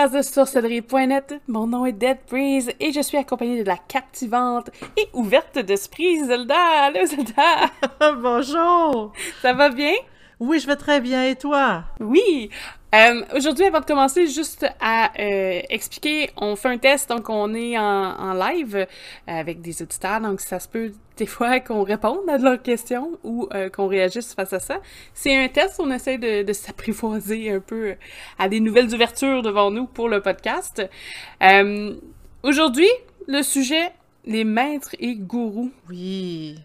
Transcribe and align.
podcast 0.00 0.14
de 0.16 0.22
sorcellerie.net. 0.22 1.34
Mon 1.46 1.66
nom 1.66 1.84
est 1.84 1.92
Dead 1.92 2.16
Breeze 2.30 2.70
et 2.80 2.90
je 2.90 3.02
suis 3.02 3.18
accompagnée 3.18 3.62
de 3.62 3.66
la 3.66 3.76
captivante 3.76 4.70
et 4.96 5.08
ouverte 5.12 5.58
d'esprit 5.58 6.24
Zelda. 6.24 6.56
Allô 6.84 7.04
Zelda! 7.04 7.70
Bonjour! 8.22 9.12
Ça 9.42 9.52
va 9.52 9.68
bien? 9.68 9.92
Oui, 10.38 10.58
je 10.58 10.66
vais 10.66 10.76
très 10.76 11.02
bien. 11.02 11.24
Et 11.26 11.36
toi? 11.36 11.84
Oui! 11.98 12.48
Euh, 12.94 13.22
Aujourd'hui, 13.36 13.66
avant 13.66 13.80
de 13.80 13.84
commencer, 13.84 14.26
juste 14.26 14.66
à 14.80 15.10
euh, 15.20 15.60
expliquer, 15.68 16.30
on 16.36 16.56
fait 16.56 16.68
un 16.68 16.78
test, 16.78 17.10
donc 17.10 17.28
on 17.28 17.52
est 17.54 17.76
en, 17.76 17.82
en 17.82 18.32
live 18.32 18.76
euh, 18.76 18.86
avec 19.26 19.60
des 19.60 19.82
auditeurs, 19.82 20.20
donc 20.20 20.40
ça 20.40 20.58
se 20.58 20.66
peut 20.66 20.92
des 21.20 21.26
fois 21.26 21.60
qu'on 21.60 21.82
réponde 21.82 22.28
à 22.28 22.38
leurs 22.38 22.62
questions 22.62 23.18
ou 23.24 23.46
euh, 23.52 23.68
qu'on 23.68 23.86
réagisse 23.86 24.32
face 24.32 24.54
à 24.54 24.58
ça. 24.58 24.80
C'est 25.12 25.36
un 25.36 25.48
test, 25.48 25.78
on 25.78 25.90
essaie 25.90 26.16
de, 26.16 26.42
de 26.42 26.52
s'apprivoiser 26.54 27.50
un 27.52 27.60
peu 27.60 27.94
à 28.38 28.48
des 28.48 28.58
nouvelles 28.58 28.94
ouvertures 28.94 29.42
devant 29.42 29.70
nous 29.70 29.86
pour 29.86 30.08
le 30.08 30.22
podcast. 30.22 30.82
Euh, 31.42 31.94
Aujourd'hui, 32.42 32.88
le 33.28 33.42
sujet, 33.42 33.92
les 34.24 34.44
maîtres 34.44 34.96
et 34.98 35.14
gourous. 35.14 35.70
Oui. 35.90 36.56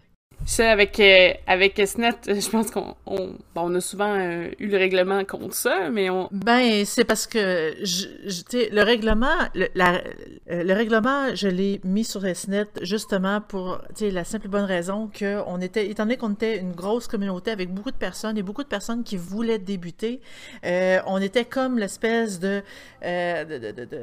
Ça, 0.48 0.70
avec, 0.70 1.00
euh, 1.00 1.32
avec 1.48 1.82
SNET, 1.84 2.14
je 2.28 2.48
pense 2.50 2.70
qu'on 2.70 2.94
on, 3.04 3.34
on 3.56 3.74
a 3.74 3.80
souvent 3.80 4.14
euh, 4.16 4.48
eu 4.60 4.68
le 4.68 4.76
règlement 4.76 5.24
contre 5.24 5.56
ça, 5.56 5.90
mais 5.90 6.08
on... 6.08 6.28
Ben, 6.30 6.84
c'est 6.84 7.04
parce 7.04 7.26
que, 7.26 7.74
je, 7.82 8.06
je, 8.24 8.72
le 8.72 8.82
règlement, 8.82 9.34
le, 9.56 9.66
euh, 9.76 10.62
le 10.62 10.72
règlement, 10.72 11.34
je 11.34 11.48
l'ai 11.48 11.80
mis 11.82 12.04
sur 12.04 12.22
SNET 12.32 12.66
justement 12.82 13.40
pour, 13.40 13.80
la 14.00 14.22
simple 14.22 14.46
bonne 14.46 14.64
raison 14.64 15.10
que 15.12 15.42
on 15.48 15.60
était, 15.60 15.90
étant 15.90 16.04
donné 16.04 16.16
qu'on 16.16 16.34
était 16.34 16.58
une 16.58 16.74
grosse 16.74 17.08
communauté 17.08 17.50
avec 17.50 17.74
beaucoup 17.74 17.90
de 17.90 17.96
personnes 17.96 18.38
et 18.38 18.42
beaucoup 18.42 18.62
de 18.62 18.68
personnes 18.68 19.02
qui 19.02 19.16
voulaient 19.16 19.58
débuter, 19.58 20.20
euh, 20.64 21.00
on 21.06 21.20
était 21.20 21.44
comme 21.44 21.76
l'espèce 21.76 22.38
de, 22.38 22.62
euh, 23.04 23.44
de, 23.44 23.58
de, 23.58 23.84
de, 23.84 23.98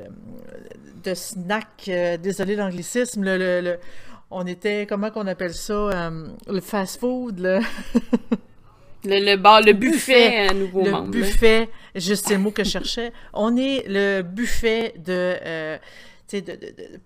de, 1.06 1.14
snack, 1.14 1.86
euh, 1.88 2.18
désolé 2.18 2.58
l'anglicisme, 2.58 3.24
le, 3.24 3.38
le, 3.38 3.62
le 3.62 3.80
on 4.34 4.46
était, 4.46 4.86
comment 4.88 5.12
qu'on 5.12 5.28
appelle 5.28 5.54
ça, 5.54 5.74
euh, 5.74 6.28
le 6.48 6.62
fast-food, 6.62 7.40
le... 7.40 7.60
le, 9.06 9.26
le, 9.26 9.36
bar, 9.38 9.62
le 9.62 9.74
buffet, 9.74 10.48
à 10.48 10.54
nouveau 10.54 10.84
le 10.84 10.92
membre. 10.92 11.12
buffet, 11.12 11.70
juste 11.96 12.28
c'est 12.28 12.36
le 12.36 12.40
mot 12.40 12.52
que 12.52 12.64
je 12.64 12.70
cherchais. 12.70 13.12
On 13.34 13.56
est 13.58 13.86
le 13.88 14.22
buffet 14.22 14.94
de, 14.98 15.38
euh, 15.46 15.78
de, 16.32 16.40
de, 16.40 16.52
de, 16.54 17.00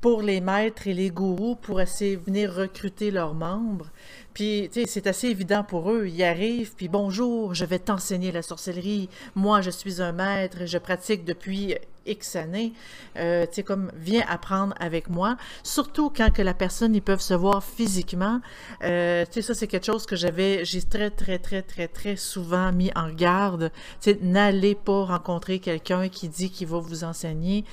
pour 0.00 0.22
les 0.22 0.40
maîtres 0.40 0.86
et 0.86 0.94
les 0.94 1.10
gourous 1.10 1.56
pour 1.56 1.80
essayer 1.80 2.16
de 2.16 2.22
venir 2.22 2.52
recruter 2.54 3.10
leurs 3.10 3.34
membres. 3.34 3.90
Puis, 4.32 4.70
tu 4.72 4.80
sais, 4.80 4.86
c'est 4.86 5.06
assez 5.06 5.28
évident 5.28 5.64
pour 5.64 5.90
eux. 5.90 6.06
Ils 6.06 6.22
arrivent, 6.22 6.74
puis 6.74 6.88
bonjour, 6.88 7.54
je 7.54 7.64
vais 7.64 7.78
t'enseigner 7.78 8.32
la 8.32 8.42
sorcellerie. 8.42 9.08
Moi, 9.34 9.60
je 9.60 9.70
suis 9.70 10.00
un 10.00 10.12
maître, 10.12 10.58
je 10.64 10.78
pratique 10.78 11.24
depuis 11.24 11.74
X 12.10 12.36
années. 12.36 12.72
Euh, 13.16 13.46
tu 13.46 13.54
sais, 13.54 13.62
comme, 13.62 13.90
viens 13.94 14.24
apprendre 14.28 14.74
avec 14.80 15.08
moi. 15.08 15.36
Surtout 15.62 16.10
quand 16.10 16.30
que 16.32 16.42
la 16.42 16.54
personne, 16.54 16.94
ils 16.94 17.02
peuvent 17.02 17.20
se 17.20 17.34
voir 17.34 17.62
physiquement. 17.64 18.40
Euh, 18.82 19.24
tu 19.26 19.34
sais, 19.34 19.42
ça, 19.42 19.54
c'est 19.54 19.66
quelque 19.66 19.86
chose 19.86 20.06
que 20.06 20.16
j'avais, 20.16 20.64
j'ai 20.64 20.82
très, 20.82 21.10
très, 21.10 21.38
très, 21.38 21.62
très, 21.62 21.88
très 21.88 22.16
souvent 22.16 22.72
mis 22.72 22.90
en 22.96 23.10
garde. 23.10 23.70
Tu 24.00 24.12
sais, 24.12 24.18
n'allez 24.22 24.74
pas 24.74 25.04
rencontrer 25.04 25.58
quelqu'un 25.58 26.08
qui 26.08 26.28
dit 26.28 26.50
qu'il 26.50 26.68
va 26.68 26.78
vous 26.78 27.04
enseigner. 27.04 27.64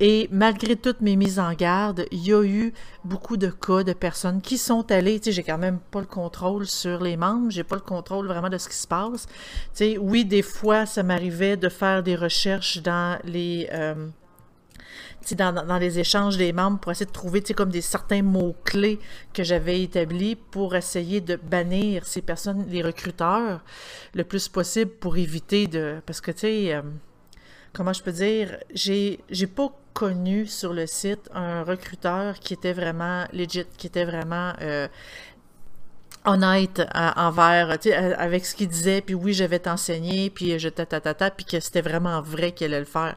Et 0.00 0.28
malgré 0.32 0.76
toutes 0.76 1.00
mes 1.00 1.16
mises 1.16 1.38
en 1.38 1.52
garde, 1.52 2.06
il 2.10 2.26
y 2.26 2.32
a 2.32 2.42
eu 2.42 2.72
beaucoup 3.04 3.36
de 3.36 3.48
cas 3.48 3.84
de 3.84 3.92
personnes 3.92 4.40
qui 4.40 4.58
sont 4.58 4.90
allées, 4.90 5.20
tu 5.20 5.26
sais, 5.26 5.32
j'ai 5.32 5.42
quand 5.42 5.58
même 5.58 5.78
pas 5.78 6.00
le 6.00 6.06
contrôle 6.06 6.66
sur 6.66 7.02
les 7.02 7.16
membres, 7.16 7.50
j'ai 7.50 7.64
pas 7.64 7.76
le 7.76 7.82
contrôle 7.82 8.26
vraiment 8.26 8.48
de 8.48 8.58
ce 8.58 8.68
qui 8.68 8.76
se 8.76 8.88
passe. 8.88 9.26
Tu 9.26 9.32
sais, 9.74 9.98
oui, 9.98 10.24
des 10.24 10.42
fois, 10.42 10.86
ça 10.86 11.02
m'arrivait 11.02 11.56
de 11.56 11.68
faire 11.68 12.02
des 12.02 12.16
recherches 12.16 12.82
dans 12.82 13.18
les... 13.24 13.68
Euh, 13.72 14.08
dans, 15.32 15.52
dans, 15.66 15.78
les 15.78 15.98
échanges 15.98 16.36
des 16.36 16.52
membres 16.52 16.78
pour 16.78 16.92
essayer 16.92 17.06
de 17.06 17.10
trouver 17.10 17.40
comme 17.40 17.70
des 17.70 17.80
certains 17.80 18.22
mots-clés 18.22 19.00
que 19.32 19.42
j'avais 19.42 19.80
établis 19.80 20.36
pour 20.36 20.76
essayer 20.76 21.22
de 21.22 21.36
bannir 21.36 22.06
ces 22.06 22.20
personnes, 22.20 22.66
les 22.68 22.82
recruteurs, 22.82 23.64
le 24.12 24.24
plus 24.24 24.48
possible 24.48 24.90
pour 24.90 25.16
éviter 25.16 25.66
de... 25.66 26.02
Parce 26.04 26.20
que, 26.20 26.30
tu 26.30 26.40
sais... 26.40 26.74
Euh, 26.74 26.82
comment 27.74 27.92
je 27.92 28.02
peux 28.02 28.12
dire, 28.12 28.58
j'ai 28.74 29.46
pas 29.54 29.68
connu 29.92 30.46
sur 30.46 30.72
le 30.72 30.86
site 30.86 31.28
un 31.34 31.62
recruteur 31.62 32.38
qui 32.40 32.54
était 32.54 32.72
vraiment 32.72 33.26
legit, 33.32 33.66
qui 33.76 33.86
était 33.86 34.04
vraiment 34.04 34.52
euh, 34.62 34.88
honnête 36.24 36.82
à, 36.90 37.28
envers, 37.28 37.78
tu 37.78 37.90
sais, 37.90 37.94
avec 37.94 38.46
ce 38.46 38.54
qu'il 38.54 38.68
disait, 38.68 39.02
puis 39.02 39.14
oui, 39.14 39.34
je 39.34 39.44
vais 39.44 39.58
t'enseigner, 39.58 40.30
puis 40.30 40.58
je 40.58 40.68
ta 40.68 40.86
ta 40.86 41.30
puis 41.30 41.44
que 41.44 41.60
c'était 41.60 41.82
vraiment 41.82 42.22
vrai 42.22 42.52
qu'il 42.52 42.68
allait 42.68 42.80
le 42.80 42.86
faire. 42.86 43.16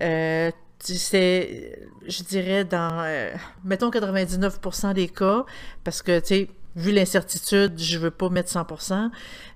Euh, 0.00 0.50
c'est, 0.80 1.88
je 2.06 2.22
dirais, 2.22 2.64
dans, 2.64 3.00
euh, 3.02 3.32
mettons 3.64 3.90
99% 3.90 4.94
des 4.94 5.08
cas, 5.08 5.44
parce 5.84 6.02
que, 6.02 6.20
tu 6.20 6.26
sais, 6.26 6.48
vu 6.78 6.92
l'incertitude, 6.92 7.78
je 7.78 7.98
veux 7.98 8.10
pas 8.10 8.28
mettre 8.28 8.50
100%. 8.50 9.10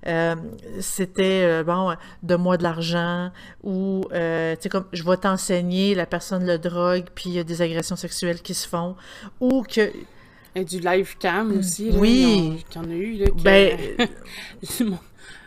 Euh, 0.05 0.35
c'était 0.79 1.43
euh, 1.45 1.63
bon, 1.63 1.95
donne-moi 2.21 2.57
de 2.57 2.63
l'argent 2.63 3.31
ou 3.63 4.05
euh, 4.11 4.55
tu 4.55 4.63
sais 4.63 4.69
comme 4.69 4.85
je 4.91 5.03
vais 5.03 5.17
t'enseigner, 5.17 5.95
la 5.95 6.05
personne 6.05 6.45
le 6.45 6.57
drogue 6.57 7.05
puis 7.15 7.29
il 7.29 7.33
y 7.33 7.39
a 7.39 7.43
des 7.43 7.61
agressions 7.61 7.95
sexuelles 7.95 8.41
qui 8.41 8.53
se 8.53 8.67
font 8.67 8.95
ou 9.39 9.63
que 9.63 9.91
et 10.55 10.65
du 10.65 10.79
live 10.79 11.15
cam 11.17 11.57
aussi. 11.57 11.89
Là, 11.89 11.97
oui. 11.97 12.63
Il 12.69 12.75
y 12.75 12.79
en 12.79 12.89
a 12.89 12.93
eu. 12.93 13.13
Là, 13.17 13.25
que... 13.25 13.41
Ben, 13.41 13.77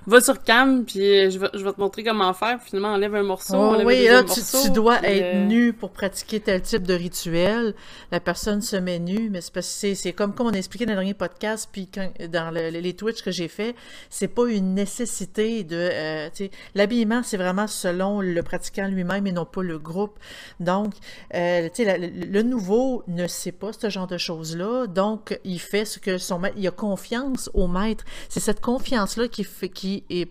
va 0.06 0.20
sur 0.20 0.42
cam, 0.42 0.84
puis 0.84 1.30
je 1.30 1.38
vais, 1.38 1.48
je 1.54 1.64
vais 1.64 1.72
te 1.72 1.80
montrer 1.80 2.04
comment 2.04 2.32
faire. 2.32 2.60
Finalement, 2.62 2.94
enlève 2.94 3.14
un 3.14 3.22
morceau. 3.22 3.54
Oh, 3.54 3.74
enlève 3.74 3.86
oui, 3.86 4.04
là, 4.04 4.22
tu, 4.22 4.28
morceau, 4.28 4.58
tu, 4.64 4.70
dois 4.70 4.98
puis, 4.98 5.12
être 5.12 5.36
euh... 5.36 5.44
nu 5.46 5.72
pour 5.72 5.90
pratiquer 5.90 6.40
tel 6.40 6.62
type 6.62 6.84
de 6.84 6.94
rituel. 6.94 7.74
La 8.12 8.20
personne 8.20 8.62
se 8.62 8.76
met 8.76 8.98
nue, 8.98 9.30
mais 9.30 9.40
c'est 9.40 9.52
parce 9.52 9.80
que 9.80 9.94
c'est 9.94 10.12
comme, 10.12 10.34
comme 10.34 10.46
on 10.46 10.52
a 10.54 10.56
expliqué 10.56 10.86
dans 10.86 10.92
le 10.92 10.98
dernier 10.98 11.14
podcast, 11.14 11.68
puis 11.72 11.88
quand, 11.92 12.10
dans 12.30 12.50
le, 12.52 12.70
les 12.70 12.94
Twitch 12.94 13.22
que 13.22 13.30
j'ai 13.30 13.48
fait, 13.48 13.74
c'est 14.10 14.28
pas 14.28 14.46
une 14.46 14.74
nécessité 14.74 15.64
de... 15.64 15.76
Euh, 15.76 16.28
L'habillement, 16.74 17.22
c'est 17.22 17.36
vraiment 17.36 17.66
selon 17.66 18.20
le 18.20 18.42
pratiquant 18.42 18.86
lui-même 18.88 19.26
et 19.26 19.32
non 19.32 19.44
pas 19.44 19.62
le 19.62 19.78
groupe. 19.78 20.18
Donc, 20.60 20.94
euh, 21.34 21.68
la, 21.78 21.98
le, 21.98 22.08
le 22.08 22.42
nouveau 22.42 23.02
ne 23.08 23.26
sait 23.26 23.52
pas 23.52 23.72
ce 23.72 23.90
genre 23.90 24.06
de 24.06 24.18
choses-là, 24.18 24.86
donc 24.86 25.38
il 25.44 25.58
fait 25.60 25.84
ce 25.84 25.98
que 25.98 26.18
son 26.18 26.38
maître... 26.38 26.56
Il 26.58 26.66
a 26.66 26.70
confiance 26.70 27.50
au 27.54 27.66
maître. 27.66 28.04
C'est 28.28 28.40
cette 28.40 28.60
confiance-là 28.60 29.28
qui, 29.28 29.44
fait, 29.44 29.68
qui 29.68 29.95
est, 30.10 30.28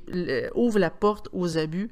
ouvre 0.56 0.80
la 0.80 0.90
porte 0.90 1.30
aux 1.34 1.58
abus 1.58 1.90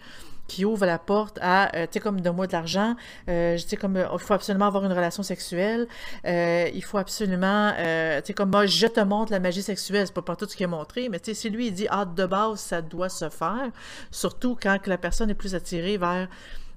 qui 0.48 0.66
ouvre 0.66 0.86
la 0.86 1.00
porte 1.00 1.40
à, 1.42 1.76
euh, 1.76 1.86
tu 1.86 1.94
sais, 1.94 2.00
comme 2.00 2.22
donne-moi 2.22 2.48
de 2.48 2.52
l'argent, 2.52 2.96
euh, 3.30 3.58
tu 3.58 3.68
sais, 3.70 3.78
comme, 3.78 3.98
il 3.98 4.20
faut 4.20 4.34
absolument 4.34 4.68
avoir 4.68 4.84
une 4.86 4.92
relation 4.92 5.24
sexuelle, 5.24 5.88
euh, 6.26 6.70
il 6.74 6.84
faut 6.84 6.98
absolument, 6.98 7.74
euh, 7.80 8.20
tu 8.22 8.28
sais, 8.28 8.34
comme 8.34 8.52
moi, 8.52 8.66
je 8.66 8.88
te 8.88 9.00
montre 9.00 9.32
la 9.32 9.40
magie 9.40 9.62
sexuelle, 9.62 10.06
c'est 10.06 10.14
pas 10.14 10.22
partout 10.22 10.46
ce 10.48 10.56
qu'il 10.56 10.66
a 10.66 10.68
montré, 10.68 11.10
mais 11.10 11.20
tu 11.20 11.32
sais, 11.32 11.34
si 11.34 11.50
lui, 11.50 11.68
il 11.68 11.74
dit, 11.74 11.88
ah, 11.90 12.06
de 12.06 12.26
base, 12.26 12.60
ça 12.60 12.82
doit 12.82 13.10
se 13.10 13.30
faire, 13.30 13.72
surtout 14.12 14.58
quand 14.62 14.80
que 14.82 14.90
la 14.90 14.98
personne 14.98 15.30
est 15.30 15.36
plus 15.36 15.56
attirée 15.56 15.98
vers 15.98 16.28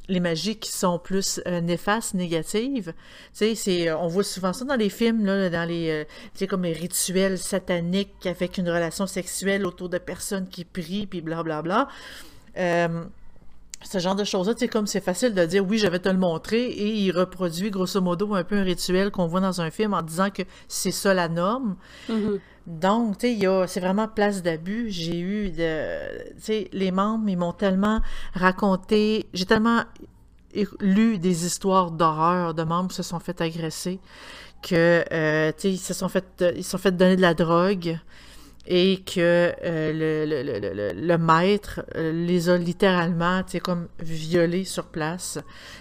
les 0.09 0.21
magies 0.21 0.57
qui 0.57 0.71
sont 0.71 0.99
plus 0.99 1.41
euh, 1.47 1.61
néfastes, 1.61 2.15
négatives. 2.15 2.93
Tu 2.93 2.95
sais, 3.33 3.55
c'est, 3.55 3.93
on 3.93 4.09
voit 4.09 4.25
souvent 4.25 4.53
ça 4.53 4.65
dans 4.65 4.77
les 4.77 4.89
films, 4.89 5.25
là, 5.25 5.51
dans 5.51 5.69
les, 5.69 5.91
euh, 5.91 6.05
tu 6.33 6.41
sais, 6.41 6.47
comme 6.47 6.63
les 6.63 6.73
rituels 6.73 7.39
sataniques 7.39 8.27
avec 8.27 8.59
une 8.59 8.69
relation 8.69 9.07
sexuelle 9.07 9.67
autour 9.67 9.89
de 9.89 9.99
personnes 9.99 10.49
qui 10.49 10.65
prient, 10.65 11.07
puis 11.07 11.21
blablabla. 11.21 11.89
Euh, 12.57 13.05
ce 13.83 13.99
genre 13.99 14.15
de 14.15 14.25
choses-là, 14.25 14.55
tu 14.55 14.61
sais, 14.61 14.69
comme 14.69 14.87
c'est 14.87 15.01
facile 15.01 15.35
de 15.35 15.45
dire 15.45 15.65
oui, 15.65 15.79
je 15.79 15.87
vais 15.87 15.99
te 15.99 16.09
le 16.09 16.19
montrer, 16.19 16.65
et 16.65 16.89
il 16.89 17.11
reproduit 17.13 17.71
grosso 17.71 18.01
modo 18.01 18.35
un 18.35 18.45
peu 18.45 18.57
un 18.57 18.63
rituel 18.63 19.11
qu'on 19.11 19.27
voit 19.27 19.41
dans 19.41 19.61
un 19.61 19.71
film 19.71 19.93
en 19.95 20.03
disant 20.03 20.31
que 20.31 20.43
c'est 20.69 20.93
ça 20.93 21.15
la 21.15 21.29
norme. 21.29 21.77
Mm 22.09 22.15
-hmm. 22.15 22.41
Donc, 22.67 23.19
tu 23.19 23.39
sais, 23.39 23.67
c'est 23.69 23.81
vraiment 23.81 24.09
place 24.09 24.43
d'abus. 24.43 24.91
J'ai 24.91 25.21
eu 25.21 25.51
de. 25.51 26.33
Tu 26.35 26.41
sais, 26.41 26.69
les 26.73 26.91
membres, 26.91 27.29
ils 27.29 27.37
m'ont 27.37 27.53
tellement 27.53 28.01
raconté. 28.35 29.27
J'ai 29.35 29.47
tellement 29.47 29.83
lu 30.81 31.19
des 31.19 31.47
histoires 31.47 31.91
d'horreur 31.91 32.55
de 32.55 32.63
membres 32.63 32.89
qui 32.89 32.97
se 32.97 33.03
sont 33.03 33.21
fait 33.21 33.41
agresser 33.41 34.01
que, 34.63 35.05
euh, 35.13 35.53
tu 35.53 35.61
sais, 35.61 35.73
ils 35.73 35.79
se 35.79 35.95
sont 35.95 36.09
fait, 36.09 36.45
ils 36.57 36.65
se 36.65 36.71
sont 36.71 36.79
fait 36.79 36.97
donner 36.97 37.17
de 37.17 37.21
la 37.21 37.35
drogue 37.35 37.99
et 38.67 39.03
que 39.03 39.53
euh, 39.63 40.25
le, 40.27 40.93
le, 40.93 41.19
maître 41.19 41.85
euh, 41.95 42.13
les 42.13 42.49
a 42.49 42.59
littéralement, 42.59 43.43
tu 43.45 43.61
comme 43.61 43.89
violés 44.01 44.65
sur 44.65 44.87
place. 44.87 45.39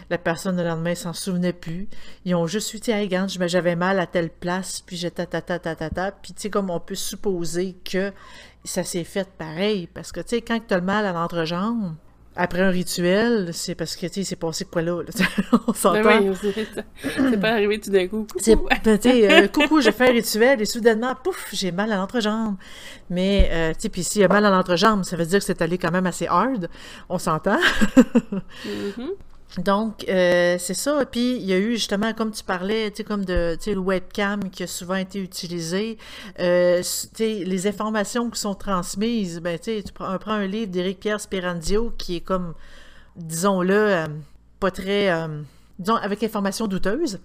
La 0.10 0.18
personne, 0.18 0.58
le 0.58 0.64
lendemain, 0.64 0.94
s'en 0.94 1.14
souvenait 1.14 1.54
plus. 1.54 1.88
Ils 2.26 2.36
ont 2.36 2.46
juste 2.46 2.74
eu, 2.74 2.80
tu 2.80 2.92
hey, 2.92 3.10
j'avais 3.48 3.76
mal 3.76 4.00
à 4.00 4.06
telle 4.06 4.30
place, 4.30 4.82
puis 4.82 4.98
j'étais 4.98 5.26
ta 5.26 5.42
ta 5.42 5.58
ta 5.58 5.76
ta 5.76 5.90
ta, 5.90 6.12
puis 6.12 6.34
tu 6.34 6.44
sais, 6.44 6.50
comme 6.50 6.70
on 6.70 6.80
peut 6.80 6.96
supposer 6.96 7.76
que 7.84 8.12
ça 8.64 8.84
s'est 8.84 9.04
fait 9.04 9.28
pareil, 9.38 9.88
parce 9.88 10.12
que, 10.12 10.20
tu 10.20 10.30
sais, 10.30 10.42
quand 10.42 10.60
tu 10.68 10.74
as 10.74 10.78
le 10.78 10.84
mal 10.84 11.06
à 11.06 11.14
l'entrejambe, 11.14 11.96
après 12.36 12.62
un 12.62 12.70
rituel, 12.70 13.54
c'est 13.54 13.76
parce 13.76 13.96
que, 13.96 14.08
tu 14.08 14.14
sais, 14.14 14.24
c'est 14.24 14.36
passé 14.36 14.66
quoi 14.66 14.82
là? 14.82 15.02
là 15.02 15.26
on 15.68 15.74
s'entend. 15.74 16.04
Ben 16.04 16.36
oui, 16.44 16.68
c'est 17.02 17.40
pas 17.40 17.52
arrivé 17.52 17.80
tout 17.80 17.90
d'un 17.90 18.08
coup. 18.08 18.28
C'est, 18.38 18.56
ben, 18.56 18.98
tu 18.98 19.10
sais, 19.10 19.32
euh, 19.32 19.48
coucou, 19.54 19.80
j'ai 19.80 19.94
fait 19.94 20.10
un 20.10 20.12
rituel 20.12 20.62
et 20.62 20.66
soudainement, 20.66 21.16
pouf, 21.16 21.48
j'ai 21.54 21.72
mal 21.72 21.92
à 21.94 21.96
l'entrejambe. 21.96 22.56
Mais, 23.10 23.50
euh, 23.52 23.70
tu 23.74 23.82
sais, 23.82 23.90
puis 23.90 24.04
s'il 24.04 24.22
y 24.22 24.26
a 24.26 24.28
mal 24.28 24.46
à 24.46 24.50
l'entrejambe, 24.50 25.04
ça 25.06 25.16
veut 25.16 25.26
dire 25.26 25.40
que 25.40 25.46
c'est 25.46 25.62
allé 25.62 25.78
quand 25.78 25.92
même 25.92 26.08
assez 26.08 26.28
hard. 26.28 26.70
On 27.10 27.18
s'entend. 27.18 27.60
Mhm. 28.66 29.12
Donc, 29.58 30.06
euh, 30.10 30.58
c'est 30.60 30.74
ça. 30.74 31.06
Puis, 31.06 31.38
il 31.38 31.46
y 31.46 31.54
a 31.54 31.58
eu 31.58 31.74
justement, 31.74 32.14
comme 32.14 32.32
tu 32.32 32.44
parlais, 32.44 32.92
tu 32.92 32.98
sais, 32.98 33.04
comme 33.04 33.24
de, 33.24 33.56
tu 33.58 33.66
sais, 33.66 33.74
le 33.74 33.80
webcam 33.80 34.50
qui 34.50 34.64
a 34.64 34.68
souvent 34.68 34.96
été 34.96 35.20
utilisé. 35.20 35.98
Euh, 36.40 36.80
tu 36.80 37.10
sais, 37.16 37.44
les 37.46 37.68
informations 37.68 38.30
qui 38.30 38.40
sont 38.40 38.56
transmises, 38.56 39.40
ben, 39.40 39.58
tu 39.58 39.76
sais, 39.76 39.84
tu 39.84 39.94
prends, 39.94 40.14
on 40.14 40.18
prend 40.18 40.34
un 40.34 40.48
livre 40.48 40.72
d'Éric 40.72 41.00
Pierre 41.00 41.22
Sperandio 41.22 41.94
qui 41.98 42.18
est 42.18 42.22
comme, 42.22 42.54
disons-le, 43.16 43.74
euh, 43.74 44.08
pas 44.60 44.72
très, 44.72 45.10
disons, 45.80 45.96
avec 45.96 46.24
information 46.24 46.68
douteuse. 46.68 47.20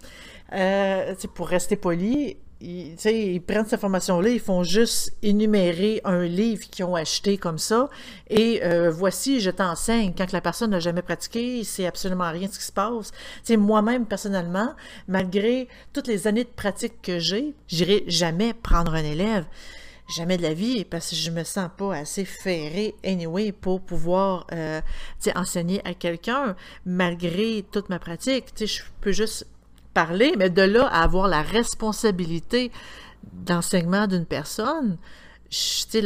Pour 1.35 1.49
rester 1.49 1.77
poli, 1.77 2.37
ils, 2.61 2.95
ils 3.07 3.41
prennent 3.41 3.65
cette 3.65 3.75
information-là, 3.75 4.29
ils 4.31 4.41
font 4.41 4.63
juste 4.63 5.15
énumérer 5.23 6.01
un 6.05 6.25
livre 6.25 6.69
qu'ils 6.71 6.85
ont 6.85 6.95
acheté 6.95 7.39
comme 7.39 7.59
ça, 7.59 7.89
et 8.29 8.63
euh, 8.63 8.91
voici, 8.91 9.41
je 9.41 9.51
t'enseigne. 9.51 10.13
Quand 10.17 10.33
la 10.33 10.41
personne 10.41 10.71
n'a 10.71 10.81
jamais 10.81 11.03
pratiqué, 11.03 11.65
c'est 11.65 11.87
absolument 11.87 12.31
rien 12.31 12.49
ce 12.51 12.59
qui 12.59 12.65
se 12.65 12.73
passe. 12.73 13.13
Moi-même, 13.49 14.07
personnellement, 14.07 14.75
malgré 15.09 15.69
toutes 15.93 16.07
les 16.07 16.27
années 16.27 16.45
de 16.45 16.51
pratique 16.51 17.01
que 17.03 17.19
j'ai, 17.19 17.55
j'irai 17.69 18.05
jamais 18.07 18.55
prendre 18.55 18.95
un 18.95 19.05
élève. 19.05 19.45
Jamais 20.17 20.37
de 20.37 20.43
la 20.43 20.55
vie, 20.55 20.85
parce 20.85 21.11
que 21.11 21.17
je 21.17 21.31
me 21.31 21.45
sens 21.45 21.71
pas 21.77 21.95
assez 21.95 22.25
ferré, 22.25 22.97
anyway, 23.05 23.53
pour 23.53 23.81
pouvoir 23.81 24.45
euh, 24.53 24.81
enseigner 25.37 25.81
à 25.85 25.95
quelqu'un, 25.95 26.57
malgré 26.85 27.65
toute 27.71 27.89
ma 27.91 28.01
pratique. 28.01 28.47
Je 28.59 28.83
peux 29.01 29.13
juste 29.13 29.47
parler, 29.95 30.35
mais 30.39 30.51
de 30.51 30.63
là 30.63 30.87
à 30.87 31.03
avoir 31.03 31.29
la 31.29 31.43
responsabilité 31.43 32.71
d'enseignement 33.33 34.07
d'une 34.07 34.27
personne, 34.27 34.99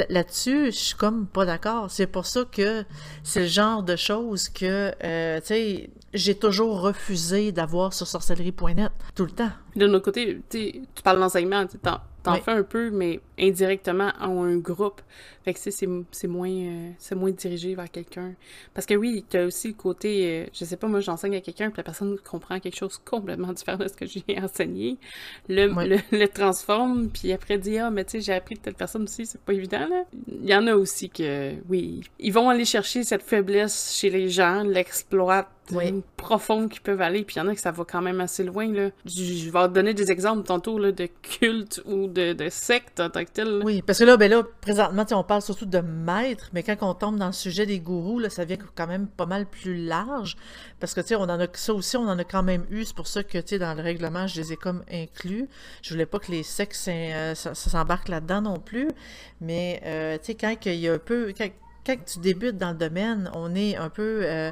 là-dessus, 0.08 0.66
je 0.66 0.76
suis 0.76 0.94
comme 0.94 1.26
pas 1.26 1.44
d'accord. 1.44 1.90
C'est 1.90 2.06
pour 2.06 2.26
ça 2.26 2.44
que 2.50 2.84
c'est 3.22 3.40
le 3.40 3.46
genre 3.46 3.82
de 3.82 3.96
choses 3.96 4.48
que, 4.48 4.92
euh, 5.04 5.40
tu 5.40 5.46
sais, 5.46 5.90
j'ai 6.14 6.34
toujours 6.36 6.80
refusé 6.80 7.52
d'avoir 7.52 7.92
sur 7.92 8.06
sorcellerie.net, 8.06 8.92
tout 9.14 9.24
le 9.24 9.30
temps. 9.32 9.50
De 9.76 9.86
notre 9.86 10.04
côté, 10.04 10.40
tu 10.48 10.82
parles 11.02 11.18
d'enseignement, 11.18 11.66
t'en, 11.82 11.98
t'en 12.22 12.34
Oui. 12.34 12.40
fais 12.44 12.52
un 12.52 12.62
peu, 12.62 12.90
mais 12.90 13.20
indirectement 13.38 14.12
en 14.20 14.44
un 14.44 14.56
groupe. 14.58 15.00
Fait 15.44 15.52
que 15.52 15.58
c'est, 15.58 15.72
c'est 16.12 16.28
moins, 16.28 16.48
euh, 16.48 16.90
c'est 16.98 17.16
moins 17.16 17.32
dirigé 17.32 17.74
vers 17.74 17.90
quelqu'un. 17.90 18.34
Parce 18.72 18.86
que 18.86 18.94
oui, 18.94 19.24
t'as 19.28 19.44
aussi 19.46 19.68
le 19.68 19.74
côté, 19.74 20.44
euh, 20.44 20.46
je 20.54 20.64
sais 20.64 20.76
pas, 20.76 20.86
moi 20.86 21.00
j'enseigne 21.00 21.34
à 21.34 21.40
quelqu'un, 21.40 21.70
puis 21.70 21.78
la 21.78 21.82
personne 21.82 22.16
comprend 22.24 22.60
quelque 22.60 22.76
chose 22.76 23.00
complètement 23.04 23.52
différent 23.52 23.78
de 23.78 23.88
ce 23.88 23.94
que 23.94 24.06
j'ai 24.06 24.22
enseigné, 24.40 24.96
le, 25.48 25.72
Oui. 25.74 25.88
le, 25.88 25.98
le 26.18 26.26
transforme, 26.28 27.08
puis 27.08 27.32
après 27.32 27.58
dit, 27.58 27.78
ah, 27.78 27.90
mais 27.90 28.04
tu 28.04 28.12
sais, 28.12 28.20
j'ai 28.20 28.32
appris 28.34 28.54
de 28.54 28.60
telle 28.60 28.74
personne 28.74 29.02
aussi, 29.02 29.26
c'est 29.26 29.40
pas 29.40 29.52
évident, 29.52 29.86
là. 29.88 30.04
Il 30.28 30.46
y 30.48 30.54
en 30.54 30.66
a 30.68 30.74
aussi 30.76 31.10
que, 31.10 31.54
oui, 31.68 32.02
ils 32.20 32.32
vont 32.32 32.48
aller 32.48 32.64
chercher 32.64 33.02
cette 33.02 33.22
faiblesse 33.22 33.92
chez 33.98 34.08
les 34.10 34.28
gens, 34.30 34.62
l'exploitent 34.62 35.50
Oui. 35.72 36.02
profonde 36.16 36.70
qu'ils 36.70 36.82
peuvent 36.82 37.00
aller, 37.00 37.24
puis 37.24 37.36
il 37.36 37.38
y 37.38 37.42
en 37.42 37.48
a 37.48 37.54
que 37.54 37.60
ça 37.60 37.70
va 37.70 37.84
quand 37.84 38.02
même 38.02 38.20
assez 38.20 38.44
loin, 38.44 38.70
là. 38.72 38.90
Je, 39.06 39.24
je 39.24 39.50
vais 39.50 39.68
te 39.68 39.72
donner 39.72 39.94
des 39.94 40.10
exemples 40.10 40.44
tantôt, 40.44 40.78
là, 40.78 40.92
de 40.92 41.08
culte 41.22 41.82
ou 41.86 42.06
de, 42.06 42.32
de 42.32 42.48
secte 42.48 43.00
en 43.00 43.10
tant 43.10 43.24
que 43.24 43.30
tel. 43.30 43.62
Oui, 43.64 43.82
parce 43.82 43.98
que 43.98 44.04
là, 44.04 44.16
ben 44.16 44.30
là, 44.30 44.42
présentement, 44.60 45.04
on 45.12 45.24
parle 45.24 45.42
surtout 45.42 45.66
de 45.66 45.78
maître, 45.78 46.50
mais 46.52 46.62
quand 46.62 46.76
on 46.82 46.94
tombe 46.94 47.18
dans 47.18 47.26
le 47.26 47.32
sujet 47.32 47.66
des 47.66 47.78
gourous, 47.78 48.18
là, 48.18 48.30
ça 48.30 48.44
devient 48.44 48.62
quand 48.74 48.86
même 48.86 49.06
pas 49.06 49.26
mal 49.26 49.46
plus 49.46 49.76
large. 49.86 50.36
Parce 50.80 50.94
que, 50.94 51.14
on 51.14 51.22
en 51.22 51.40
a, 51.40 51.46
ça 51.52 51.72
aussi, 51.72 51.96
on 51.96 52.08
en 52.08 52.18
a 52.18 52.24
quand 52.24 52.42
même 52.42 52.64
eu. 52.70 52.84
C'est 52.84 52.96
pour 52.96 53.06
ça 53.06 53.22
que, 53.22 53.56
dans 53.56 53.74
le 53.74 53.82
règlement, 53.82 54.26
je 54.26 54.40
les 54.40 54.52
ai 54.52 54.56
comme 54.56 54.82
inclus. 54.90 55.48
Je 55.82 55.90
voulais 55.90 56.06
pas 56.06 56.18
que 56.18 56.30
les 56.30 56.42
sexes, 56.42 56.88
euh, 56.88 57.34
ça, 57.34 57.54
ça 57.54 57.70
s'embarque 57.70 58.08
là-dedans 58.08 58.42
non 58.42 58.58
plus. 58.58 58.88
Mais, 59.40 59.80
euh, 59.84 60.18
quand 60.40 60.54
il 60.66 60.74
y 60.74 60.88
a 60.88 60.94
un 60.94 60.98
peu, 60.98 61.32
quand, 61.36 61.48
quand 61.86 61.96
tu 62.04 62.18
débutes 62.18 62.56
dans 62.56 62.70
le 62.70 62.76
domaine, 62.76 63.30
on 63.34 63.54
est 63.54 63.76
un 63.76 63.88
peu, 63.90 64.20
euh, 64.22 64.50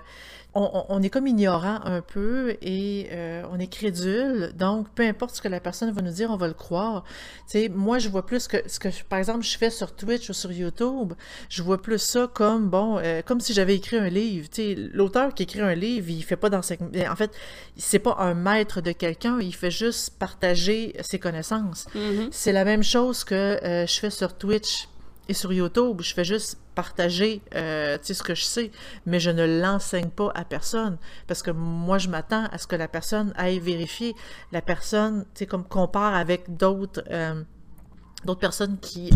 on, 0.54 1.02
est 1.02 1.08
comme 1.08 1.26
ignorant 1.26 1.80
un 1.84 2.02
peu 2.02 2.56
et 2.60 3.08
euh, 3.12 3.42
on 3.50 3.58
est 3.58 3.68
crédule. 3.68 4.52
Donc, 4.54 4.88
peu 4.94 5.02
importe 5.02 5.36
ce 5.36 5.42
que 5.42 5.48
la 5.48 5.60
personne 5.60 5.90
va 5.92 6.02
nous 6.02 6.10
dire, 6.10 6.30
on 6.30 6.36
va 6.36 6.46
le 6.46 6.54
croire. 6.54 7.04
Tu 7.50 7.58
sais, 7.58 7.68
moi, 7.70 7.98
je 7.98 8.10
vois 8.10 8.26
plus 8.26 8.48
que 8.48 8.58
ce 8.66 8.78
que, 8.78 8.88
par 9.08 9.18
exemple, 9.18 9.44
je 9.44 9.56
fais 9.56 9.70
sur 9.70 9.94
Twitch 9.94 10.28
ou 10.28 10.34
sur 10.34 10.52
YouTube, 10.52 11.14
je 11.48 11.62
vois 11.62 11.80
plus 11.80 11.98
ça 11.98 12.28
comme, 12.32 12.68
bon, 12.68 12.98
euh, 12.98 13.22
comme 13.22 13.40
si 13.40 13.54
j'avais 13.54 13.76
écrit 13.76 13.96
un 13.96 14.08
livre. 14.08 14.48
Tu 14.50 14.62
sais, 14.62 14.74
l'auteur 14.92 15.32
qui 15.32 15.44
écrit 15.44 15.60
un 15.60 15.74
livre, 15.74 16.10
il 16.10 16.22
fait 16.22 16.36
pas 16.36 16.50
d'enseignement. 16.50 16.90
En 17.10 17.16
fait, 17.16 17.30
c'est 17.76 17.98
pas 17.98 18.16
un 18.18 18.34
maître 18.34 18.82
de 18.82 18.92
quelqu'un, 18.92 19.38
il 19.40 19.54
fait 19.54 19.70
juste 19.70 20.18
partager 20.18 20.94
ses 21.00 21.18
connaissances. 21.18 21.86
Mhm. 21.94 22.28
C'est 22.30 22.52
la 22.52 22.64
même 22.64 22.82
chose 22.82 23.24
que 23.24 23.34
euh, 23.34 23.86
je 23.86 24.00
fais 24.00 24.10
sur 24.10 24.36
Twitch 24.36 24.88
et 25.28 25.34
sur 25.34 25.52
YouTube. 25.52 26.00
Je 26.02 26.14
fais 26.14 26.24
juste 26.24 26.58
partager 26.74 27.42
euh, 27.54 27.98
ce 28.02 28.22
que 28.22 28.34
je 28.34 28.44
sais, 28.44 28.70
mais 29.06 29.20
je 29.20 29.30
ne 29.30 29.60
l'enseigne 29.60 30.10
pas 30.10 30.30
à 30.34 30.44
personne 30.44 30.98
parce 31.26 31.42
que 31.42 31.50
moi, 31.50 31.98
je 31.98 32.08
m'attends 32.08 32.46
à 32.46 32.58
ce 32.58 32.66
que 32.66 32.76
la 32.76 32.88
personne 32.88 33.32
aille 33.36 33.58
vérifier. 33.60 34.14
La 34.52 34.62
personne, 34.62 35.24
comme 35.48 35.64
compare 35.64 36.14
avec 36.14 36.56
d'autres. 36.56 37.02
euh, 37.10 37.42
d'autres 38.24 38.40
personnes 38.40 38.78
qui, 38.80 39.10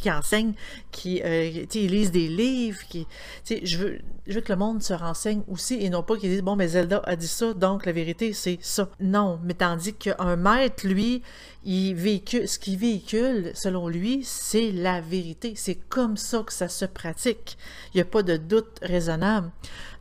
qui 0.00 0.10
enseignent, 0.10 0.54
qui 0.90 1.22
euh, 1.24 1.64
lisent 1.74 2.10
des 2.10 2.28
livres, 2.28 2.80
qui, 2.88 3.06
je 3.48 3.78
veux, 3.78 3.98
je 4.26 4.34
veux 4.34 4.40
que 4.40 4.52
le 4.52 4.58
monde 4.58 4.82
se 4.82 4.92
renseigne 4.92 5.42
aussi 5.48 5.74
et 5.74 5.90
non 5.90 6.02
pas 6.02 6.16
qu'ils 6.16 6.30
disent 6.30 6.42
bon 6.42 6.56
mais 6.56 6.68
Zelda 6.68 7.00
a 7.04 7.16
dit 7.16 7.28
ça 7.28 7.54
donc 7.54 7.86
la 7.86 7.92
vérité 7.92 8.32
c'est 8.32 8.58
ça. 8.60 8.88
Non, 9.00 9.38
mais 9.44 9.54
tandis 9.54 9.94
qu'un 9.94 10.36
maître 10.36 10.86
lui, 10.86 11.22
il 11.64 11.94
véhicule 11.94 12.48
ce 12.48 12.58
qu'il 12.58 12.78
véhicule 12.78 13.50
selon 13.54 13.88
lui, 13.88 14.22
c'est 14.24 14.70
la 14.72 15.00
vérité. 15.00 15.54
C'est 15.56 15.74
comme 15.74 16.16
ça 16.16 16.42
que 16.44 16.52
ça 16.52 16.68
se 16.68 16.84
pratique. 16.84 17.56
Il 17.92 17.98
n'y 17.98 18.02
a 18.02 18.04
pas 18.04 18.22
de 18.22 18.36
doute 18.36 18.78
raisonnable. 18.82 19.50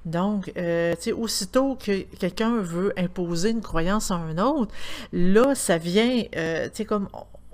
Donc, 0.05 0.51
euh, 0.55 0.93
tu 0.95 1.01
sais, 1.01 1.11
aussitôt 1.11 1.75
que 1.75 2.01
quelqu'un 2.17 2.61
veut 2.61 2.93
imposer 2.95 3.49
une 3.49 3.61
croyance 3.61 4.11
à 4.11 4.15
un 4.15 4.37
autre, 4.37 4.71
là, 5.11 5.55
ça 5.55 5.79
vient, 5.79 6.23
euh, 6.35 6.65
tu 6.65 6.75
sais, 6.75 6.85
comme 6.85 7.09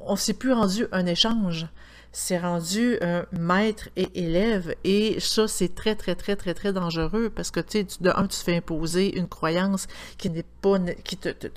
on, 0.06 0.16
s'est 0.16 0.34
plus 0.34 0.54
rendu 0.54 0.88
un 0.92 1.06
échange. 1.06 1.68
C'est 2.14 2.40
rendu 2.40 2.98
un 3.02 3.26
maître 3.32 3.88
et 3.96 4.10
élève. 4.16 4.76
Et 4.84 5.18
ça, 5.20 5.48
c'est 5.48 5.74
très, 5.74 5.96
très, 5.96 6.16
très, 6.16 6.36
très, 6.36 6.54
très 6.54 6.74
dangereux 6.74 7.30
parce 7.34 7.52
que, 7.52 7.62
tu 7.62 7.80
sais, 7.80 7.88
de 8.02 8.10
un, 8.10 8.24
tu 8.24 8.38
te 8.38 8.44
fais 8.44 8.58
imposer 8.58 9.18
une 9.18 9.30
croyance 9.30 9.88
qui 10.18 10.30
n'est 10.30 10.46
pas, 10.62 10.78
qui 11.06 11.16
te- 11.16 11.48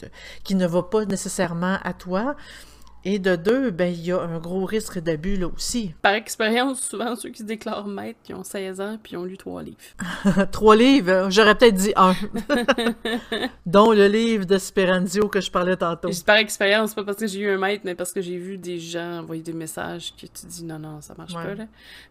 qui 0.45 0.55
ne 0.55 0.67
va 0.67 0.83
pas 0.85 1.05
nécessairement 1.07 1.79
à 1.83 1.93
toi. 1.93 2.37
Et 3.07 3.19
de 3.19 3.37
deux, 3.37 3.71
ben, 3.71 3.93
il 3.93 4.05
y 4.05 4.13
a 4.13 4.21
un 4.21 4.39
gros 4.39 4.65
risque 4.65 4.99
d'abus 4.99 5.37
là 5.37 5.47
aussi. 5.49 5.95
Par 6.01 6.15
expérience, 6.15 6.81
souvent, 6.81 7.15
ceux 7.17 7.29
qui 7.29 7.39
se 7.41 7.45
déclarent 7.45 7.87
maîtres, 7.87 8.19
qui 8.25 8.33
ont 8.33 8.45
16 8.45 8.81
ans, 8.81 8.99
puis 9.03 9.17
ont 9.17 9.25
lu 9.25 9.37
trois 9.37 9.63
livres. 9.63 9.77
Trois 10.53 10.75
livres, 10.77 11.11
euh, 11.11 11.31
j'aurais 11.31 11.55
peut-être 11.55 11.75
dit 11.75 11.93
un. 11.97 12.15
Dont 13.67 13.93
le 13.93 14.07
livre 14.07 14.45
de 14.47 14.59
Speranzio 14.59 15.29
que 15.29 15.41
je 15.41 15.51
parlais 15.51 15.77
tantôt. 15.77 16.11
Je 16.11 16.23
par 16.23 16.37
expérience, 16.37 16.95
pas 16.95 17.05
parce 17.05 17.19
que 17.19 17.27
j'ai 17.27 17.41
eu 17.41 17.51
un 17.51 17.59
maître, 17.59 17.83
mais 17.85 17.95
parce 17.95 18.13
que 18.13 18.21
j'ai 18.21 18.37
vu 18.37 18.57
des 18.59 18.79
gens 18.79 19.21
envoyer 19.21 19.43
des 19.43 19.53
messages 19.53 20.15
que 20.17 20.27
tu 20.27 20.47
dis 20.47 20.65
non, 20.65 20.79
non, 20.79 21.01
ça 21.01 21.15
marche 21.17 21.35
Ouais. 21.35 21.45
pas, 21.45 21.55
là. 21.55 21.65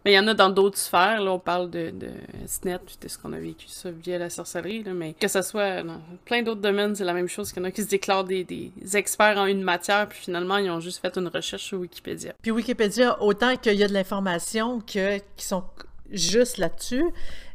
Mais 0.05 0.11
il 0.11 0.15
y 0.15 0.19
en 0.19 0.27
a 0.27 0.33
dans 0.33 0.49
d'autres 0.49 0.77
sphères, 0.77 1.21
là, 1.21 1.31
on 1.33 1.39
parle 1.39 1.69
de, 1.69 1.91
de 1.91 2.09
SNET, 2.45 2.79
puis 2.85 2.97
de 3.01 3.07
ce 3.07 3.17
qu'on 3.17 3.33
a 3.33 3.39
vécu 3.39 3.67
ça 3.67 3.89
via 3.91 4.17
la 4.17 4.29
sorcellerie, 4.29 4.83
là, 4.83 4.93
mais 4.93 5.13
que 5.13 5.27
ce 5.27 5.41
soit 5.41 5.81
dans 5.83 6.01
plein 6.25 6.41
d'autres 6.43 6.61
domaines, 6.61 6.95
c'est 6.95 7.05
la 7.05 7.13
même 7.13 7.27
chose 7.29 7.51
qu'il 7.51 7.61
y 7.61 7.65
en 7.65 7.69
a 7.69 7.71
qui 7.71 7.83
se 7.83 7.89
déclarent 7.89 8.23
des, 8.25 8.43
des 8.43 8.71
experts 8.97 9.37
en 9.37 9.45
une 9.45 9.63
matière, 9.63 10.07
puis 10.09 10.19
finalement, 10.19 10.57
ils 10.57 10.69
ont 10.69 10.79
juste 10.83 10.99
fait 10.99 11.17
une 11.17 11.27
recherche 11.27 11.63
sur 11.63 11.79
Wikipédia. 11.79 12.33
Puis 12.41 12.51
Wikipédia, 12.51 13.21
autant 13.21 13.55
qu'il 13.55 13.75
y 13.75 13.83
a 13.83 13.87
de 13.87 13.93
l'information 13.93 14.79
que, 14.81 15.17
qui 15.35 15.45
sont 15.45 15.63
juste 16.11 16.57
là-dessus, 16.57 17.05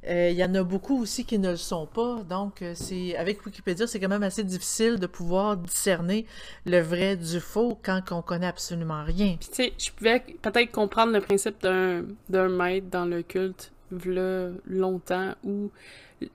euh, 0.09 0.31
il 0.31 0.37
y 0.37 0.45
en 0.45 0.55
a 0.55 0.63
beaucoup 0.63 1.03
aussi 1.03 1.25
qui 1.25 1.39
ne 1.39 1.51
le 1.51 1.57
sont 1.57 1.87
pas. 1.87 2.23
Donc, 2.29 2.63
euh, 2.63 2.73
c'est 2.75 3.17
avec 3.17 3.45
Wikipédia, 3.45 3.87
c'est 3.87 4.01
quand 4.01 4.09
même 4.09 4.23
assez 4.23 4.45
difficile 4.45 4.99
de 4.99 5.07
pouvoir 5.07 5.57
discerner 5.57 6.27
le 6.67 6.81
vrai 6.81 7.17
du 7.17 7.41
faux 7.41 7.79
quand 7.83 8.01
on 8.11 8.23
connaît 8.23 8.47
absolument 8.47 9.05
rien. 9.05 9.37
Puis 9.39 9.49
tu 9.49 9.55
sais, 9.55 9.73
je 9.79 9.91
pouvais 9.91 10.21
peut-être 10.43 10.73
comprendre 10.73 11.13
le 11.13 11.21
principe 11.21 11.61
d'un 11.63 12.05
d'un 12.29 12.49
maître 12.49 12.89
dans 12.91 13.05
le 13.05 13.23
culte, 13.23 13.73
v'là 13.91 14.51
longtemps, 14.67 15.35
où 15.45 15.71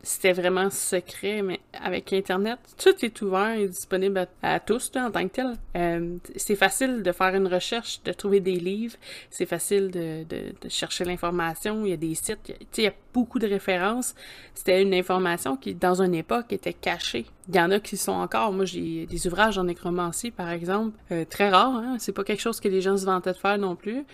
c'était 0.02 0.34
vraiment 0.34 0.70
secret, 0.70 1.42
mais 1.42 1.60
avec 1.74 2.14
Internet, 2.14 2.60
tout 2.78 2.94
est 3.04 3.22
ouvert 3.22 3.56
et 3.58 3.68
disponible 3.68 4.28
à, 4.42 4.60
tous 4.60 4.92
en 4.96 5.12
tant 5.12 5.28
que 5.28 5.34
tel. 5.34 5.54
Euh, 5.76 6.18
c'est 6.36 6.56
facile 6.56 7.04
de 7.04 7.12
faire 7.12 7.36
une 7.36 7.48
recherche, 7.48 8.02
de 8.04 8.14
trouver 8.14 8.40
des 8.40 8.56
livres, 8.56 8.96
c'est 9.30 9.46
facile 9.46 9.92
de, 9.92 10.26
chercher 10.70 11.04
l'information, 11.04 11.86
il 11.86 11.90
y 11.90 11.94
a 11.94 11.98
des 11.98 12.16
sites, 12.16 12.40
il 12.48 12.52
y 12.52 12.56
a- 12.56 12.58
tu 12.60 12.66
sais, 12.72 12.82
il 12.82 12.86
y 12.86 12.88
a 12.88 12.94
beaucoup 13.14 13.40
de 13.40 13.48
références. 13.48 14.16
C'était 14.56 14.82
une 14.82 14.94
information 14.94 15.58
qui, 15.58 15.74
dans 15.76 16.02
une 16.02 16.16
époque, 16.16 16.52
était 16.54 16.74
cachée. 16.74 17.26
Il 17.50 17.56
y 17.56 17.60
en 17.60 17.72
a 17.72 17.80
qui 17.80 17.98
sont 17.98 18.14
encore. 18.14 18.54
Moi, 18.54 18.66
j'ai 18.66 19.06
des 19.06 19.28
ouvrages 19.28 19.58
en 19.58 19.66
nécromancie, 19.66 20.32
par 20.32 20.50
exemple, 20.50 20.98
euh, 21.12 21.26
très 21.26 21.50
rares. 21.50 21.76
Hein? 21.76 21.98
C'est 22.00 22.14
pas 22.14 22.24
quelque 22.24 22.42
chose 22.42 22.60
que 22.60 22.70
les 22.70 22.82
gens 22.82 22.98
se 22.98 23.06
vantaient 23.06 23.34
de 23.34 23.38
faire 23.38 23.58
non 23.58 23.76
plus. 23.76 24.06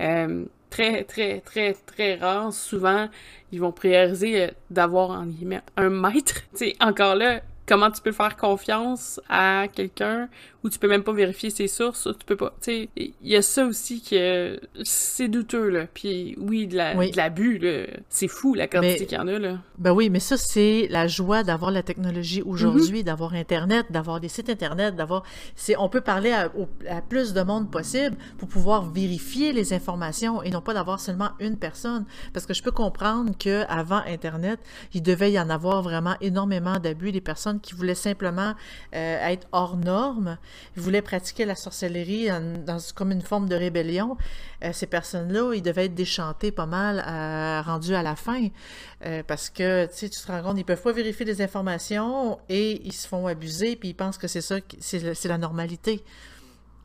Euh, 0.00 0.44
très, 0.70 1.04
très, 1.04 1.40
très, 1.40 1.74
très 1.74 2.16
rare. 2.16 2.52
Souvent, 2.52 3.08
ils 3.52 3.60
vont 3.60 3.72
prioriser 3.72 4.42
euh, 4.44 4.50
d'avoir, 4.70 5.10
en 5.10 5.26
guillemets, 5.26 5.62
un 5.76 5.90
maître. 5.90 6.42
Tu 6.52 6.70
sais, 6.70 6.76
encore 6.80 7.14
là, 7.14 7.40
comment 7.66 7.90
tu 7.90 8.00
peux 8.00 8.12
faire 8.12 8.36
confiance 8.36 9.20
à 9.28 9.66
quelqu'un 9.72 10.28
où 10.66 10.68
tu 10.68 10.80
peux 10.80 10.88
même 10.88 11.04
pas 11.04 11.12
vérifier 11.12 11.50
ses 11.50 11.68
sources, 11.68 12.08
tu 12.18 12.26
peux 12.26 12.36
pas. 12.36 12.52
Tu 12.60 12.72
sais, 12.72 12.88
il 12.96 13.12
y 13.22 13.36
a 13.36 13.42
ça 13.42 13.64
aussi 13.66 14.02
que 14.02 14.60
c'est 14.82 15.28
douteux, 15.28 15.68
là. 15.68 15.86
Puis 15.92 16.36
oui, 16.40 16.66
de 16.66 16.76
l'abus, 16.76 17.58
la, 17.58 17.70
là. 17.70 17.86
C'est 18.08 18.26
fou, 18.26 18.54
la 18.54 18.66
quantité 18.66 19.06
qu'il 19.06 19.16
y 19.16 19.20
en 19.20 19.28
a, 19.28 19.38
là. 19.38 19.58
Ben 19.78 19.92
oui, 19.92 20.10
mais 20.10 20.18
ça, 20.18 20.36
c'est 20.36 20.88
la 20.90 21.06
joie 21.06 21.44
d'avoir 21.44 21.70
la 21.70 21.84
technologie 21.84 22.42
aujourd'hui, 22.42 22.98
mhm. 22.98 23.04
d'avoir 23.04 23.34
Internet, 23.34 23.86
d'avoir 23.90 24.18
des 24.18 24.28
sites 24.28 24.50
Internet, 24.50 24.96
d'avoir... 24.96 25.22
c'est 25.54 25.76
On 25.78 25.88
peut 25.88 26.00
parler 26.00 26.32
à, 26.32 26.50
plus 27.08 27.32
de 27.32 27.42
monde 27.42 27.70
possible 27.70 28.16
pour 28.38 28.48
pouvoir 28.48 28.90
vérifier 28.90 29.52
les 29.52 29.72
informations 29.72 30.42
et 30.42 30.50
non 30.50 30.60
pas 30.60 30.74
d'avoir 30.74 30.98
seulement 30.98 31.30
une 31.38 31.56
personne. 31.56 32.06
Parce 32.32 32.44
que 32.44 32.54
je 32.54 32.62
peux 32.62 32.72
comprendre 32.72 33.32
qu'avant 33.38 34.02
Internet, 34.06 34.58
il 34.94 35.02
devait 35.02 35.30
y 35.30 35.38
en 35.38 35.48
avoir 35.48 35.82
vraiment 35.82 36.16
énormément 36.20 36.78
d'abus, 36.78 37.12
des 37.12 37.20
personnes 37.20 37.55
qui 37.60 37.74
voulaient 37.74 37.94
simplement 37.94 38.54
euh, 38.94 39.28
être 39.28 39.46
hors 39.52 39.76
normes 39.76 40.38
voulaient 40.76 41.02
pratiquer 41.02 41.44
la 41.44 41.54
sorcellerie 41.54 42.28
dans, 42.66 42.78
comme 42.94 43.12
une 43.12 43.22
forme 43.22 43.48
de 43.48 43.54
rébellion. 43.54 44.16
Euh, 44.64 44.72
ces 44.72 44.86
personnes-là, 44.86 45.54
ils 45.54 45.62
devaient 45.62 45.86
être 45.86 45.94
déchantés 45.94 46.50
pas 46.50 46.66
mal, 46.66 47.04
euh, 47.06 47.62
rendus 47.62 47.94
à 47.94 48.02
la 48.02 48.16
fin, 48.16 48.48
euh, 49.04 49.22
parce 49.26 49.50
que, 49.50 49.86
tu 49.94 50.08
te 50.08 50.26
rends 50.26 50.42
compte, 50.42 50.58
ils 50.58 50.64
peuvent 50.64 50.82
pas 50.82 50.92
vérifier 50.92 51.24
des 51.24 51.42
informations 51.42 52.38
et 52.48 52.80
ils 52.84 52.92
se 52.92 53.06
font 53.06 53.26
abuser, 53.26 53.76
puis 53.76 53.90
ils 53.90 53.94
pensent 53.94 54.18
que 54.18 54.28
c'est 54.28 54.40
ça, 54.40 54.56
c'est 54.80 55.24
la 55.24 55.38
normalité 55.38 56.02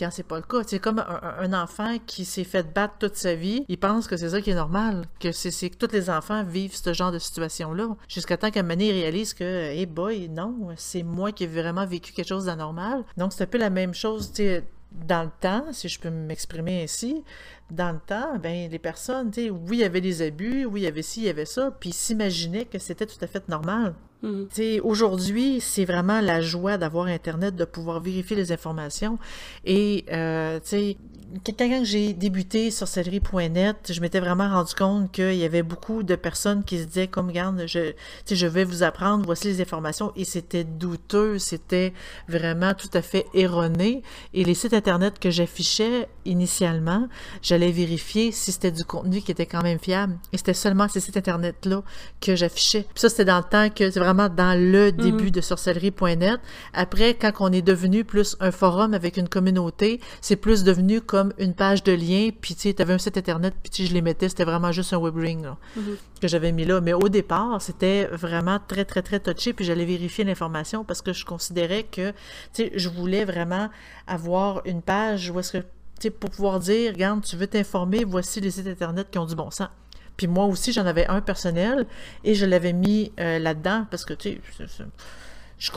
c'est 0.09 0.23
pas 0.23 0.37
le 0.37 0.43
cas. 0.43 0.63
C'est 0.65 0.79
comme 0.79 0.99
un, 0.99 1.53
enfant 1.53 1.97
qui 2.07 2.25
s'est 2.25 2.45
fait 2.45 2.73
battre 2.73 2.95
toute 2.99 3.15
sa 3.15 3.35
vie, 3.35 3.65
il 3.67 3.77
pense 3.77 4.07
que 4.07 4.15
c'est 4.17 4.29
ça 4.29 4.41
qui 4.41 4.51
est 4.51 4.55
normal, 4.55 5.05
que 5.19 5.31
c'est 5.31 5.69
que 5.69 5.75
tous 5.75 5.93
les 5.93 6.09
enfants 6.09 6.43
vivent 6.43 6.75
ce 6.75 6.93
genre 6.93 7.11
de 7.11 7.19
situation-là, 7.19 7.89
jusqu'à 8.07 8.37
temps 8.37 8.49
qu'à 8.49 8.61
un 8.61 8.63
moment 8.63 8.77
réalise 8.77 9.33
que, 9.33 9.43
hey 9.43 9.85
boy, 9.85 10.29
non, 10.29 10.69
c'est 10.77 11.03
moi 11.03 11.31
qui 11.31 11.43
ai 11.43 11.47
vraiment 11.47 11.85
vécu 11.85 12.13
quelque 12.13 12.29
chose 12.29 12.45
d'anormal. 12.45 13.03
Donc 13.17 13.33
c'est 13.33 13.43
un 13.43 13.47
peu 13.47 13.57
la 13.57 13.69
même 13.69 13.93
chose, 13.93 14.31
tu 14.31 14.43
sais, 14.43 14.63
dans 14.91 15.23
le 15.23 15.31
temps, 15.39 15.65
si 15.71 15.87
je 15.87 15.99
peux 15.99 16.09
m'exprimer 16.09 16.83
ainsi, 16.83 17.23
dans 17.69 17.91
le 17.91 17.99
temps, 18.05 18.37
ben 18.37 18.69
les 18.69 18.79
personnes, 18.79 19.31
tu 19.31 19.43
sais, 19.43 19.49
oui, 19.49 19.77
il 19.77 19.79
y 19.79 19.83
avait 19.83 20.01
des 20.01 20.21
abus, 20.21 20.65
oui, 20.65 20.81
il 20.81 20.83
y 20.83 20.87
avait 20.87 21.01
ci, 21.01 21.21
il 21.21 21.25
y 21.25 21.29
avait 21.29 21.45
ça, 21.45 21.71
puis 21.79 21.91
s'imaginaient 21.91 22.65
que 22.65 22.79
c'était 22.79 23.05
tout 23.05 23.17
à 23.21 23.27
fait 23.27 23.47
normal. 23.47 23.95
Mm 24.21 24.43
Aujourd'hui, 24.83 25.59
c'est 25.61 25.85
vraiment 25.85 26.21
la 26.21 26.41
joie 26.41 26.77
d'avoir 26.77 27.07
Internet, 27.07 27.55
de 27.55 27.65
pouvoir 27.65 28.01
vérifier 28.01 28.35
les 28.35 28.51
informations. 28.51 29.17
Et, 29.65 30.05
euh, 30.11 30.59
tu 30.59 30.67
sais, 30.67 30.97
quand 31.45 31.83
j'ai 31.83 32.13
débuté 32.13 32.71
sur 32.71 32.87
sorcellerie.net, 32.87 33.91
je 33.91 34.01
m'étais 34.01 34.19
vraiment 34.19 34.49
rendu 34.49 34.73
compte 34.73 35.11
qu'il 35.11 35.35
y 35.35 35.45
avait 35.45 35.63
beaucoup 35.63 36.03
de 36.03 36.15
personnes 36.15 36.63
qui 36.63 36.79
se 36.79 36.83
disaient, 36.85 37.07
comme, 37.07 37.27
regarde, 37.27 37.63
je, 37.67 37.93
je 38.29 38.47
vais 38.47 38.63
vous 38.63 38.83
apprendre, 38.83 39.25
voici 39.25 39.47
les 39.47 39.61
informations. 39.61 40.11
Et 40.15 40.25
c'était 40.25 40.63
douteux, 40.63 41.39
c'était 41.39 41.93
vraiment 42.27 42.73
tout 42.73 42.89
à 42.93 43.01
fait 43.01 43.25
erroné. 43.33 44.03
Et 44.33 44.43
les 44.43 44.53
sites 44.53 44.73
Internet 44.73 45.19
que 45.19 45.31
j'affichais 45.31 46.07
initialement, 46.25 47.07
j'allais 47.41 47.71
vérifier 47.71 48.31
si 48.31 48.51
c'était 48.51 48.71
du 48.71 48.83
contenu 48.83 49.21
qui 49.21 49.31
était 49.31 49.45
quand 49.45 49.63
même 49.63 49.79
fiable. 49.79 50.17
Et 50.33 50.37
c'était 50.37 50.53
seulement 50.53 50.87
ces 50.87 50.99
sites 50.99 51.17
Internet-là 51.17 51.83
que 52.19 52.35
j'affichais. 52.35 52.85
Puis 52.93 53.01
ça, 53.01 53.09
c'était 53.09 53.25
dans 53.25 53.37
le 53.37 53.43
temps 53.43 53.69
que 53.69 53.89
c'est 53.89 53.99
vraiment 53.99 54.29
dans 54.29 54.59
le 54.59 54.91
début 54.91 55.27
mm. 55.27 55.31
de 55.31 55.41
sorcellerie.net. 55.41 56.39
Après, 56.73 57.13
quand 57.13 57.31
on 57.39 57.51
est 57.51 57.61
devenu 57.61 58.03
plus 58.03 58.35
un 58.39 58.51
forum 58.51 58.93
avec 58.93 59.17
une 59.17 59.29
communauté, 59.29 59.99
c'est 60.21 60.35
plus 60.35 60.63
devenu 60.63 61.01
comme 61.01 61.20
une 61.37 61.53
page 61.53 61.83
de 61.83 61.91
lien, 61.91 62.29
puis 62.39 62.55
tu 62.55 62.61
sais, 62.61 62.73
t'avais 62.73 62.93
un 62.93 62.97
site 62.97 63.17
internet, 63.17 63.53
puis 63.61 63.69
tu 63.69 63.85
je 63.85 63.93
les 63.93 64.01
mettais, 64.01 64.29
c'était 64.29 64.43
vraiment 64.43 64.71
juste 64.71 64.93
un 64.93 64.97
web 64.97 65.15
ring 65.15 65.45
mm-hmm. 65.45 65.81
que 66.21 66.27
j'avais 66.27 66.51
mis 66.51 66.65
là. 66.65 66.81
Mais 66.81 66.93
au 66.93 67.09
départ, 67.09 67.61
c'était 67.61 68.05
vraiment 68.07 68.59
très, 68.67 68.85
très, 68.85 69.01
très 69.01 69.19
touché, 69.19 69.53
puis 69.53 69.65
j'allais 69.65 69.85
vérifier 69.85 70.23
l'information 70.23 70.83
parce 70.83 71.01
que 71.01 71.13
je 71.13 71.25
considérais 71.25 71.83
que, 71.83 72.11
tu 72.11 72.15
sais, 72.53 72.71
je 72.75 72.89
voulais 72.89 73.25
vraiment 73.25 73.69
avoir 74.07 74.61
une 74.65 74.81
page 74.81 75.29
où 75.29 75.39
est-ce 75.39 75.51
que 75.53 75.63
pour 76.09 76.31
pouvoir 76.31 76.59
dire, 76.59 76.93
regarde, 76.93 77.23
tu 77.23 77.35
veux 77.35 77.47
t'informer, 77.47 78.03
voici 78.03 78.41
les 78.41 78.51
sites 78.51 78.67
Internet 78.67 79.07
qui 79.11 79.19
ont 79.19 79.25
du 79.25 79.35
bon 79.35 79.51
sens. 79.51 79.69
Puis 80.17 80.27
moi 80.27 80.45
aussi, 80.45 80.73
j'en 80.73 80.85
avais 80.85 81.07
un 81.07 81.21
personnel 81.21 81.85
et 82.23 82.35
je 82.35 82.45
l'avais 82.45 82.73
mis 82.73 83.11
euh, 83.19 83.39
là-dedans 83.39 83.85
parce 83.89 84.05
que, 84.05 84.13
tu 84.13 84.39
sais, 84.57 84.65
je, 85.57 85.71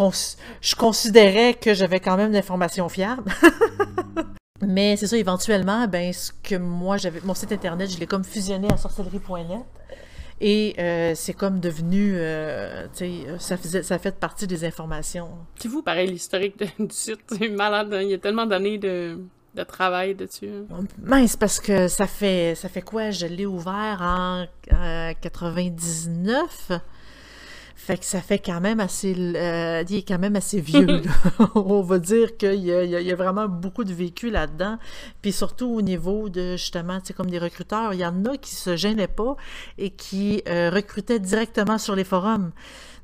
je, 0.60 0.74
considérais 0.74 1.54
que 1.54 1.74
j'avais 1.74 2.00
quand 2.00 2.16
même 2.16 2.32
d'informations 2.32 2.88
fiables. 2.88 3.30
Mais 4.66 4.96
c'est 4.96 5.06
ça, 5.06 5.16
éventuellement, 5.16 5.86
ben, 5.86 6.12
ce 6.12 6.32
que 6.42 6.56
moi, 6.56 6.96
j'avais, 6.96 7.20
mon 7.22 7.34
site 7.34 7.52
internet, 7.52 7.90
je 7.90 7.98
l'ai 7.98 8.06
comme 8.06 8.24
fusionné 8.24 8.68
à 8.70 8.76
sorcellerie.net. 8.76 9.64
Et 10.40 10.74
euh, 10.78 11.12
c'est 11.14 11.32
comme 11.32 11.60
devenu, 11.60 12.14
euh, 12.16 12.86
tu 12.96 12.98
sais, 12.98 13.38
ça, 13.38 13.56
faisait, 13.56 13.82
ça 13.82 13.98
fait 13.98 14.16
partie 14.16 14.46
des 14.46 14.64
informations. 14.64 15.30
C'est 15.56 15.68
vous, 15.68 15.82
pareil, 15.82 16.10
l'historique 16.10 16.58
du 16.78 16.94
site. 16.94 17.20
C'est 17.28 17.48
malade, 17.48 17.94
hein. 17.94 18.02
il 18.02 18.10
y 18.10 18.14
a 18.14 18.18
tellement 18.18 18.44
d'années 18.44 18.78
de, 18.78 19.20
de 19.54 19.62
travail 19.62 20.14
dessus. 20.14 20.50
Mince, 21.02 21.36
parce 21.36 21.60
que 21.60 21.86
ça 21.88 22.06
fait, 22.06 22.54
ça 22.56 22.68
fait 22.68 22.82
quoi? 22.82 23.10
Je 23.10 23.26
l'ai 23.26 23.46
ouvert 23.46 24.00
en 24.02 24.46
99. 25.20 26.72
Fait 27.84 27.98
que 27.98 28.06
ça 28.06 28.22
fait 28.22 28.38
quand 28.38 28.62
même 28.62 28.80
assez... 28.80 29.14
Euh, 29.14 29.84
il 29.90 29.96
est 29.96 30.08
quand 30.08 30.18
même 30.18 30.36
assez 30.36 30.58
vieux. 30.58 31.02
On 31.54 31.82
va 31.82 31.98
dire 31.98 32.38
qu'il 32.38 32.54
y, 32.54 32.68
y, 32.68 33.12
a 33.12 33.14
vraiment 33.14 33.46
beaucoup 33.46 33.84
de 33.84 33.92
vécu 33.92 34.30
là-dedans. 34.30 34.78
Puis 35.20 35.32
surtout 35.32 35.66
au 35.66 35.82
niveau 35.82 36.30
de, 36.30 36.52
justement, 36.52 36.98
tu 37.00 37.08
sais, 37.08 37.12
comme 37.12 37.28
des 37.28 37.38
recruteurs, 37.38 37.92
il 37.92 38.00
y 38.00 38.06
en 38.06 38.24
a 38.24 38.38
qui 38.38 38.54
se 38.54 38.74
gênaient 38.74 39.06
pas 39.06 39.36
et 39.76 39.90
qui 39.90 40.42
euh, 40.48 40.70
recrutaient 40.70 41.18
directement 41.18 41.76
sur 41.76 41.94
les 41.94 42.04
forums. 42.04 42.52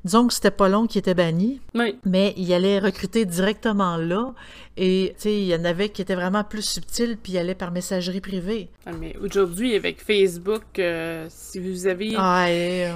Disons 0.03 0.27
que 0.27 0.33
c'était 0.33 0.51
pas 0.51 0.67
long 0.67 0.87
qui 0.87 0.97
était 0.97 1.13
banni, 1.13 1.61
mais 2.05 2.33
il 2.35 2.51
allait 2.53 2.79
recruter 2.79 3.25
directement 3.25 3.97
là. 3.97 4.33
Et 4.77 5.13
tu 5.15 5.23
sais, 5.23 5.33
il 5.35 5.45
y 5.45 5.55
en 5.55 5.63
avait 5.63 5.89
qui 5.89 6.01
étaient 6.01 6.15
vraiment 6.15 6.43
plus 6.43 6.63
subtils, 6.63 7.17
puis 7.21 7.33
il 7.33 7.37
allait 7.37 7.55
par 7.55 7.71
messagerie 7.71 8.21
privée. 8.21 8.69
Ah, 8.85 8.91
mais 8.99 9.15
aujourd'hui, 9.21 9.75
avec 9.75 10.01
Facebook, 10.01 10.63
euh, 10.79 11.27
si 11.29 11.59
vous 11.59 11.85
avez 11.85 12.13
ah, 12.17 12.47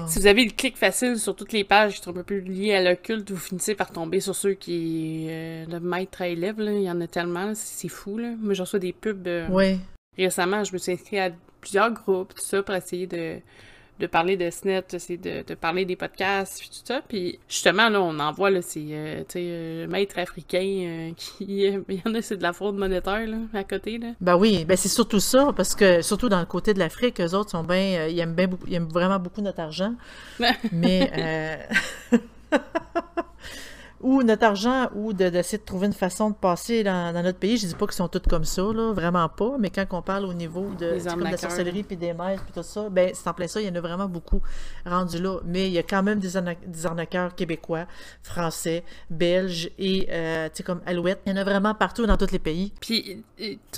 si 0.07 0.19
vous 0.19 0.25
avez 0.25 0.45
le 0.45 0.51
clic 0.51 0.77
facile 0.77 1.19
sur 1.19 1.35
toutes 1.35 1.51
les 1.51 1.63
pages 1.63 1.95
qui 1.95 2.01
sont 2.01 2.11
un 2.11 2.13
peu 2.13 2.23
plus 2.23 2.41
liées 2.41 2.73
à 2.73 2.81
l'occulte, 2.81 3.29
vous 3.29 3.37
finissez 3.37 3.75
par 3.75 3.91
tomber 3.91 4.19
sur 4.19 4.35
ceux 4.35 4.53
qui 4.53 5.27
euh, 5.29 5.65
de 5.65 5.77
maître 5.79 6.21
à 6.21 6.27
élève. 6.27 6.55
Il 6.59 6.81
y 6.81 6.89
en 6.89 7.01
a 7.01 7.07
tellement, 7.07 7.51
c'est 7.53 7.89
fou. 7.89 8.17
Là. 8.17 8.33
Moi, 8.39 8.53
j'en 8.55 8.63
reçois 8.63 8.79
des 8.79 8.93
pubs. 8.93 9.27
Euh, 9.27 9.47
oui. 9.51 9.77
Récemment, 10.17 10.63
je 10.63 10.73
me 10.73 10.77
suis 10.77 10.93
inscrite 10.93 11.19
à 11.19 11.29
plusieurs 11.61 11.91
groupes, 11.91 12.33
tout 12.33 12.43
ça, 12.43 12.63
pour 12.63 12.73
essayer 12.73 13.05
de 13.05 13.39
de 13.99 14.07
parler 14.07 14.35
de 14.35 14.49
SNET, 14.49 14.83
c'est 14.97 15.17
de, 15.17 15.43
de, 15.47 15.55
parler 15.55 15.85
des 15.85 15.95
podcasts, 15.95 16.59
puis 16.59 16.69
tout 16.69 16.85
ça. 16.85 17.01
Puis 17.07 17.39
justement, 17.47 17.89
là, 17.89 18.01
on 18.01 18.19
en 18.19 18.31
voit, 18.31 18.49
là, 18.49 18.61
c'est, 18.61 18.85
euh, 18.89 19.19
tu 19.19 19.25
sais, 19.29 19.43
euh, 19.45 19.87
maître 19.87 20.19
africain 20.19 20.57
euh, 20.59 21.11
qui... 21.17 21.45
Il 21.47 21.95
y 21.95 22.01
en 22.05 22.13
a, 22.13 22.21
c'est 22.21 22.37
de 22.37 22.43
la 22.43 22.51
fraude 22.51 22.75
monétaire, 22.75 23.25
là, 23.25 23.37
à 23.53 23.63
côté, 23.63 23.97
là. 23.97 24.09
Ben 24.19 24.35
oui, 24.35 24.65
ben 24.65 24.75
c'est 24.75 24.89
surtout 24.89 25.19
ça, 25.19 25.53
parce 25.55 25.75
que, 25.75 26.01
surtout 26.01 26.27
dans 26.29 26.39
le 26.39 26.45
côté 26.45 26.73
de 26.73 26.79
l'Afrique, 26.79 27.21
eux 27.21 27.33
autres 27.33 27.51
sont 27.51 27.63
bien... 27.63 28.07
ils, 28.07 28.19
aiment 28.19 28.35
bien, 28.35 28.49
ils 28.67 28.73
aiment 28.75 28.89
vraiment 28.89 29.19
beaucoup 29.19 29.41
notre 29.41 29.61
argent. 29.61 29.93
mais... 30.71 31.67
ou 34.05 34.21
notre 34.21 34.45
argent 34.45 34.87
ou 34.93 35.13
d'essayer 35.13 35.57
de, 35.57 35.63
trouver 35.63 35.87
une 35.87 35.93
façon 35.93 36.29
de 36.29 36.35
passer 36.35 36.83
dans, 36.83 37.11
notre 37.23 37.39
pays. 37.39 37.57
Je 37.57 37.65
dis 37.65 37.73
pas 37.73 37.87
qu'ils 37.87 37.95
sont 37.95 38.07
tous 38.07 38.21
comme 38.29 38.43
ça, 38.43 38.61
là, 38.61 38.93
vraiment 38.93 39.27
pas, 39.27 39.57
mais 39.59 39.71
quand 39.71 39.83
on 39.93 40.03
parle 40.03 40.25
au 40.25 40.33
niveau 40.35 40.69
de, 40.79 40.99
comme 41.09 41.23
la 41.23 41.37
sorcellerie 41.37 41.81
puis 41.81 41.97
des 41.97 42.13
maîtres 42.13 42.43
puis 42.43 42.53
tout 42.53 42.61
ça, 42.61 42.87
ben 42.89 43.09
c'est 43.15 43.27
en 43.27 43.33
plein 43.33 43.47
ça, 43.47 43.59
il 43.59 43.67
y 43.67 43.69
en 43.71 43.73
a 43.73 43.81
vraiment 43.81 44.07
beaucoup 44.07 44.41
rendus 44.85 45.19
là. 45.19 45.39
Mais 45.43 45.65
il 45.65 45.73
y 45.73 45.79
a 45.79 45.83
quand 45.83 46.03
même 46.03 46.19
des, 46.19 46.37
arnaqueurs 46.85 47.33
québécois, 47.33 47.87
français, 48.21 48.83
belges 49.09 49.71
et 49.79 50.07
euh, 50.11 50.49
tu 50.49 50.57
sais 50.57 50.63
comme 50.63 50.81
Alouette. 50.85 51.21
Il 51.25 51.31
y 51.31 51.33
en 51.33 51.37
a 51.37 51.43
vraiment 51.43 51.73
partout 51.73 52.05
dans 52.05 52.17
tous 52.17 52.31
les 52.31 52.39
pays. 52.39 52.73
Puis 52.79 53.23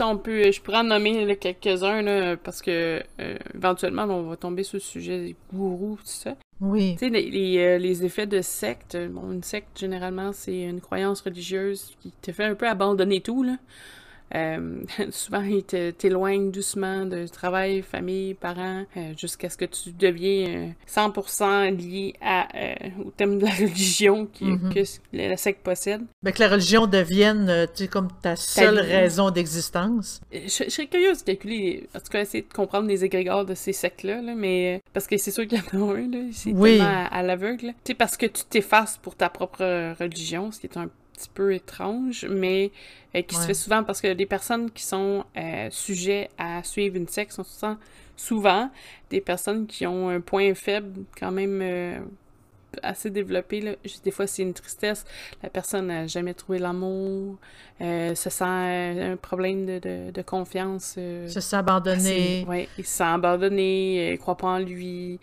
on 0.01 0.17
peut, 0.17 0.51
je 0.51 0.62
pourrais 0.62 0.79
en 0.79 0.84
nommer 0.84 1.38
quelques-uns 1.38 2.36
parce 2.43 2.62
que 2.62 3.01
euh, 3.22 3.38
éventuellement 3.55 4.03
on 4.03 4.24
va 4.24 4.36
tomber 4.36 4.63
sur 4.63 4.75
le 4.75 4.81
sujet 4.81 5.19
des 5.19 5.36
gourous 5.53 5.96
tout 6.01 6.03
ça. 6.05 6.36
Oui. 6.60 6.96
Tu 6.98 7.06
sais, 7.06 7.10
les, 7.10 7.58
euh, 7.60 8.04
effets 8.04 8.26
de 8.26 8.42
secte. 8.42 8.96
Une 8.96 9.44
secte, 9.44 9.80
généralement, 9.80 10.34
c'est 10.34 10.64
une 10.64 10.82
croyance 10.82 11.22
religieuse 11.22 11.96
qui 12.02 12.12
te 12.22 12.32
fait 12.32 12.46
un 12.46 12.56
peu 12.56 12.68
abandonner 12.68 13.22
tout, 13.22 13.44
là. 13.44 13.58
Euh, 14.36 14.81
souvent, 15.12 15.41
ils 15.41 15.63
t'éloignent 15.63 16.51
doucement 16.51 17.05
de 17.05 17.27
travail, 17.27 17.81
famille, 17.81 18.34
parents, 18.34 18.84
euh, 18.96 19.13
jusqu'à 19.17 19.50
ce 19.50 19.57
que 19.57 19.65
tu 19.65 19.91
deviens 19.91 20.74
100% 20.88 21.43
euh, 21.43 21.72
lié 21.72 22.13
à, 22.22 22.48
au 23.03 23.12
thème 23.12 23.39
de 23.39 23.46
la 23.46 23.51
religion 23.60 24.25
qui, 24.25 24.46
mm-hmm. 24.46 24.74
que 24.74 25.17
la 25.17 25.38
secte 25.38 25.62
possède. 25.63 26.01
Mais 26.24 26.31
que 26.31 26.41
la 26.41 26.50
religion 26.50 26.88
devienne 26.88 27.67
tu 27.75 27.84
sais, 27.84 27.88
comme 27.88 28.10
ta 28.22 28.36
seule 28.36 28.79
raison 28.79 29.31
d'existence. 29.31 30.22
Je, 30.31 30.48
serais 30.48 30.88
curieuse 30.88 31.19
de 31.19 31.24
calculer, 31.24 31.88
en 31.96 32.00
tout 32.00 32.12
cas, 32.12 32.22
essayer 32.22 32.43
de 32.43 32.53
comprendre 32.53 32.88
les 32.88 33.03
égrégores 33.05 33.46
de 33.46 33.55
ces 33.55 33.74
sectes-là, 33.74 34.22
mais 34.36 34.81
parce 34.93 35.07
que 35.07 35.17
c'est 35.17 35.31
sûr 35.31 35.48
qu'il 35.48 35.57
y 35.57 35.62
en 35.62 35.91
a 35.91 35.98
un, 35.98 36.29
c'est 36.31 36.53
tellement 36.53 36.86
à, 36.86 37.05
à 37.05 37.24
l'aveugle. 37.24 37.67
Tu 37.84 37.91
sais, 37.91 37.93
parce 37.93 38.17
que 38.17 38.25
tu 38.25 38.43
t'effaces 38.50 38.98
pour 38.98 39.15
ta 39.15 39.29
propre 39.29 39.93
religion, 40.00 40.51
ce 40.51 40.60
qui 40.60 40.67
est 40.67 40.77
un 40.77 40.89
petit 41.18 41.30
peu 41.34 41.54
étrange, 41.54 42.26
mais 42.30 42.72
euh, 43.16 43.22
qui 43.22 43.36
se 43.36 43.46
fait 43.46 43.54
souvent 43.54 43.84
parce 43.84 44.02
que 44.02 44.08
les 44.08 44.26
personnes 44.26 44.72
qui 44.72 44.84
sont 44.84 45.26
euh, 45.36 45.68
sujets 45.72 46.30
à 46.38 46.64
suivre 46.64 46.96
une 46.96 47.08
secte 47.08 47.32
sont 47.32 47.78
souvent 48.16 48.70
des 49.10 49.22
personnes 49.22 49.68
qui 49.68 49.86
ont 49.86 50.10
un 50.10 50.22
point 50.22 50.54
faible 50.54 51.04
quand 51.20 51.32
même 51.32 51.60
euh, 51.62 52.00
assez 52.84 53.10
développé. 53.10 53.62
Là. 53.62 53.72
Des 54.04 54.12
fois, 54.12 54.28
c'est 54.28 54.44
une 54.44 54.54
tristesse. 54.54 55.06
La 55.44 55.50
personne 55.50 55.88
n'a 55.88 56.08
jamais 56.08 56.34
trouvé 56.34 56.60
l'amour, 56.60 57.38
euh, 57.82 58.16
se 58.16 58.30
sent 58.30 58.44
euh, 58.46 59.14
un 59.14 59.18
problème 59.18 59.66
de, 59.66 59.80
de, 59.80 60.12
de 60.12 60.22
confiance. 60.22 60.96
Euh, 60.98 61.28
se 61.28 61.40
sent 61.40 61.56
abandonné. 61.56 62.46
Oui, 62.48 62.68
il 62.78 62.86
se 62.86 62.98
sent 62.98 63.04
abandonné, 63.04 64.10
il 64.10 64.12
ne 64.14 64.18
croit 64.18 64.38
pas 64.38 64.48
en 64.48 64.60
lui. 64.60 65.20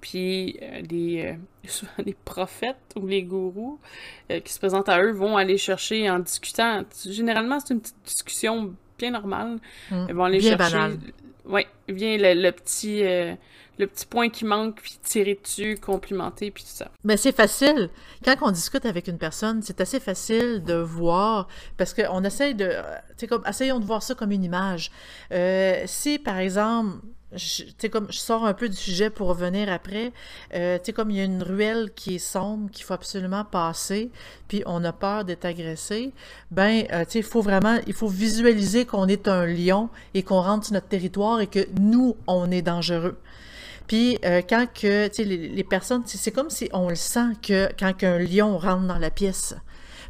puis 0.00 0.58
les, 0.90 1.36
souvent 1.66 1.92
les 2.04 2.16
prophètes 2.24 2.94
ou 2.96 3.06
les 3.06 3.22
gourous 3.22 3.78
qui 4.44 4.52
se 4.52 4.58
présentent 4.58 4.88
à 4.88 5.02
eux 5.02 5.12
vont 5.12 5.36
aller 5.36 5.58
chercher 5.58 6.08
en 6.10 6.18
discutant. 6.18 6.82
Généralement, 7.08 7.58
c'est 7.60 7.74
une 7.74 7.80
petite 7.80 8.04
discussion 8.04 8.74
bien 8.98 9.10
normale. 9.12 9.58
Mmh, 9.90 10.06
Ils 10.08 10.14
vont 10.14 10.24
aller 10.24 10.38
bien 10.38 10.56
chercher. 10.58 10.98
Oui, 11.46 11.62
vient 11.88 12.18
le, 12.18 12.34
le 12.34 12.52
petit 12.52 13.02
le 13.78 13.86
petit 13.86 14.06
point 14.06 14.28
qui 14.28 14.44
manque, 14.44 14.80
puis 14.80 14.98
tirer 15.02 15.38
dessus, 15.42 15.78
complimenter, 15.80 16.50
puis 16.50 16.64
tout 16.64 16.70
ça. 16.70 16.90
Mais 17.04 17.16
c'est 17.16 17.34
facile. 17.34 17.90
Quand 18.24 18.34
on 18.42 18.50
discute 18.50 18.84
avec 18.86 19.08
une 19.08 19.18
personne, 19.18 19.62
c'est 19.62 19.80
assez 19.80 20.00
facile 20.00 20.62
de 20.64 20.74
voir, 20.74 21.48
parce 21.76 21.94
qu'on 21.94 22.24
essaye 22.24 22.54
de... 22.54 22.72
Tu 23.16 23.26
comme, 23.26 23.42
essayons 23.46 23.80
de 23.80 23.84
voir 23.84 24.02
ça 24.02 24.14
comme 24.14 24.32
une 24.32 24.44
image. 24.44 24.90
Euh, 25.32 25.82
si, 25.86 26.18
par 26.18 26.38
exemple, 26.38 26.98
sais, 27.36 27.88
comme 27.90 28.06
je 28.10 28.18
sors 28.18 28.46
un 28.46 28.54
peu 28.54 28.68
du 28.68 28.76
sujet 28.76 29.10
pour 29.10 29.28
revenir 29.28 29.70
après, 29.70 30.12
euh, 30.54 30.78
tu 30.78 30.86
sais, 30.86 30.92
comme 30.92 31.10
il 31.10 31.16
y 31.18 31.20
a 31.20 31.24
une 31.24 31.42
ruelle 31.42 31.90
qui 31.94 32.16
est 32.16 32.18
sombre, 32.18 32.70
qu'il 32.70 32.84
faut 32.84 32.94
absolument 32.94 33.44
passer, 33.44 34.10
puis 34.48 34.62
on 34.66 34.82
a 34.84 34.92
peur 34.92 35.24
d'être 35.24 35.44
agressé, 35.44 36.12
ben, 36.50 36.84
euh, 36.92 37.04
il 37.14 37.22
faut 37.22 37.42
vraiment, 37.42 37.78
il 37.86 37.92
faut 37.92 38.08
visualiser 38.08 38.86
qu'on 38.86 39.08
est 39.08 39.28
un 39.28 39.46
lion 39.46 39.90
et 40.14 40.22
qu'on 40.22 40.40
rentre 40.40 40.66
sur 40.66 40.74
notre 40.74 40.88
territoire 40.88 41.40
et 41.40 41.46
que 41.46 41.66
nous, 41.78 42.16
on 42.26 42.50
est 42.50 42.62
dangereux. 42.62 43.18
Puis 43.88 44.18
euh, 44.24 44.42
quand 44.48 44.66
que, 44.72 45.10
les, 45.22 45.48
les 45.48 45.64
personnes, 45.64 46.02
c'est 46.06 46.30
comme 46.30 46.50
si 46.50 46.68
on 46.72 46.90
le 46.90 46.94
sent 46.94 47.30
que 47.42 47.68
quand 47.78 48.04
un 48.04 48.18
lion 48.18 48.58
rentre 48.58 48.86
dans 48.86 48.98
la 48.98 49.10
pièce. 49.10 49.56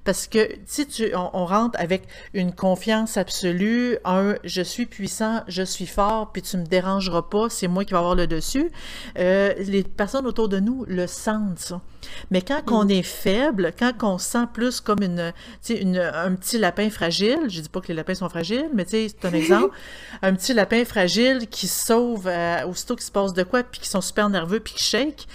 Parce 0.09 0.27
que 0.27 0.49
si 0.65 0.87
tu, 0.87 1.15
on, 1.15 1.45
rentre 1.45 1.79
avec 1.79 2.05
une 2.33 2.55
confiance 2.55 3.19
absolue, 3.19 3.99
un 4.07 4.37
je 4.43 4.63
suis 4.63 4.87
puissant, 4.87 5.43
je 5.49 5.63
suis 5.63 5.85
fort, 5.85 6.33
puis 6.33 6.41
tu 6.41 6.57
me 6.57 6.65
dérangeras 6.65 7.21
pas, 7.21 7.51
c'est 7.51 7.69
moi 7.69 7.85
qui 7.85 7.91
vais 7.91 7.99
avoir 7.99 8.15
le 8.15 8.27
dessus, 8.27 8.71
euh, 9.19 9.53
les 9.59 9.83
personnes 9.83 10.27
autour 10.27 10.49
de 10.49 10.61
nous 10.61 10.87
le 10.89 11.07
sentent, 11.07 11.59
ça. 11.59 11.83
Mais 12.31 12.41
quand 12.41 12.63
on 12.69 12.87
mm. 12.87 12.91
est 12.91 13.03
faible, 13.03 13.73
quand 13.79 13.93
on 14.01 14.17
sent 14.17 14.47
plus 14.55 14.81
comme 14.81 15.03
une, 15.03 15.35
une, 15.69 15.99
un 15.99 16.35
petit 16.37 16.57
lapin 16.57 16.89
fragile, 16.89 17.41
je 17.49 17.61
dis 17.61 17.69
pas 17.69 17.83
que 17.83 17.89
les 17.89 17.95
lapins 17.95 18.15
sont 18.15 18.31
fragiles, 18.31 18.71
mais 18.73 18.87
c'est 18.89 19.13
un 19.27 19.33
exemple, 19.35 19.77
un 20.23 20.33
petit 20.33 20.55
lapin 20.55 20.87
fragile 20.87 21.49
qui 21.51 21.69
sauve 21.69 22.29
euh, 22.29 22.67
aussitôt 22.67 22.97
qu'il 22.97 23.05
se 23.05 23.13
passe 23.13 23.35
de 23.35 23.43
quoi, 23.43 23.63
puis 23.63 23.79
qui 23.79 23.91
sont 23.91 24.01
super 24.01 24.31
nerveux, 24.31 24.61
puis 24.61 24.73
qui 24.73 24.85
shake, 24.85 25.29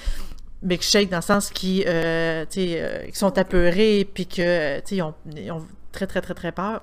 shake 0.82 1.10
dans 1.10 1.17
le 1.17 1.24
sens 1.24 1.50
qui, 1.50 1.84
euh, 1.88 2.46
euh, 2.58 3.08
qui 3.08 3.15
sont 3.17 3.38
apeurés 3.38 4.08
puis 4.13 4.27
que 4.27 4.82
ils 4.91 5.01
ont, 5.01 5.13
ils 5.36 5.51
ont 5.51 5.65
très 5.91 6.08
très 6.08 6.22
très 6.22 6.34
très 6.34 6.51
peur. 6.51 6.82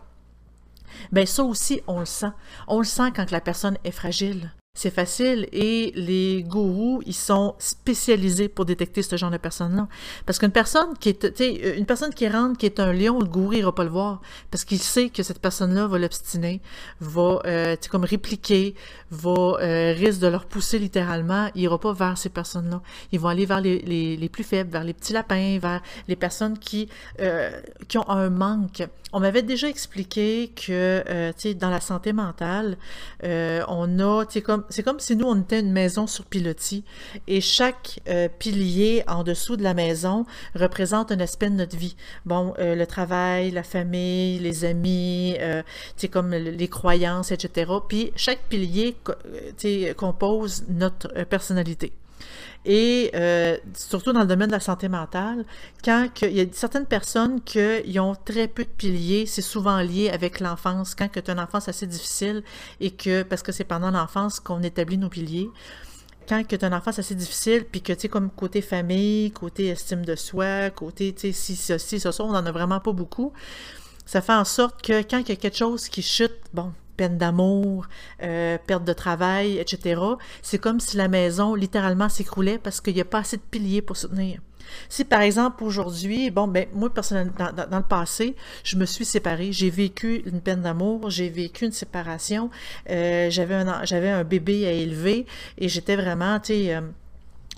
Ben 1.12 1.26
ça 1.26 1.44
aussi 1.44 1.82
on 1.86 2.00
le 2.00 2.06
sent. 2.06 2.32
On 2.68 2.78
le 2.78 2.84
sent 2.84 3.12
quand 3.14 3.30
la 3.30 3.40
personne 3.40 3.76
est 3.84 3.90
fragile. 3.92 4.50
C'est 4.72 4.94
facile 4.94 5.48
et 5.52 5.92
les 5.96 6.44
gourous, 6.44 7.02
ils 7.04 7.12
sont 7.12 7.56
spécialisés 7.58 8.48
pour 8.48 8.64
détecter 8.64 9.02
ce 9.02 9.16
genre 9.16 9.32
de 9.32 9.36
personnes-là. 9.36 9.88
Parce 10.26 10.38
qu'une 10.38 10.52
personne 10.52 10.96
qui 11.00 11.08
est, 11.08 11.76
une 11.76 11.86
personne 11.86 12.14
qui 12.14 12.28
rentre, 12.28 12.56
qui 12.56 12.66
est 12.66 12.78
un 12.78 12.92
lion, 12.92 13.18
le 13.18 13.26
gourou, 13.26 13.54
il 13.54 13.64
va 13.64 13.72
pas 13.72 13.82
le 13.82 13.90
voir. 13.90 14.20
Parce 14.52 14.64
qu'il 14.64 14.78
sait 14.78 15.08
que 15.08 15.24
cette 15.24 15.40
personne-là 15.40 15.88
va 15.88 15.98
l'obstiner, 15.98 16.60
va, 17.00 17.40
euh, 17.46 17.74
comme 17.90 18.04
répliquer, 18.04 18.76
va, 19.10 19.56
euh, 19.60 19.92
risque 19.92 20.20
de 20.20 20.28
leur 20.28 20.44
pousser 20.44 20.78
littéralement. 20.78 21.50
Il 21.56 21.62
ira 21.62 21.78
pas 21.80 21.92
vers 21.92 22.16
ces 22.16 22.28
personnes-là. 22.28 22.80
Ils 23.10 23.18
vont 23.18 23.28
aller 23.28 23.46
vers 23.46 23.60
les, 23.60 23.80
les, 23.80 24.16
les, 24.16 24.28
plus 24.28 24.44
faibles, 24.44 24.70
vers 24.70 24.84
les 24.84 24.94
petits 24.94 25.12
lapins, 25.12 25.58
vers 25.58 25.82
les 26.06 26.16
personnes 26.16 26.56
qui, 26.56 26.88
euh, 27.18 27.50
qui 27.88 27.98
ont 27.98 28.08
un 28.08 28.30
manque. 28.30 28.84
On 29.12 29.18
m'avait 29.18 29.42
déjà 29.42 29.68
expliqué 29.68 30.52
que, 30.54 31.02
euh, 31.08 31.32
tu 31.32 31.40
sais, 31.40 31.54
dans 31.54 31.70
la 31.70 31.80
santé 31.80 32.12
mentale, 32.12 32.76
euh, 33.24 33.64
on 33.66 33.98
a, 33.98 34.24
tu 34.24 34.34
sais, 34.34 34.42
comme 34.42 34.59
c'est 34.68 34.82
comme 34.82 35.00
si 35.00 35.16
nous, 35.16 35.26
on 35.26 35.40
était 35.40 35.60
une 35.60 35.72
maison 35.72 36.06
sur 36.06 36.24
pilotis 36.24 36.84
et 37.26 37.40
chaque 37.40 38.00
euh, 38.08 38.28
pilier 38.28 39.02
en 39.06 39.22
dessous 39.22 39.56
de 39.56 39.62
la 39.62 39.74
maison 39.74 40.26
représente 40.54 41.12
un 41.12 41.20
aspect 41.20 41.50
de 41.50 41.54
notre 41.56 41.76
vie. 41.76 41.96
Bon, 42.26 42.54
euh, 42.58 42.74
le 42.74 42.86
travail, 42.86 43.50
la 43.50 43.62
famille, 43.62 44.38
les 44.38 44.64
amis, 44.64 45.36
euh, 45.40 45.62
comme 46.10 46.30
les 46.32 46.68
croyances, 46.68 47.30
etc. 47.32 47.70
Puis 47.88 48.12
chaque 48.16 48.40
pilier 48.48 48.96
compose 49.96 50.64
notre 50.68 51.08
personnalité. 51.24 51.92
Et 52.66 53.10
euh, 53.14 53.56
surtout 53.74 54.12
dans 54.12 54.20
le 54.20 54.26
domaine 54.26 54.48
de 54.48 54.52
la 54.52 54.60
santé 54.60 54.88
mentale, 54.88 55.44
quand 55.82 56.08
il 56.22 56.32
y 56.32 56.40
a 56.40 56.44
certaines 56.52 56.86
personnes 56.86 57.40
qui 57.40 57.98
ont 57.98 58.14
très 58.14 58.48
peu 58.48 58.64
de 58.64 58.68
piliers, 58.68 59.24
c'est 59.26 59.42
souvent 59.42 59.80
lié 59.80 60.10
avec 60.10 60.40
l'enfance. 60.40 60.94
Quand 60.94 61.08
tu 61.10 61.18
as 61.30 61.32
une 61.32 61.40
enfance 61.40 61.68
assez 61.68 61.86
difficile 61.86 62.42
et 62.80 62.90
que, 62.90 63.22
parce 63.22 63.42
que 63.42 63.52
c'est 63.52 63.64
pendant 63.64 63.90
l'enfance 63.90 64.40
qu'on 64.40 64.62
établit 64.62 64.98
nos 64.98 65.08
piliers, 65.08 65.48
quand 66.28 66.42
tu 66.46 66.54
as 66.54 66.66
une 66.66 66.74
enfance 66.74 66.98
assez 66.98 67.14
difficile, 67.14 67.64
puis 67.64 67.80
que, 67.80 67.92
tu 67.94 68.00
sais, 68.00 68.08
comme 68.08 68.30
côté 68.30 68.60
famille, 68.60 69.30
côté 69.32 69.68
estime 69.68 70.04
de 70.04 70.14
soi, 70.14 70.70
côté, 70.70 71.14
tu 71.14 71.20
sais, 71.20 71.32
si, 71.32 71.56
ceci, 71.56 71.98
ça, 71.98 72.12
ça, 72.12 72.24
on 72.24 72.32
n'en 72.32 72.44
a 72.44 72.52
vraiment 72.52 72.78
pas 72.78 72.92
beaucoup, 72.92 73.32
ça 74.04 74.20
fait 74.20 74.34
en 74.34 74.44
sorte 74.44 74.82
que 74.82 75.02
quand 75.02 75.18
il 75.18 75.28
y 75.30 75.32
a 75.32 75.36
quelque 75.36 75.56
chose 75.56 75.88
qui 75.88 76.02
chute, 76.02 76.36
bon, 76.52 76.72
peine 77.00 77.16
d'amour, 77.16 77.86
euh, 78.22 78.58
perte 78.66 78.84
de 78.84 78.92
travail, 78.92 79.56
etc. 79.56 80.02
C'est 80.42 80.58
comme 80.58 80.80
si 80.80 80.98
la 80.98 81.08
maison 81.08 81.54
littéralement 81.54 82.10
s'écroulait 82.10 82.58
parce 82.58 82.82
qu'il 82.82 82.94
n'y 82.94 83.00
a 83.00 83.06
pas 83.06 83.20
assez 83.20 83.38
de 83.38 83.42
piliers 83.50 83.80
pour 83.80 83.96
soutenir. 83.96 84.38
Si 84.90 85.06
par 85.06 85.22
exemple 85.22 85.64
aujourd'hui, 85.64 86.30
bon, 86.30 86.46
ben 86.46 86.66
moi 86.74 86.92
personnellement, 86.92 87.32
dans, 87.56 87.78
le 87.78 87.82
passé, 87.82 88.36
je 88.64 88.76
me 88.76 88.84
suis 88.84 89.06
séparée, 89.06 89.50
j'ai 89.50 89.70
vécu 89.70 90.22
une 90.26 90.42
peine 90.42 90.60
d'amour, 90.60 91.08
j'ai 91.08 91.30
vécu 91.30 91.64
une 91.64 91.72
séparation, 91.72 92.50
euh, 92.90 93.30
j'avais 93.30 94.10
un 94.10 94.24
bébé 94.24 94.66
à 94.66 94.72
élever 94.72 95.24
et 95.56 95.68
j'étais 95.70 95.96
vraiment, 95.96 96.38
tu 96.38 96.52
sais, 96.52 96.74
euh, 96.74 96.82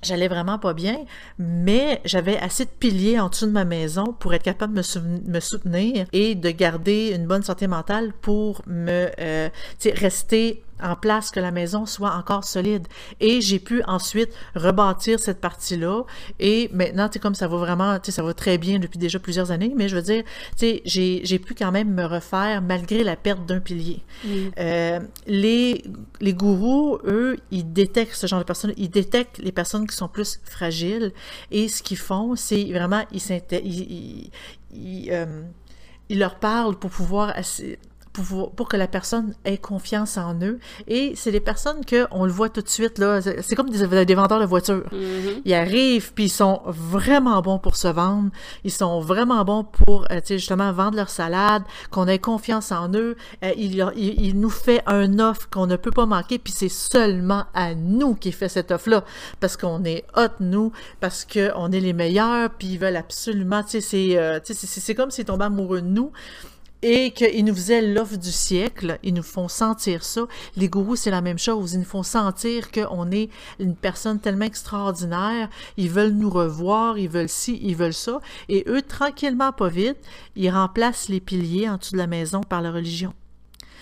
J'allais 0.02 0.28
vraiment 0.28 0.58
pas 0.58 0.74
bien, 0.74 1.04
mais 1.38 2.00
j'avais 2.04 2.36
assez 2.38 2.64
de 2.64 2.70
piliers 2.70 3.20
en 3.20 3.28
dessous 3.28 3.46
de 3.46 3.52
ma 3.52 3.64
maison 3.64 4.14
pour 4.18 4.34
être 4.34 4.42
capable 4.42 4.74
de 4.74 4.82
me, 5.30 5.40
soutenir 5.40 6.06
et 6.12 6.34
de 6.34 6.50
garder 6.50 7.14
une 7.14 7.26
bonne 7.26 7.42
santé 7.42 7.68
mentale 7.68 8.12
pour 8.20 8.62
me 8.66 9.10
euh, 9.20 9.48
rester 9.84 10.64
en 10.82 10.96
place, 10.96 11.30
que 11.30 11.40
la 11.40 11.50
maison 11.50 11.86
soit 11.86 12.14
encore 12.14 12.44
solide. 12.44 12.86
Et 13.20 13.40
j'ai 13.40 13.58
pu 13.58 13.82
ensuite 13.84 14.30
rebâtir 14.54 15.20
cette 15.20 15.40
partie-là. 15.40 16.02
Et 16.40 16.68
maintenant, 16.72 17.08
tu 17.08 17.14
sais, 17.14 17.18
comme 17.18 17.34
ça 17.34 17.48
va 17.48 17.56
vraiment, 17.56 17.98
tu 17.98 18.06
sais, 18.06 18.12
ça 18.12 18.22
va 18.22 18.34
très 18.34 18.58
bien 18.58 18.78
depuis 18.78 18.98
déjà 18.98 19.18
plusieurs 19.18 19.50
années, 19.50 19.72
mais 19.76 19.88
je 19.88 19.96
veux 19.96 20.02
dire, 20.02 20.24
tu 20.58 20.66
sais, 20.66 20.82
j'ai 20.84 21.38
pu 21.38 21.54
quand 21.54 21.72
même 21.72 21.92
me 21.92 22.04
refaire 22.04 22.62
malgré 22.62 23.04
la 23.04 23.16
perte 23.16 23.46
d'un 23.46 23.60
pilier. 23.60 24.02
Euh, 24.58 25.00
les, 25.26 25.84
les 26.20 26.34
gourous, 26.34 26.98
eux, 27.04 27.36
ils 27.50 27.72
détectent 27.72 28.14
ce 28.14 28.26
genre 28.26 28.38
de 28.38 28.44
personnes, 28.44 28.72
ils 28.76 28.90
détectent 28.90 29.38
les 29.38 29.52
personnes 29.52 29.86
qui 29.86 29.96
sont 29.96 30.08
plus 30.08 30.40
fragiles 30.44 31.12
et 31.50 31.68
ce 31.68 31.82
qu'ils 31.82 31.98
font, 31.98 32.36
c'est 32.36 32.64
vraiment, 32.72 33.04
ils, 33.12 33.22
ils, 33.64 34.30
ils, 34.72 35.08
euh, 35.10 35.42
ils 36.08 36.18
leur 36.18 36.36
parlent 36.36 36.78
pour 36.78 36.90
pouvoir 36.90 37.34
pour, 38.12 38.52
pour, 38.52 38.68
que 38.68 38.76
la 38.76 38.86
personne 38.86 39.34
ait 39.44 39.58
confiance 39.58 40.18
en 40.18 40.34
eux. 40.42 40.58
Et 40.86 41.14
c'est 41.16 41.32
des 41.32 41.40
personnes 41.40 41.84
que 41.84 42.06
on 42.10 42.26
le 42.26 42.32
voit 42.32 42.48
tout 42.48 42.60
de 42.60 42.68
suite, 42.68 42.98
là. 42.98 43.20
C'est 43.22 43.54
comme 43.54 43.70
des, 43.70 44.04
des, 44.04 44.14
vendeurs 44.14 44.40
de 44.40 44.44
voitures. 44.44 44.84
Mm-hmm. 44.92 45.42
Ils 45.44 45.54
arrivent, 45.54 46.12
puis 46.12 46.24
ils 46.24 46.30
sont 46.30 46.60
vraiment 46.66 47.40
bons 47.40 47.58
pour 47.58 47.76
se 47.76 47.88
vendre. 47.88 48.30
Ils 48.64 48.70
sont 48.70 49.00
vraiment 49.00 49.44
bons 49.44 49.64
pour, 49.64 50.04
euh, 50.10 50.16
tu 50.16 50.26
sais, 50.26 50.38
justement, 50.38 50.72
vendre 50.72 50.96
leur 50.96 51.08
salade, 51.08 51.62
qu'on 51.90 52.06
ait 52.06 52.18
confiance 52.18 52.70
en 52.70 52.92
eux. 52.94 53.16
Euh, 53.44 53.52
il, 53.56 53.84
il, 53.96 54.38
nous 54.38 54.50
fait 54.50 54.82
un 54.86 55.18
offre 55.18 55.48
qu'on 55.50 55.66
ne 55.66 55.76
peut 55.76 55.90
pas 55.90 56.06
manquer, 56.06 56.38
puis 56.38 56.52
c'est 56.52 56.68
seulement 56.68 57.44
à 57.54 57.74
nous 57.74 58.14
qui 58.14 58.32
fait 58.32 58.48
cette 58.48 58.70
offre-là. 58.70 59.04
Parce 59.40 59.56
qu'on 59.56 59.84
est 59.84 60.04
hot, 60.16 60.28
nous, 60.40 60.72
parce 61.00 61.24
qu'on 61.24 61.72
est 61.72 61.80
les 61.80 61.92
meilleurs, 61.92 62.50
puis 62.50 62.68
ils 62.68 62.78
veulent 62.78 62.96
absolument, 62.96 63.62
tu 63.62 63.70
sais, 63.70 63.80
c'est 63.80 64.18
euh, 64.18 64.40
c'est 64.44 64.94
comme 64.94 65.10
s'ils 65.10 65.24
tombaient 65.24 65.46
amoureux 65.46 65.80
de 65.80 65.86
nous 65.86 66.12
et 66.82 67.12
qu'ils 67.12 67.44
nous 67.44 67.54
faisaient 67.54 67.82
l'offre 67.82 68.16
du 68.16 68.32
siècle, 68.32 68.98
ils 69.02 69.14
nous 69.14 69.22
font 69.22 69.48
sentir 69.48 70.04
ça. 70.04 70.26
Les 70.56 70.68
gourous, 70.68 70.96
c'est 70.96 71.10
la 71.10 71.20
même 71.20 71.38
chose. 71.38 71.74
Ils 71.74 71.78
nous 71.80 71.84
font 71.84 72.02
sentir 72.02 72.70
qu'on 72.72 73.10
est 73.10 73.30
une 73.60 73.76
personne 73.76 74.18
tellement 74.18 74.44
extraordinaire. 74.44 75.48
Ils 75.76 75.90
veulent 75.90 76.12
nous 76.12 76.30
revoir, 76.30 76.98
ils 76.98 77.08
veulent 77.08 77.28
ci, 77.28 77.58
ils 77.62 77.76
veulent 77.76 77.94
ça. 77.94 78.20
Et 78.48 78.64
eux, 78.68 78.82
tranquillement, 78.82 79.52
pas 79.52 79.68
vite, 79.68 79.98
ils 80.34 80.50
remplacent 80.50 81.08
les 81.08 81.20
piliers 81.20 81.68
en 81.68 81.76
dessous 81.76 81.92
de 81.92 81.98
la 81.98 82.06
maison 82.06 82.40
par 82.40 82.62
la 82.62 82.72
religion. 82.72 83.14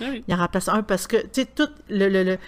Ah 0.02 0.06
ils 0.26 0.34
en 0.34 0.38
remplacent 0.38 0.68
un 0.68 0.82
parce 0.82 1.06
que, 1.06 1.18
tu 1.18 1.42
sais, 1.42 1.46
tout 1.46 1.68
le, 1.88 2.08
le, 2.08 2.22
le 2.24 2.38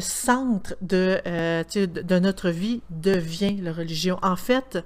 centre 0.00 0.74
de, 0.80 1.20
euh, 1.26 1.62
de 1.86 2.18
notre 2.18 2.48
vie 2.50 2.80
devient 2.90 3.56
la 3.60 3.72
religion. 3.72 4.18
En 4.22 4.36
fait, 4.36 4.78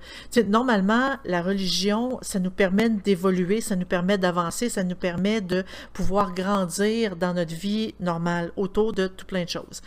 normalement, 0.48 1.16
la 1.24 1.40
religion, 1.40 2.18
ça 2.20 2.40
nous 2.40 2.50
permet 2.50 2.90
d'évoluer, 2.90 3.60
ça 3.60 3.76
nous 3.76 3.86
permet 3.86 4.18
d'avancer, 4.18 4.68
ça 4.68 4.82
nous 4.82 4.96
permet 4.96 5.40
de 5.40 5.64
pouvoir 5.92 6.34
grandir 6.34 7.16
dans 7.16 7.32
notre 7.32 7.54
vie 7.54 7.94
normale 8.00 8.52
autour 8.56 8.92
de 8.92 9.06
tout 9.06 9.26
plein 9.26 9.44
de 9.44 9.48
choses. 9.48 9.82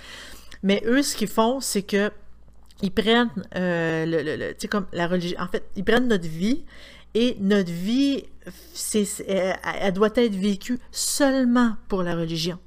Mais 0.63 0.81
eux, 0.85 1.01
ce 1.01 1.15
qu'ils 1.15 1.27
font, 1.27 1.59
c'est 1.59 1.83
que 1.83 2.11
ils 2.81 2.91
prennent 2.91 3.29
euh, 3.55 4.05
le, 4.05 4.23
le, 4.23 4.35
le 4.37 4.67
comme 4.67 4.87
la 4.91 5.07
religion. 5.07 5.39
En 5.39 5.47
fait, 5.47 5.63
ils 5.75 5.83
prennent 5.83 6.07
notre 6.07 6.27
vie 6.27 6.63
et 7.13 7.35
notre 7.39 7.71
vie, 7.71 8.23
elle 9.27 9.93
doit 9.93 10.09
être 10.15 10.35
vécue 10.35 10.79
seulement 10.91 11.75
pour 11.87 12.03
la 12.03 12.15
religion. 12.15 12.57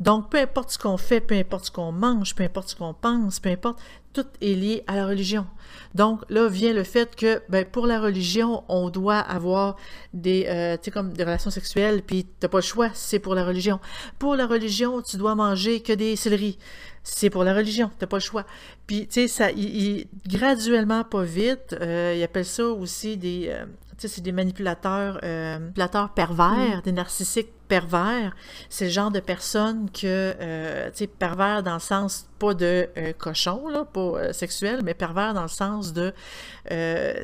Donc, 0.00 0.30
peu 0.30 0.38
importe 0.38 0.70
ce 0.70 0.78
qu'on 0.78 0.96
fait, 0.96 1.20
peu 1.20 1.34
importe 1.34 1.66
ce 1.66 1.70
qu'on 1.70 1.92
mange, 1.92 2.34
peu 2.34 2.42
importe 2.42 2.70
ce 2.70 2.76
qu'on 2.76 2.94
pense, 2.94 3.38
peu 3.38 3.50
importe, 3.50 3.78
tout 4.14 4.24
est 4.40 4.54
lié 4.54 4.82
à 4.86 4.96
la 4.96 5.06
religion. 5.06 5.46
Donc, 5.94 6.22
là 6.30 6.48
vient 6.48 6.72
le 6.72 6.84
fait 6.84 7.14
que, 7.14 7.42
ben, 7.50 7.66
pour 7.66 7.86
la 7.86 8.00
religion, 8.00 8.64
on 8.68 8.88
doit 8.88 9.18
avoir 9.18 9.76
des, 10.14 10.46
euh, 10.48 10.76
comme 10.90 11.12
des 11.12 11.22
relations 11.22 11.50
sexuelles, 11.50 12.02
puis 12.02 12.26
t'as 12.40 12.48
pas 12.48 12.58
le 12.58 12.62
choix, 12.62 12.90
c'est 12.94 13.18
pour 13.18 13.34
la 13.34 13.44
religion. 13.44 13.78
Pour 14.18 14.36
la 14.36 14.46
religion, 14.46 15.02
tu 15.02 15.18
dois 15.18 15.34
manger 15.34 15.80
que 15.80 15.92
des 15.92 16.16
céleris. 16.16 16.58
C'est 17.02 17.30
pour 17.30 17.44
la 17.44 17.54
religion, 17.54 17.90
t'as 17.98 18.06
pas 18.06 18.16
le 18.16 18.22
choix. 18.22 18.46
Puis, 18.86 19.06
tu 19.06 19.22
sais, 19.22 19.28
ça, 19.28 19.50
il, 19.52 20.06
graduellement, 20.26 21.04
pas 21.04 21.22
vite, 21.22 21.76
euh, 21.80 22.14
ils 22.16 22.22
appellent 22.22 22.44
ça 22.44 22.66
aussi 22.66 23.16
des, 23.16 23.48
euh, 23.48 23.64
c'est 24.08 24.20
des 24.20 24.32
manipulateurs, 24.32 25.20
euh, 25.22 25.58
manipulateurs 25.58 26.10
pervers, 26.10 26.78
mm. 26.78 26.82
des 26.82 26.92
narcissiques 26.92 27.52
pervers. 27.68 28.34
C'est 28.68 28.86
le 28.86 28.90
genre 28.90 29.10
de 29.10 29.20
personnes 29.20 29.90
que, 29.90 30.34
euh, 30.40 30.90
tu 30.90 30.98
sais, 30.98 31.06
pervers 31.06 31.62
dans 31.62 31.74
le 31.74 31.80
sens 31.80 32.28
pas 32.38 32.54
de 32.54 32.88
euh, 32.96 33.12
cochon, 33.12 33.68
là, 33.68 33.84
pas 33.84 34.32
sexuel, 34.32 34.80
mais 34.84 34.94
pervers 34.94 35.34
dans 35.34 35.42
le 35.42 35.48
sens 35.48 35.92
de, 35.92 36.12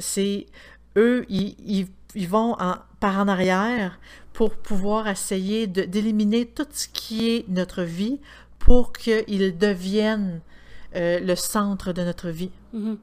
c'est 0.01 0.47
eux, 0.97 1.25
ils, 1.29 1.89
ils, 2.15 2.29
vont 2.29 2.57
en, 2.59 2.77
par 3.01 3.19
en 3.19 3.29
arrière 3.29 3.99
pour 4.33 4.55
pouvoir 4.55 5.09
essayer 5.09 5.67
d'éliminer 5.67 6.47
tout 6.47 6.67
ce 6.71 6.89
qui 6.89 7.31
est 7.31 7.49
notre 7.49 7.83
vie 7.83 8.21
pour 8.59 8.93
qu'ils 8.93 9.57
deviennent 9.59 10.41
le 10.95 11.35
centre 11.35 11.93
de 11.93 12.03
notre 12.03 12.31
vie. 12.31 12.51
Mm-hmm 12.75 12.97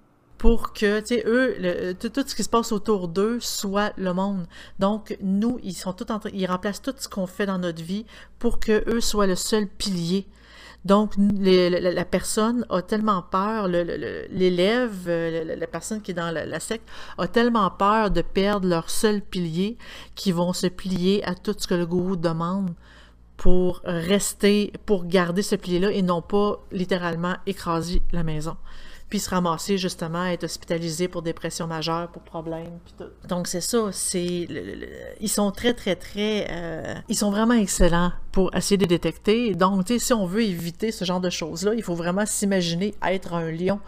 pour 0.44 0.74
que, 0.74 1.00
tu 1.00 1.06
sais, 1.06 1.24
eux, 1.26 1.96
tout, 1.98 2.12
ce 2.28 2.36
qui 2.36 2.44
se 2.44 2.50
passe 2.50 2.74
autour 2.74 3.08
d'eux 3.08 3.40
soit 3.40 3.94
le 3.96 4.14
monde. 4.14 4.46
Donc, 4.78 5.18
nous, 5.22 5.58
ils 5.64 5.74
sont 5.74 5.94
tout 5.94 6.12
en 6.12 6.20
ils 6.34 6.46
remplacent 6.48 6.82
tout 6.82 6.94
ce 6.98 7.08
qu'on 7.08 7.28
fait 7.28 7.46
dans 7.46 7.60
notre 7.60 7.82
vie 7.82 8.06
pour 8.40 8.60
que 8.60 8.84
eux 8.94 9.00
soient 9.00 9.26
le 9.26 9.36
seul 9.36 9.68
pilier. 9.68 10.28
Donc, 10.84 11.14
la, 11.18 12.04
personne 12.04 12.66
a 12.70 12.82
tellement 12.82 13.22
peur, 13.22 13.70
l'élève, 13.70 15.06
euh, 15.08 15.56
la, 15.56 15.68
personne 15.68 16.02
qui 16.02 16.12
est 16.12 16.14
dans 16.14 16.30
la, 16.30 16.60
secte, 16.60 16.90
a 17.18 17.30
tellement 17.30 17.72
peur 17.72 18.12
de 18.12 18.22
perdre 18.22 18.68
leur 18.68 18.90
seul 18.90 19.22
pilier 19.22 19.78
qu'ils 20.14 20.34
vont 20.34 20.52
se 20.52 20.68
plier 20.68 21.24
à 21.24 21.36
tout 21.36 21.56
ce 21.58 21.68
que 21.68 21.76
le 21.76 21.86
gourou 21.86 22.18
demande 22.18 22.74
pour 23.38 23.80
rester, 23.86 24.74
pour 24.86 25.06
garder 25.06 25.42
ce 25.42 25.56
pilier-là 25.56 25.92
et 25.92 26.02
non 26.02 26.22
pas 26.22 26.62
littéralement 26.74 27.38
écraser 27.46 28.02
la 28.12 28.24
maison 28.24 28.58
se 29.20 29.30
ramasser 29.30 29.78
justement, 29.78 30.26
être 30.26 30.44
hospitalisé 30.44 31.08
pour 31.08 31.22
dépression 31.22 31.68
majeure, 31.68 32.10
pour 32.10 32.22
problème. 32.22 32.80
Donc 33.28 33.48
c'est 33.48 33.62
ça, 33.62 33.90
c'est 33.92 34.48
ils 35.20 35.30
sont 35.30 35.52
très 35.52 35.74
très 35.74 35.96
très, 35.96 36.48
euh, 36.52 36.96
ils 37.10 37.18
sont 37.18 37.32
vraiment 37.32 37.54
excellents 37.54 38.12
pour 38.32 38.56
essayer 38.56 38.78
de 38.78 38.86
détecter. 38.86 39.56
Donc 39.56 39.86
tu 39.86 39.94
sais, 39.94 40.00
si 40.00 40.14
on 40.14 40.26
veut 40.26 40.44
éviter 40.44 40.92
ce 40.92 41.06
genre 41.06 41.22
de 41.22 41.30
choses-là, 41.30 41.74
il 41.76 41.84
faut 41.84 41.96
vraiment 41.96 42.26
s'imaginer 42.26 42.94
être 43.04 43.34
un 43.34 43.52
lion 43.52 43.80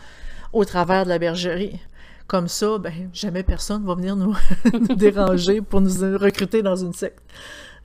au 0.54 0.66
travers 0.66 1.04
de 1.04 1.10
la 1.10 1.20
bergerie. 1.20 1.80
Comme 2.28 2.48
ça, 2.48 2.80
ben 2.80 3.10
jamais 3.14 3.44
personne 3.44 3.86
va 3.86 3.94
venir 3.94 4.16
nous 4.16 4.36
déranger 4.96 5.62
pour 5.62 5.82
nous 5.82 6.18
recruter 6.18 6.64
dans 6.64 6.76
une 6.76 6.94
secte. 6.94 7.22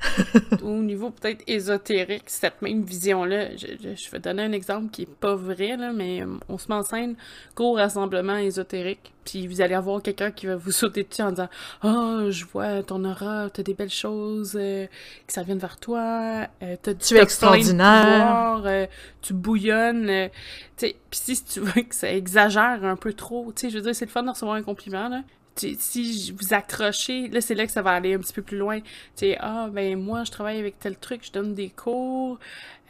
au 0.62 0.78
niveau 0.82 1.10
peut-être 1.10 1.42
ésotérique, 1.46 2.24
cette 2.26 2.62
même 2.62 2.82
vision-là, 2.82 3.56
je, 3.56 4.10
vais 4.10 4.18
donner 4.18 4.42
un 4.42 4.52
exemple 4.52 4.90
qui 4.90 5.02
est 5.02 5.14
pas 5.14 5.34
vrai, 5.34 5.76
là, 5.76 5.92
mais 5.92 6.22
euh, 6.22 6.26
on 6.48 6.58
se 6.58 6.68
met 6.68 6.74
en 6.74 6.82
scène, 6.82 7.16
gros 7.54 7.74
rassemblement 7.74 8.36
ésotérique, 8.36 9.12
puis 9.24 9.46
vous 9.46 9.60
allez 9.60 9.74
avoir 9.74 10.02
quelqu'un 10.02 10.30
qui 10.30 10.46
va 10.46 10.56
vous 10.56 10.72
sauter 10.72 11.04
dessus 11.04 11.22
en 11.22 11.30
disant 11.30 11.48
«Oh, 11.84 12.30
je 12.30 12.44
vois 12.46 12.82
ton 12.82 13.04
aura, 13.04 13.48
t'as 13.50 13.62
des 13.62 13.74
belles 13.74 13.90
choses 13.90 14.56
euh, 14.58 14.86
qui 15.26 15.34
ça 15.34 15.42
viennent 15.42 15.58
vers 15.58 15.78
toi, 15.78 16.48
euh, 16.62 16.76
t'as 16.82 16.94
Tu 16.94 17.16
es 17.16 17.22
extraordinaire! 17.22 18.62
Euh, 18.64 18.86
tu 19.22 19.34
bouillonnes. 19.34 20.30
Puis 20.76 20.94
si 21.12 21.44
tu 21.44 21.60
veux 21.60 21.82
que 21.82 21.94
ça 21.94 22.10
exagère 22.12 22.84
un 22.84 22.96
peu 22.96 23.12
trop, 23.12 23.52
tu 23.54 23.62
sais, 23.62 23.70
je 23.70 23.76
veux 23.76 23.84
dire, 23.84 23.94
c'est 23.94 24.06
le 24.06 24.10
fun 24.10 24.22
de 24.22 24.30
recevoir 24.30 24.56
un 24.56 24.62
compliment, 24.62 25.08
là, 25.08 25.22
si 25.56 26.32
vous 26.32 26.54
accrochez, 26.54 27.28
là, 27.28 27.40
c'est 27.40 27.54
là 27.54 27.66
que 27.66 27.72
ça 27.72 27.82
va 27.82 27.90
aller 27.90 28.14
un 28.14 28.18
petit 28.18 28.32
peu 28.32 28.42
plus 28.42 28.56
loin. 28.56 28.80
Tu 28.80 28.86
sais, 29.16 29.36
ah, 29.40 29.68
ben, 29.72 30.00
moi, 30.00 30.24
je 30.24 30.30
travaille 30.30 30.58
avec 30.58 30.78
tel 30.78 30.96
truc, 30.96 31.24
je 31.24 31.32
donne 31.32 31.54
des 31.54 31.70
cours, 31.70 32.38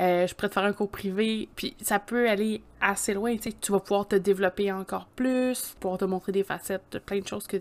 euh, 0.01 0.27
je 0.27 0.35
pourrais 0.35 0.49
te 0.49 0.55
faire 0.55 0.65
un 0.65 0.73
cours 0.73 0.91
privé, 0.91 1.49
puis 1.57 1.75
ça 1.81 1.99
peut 1.99 2.29
aller 2.29 2.63
assez 2.81 3.15
loin, 3.15 3.37
tu 3.37 3.51
sais, 3.51 3.57
tu 3.61 3.73
vas 3.73 3.81
pouvoir 3.81 4.09
te 4.09 4.17
développer 4.17 4.71
encore 4.73 5.07
plus, 5.17 5.75
pouvoir 5.81 5.99
te 5.99 6.05
montrer 6.05 6.33
des 6.33 6.45
facettes 6.45 6.85
de 6.93 6.99
plein 6.99 7.21
de 7.21 7.27
choses 7.27 7.47
que 7.47 7.59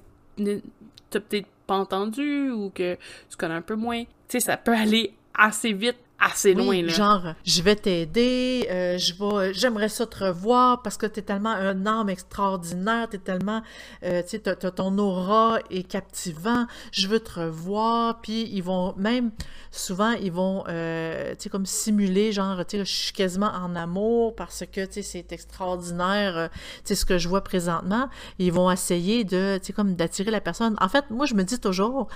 t'as 1.10 1.20
peut-être 1.20 1.48
pas 1.68 1.76
entendu 1.76 2.50
ou 2.52 2.70
que 2.70 2.96
tu 3.30 3.38
connais 3.38 3.56
un 3.56 3.62
peu 3.62 3.76
moins. 3.76 4.04
Tu 4.04 4.10
sais, 4.28 4.40
ça 4.40 4.58
peut 4.58 4.74
aller 4.76 5.14
assez 5.34 5.74
vite 5.74 5.98
assez 6.20 6.54
loin, 6.54 6.82
là. 6.82 6.92
Genre, 6.92 7.22
je 7.46 7.62
vais 7.62 7.76
t'aider, 7.76 8.68
euh, 8.70 8.98
je 8.98 9.14
vais, 9.14 9.54
j'aimerais 9.54 9.90
ça 9.90 10.06
te 10.06 10.24
revoir 10.24 10.82
parce 10.82 10.98
que 10.98 11.06
t'es 11.06 11.22
tellement 11.22 11.52
un 11.52 11.86
homme 11.86 12.10
extraordinaire, 12.10 13.08
t'es 13.10 13.18
tellement, 13.18 13.62
euh, 14.04 14.22
tu 14.24 14.40
sais, 14.44 14.72
ton 14.72 14.98
aura 14.98 15.60
est 15.70 15.84
captivant, 15.84 16.66
je 16.92 17.08
veux 17.08 17.20
te 17.20 17.40
revoir, 17.40 18.22
puis 18.22 18.50
ils 18.52 18.64
vont 18.64 18.94
même, 18.98 19.32
souvent, 19.72 20.12
ils 20.12 20.32
vont, 20.32 20.64
euh, 20.68 21.32
tu 21.36 21.44
sais, 21.44 21.50
comme 21.50 21.66
simuler, 21.66 22.32
genre, 22.32 22.66
tu 22.66 22.78
sais, 22.78 22.86
je 22.86 22.92
suis 22.92 23.14
quasiment 23.14 23.52
en 23.52 23.76
amour 23.76 24.36
parce 24.36 24.64
que, 24.72 24.86
tu 24.86 24.94
sais, 24.94 25.02
c'est 25.02 25.32
extraordinaire, 25.32 26.38
euh, 26.38 26.48
tu 26.50 26.90
sais, 26.90 26.96
ce 26.96 27.06
que 27.06 27.18
je 27.18 27.28
vois 27.28 27.44
présentement. 27.44 28.10
Ils 28.40 28.52
vont 28.52 28.70
essayer 28.70 29.24
de, 29.24 29.58
tu 29.60 29.68
sais, 29.68 29.74
comme 29.74 29.96
d'attirer 29.96 30.32
la 30.32 30.42
personne. 30.42 30.76
En 30.82 30.90
fait, 30.90 31.06
moi, 31.10 31.26
je 31.26 31.34
me 31.34 31.44
dis 31.44 31.60
toujours, 31.60 32.08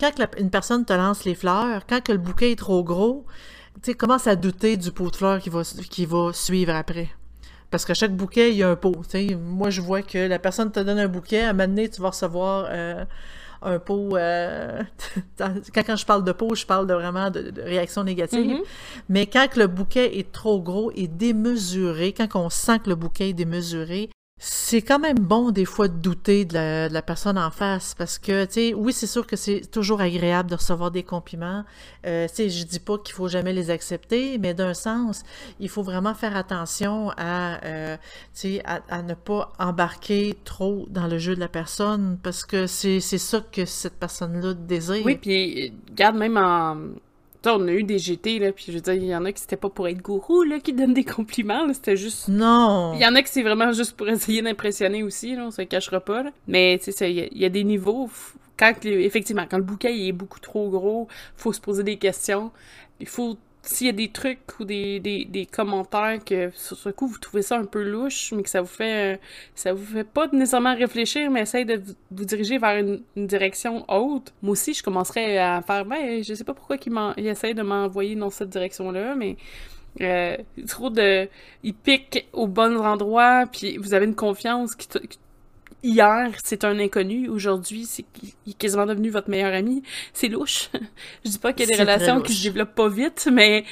quand 0.00 0.10
une 0.38 0.50
personne 0.50 0.84
te 0.84 0.92
lance 0.92 1.24
les 1.24 1.34
fleurs, 1.34 1.86
quand 1.86 2.02
que 2.02 2.12
le 2.12 2.18
bouquet 2.18 2.52
est 2.52 2.58
trop 2.58 2.82
gros, 2.82 3.24
tu 3.82 3.94
commence 3.94 4.26
à 4.26 4.36
douter 4.36 4.76
du 4.76 4.90
pot 4.92 5.10
de 5.10 5.16
fleurs 5.16 5.40
qui 5.40 5.50
va, 5.50 5.62
qui 5.90 6.06
va 6.06 6.32
suivre 6.32 6.74
après. 6.74 7.08
Parce 7.70 7.84
que 7.84 7.94
chaque 7.94 8.14
bouquet, 8.14 8.50
il 8.50 8.56
y 8.56 8.62
a 8.62 8.70
un 8.70 8.76
pot. 8.76 8.94
Moi, 9.36 9.70
je 9.70 9.80
vois 9.80 10.02
que 10.02 10.18
la 10.28 10.38
personne 10.38 10.70
te 10.70 10.80
donne 10.80 10.98
un 10.98 11.08
bouquet, 11.08 11.42
à 11.42 11.50
un 11.50 11.52
moment 11.52 11.66
donné, 11.66 11.88
tu 11.88 12.00
vas 12.00 12.10
recevoir 12.10 12.66
euh, 12.68 13.04
un 13.62 13.78
pot. 13.80 14.16
Euh, 14.16 14.80
quand, 15.38 15.96
je 15.96 16.06
parle 16.06 16.22
de 16.22 16.32
pot, 16.32 16.54
je 16.54 16.66
parle 16.66 16.86
de 16.86 16.94
vraiment 16.94 17.30
de, 17.30 17.52
réaction 17.60 18.04
négative. 18.04 18.58
Mm-hmm. 18.58 18.64
Mais 19.08 19.26
quand 19.26 19.56
le 19.56 19.66
bouquet 19.66 20.18
est 20.18 20.30
trop 20.30 20.60
gros 20.60 20.92
et 20.94 21.08
démesuré, 21.08 22.12
quand 22.12 22.28
on 22.36 22.48
sent 22.48 22.78
que 22.80 22.90
le 22.90 22.94
bouquet 22.94 23.30
est 23.30 23.34
démesuré, 23.34 24.10
c'est 24.74 24.82
quand 24.82 24.98
même 24.98 25.18
bon 25.18 25.52
des 25.52 25.64
fois 25.64 25.88
de 25.88 25.96
douter 25.96 26.44
de 26.44 26.92
la, 26.92 27.02
personne 27.02 27.38
en 27.38 27.50
face 27.50 27.94
parce 27.94 28.18
que, 28.18 28.44
tu 28.44 28.52
sais, 28.52 28.74
oui, 28.74 28.92
c'est 28.92 29.06
sûr 29.06 29.26
que 29.26 29.36
c'est 29.36 29.60
toujours 29.70 30.00
agréable 30.00 30.50
de 30.50 30.56
recevoir 30.56 30.90
des 30.90 31.02
compliments. 31.02 31.64
Euh, 32.06 32.26
tu 32.28 32.34
sais, 32.34 32.50
je 32.50 32.66
dis 32.66 32.80
pas 32.80 32.98
qu'il 32.98 33.14
faut 33.14 33.28
jamais 33.28 33.52
les 33.52 33.70
accepter, 33.70 34.36
mais 34.38 34.52
d'un 34.52 34.74
sens, 34.74 35.22
il 35.60 35.68
faut 35.68 35.82
vraiment 35.82 36.14
faire 36.14 36.36
attention 36.36 37.10
à, 37.16 37.64
euh, 37.64 37.96
tu 38.34 38.56
sais, 38.56 38.62
à, 38.64 39.02
ne 39.02 39.14
pas 39.14 39.52
embarquer 39.58 40.36
trop 40.44 40.86
dans 40.90 41.06
le 41.06 41.18
jeu 41.18 41.34
de 41.36 41.40
la 41.40 41.48
personne 41.48 42.18
parce 42.22 42.44
que 42.44 42.66
c'est 42.66 43.00
ça 43.00 43.40
que 43.40 43.64
cette 43.64 43.94
personne-là 43.94 44.54
désire. 44.54 45.06
Oui, 45.06 45.16
puis 45.16 45.72
garde 45.94 46.16
même 46.16 46.36
en 46.36 46.76
on 47.52 47.68
a 47.68 47.72
eu 47.72 47.82
des 47.82 47.98
GT, 47.98 48.38
là, 48.38 48.52
puis 48.52 48.66
je 48.68 48.72
veux 48.72 48.80
dire, 48.80 48.94
il 48.94 49.04
y 49.04 49.14
en 49.14 49.24
a 49.24 49.32
qui 49.32 49.40
c'était 49.40 49.56
pas 49.56 49.68
pour 49.68 49.88
être 49.88 50.00
gourou, 50.00 50.42
là, 50.42 50.60
qui 50.60 50.72
donnent 50.72 50.94
des 50.94 51.04
compliments, 51.04 51.72
c'était 51.72 51.96
juste... 51.96 52.28
Non! 52.28 52.92
Il 52.94 53.00
y 53.00 53.06
en 53.06 53.14
a 53.14 53.22
qui 53.22 53.30
c'est 53.30 53.42
vraiment 53.42 53.72
juste 53.72 53.96
pour 53.96 54.08
essayer 54.08 54.42
d'impressionner 54.42 55.02
aussi, 55.02 55.36
là, 55.36 55.44
on 55.46 55.50
se 55.50 55.62
cachera 55.62 56.00
pas, 56.00 56.22
là. 56.22 56.30
Mais, 56.48 56.80
tu 56.82 56.92
sais, 56.92 57.12
il 57.12 57.38
y, 57.38 57.44
a 57.44 57.48
des 57.48 57.64
niveaux, 57.64 58.08
quand, 58.56 58.72
effectivement, 58.84 59.46
quand 59.50 59.58
le 59.58 59.64
bouquet 59.64 60.06
est 60.06 60.12
beaucoup 60.12 60.40
trop 60.40 60.68
gros, 60.70 61.08
faut 61.36 61.52
se 61.52 61.60
poser 61.60 61.82
des 61.82 61.96
questions, 61.96 62.50
il 63.00 63.08
faut 63.08 63.36
s'il 63.64 63.86
y 63.86 63.90
a 63.90 63.92
des 63.92 64.08
trucs 64.08 64.40
ou 64.60 64.64
des, 64.64 65.00
des, 65.00 65.46
commentaires 65.46 66.18
que 66.24 66.50
sur 66.54 66.76
ce 66.76 66.90
coup 66.90 67.06
vous 67.06 67.18
trouvez 67.18 67.42
ça 67.42 67.58
un 67.58 67.64
peu 67.64 67.82
louche, 67.82 68.32
mais 68.32 68.42
que 68.42 68.50
ça 68.50 68.60
vous 68.60 68.68
fait 68.68 69.20
ça 69.54 69.72
vous 69.72 69.84
fait 69.84 70.04
pas 70.04 70.28
nécessairement 70.32 70.74
réfléchir, 70.74 71.30
mais 71.30 71.42
essaye 71.42 71.64
de 71.64 71.82
vous, 72.10 72.24
diriger 72.24 72.58
vers 72.58 72.78
une, 72.78 73.02
direction 73.16 73.84
haute. 73.88 74.32
Moi 74.42 74.52
aussi, 74.52 74.74
je 74.74 74.82
commencerais 74.82 75.38
à 75.38 75.62
faire 75.62 75.84
ben 75.84 76.22
je 76.22 76.34
sais 76.34 76.44
pas 76.44 76.54
pourquoi 76.54 76.76
il, 77.16 77.26
essaye 77.26 77.54
de 77.54 77.62
m'envoyer 77.62 78.16
dans 78.16 78.30
cette 78.30 78.50
direction-là, 78.50 79.14
mais 79.14 79.36
euh, 80.00 80.36
trop 80.68 80.90
de 80.90 81.28
il 81.62 81.74
pique 81.74 82.26
aux 82.32 82.46
bons 82.46 82.76
endroits, 82.78 83.44
puis 83.50 83.76
vous 83.78 83.94
avez 83.94 84.06
une 84.06 84.14
confiance 84.14 84.74
qui, 84.74 84.88
hier, 85.84 86.30
c'est 86.42 86.64
un 86.64 86.78
inconnu, 86.78 87.28
aujourd'hui, 87.28 87.84
c'est 87.84 88.02
qu'il 88.02 88.32
est 88.48 88.58
quasiment 88.58 88.86
devenu 88.86 89.10
votre 89.10 89.30
meilleur 89.30 89.54
ami. 89.54 89.82
C'est 90.12 90.28
louche. 90.28 90.70
je 91.24 91.30
dis 91.30 91.38
pas 91.38 91.52
qu'il 91.52 91.68
y 91.68 91.72
a 91.72 91.76
des 91.76 91.82
relations 91.82 92.20
qui 92.20 92.32
se 92.32 92.42
développent 92.42 92.74
pas 92.74 92.88
vite, 92.88 93.28
mais 93.32 93.64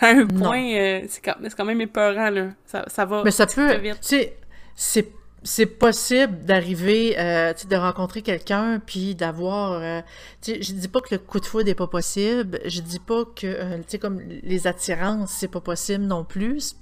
à 0.00 0.08
un 0.08 0.26
point, 0.26 0.64
euh, 0.74 1.02
c'est 1.08 1.24
quand, 1.24 1.36
quand, 1.56 1.64
même 1.64 1.80
épeurant, 1.80 2.30
là. 2.30 2.48
Ça, 2.66 2.84
ça 2.88 3.04
va 3.04 3.22
Mais 3.24 3.30
ça 3.30 3.46
peut, 3.46 3.78
c'est 4.00 5.12
c'est 5.42 5.66
possible 5.66 6.44
d'arriver, 6.44 7.14
euh, 7.18 7.52
de 7.52 7.76
rencontrer 7.76 8.22
quelqu'un, 8.22 8.80
puis 8.84 9.14
d'avoir... 9.14 9.72
Euh, 9.72 10.00
je 10.46 10.72
dis 10.72 10.88
pas 10.88 11.00
que 11.00 11.14
le 11.14 11.18
coup 11.18 11.40
de 11.40 11.46
foudre 11.46 11.66
n'est 11.66 11.74
pas 11.74 11.86
possible, 11.86 12.60
je 12.64 12.80
dis 12.80 12.98
pas 12.98 13.24
que, 13.24 13.46
euh, 13.46 13.78
tu 13.78 13.84
sais, 13.88 13.98
comme 13.98 14.20
les 14.20 14.66
attirances, 14.66 15.30
c'est 15.30 15.48
pas 15.48 15.60
possible 15.60 16.04
non 16.04 16.24
plus 16.24 16.74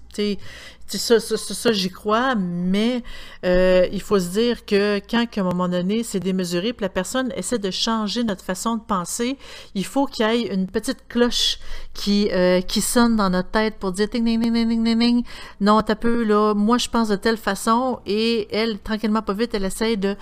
ça, 0.87 1.19
ça, 1.19 1.37
ça, 1.37 1.73
j'y 1.73 1.91
crois, 1.91 2.35
mais 2.37 3.03
euh, 3.45 3.87
il 3.93 4.01
faut 4.01 4.19
se 4.21 4.29
dire 4.29 4.65
que 4.65 5.01
quand, 5.11 5.27
à 5.37 5.41
un 5.41 5.45
moment 5.45 5.69
donné, 5.69 6.03
c'est 6.05 6.21
démesuré, 6.21 6.73
puis 6.73 6.85
la 6.85 6.89
personne 6.89 7.33
essaie 7.37 7.59
de 7.59 7.71
changer 7.71 8.23
notre 8.23 8.45
façon 8.45 8.77
de 8.77 8.83
penser, 8.83 9.37
il 9.75 9.85
faut 9.85 10.07
qu'il 10.07 10.27
y 10.27 10.29
ait 10.29 10.55
une 10.55 10.69
petite 10.69 11.09
cloche 11.09 11.59
qui, 11.93 12.29
euh, 12.31 12.61
qui 12.61 12.81
sonne 12.81 13.17
dans 13.17 13.31
notre 13.31 13.51
tête 13.51 13.77
pour 13.79 13.93
dire 13.93 14.09
ting, 14.09 14.25
ting, 14.25 14.99
ting. 14.99 15.25
non, 15.61 15.83
t'as 15.83 15.97
peu, 15.97 16.23
là, 16.23 16.55
moi 16.55 16.79
je 16.79 16.89
pense 16.89 17.09
de 17.09 17.17
telle 17.17 17.39
façon, 17.39 17.99
et 18.07 18.47
elle, 18.55 18.79
tranquillement, 18.79 19.23
pas 19.23 19.35
vite, 19.35 19.55
elle 19.55 19.65
essaie 19.65 19.97
de, 19.97 20.17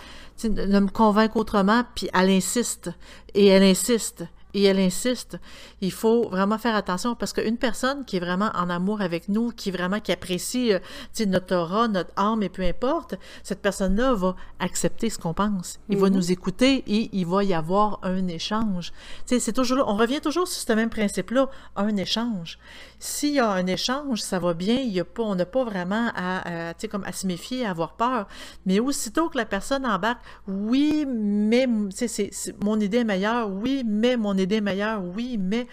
de 0.45 0.81
me 0.81 0.89
convaincre 0.89 1.37
autrement, 1.37 1.83
puis 1.95 2.09
elle 2.15 2.31
insiste, 2.31 2.91
et 3.35 3.49
elle 3.49 3.63
insiste 3.63 4.25
et 4.55 4.62
elle 4.64 4.79
insiste, 4.79 5.38
il 5.81 5.93
faut 5.93 6.29
vraiment 6.29 6.59
faire 6.59 6.77
attention 6.77 7.14
parce 7.17 7.33
qu'une 7.33 7.59
personne 7.59 8.05
qui 8.05 8.17
est 8.17 8.21
vraiment 8.21 8.51
en 8.55 8.71
amour 8.71 9.03
avec 9.03 9.29
nous, 9.29 9.51
qui 9.51 9.71
vraiment 9.71 10.01
qui 10.01 10.12
apprécie 10.12 10.73
euh, 10.73 10.79
notre 11.27 11.57
aura, 11.57 11.88
notre 11.88 12.12
âme 12.17 12.43
et 12.43 12.49
peu 12.49 12.62
importe, 12.62 13.17
cette 13.43 13.61
personne-là 13.61 14.14
va 14.14 14.37
accepter 14.61 15.11
ce 15.11 15.19
qu'on 15.19 15.35
pense. 15.35 15.81
Il 15.88 15.99
va 15.99 16.09
mhm. 16.09 16.14
nous 16.14 16.33
écouter 16.33 16.85
et 16.87 17.11
il 17.12 17.27
va 17.27 17.43
y 17.43 17.53
avoir 17.53 17.99
un 18.03 18.29
échange. 18.29 18.93
C'est 19.27 19.53
toujours 19.53 19.79
là, 19.79 19.85
on 19.88 19.97
revient 19.97 20.21
toujours 20.21 20.47
sur 20.47 20.62
ce 20.62 20.73
même 20.73 20.90
principe-là, 20.90 21.51
un 21.75 21.97
échange. 21.97 22.59
S'il 23.01 23.35
y 23.35 23.40
a 23.40 23.51
un 23.51 23.67
échange, 23.67 24.23
ça 24.23 24.38
va 24.38 24.55
bien, 24.55 24.77
il 24.77 24.93
y 24.93 25.01
a 25.01 25.05
pas, 25.05 25.25
on 25.25 25.35
n'a 25.35 25.47
pas 25.47 25.64
vraiment 25.64 26.11
à, 26.14 26.71
à, 26.71 26.75
comme 26.88 27.05
à 27.05 27.12
se 27.12 27.27
méfier, 27.27 27.67
à 27.67 27.71
avoir 27.71 27.95
peur. 27.95 28.29
Mais 28.67 28.79
aussitôt 28.79 29.29
que 29.29 29.37
la 29.37 29.45
personne 29.45 29.85
embarque, 29.85 30.23
oui, 30.47 31.05
mais 31.07 31.67
c'est 31.90 32.31
mon 32.62 32.79
idée 32.79 32.99
est 32.99 33.05
meilleure, 33.05 33.51
oui, 33.51 33.83
mais 33.85 34.17
mon 34.17 34.37
idée 34.37 34.44
est 34.53 34.61
meilleure, 34.61 35.03
oui, 35.03 35.39
mais 35.39 35.67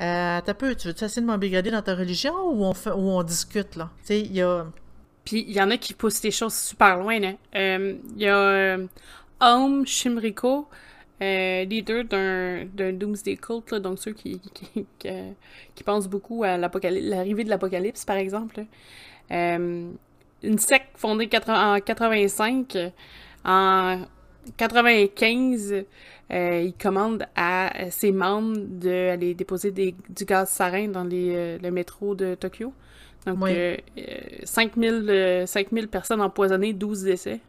euh, 0.00 0.40
t'as 0.44 0.54
tu 0.54 0.88
veux 0.88 0.94
essayer 1.02 1.22
de 1.22 1.70
dans 1.70 1.82
ta 1.82 1.94
religion 1.94 2.34
ou 2.50 2.64
on, 2.64 2.74
fait, 2.74 2.90
on 2.90 3.22
discute, 3.22 3.76
là? 3.76 3.90
Tu 4.00 4.06
sais, 4.06 4.20
il 4.20 4.32
y 4.32 4.42
a... 4.42 4.66
Puis 5.24 5.44
il 5.46 5.52
y 5.52 5.60
en 5.60 5.70
a 5.70 5.76
qui 5.76 5.94
poussent 5.94 6.22
les 6.22 6.30
choses 6.30 6.54
super 6.54 6.98
loin, 6.98 7.18
là. 7.18 7.32
Euh, 7.54 7.96
il 8.16 8.22
y 8.22 8.28
a 8.28 8.36
euh, 8.36 8.86
Om 9.40 9.86
Shimriko, 9.86 10.68
euh, 11.20 11.64
leader 11.64 12.04
d'un 12.04 12.92
Doomsday 12.92 13.36
Cult, 13.36 13.74
donc 13.74 13.98
ceux 13.98 14.12
qui, 14.12 14.40
qui, 14.54 14.86
qui, 15.74 15.84
pensent 15.84 16.08
beaucoup 16.08 16.44
à 16.44 16.56
l'arrivée 16.56 17.44
de 17.44 17.50
l'Apocalypse, 17.50 18.04
par 18.04 18.16
exemple. 18.16 18.64
Une 19.30 20.58
secte 20.58 20.96
fondée 20.96 21.28
en 21.48 21.80
85, 21.80 22.76
en 23.44 24.00
95, 24.56 25.84
euh, 26.30 26.62
il 26.64 26.74
commande 26.74 27.24
à 27.36 27.90
ses 27.90 28.12
membres 28.12 28.56
d'aller 28.58 29.34
déposer 29.34 29.70
des, 29.70 29.94
du 30.08 30.24
gaz 30.24 30.50
sarin 30.50 30.88
dans 30.88 31.04
les, 31.04 31.58
le 31.58 31.70
métro 31.70 32.14
de 32.14 32.34
Tokyo. 32.34 32.72
Donc, 33.26 33.48
5000, 34.44 35.44
5000 35.46 35.88
personnes 35.88 36.20
empoisonnées, 36.20 36.72
12 36.72 37.02
décès. 37.02 37.40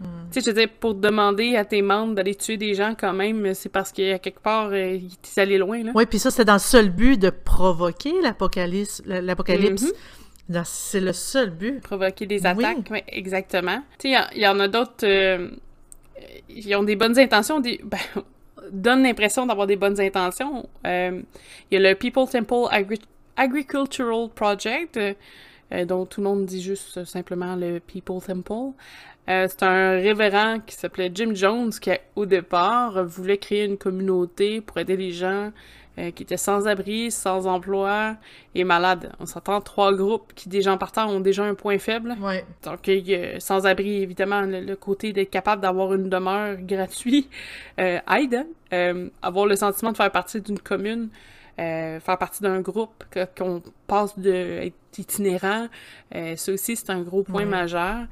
Hmm. 0.00 0.28
Tu 0.30 0.40
sais, 0.40 0.50
je 0.50 0.54
veux 0.54 0.60
dire, 0.60 0.68
pour 0.78 0.94
demander 0.94 1.56
à 1.56 1.64
tes 1.64 1.80
membres 1.80 2.14
d'aller 2.14 2.34
tuer 2.34 2.56
des 2.56 2.74
gens 2.74 2.94
quand 2.98 3.14
même, 3.14 3.54
c'est 3.54 3.70
parce 3.70 3.92
qu'à 3.92 4.18
quelque 4.18 4.40
part, 4.40 4.68
euh, 4.68 4.98
ils 4.98 5.40
allé 5.40 5.56
loin, 5.56 5.82
là. 5.82 5.92
Oui, 5.94 6.04
puis 6.06 6.18
ça, 6.18 6.30
c'est 6.30 6.44
dans 6.44 6.54
le 6.54 6.58
seul 6.58 6.90
but 6.90 7.18
de 7.18 7.30
provoquer 7.30 8.12
l'apocalypse. 8.22 9.02
L'apocalypse. 9.06 9.84
Mhm. 10.48 10.62
C'est 10.64 11.00
le 11.00 11.12
seul 11.12 11.50
but. 11.50 11.80
Provoquer 11.80 12.26
des 12.26 12.46
attaques, 12.46 12.88
oui, 12.90 13.02
exactement. 13.08 13.82
Tu 13.98 14.12
sais, 14.12 14.18
il 14.34 14.42
y, 14.42 14.46
en 14.46 14.60
a 14.60 14.68
d'autres... 14.68 15.04
Euh, 15.04 15.50
ils 16.48 16.74
ont 16.76 16.82
des 16.82 16.96
bonnes 16.96 17.18
intentions, 17.18 17.60
des... 17.60 17.80
Ben, 17.84 17.98
donnent 18.72 19.04
l'impression 19.04 19.46
d'avoir 19.46 19.66
des 19.66 19.76
bonnes 19.76 20.00
intentions. 20.00 20.68
Euh, 20.86 21.20
il 21.70 21.80
y 21.80 21.86
a 21.86 21.90
le 21.90 21.94
People 21.94 22.26
Temple 22.28 22.66
Agricultural 23.36 24.28
Project, 24.34 24.98
dont 25.86 26.04
tout 26.04 26.20
le 26.20 26.28
monde 26.28 26.46
dit 26.46 26.60
juste 26.60 27.04
simplement 27.04 27.54
le 27.54 27.78
People 27.78 28.20
Temple. 28.20 28.74
Euh, 29.28 29.46
c'est 29.48 29.64
un 29.64 29.90
révérend 29.92 30.60
qui 30.60 30.74
s'appelait 30.76 31.10
Jim 31.12 31.32
Jones 31.34 31.72
qui, 31.80 31.90
au 32.14 32.26
départ, 32.26 33.04
voulait 33.04 33.38
créer 33.38 33.64
une 33.64 33.76
communauté 33.76 34.60
pour 34.60 34.78
aider 34.78 34.96
les 34.96 35.12
gens 35.12 35.50
euh, 35.98 36.10
qui 36.10 36.24
étaient 36.24 36.36
sans 36.36 36.66
abri, 36.66 37.10
sans 37.10 37.46
emploi 37.46 38.16
et 38.54 38.64
malades. 38.64 39.12
On 39.18 39.24
s'entend 39.24 39.60
trois 39.62 39.94
groupes 39.94 40.32
qui, 40.34 40.48
des 40.48 40.60
gens 40.60 40.76
partant, 40.76 41.08
ont 41.08 41.20
déjà 41.20 41.44
un 41.44 41.54
point 41.54 41.78
faible. 41.78 42.16
Ouais. 42.20 42.44
Donc, 42.64 42.90
sans 43.38 43.66
abri, 43.66 44.02
évidemment, 44.02 44.42
le, 44.42 44.74
côté 44.74 45.14
d'être 45.14 45.30
capable 45.30 45.62
d'avoir 45.62 45.94
une 45.94 46.10
demeure 46.10 46.56
gratuite 46.60 47.30
euh, 47.80 47.98
aide. 48.14 48.46
Euh, 48.74 49.08
avoir 49.22 49.46
le 49.46 49.56
sentiment 49.56 49.92
de 49.92 49.96
faire 49.96 50.10
partie 50.10 50.40
d'une 50.40 50.58
commune. 50.58 51.08
faire 51.56 52.18
partie 52.18 52.42
d'un 52.42 52.60
groupe, 52.60 53.04
qu'on 53.38 53.62
passe 53.86 54.18
d'être 54.18 54.74
itinérant, 54.98 55.68
ça 56.12 56.52
aussi 56.52 56.76
c'est 56.76 56.90
un 56.90 57.00
gros 57.00 57.22
point 57.22 57.46
majeur. 57.46 58.06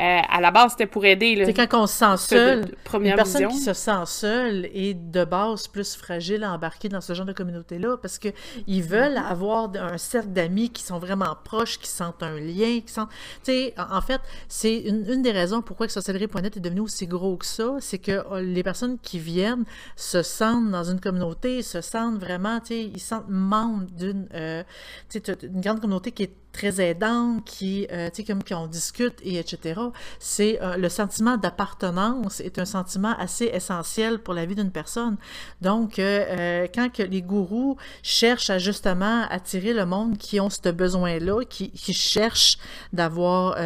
Euh, 0.00 0.20
à 0.28 0.40
la 0.40 0.50
base, 0.50 0.72
c'était 0.72 0.86
pour 0.86 1.04
aider. 1.04 1.42
C'est 1.44 1.52
quand 1.52 1.82
on 1.82 1.86
se 1.86 1.98
sent 1.98 2.16
seul. 2.16 2.64
Une 2.94 3.14
personne 3.14 3.48
qui 3.48 3.58
se 3.58 3.74
sent 3.74 4.06
seule 4.06 4.66
est 4.72 4.94
de 4.94 5.24
base 5.24 5.68
plus 5.68 5.94
fragile 5.94 6.42
à 6.42 6.52
embarquer 6.52 6.88
dans 6.88 7.02
ce 7.02 7.12
genre 7.12 7.26
de 7.26 7.34
communauté-là 7.34 7.98
parce 7.98 8.18
qu'ils 8.18 8.82
veulent 8.82 9.14
mm-hmm. 9.14 9.30
avoir 9.30 9.70
un 9.76 9.98
cercle 9.98 10.30
d'amis 10.30 10.70
qui 10.70 10.82
sont 10.82 10.98
vraiment 10.98 11.36
proches, 11.44 11.78
qui 11.78 11.88
sentent 11.88 12.22
un 12.22 12.40
lien, 12.40 12.80
qui 12.80 12.92
sentent. 12.92 13.10
Tu 13.44 13.52
sais, 13.52 13.74
en 13.76 14.00
fait, 14.00 14.22
c'est 14.48 14.78
une, 14.78 15.20
des 15.20 15.32
raisons 15.32 15.60
pourquoi 15.60 15.86
que 15.86 15.92
Sorcellerie.net 15.92 16.56
est 16.56 16.60
devenu 16.60 16.80
aussi 16.80 17.06
gros 17.06 17.36
que 17.36 17.46
ça, 17.46 17.76
c'est 17.80 17.98
que 17.98 18.24
oh, 18.30 18.38
les 18.38 18.62
personnes 18.62 18.98
qui 19.02 19.18
viennent 19.18 19.64
se 19.96 20.22
sentent 20.22 20.70
dans 20.70 20.84
une 20.84 21.00
communauté, 21.00 21.62
se 21.62 21.82
sentent 21.82 22.18
vraiment, 22.18 22.60
tu 22.60 22.68
sais, 22.68 22.84
ils 22.84 23.00
sentent 23.00 23.28
membres 23.28 23.86
d'une 23.98 24.26
euh, 24.34 24.62
une 25.42 25.60
grande 25.60 25.80
communauté 25.80 26.12
qui 26.12 26.22
est 26.22 26.34
très 26.52 26.80
aidante, 26.80 27.44
qui, 27.44 27.86
euh, 27.92 28.08
tu 28.10 28.16
sais, 28.16 28.24
comme 28.24 28.42
qu'on 28.42 28.66
discute 28.66 29.14
et 29.22 29.38
etc. 29.38 29.80
C'est 30.18 30.60
euh, 30.62 30.76
le 30.76 30.88
sentiment 30.88 31.36
d'appartenance 31.36 32.40
est 32.40 32.58
un 32.58 32.64
sentiment 32.64 33.16
assez 33.18 33.46
essentiel 33.46 34.18
pour 34.18 34.34
la 34.34 34.46
vie 34.46 34.54
d'une 34.54 34.70
personne. 34.70 35.16
Donc, 35.60 35.98
euh, 35.98 36.66
quand 36.74 36.92
que 36.92 37.02
les 37.02 37.22
gourous 37.22 37.76
cherchent 38.02 38.50
à 38.50 38.58
justement 38.58 39.26
attirer 39.30 39.72
le 39.72 39.86
monde 39.86 40.18
qui 40.18 40.40
ont 40.40 40.50
ce 40.50 40.70
besoin-là, 40.70 41.44
qui, 41.44 41.70
qui 41.70 41.94
cherchent 41.94 42.58
d'avoir, 42.92 43.56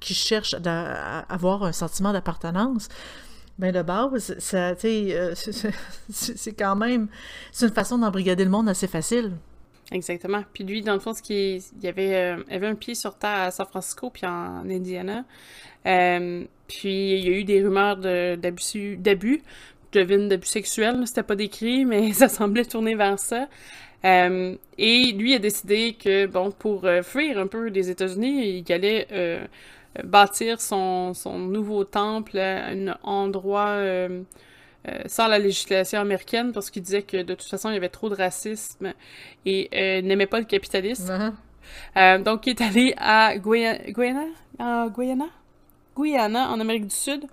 qui 0.00 0.14
cherchent 0.14 0.54
d'avoir 0.54 1.64
un 1.64 1.72
sentiment 1.72 2.12
d'appartenance, 2.12 2.88
ben 3.58 3.72
de 3.72 3.82
base, 3.82 4.34
ça, 4.38 4.74
c'est 6.08 6.52
quand 6.58 6.76
même, 6.76 7.08
c'est 7.52 7.66
une 7.66 7.74
façon 7.74 7.98
d'embrigader 7.98 8.44
le 8.44 8.50
monde 8.50 8.68
assez 8.68 8.86
facile. 8.86 9.32
Exactement. 9.92 10.42
Puis 10.54 10.64
lui, 10.64 10.80
dans 10.80 10.94
le 10.94 11.00
fond, 11.00 11.12
ce 11.12 11.22
qui 11.22 11.62
il, 11.80 11.86
avait, 11.86 12.14
euh, 12.14 12.42
avait 12.50 12.66
un 12.66 12.74
pied 12.74 12.94
sur 12.94 13.14
terre 13.14 13.40
à 13.40 13.50
San 13.50 13.66
Francisco 13.66 14.08
puis 14.10 14.26
en, 14.26 14.68
Indiana. 14.68 15.24
Euh, 15.86 16.44
puis 16.66 17.18
il 17.18 17.28
y 17.28 17.28
a 17.28 17.36
eu 17.36 17.44
des 17.44 17.62
rumeurs 17.62 17.98
d'abus, 17.98 18.96
d'abus, 18.96 19.42
je 19.92 20.00
devine 20.00 20.28
d'abus 20.28 20.46
sexuels. 20.46 21.06
C'était 21.06 21.22
pas 21.22 21.36
décrit, 21.36 21.84
mais 21.86 22.12
ça 22.12 22.28
semblait 22.28 22.64
tourner 22.64 22.94
vers 22.94 23.18
ça. 23.18 23.48
Euh, 24.04 24.56
et 24.78 25.12
lui 25.12 25.34
a 25.34 25.38
décidé 25.38 25.94
que, 26.02 26.26
bon, 26.26 26.50
pour 26.50 26.88
fuir 27.02 27.38
un 27.38 27.46
peu 27.46 27.70
des 27.70 27.90
États-Unis, 27.90 28.64
il 28.66 28.72
allait 28.72 29.06
bâtir 30.04 30.60
son, 30.62 31.12
son 31.12 31.38
nouveau 31.38 31.84
temple 31.84 32.38
un 32.38 32.96
endroit 33.02 33.76
sans 35.06 35.28
la 35.28 35.38
législation 35.38 36.00
américaine 36.00 36.52
parce 36.52 36.70
qu'il 36.70 36.82
disait 36.82 37.02
que 37.02 37.18
de 37.18 37.34
toute 37.34 37.48
façon 37.48 37.70
il 37.70 37.74
y 37.74 37.76
avait 37.76 37.88
trop 37.88 38.08
de 38.08 38.16
racisme 38.16 38.92
et 39.46 39.68
euh, 39.74 40.02
n'aimait 40.02 40.26
pas 40.26 40.40
le 40.40 40.44
capitalisme. 40.44 41.12
Uh-huh. 41.12 41.32
Euh, 41.96 42.18
donc 42.18 42.46
il 42.46 42.50
est 42.50 42.60
allé 42.60 42.94
à 42.96 43.36
Guyana, 43.38 44.24
en 44.58 44.88
Guyana, 44.88 45.26
Guyana 45.96 46.50
en 46.50 46.58
Amérique 46.58 46.88
du 46.88 46.94
Sud 46.94 47.24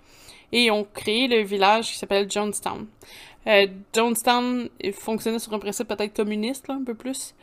et 0.51 0.65
ils 0.65 0.71
ont 0.71 0.85
créé 0.93 1.27
le 1.27 1.41
village 1.41 1.91
qui 1.91 1.97
s'appelle 1.97 2.29
Jonestown. 2.29 2.85
Jonestown 3.95 4.69
fonctionnait 4.93 5.39
sur 5.39 5.53
un 5.53 5.59
principe 5.59 5.87
peut-être 5.87 6.15
communiste 6.15 6.67
là, 6.67 6.75
un 6.75 6.83
peu 6.83 6.93
plus. 6.93 7.33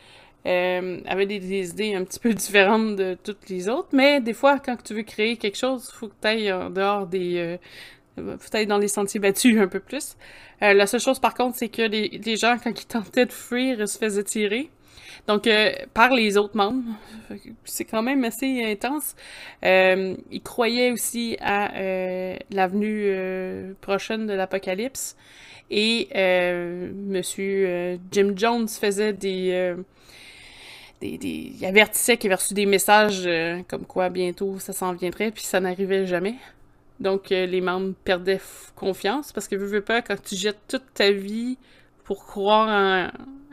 avait 0.44 1.26
des, 1.26 1.40
des, 1.40 1.70
idées 1.70 1.94
un 1.94 2.04
petit 2.04 2.20
peu 2.20 2.32
différentes 2.34 2.94
de 2.94 3.18
toutes 3.24 3.48
les 3.48 3.68
autres, 3.68 3.88
mais 3.92 4.20
des 4.20 4.34
fois, 4.34 4.60
quand 4.60 4.80
tu 4.80 4.94
veux 4.94 5.02
créer 5.02 5.36
quelque 5.36 5.56
chose, 5.58 5.90
il 5.92 5.98
faut 5.98 6.06
que 6.06 6.14
tu 6.20 6.28
ailles 6.28 6.52
en 6.52 6.70
dehors 6.70 7.08
des, 7.08 7.58
peut-être 8.16 8.68
dans 8.68 8.78
les 8.78 8.88
sentiers 8.88 9.20
battus 9.20 9.58
un 9.60 9.68
peu 9.68 9.80
plus. 9.80 10.16
Euh, 10.62 10.72
la 10.72 10.86
seule 10.86 11.00
chose 11.00 11.18
par 11.18 11.34
contre, 11.34 11.56
c'est 11.56 11.68
que 11.68 11.82
les, 11.82 12.08
les, 12.08 12.36
gens, 12.36 12.56
quand 12.62 12.80
ils 12.80 12.86
tentaient 12.86 13.26
de 13.26 13.32
fuir, 13.32 13.80
ils 13.80 13.88
se 13.88 13.98
faisaient 13.98 14.24
tirer. 14.24 14.70
Donc, 15.26 15.46
euh, 15.46 15.72
par 15.92 16.14
les 16.14 16.36
autres 16.36 16.56
membres, 16.56 16.84
c'est 17.64 17.84
quand 17.84 18.02
même 18.02 18.24
assez 18.24 18.64
intense. 18.64 19.16
Euh, 19.64 20.14
il 20.30 20.42
croyait 20.42 20.92
aussi 20.92 21.36
à 21.40 21.74
euh, 21.76 22.36
l'avenue 22.50 23.04
euh, 23.06 23.72
prochaine 23.80 24.26
de 24.26 24.34
l'Apocalypse. 24.34 25.16
Et 25.68 26.08
euh, 26.14 26.92
Monsieur 26.94 27.98
Jim 28.12 28.34
Jones 28.36 28.68
faisait 28.68 29.12
des, 29.12 29.74
des, 31.00 31.18
des... 31.18 31.52
Il 31.58 31.66
avertissait 31.66 32.16
qu'il 32.16 32.28
avait 32.28 32.36
reçu 32.36 32.54
des 32.54 32.66
messages 32.66 33.28
comme 33.66 33.84
quoi 33.84 34.08
bientôt 34.08 34.60
ça 34.60 34.72
s'en 34.72 34.92
viendrait, 34.92 35.32
puis 35.32 35.42
ça 35.42 35.58
n'arrivait 35.58 36.06
jamais. 36.06 36.36
Donc, 37.00 37.30
les 37.30 37.60
membres 37.60 37.94
perdaient 38.04 38.40
confiance 38.74 39.32
parce 39.32 39.48
que, 39.48 39.56
veux, 39.56 39.66
veux 39.66 39.82
pas, 39.82 40.02
quand 40.02 40.20
tu 40.22 40.34
jettes 40.34 40.60
toute 40.68 40.94
ta 40.94 41.10
vie 41.10 41.58
pour 42.04 42.24
croire 42.24 42.68
en 42.68 43.10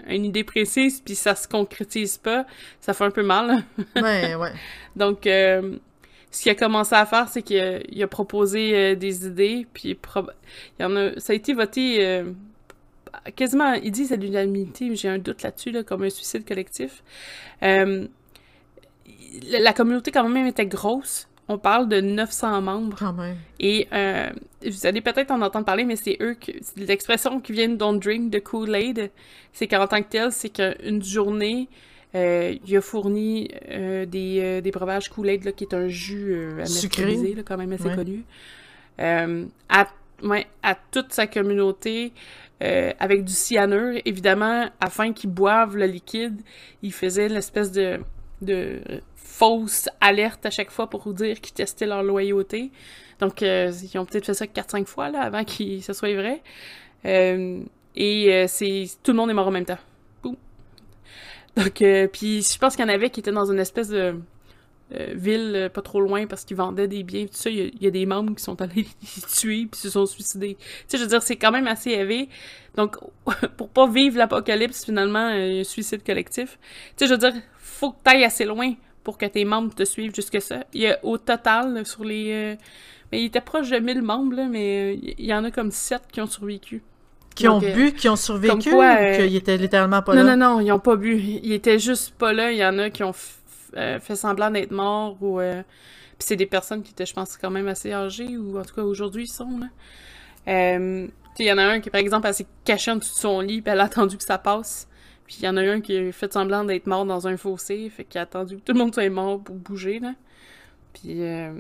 une 0.08 0.26
idée 0.26 0.44
précise, 0.44 1.02
puis 1.02 1.16
ça 1.16 1.36
se 1.36 1.48
concrétise 1.48 2.18
pas, 2.18 2.46
ça 2.80 2.94
fait 2.94 3.04
un 3.04 3.12
peu 3.12 3.24
mal. 3.24 3.64
ouais, 3.96 4.36
ouais. 4.36 4.52
Donc, 4.96 5.28
euh, 5.28 5.78
ce 6.32 6.42
qu'il 6.42 6.52
a 6.52 6.56
commencé 6.56 6.96
à 6.96 7.06
faire, 7.06 7.28
c'est 7.30 7.42
qu'il 7.42 8.04
a, 8.04 8.08
proposé 8.08 8.76
euh, 8.76 8.96
des 8.96 9.26
idées, 9.26 9.68
puis 9.74 9.90
il 9.90 9.98
y 10.80 10.84
en 10.84 10.96
a, 10.96 11.20
ça 11.20 11.34
a 11.34 11.36
été 11.36 11.54
voté 11.54 12.06
euh, 12.06 12.32
quasiment, 13.36 13.74
il 13.74 13.92
dit 13.92 14.06
c'est 14.06 14.18
l'unanimité, 14.18 14.90
mais 14.90 14.96
j'ai 14.96 15.10
un 15.10 15.20
doute 15.20 15.44
là-dessus, 15.44 15.72
là, 15.72 15.84
comme 15.84 16.04
un 16.04 16.10
suicide 16.10 16.48
collectif. 16.48 17.04
la, 17.62 18.08
la 19.60 19.74
communauté 19.74 20.12
quand 20.12 20.28
même 20.28 20.48
était 20.48 20.66
grosse, 20.66 21.28
on 21.50 21.58
parle 21.58 21.90
de 21.90 22.00
900 22.02 22.62
membres. 22.62 22.96
Quand 22.98 23.14
même. 23.14 23.36
Et 23.60 23.88
euh, 23.94 24.30
vous 24.66 24.86
allez 24.86 25.02
peut-être 25.02 25.32
en 25.32 25.42
entendre 25.42 25.66
parler, 25.66 25.84
mais 25.84 25.96
c'est 25.98 26.18
eux 26.22 26.38
l'expression 26.78 27.40
qui 27.42 27.52
vient 27.52 27.70
de 27.70 27.76
Don't 27.76 28.00
Drink 28.00 28.30
de 28.32 28.40
Kool-Aid, 28.40 29.12
c'est 29.52 29.68
qu'en 29.68 29.88
tant 29.88 30.02
que 30.02 30.10
tel, 30.10 30.32
c'est 30.32 30.50
qu'une 30.50 31.04
journée, 31.04 31.68
euh, 32.16 32.56
il 32.66 32.78
a 32.78 32.82
fourni 32.82 33.50
euh, 33.70 34.06
des, 34.06 34.62
des 34.62 34.72
breuvages 34.72 35.10
Kool-Aid, 35.10 35.54
qui 35.56 35.66
est 35.66 35.74
un 35.74 35.88
jus 35.88 36.36
Sucré. 36.66 37.16
là, 37.36 37.44
quand 37.44 37.58
même 37.58 37.74
assez 37.74 37.84
Ouais. 37.90 37.96
connu, 37.96 38.24
à, 39.00 39.88
ouais, 40.24 40.48
à 40.62 40.76
toute 40.92 41.12
sa 41.12 41.28
communauté. 41.28 42.14
avec 42.62 43.26
du 43.26 43.34
cyanure, 43.34 44.00
évidemment, 44.06 44.70
afin 44.80 45.12
qu'ils 45.12 45.30
boivent 45.32 45.76
le 45.76 45.86
liquide, 45.86 46.40
il 46.82 46.94
faisait 46.94 47.28
l'espèce 47.28 47.72
de, 47.74 48.00
de 48.42 48.80
fausse 49.24 49.90
alerte 50.02 50.46
à 50.46 50.50
chaque 50.50 50.70
fois 50.70 50.90
pour 50.90 51.02
vous 51.04 51.14
dire 51.14 51.42
qu'ils 51.42 51.54
testaient 51.54 51.86
leur 51.86 52.04
loyauté. 52.04 52.72
Donc, 53.20 53.42
euh, 53.42 53.72
ils 53.94 53.98
ont 53.98 54.06
peut-être 54.06 54.26
fait 54.26 54.34
ça 54.34 54.46
4-5 54.46 54.86
fois 54.86 55.10
là, 55.10 55.22
avant 55.22 55.44
que 55.44 55.80
ce 55.82 55.94
soit 55.94 56.14
vrai. 56.14 56.42
Euh, 57.06 57.62
et 57.96 58.34
euh, 58.34 58.46
c'est 58.48 58.86
tout 59.02 59.12
le 59.12 59.18
monde 59.18 59.30
est 59.30 59.34
mort 59.34 59.48
en 59.48 59.52
même 59.52 59.66
temps. 59.66 59.78
Boum. 60.22 60.36
Donc, 61.56 61.84
puis 62.12 62.42
je 62.42 62.58
pense 62.58 62.76
qu'il 62.76 62.86
y 62.86 62.90
en 62.90 62.94
avait 62.94 63.10
qui 63.10 63.20
étaient 63.20 63.32
dans 63.32 63.50
une 63.52 63.60
espèce 63.60 63.90
de 63.90 64.16
ville 65.16 65.72
pas 65.74 65.82
trop 65.82 66.02
loin 66.02 66.28
parce 66.28 66.46
qu'ils 66.46 66.58
vendaient 66.58 66.88
des 66.88 67.02
biens. 67.04 67.26
Tout 67.26 67.34
ça, 67.34 67.50
il 67.50 67.82
y, 67.82 67.88
a- 67.88 67.92
des 67.92 68.06
membres 68.06 68.36
qui 68.36 68.44
sont 68.44 68.62
allés 68.62 68.86
les 69.02 69.22
tuer 69.36 69.68
puis 69.72 69.80
se 69.80 69.90
sont 69.90 70.06
suicidés. 70.06 70.56
Tu 70.56 70.66
sais, 70.88 70.98
je 70.98 71.04
veux 71.04 71.10
dire, 71.10 71.24
c'est 71.24 71.38
quand 71.38 71.52
même 71.52 71.66
assez 71.68 71.92
élevé. 71.92 72.30
Donc, 72.76 72.98
pour 73.58 73.70
pas 73.70 73.88
vivre 73.88 74.18
l'apocalypse, 74.18 74.86
finalement, 74.86 75.28
un 75.28 75.64
suicide 75.64 76.04
collectif. 76.04 76.60
Tu 76.62 76.94
sais, 76.98 77.08
je 77.08 77.12
veux 77.14 77.18
dire, 77.18 77.34
faut 77.58 77.92
que 77.92 78.04
t'ailles 78.04 78.24
assez 78.24 78.46
loin 78.46 78.74
pour 79.04 79.18
que 79.18 79.26
tes 79.26 79.46
membres 79.46 79.74
te 79.74 79.84
suivent 79.84 80.16
jusque 80.16 80.42
ça. 80.42 80.63
Il 80.74 80.82
y 80.82 80.88
a 80.88 81.00
au 81.04 81.18
total, 81.18 81.74
là, 81.74 81.86
sur 81.86 82.04
les... 82.04 82.32
euh, 82.32 82.56
mais 83.12 83.22
il 83.22 83.26
était 83.26 83.42
proche 83.42 83.70
de 83.70 83.78
1000 83.78 84.02
membres, 84.02 84.36
là, 84.36 84.48
mais 84.48 84.96
euh, 84.96 85.13
il 85.18 85.26
y 85.26 85.34
en 85.34 85.44
a 85.44 85.52
comme 85.52 85.72
7 85.72 86.04
qui 86.12 86.22
ont 86.22 86.28
survécu. 86.28 86.82
Qui 87.36 87.48
ont 87.48 87.62
euh, 87.62 87.74
bu, 87.74 87.94
qui 87.94 88.10
ont 88.10 88.16
survécu, 88.16 88.72
quoi, 88.72 88.94
ou 88.94 89.16
qu'ils 89.16 89.36
étaient 89.36 89.58
littéralement 89.58 90.02
pas 90.02 90.16
non, 90.16 90.24
là? 90.24 90.36
non, 90.36 90.56
non, 90.56 90.62
ils 90.62 90.72
ont 90.72 90.80
pas 90.80 90.96
bu. 90.96 91.20
Ils 91.20 91.54
étaient 91.54 91.80
juste 91.80 92.13
pas 92.16 92.32
là. 92.32 92.52
Il 92.52 92.58
y 92.58 92.66
en 92.66 92.78
a 92.80 92.89
qui 92.89 93.04
ont 93.04 93.13
fait 93.74 94.16
semblant 94.16 94.52
d'être 94.52 94.72
morts 94.72 95.18
ou... 95.22 95.39
Puis 96.18 96.28
c'est 96.28 96.36
des 96.36 96.46
personnes 96.46 96.84
qui 96.84 96.92
étaient, 96.92 97.06
je 97.06 97.13
pense, 97.13 97.38
quand 97.38 97.50
même 97.50 97.68
assez 97.68 97.92
âgées, 97.92 98.38
ou 98.38 98.60
en 98.60 98.63
tout 98.63 98.76
cas, 98.76 98.84
aujourd'hui, 98.84 99.24
ils 99.24 99.32
sont, 99.32 99.60
là. 99.60 99.68
Euh, 100.48 101.08
il 101.39 101.46
y 101.46 101.52
en 101.52 101.58
a 101.58 101.63
un 101.63 101.80
qui, 101.80 101.89
par 101.89 102.02
exemple, 102.02 102.28
elle 102.28 102.34
s'est 102.34 102.46
cachée 102.63 102.92
en 102.92 102.98
dessous 102.98 103.16
de 103.16 103.20
son 103.20 103.42
lit, 103.42 103.62
puis 103.62 103.72
elle 103.72 103.80
a 103.80 103.84
attendu 103.86 104.18
que 104.18 104.24
ça 104.24 104.38
passe. 104.38 104.88
Puis 105.26 105.38
il 105.40 105.46
y 105.46 105.50
en 105.50 105.58
a 105.58 105.62
un 105.62 105.82
qui 105.82 105.98
a 105.98 106.12
fait 106.12 106.32
semblant 106.34 106.64
d'être 106.66 106.88
mort 106.88 107.06
dans 107.06 107.28
un 107.28 107.38
fossé, 107.38 107.90
fait 107.90 108.04
qu'il 108.04 108.20
a 108.20 108.24
attendu 108.24 108.58
que 108.58 108.62
tout 108.62 108.74
le 108.74 108.80
monde 108.80 108.94
soit 108.94 109.10
mort 109.10 109.40
pour 109.42 109.56
bouger, 109.56 110.00
là. 110.00 110.14
Puis... 110.94 111.22
euh, 111.24 111.54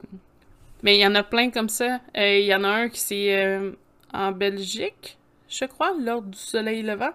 Mais 0.83 0.97
il 0.97 1.01
y 1.01 1.07
en 1.07 1.15
a 1.15 1.23
plein 1.23 1.49
comme 1.49 1.69
ça. 1.69 1.99
Euh, 2.17 2.39
Il 2.39 2.45
y 2.45 2.53
en 2.55 2.63
a 2.63 2.67
un 2.69 2.89
qui 2.89 2.99
c'est 2.99 3.35
euh, 3.43 3.71
en 4.13 4.31
Belgique, 4.31 5.17
je 5.49 5.65
crois, 5.65 5.93
l'ordre 5.99 6.27
du 6.29 6.37
soleil 6.37 6.81
levant. 6.83 7.11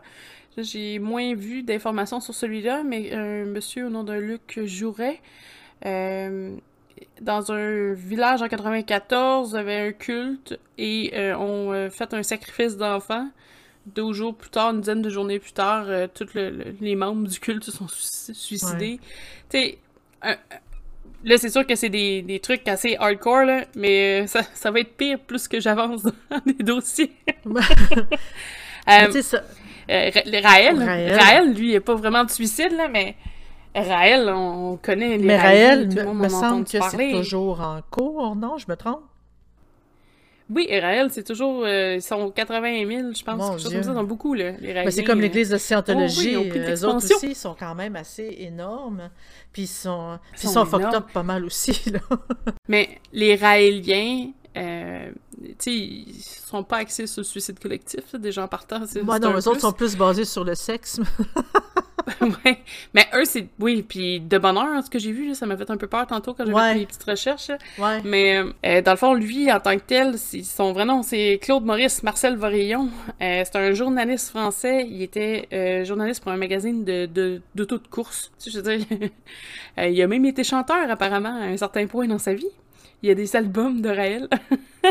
J'ai 0.56 0.98
moins 0.98 1.34
vu 1.34 1.62
d'informations 1.62 2.20
sur 2.20 2.34
celui-là, 2.34 2.82
mais 2.82 3.12
un 3.12 3.44
monsieur 3.44 3.86
au 3.86 3.90
nom 3.90 4.02
de 4.04 4.14
Luc 4.14 4.58
Jouret, 4.64 5.20
euh, 5.86 6.56
dans 7.20 7.52
un 7.52 7.92
village 7.92 8.42
en 8.42 8.48
94, 8.48 9.54
avait 9.54 9.76
un 9.88 9.92
culte 9.92 10.58
et 10.76 11.12
euh, 11.14 11.36
ont 11.36 11.90
fait 11.90 12.12
un 12.12 12.24
sacrifice 12.24 12.76
d'enfants. 12.76 13.28
Deux 13.94 14.12
jours 14.12 14.34
plus 14.34 14.50
tard, 14.50 14.70
une 14.70 14.80
dizaine 14.80 15.02
de 15.02 15.10
journées 15.10 15.38
plus 15.38 15.52
tard, 15.52 15.84
euh, 15.88 16.06
tous 16.12 16.32
le- 16.34 16.50
le- 16.50 16.74
les 16.80 16.94
membres 16.96 17.26
du 17.28 17.38
culte 17.40 17.64
se 17.64 17.70
sont 17.72 17.88
sui- 17.88 18.34
suicidés. 18.34 19.00
Tu 19.50 19.58
sais, 19.58 19.78
là, 21.24 21.36
c'est 21.38 21.48
sûr 21.50 21.66
que 21.66 21.74
c'est 21.74 21.88
des, 21.88 22.22
des 22.22 22.38
trucs 22.40 22.66
assez 22.68 22.96
hardcore, 22.98 23.44
là, 23.44 23.64
mais 23.74 24.22
euh, 24.22 24.26
ça, 24.26 24.42
ça 24.54 24.70
va 24.70 24.80
être 24.80 24.96
pire 24.96 25.18
plus 25.18 25.48
que 25.48 25.60
j'avance 25.60 26.02
dans 26.02 26.12
les 26.46 26.64
dossiers. 26.64 27.12
Mais 28.86 29.06
Euh, 29.18 29.22
ça- 29.22 29.42
Ra- 29.90 30.40
Raël, 30.48 30.82
Raël. 30.82 31.18
Raël, 31.18 31.54
lui, 31.54 31.72
il 31.72 31.76
a 31.76 31.80
pas 31.80 31.94
vraiment 31.94 32.24
de 32.24 32.30
suicide, 32.30 32.72
là, 32.72 32.88
mais 32.88 33.16
Raël, 33.74 34.28
on 34.34 34.76
connaît 34.82 35.16
les 35.18 35.24
mais 35.24 35.36
Raël, 35.38 35.86
me, 35.88 36.12
me 36.14 36.28
semble 36.40 36.64
que 36.64 36.70
c'est 36.90 36.96
toujours 37.12 37.60
en 37.60 37.80
cours, 37.90 38.34
non? 38.36 38.58
Je 38.58 38.66
me 38.68 38.76
trompe? 38.76 39.00
Oui, 40.50 40.66
et 40.68 40.80
Raël, 40.80 41.08
c'est 41.10 41.24
toujours... 41.24 41.64
euh, 41.64 41.96
ils 41.96 42.02
sont 42.02 42.30
80 42.30 42.86
000, 42.86 43.12
je 43.14 43.22
pense, 43.22 43.50
quelque 43.50 43.60
chose 43.60 43.72
comme 43.72 43.82
ça, 43.82 43.90
ils 43.90 43.94
sont 43.94 44.04
beaucoup, 44.04 44.34
là, 44.34 44.52
les 44.52 44.68
Raëliens. 44.68 44.84
Ben, 44.84 44.90
c'est 44.90 45.04
comme 45.04 45.18
euh. 45.18 45.22
l'Église 45.22 45.50
de 45.50 45.58
Scientologie. 45.58 46.36
Oh 46.36 46.40
oui, 46.40 46.50
les 46.50 46.84
autres 46.84 46.94
l'expansion. 46.94 47.16
aussi 47.16 47.34
sont 47.34 47.56
quand 47.58 47.74
même 47.74 47.96
assez 47.96 48.36
énormes. 48.40 49.10
Puis 49.52 49.62
ils 49.62 49.66
sont, 49.66 50.18
puis 50.32 50.42
ils 50.44 50.46
sont 50.48 50.64
sont 50.64 50.66
fucked 50.66 50.94
up 50.94 51.12
pas 51.12 51.22
mal 51.22 51.44
aussi. 51.44 51.90
Là. 51.90 52.00
Mais 52.68 52.98
les 53.12 53.34
Raéliens, 53.34 54.30
euh, 54.56 55.10
tu 55.40 55.54
sais, 55.58 55.74
ils 55.74 56.22
sont 56.22 56.64
pas 56.64 56.78
axés 56.78 57.06
sur 57.06 57.20
le 57.20 57.26
suicide 57.26 57.58
collectif, 57.58 58.12
là, 58.12 58.18
des 58.18 58.32
gens 58.32 58.48
partant. 58.48 58.80
Moi, 59.02 59.18
non, 59.18 59.32
eux 59.32 59.48
autres 59.48 59.60
sont 59.60 59.72
plus 59.72 59.96
basés 59.96 60.24
sur 60.24 60.44
le 60.44 60.54
sexe. 60.54 61.00
ouais. 62.44 62.58
Mais 62.94 63.06
eux, 63.14 63.24
c'est... 63.24 63.46
Oui, 63.58 63.82
puis 63.86 64.20
de 64.20 64.38
bonheur, 64.38 64.64
hein, 64.64 64.82
ce 64.82 64.90
que 64.90 64.98
j'ai 64.98 65.12
vu, 65.12 65.28
là, 65.28 65.34
ça 65.34 65.46
m'a 65.46 65.56
fait 65.56 65.70
un 65.70 65.76
peu 65.76 65.86
peur 65.86 66.06
tantôt 66.06 66.34
quand 66.34 66.44
j'ai 66.46 66.52
Ouais. 66.52 66.72
fait 66.72 66.78
mes 66.80 66.86
petites 66.86 67.04
recherches. 67.04 67.50
Ouais. 67.78 68.00
Mais 68.04 68.42
euh, 68.66 68.82
dans 68.82 68.92
le 68.92 68.96
fond, 68.96 69.14
lui, 69.14 69.50
en 69.52 69.60
tant 69.60 69.74
que 69.76 69.82
tel, 69.86 70.16
son 70.18 70.72
vrai 70.72 70.84
nom, 70.84 71.02
c'est 71.02 71.38
Claude 71.42 71.64
Maurice 71.64 72.02
Marcel 72.02 72.36
Vorillon. 72.36 72.88
Euh, 73.22 73.42
c'est 73.44 73.56
un 73.56 73.72
journaliste 73.72 74.30
français. 74.30 74.86
Il 74.88 75.02
était 75.02 75.48
euh, 75.52 75.84
journaliste 75.84 76.22
pour 76.22 76.32
un 76.32 76.36
magazine 76.36 76.84
de, 76.84 77.06
de, 77.06 77.40
d'auto 77.54 77.78
de 77.78 77.86
course. 77.88 78.30
Tu 78.42 78.50
sais, 78.50 78.58
Je 78.58 78.62
veux 78.64 78.76
dire, 78.78 78.86
euh, 79.78 79.86
il 79.88 80.00
a 80.02 80.06
même 80.06 80.24
été 80.24 80.44
chanteur, 80.44 80.90
apparemment, 80.90 81.36
à 81.40 81.44
un 81.46 81.56
certain 81.56 81.86
point 81.86 82.06
dans 82.06 82.18
sa 82.18 82.34
vie. 82.34 82.46
Il 83.02 83.08
y 83.08 83.12
a 83.12 83.14
des 83.14 83.36
albums 83.36 83.80
de 83.80 83.88
Raël. 83.88 84.28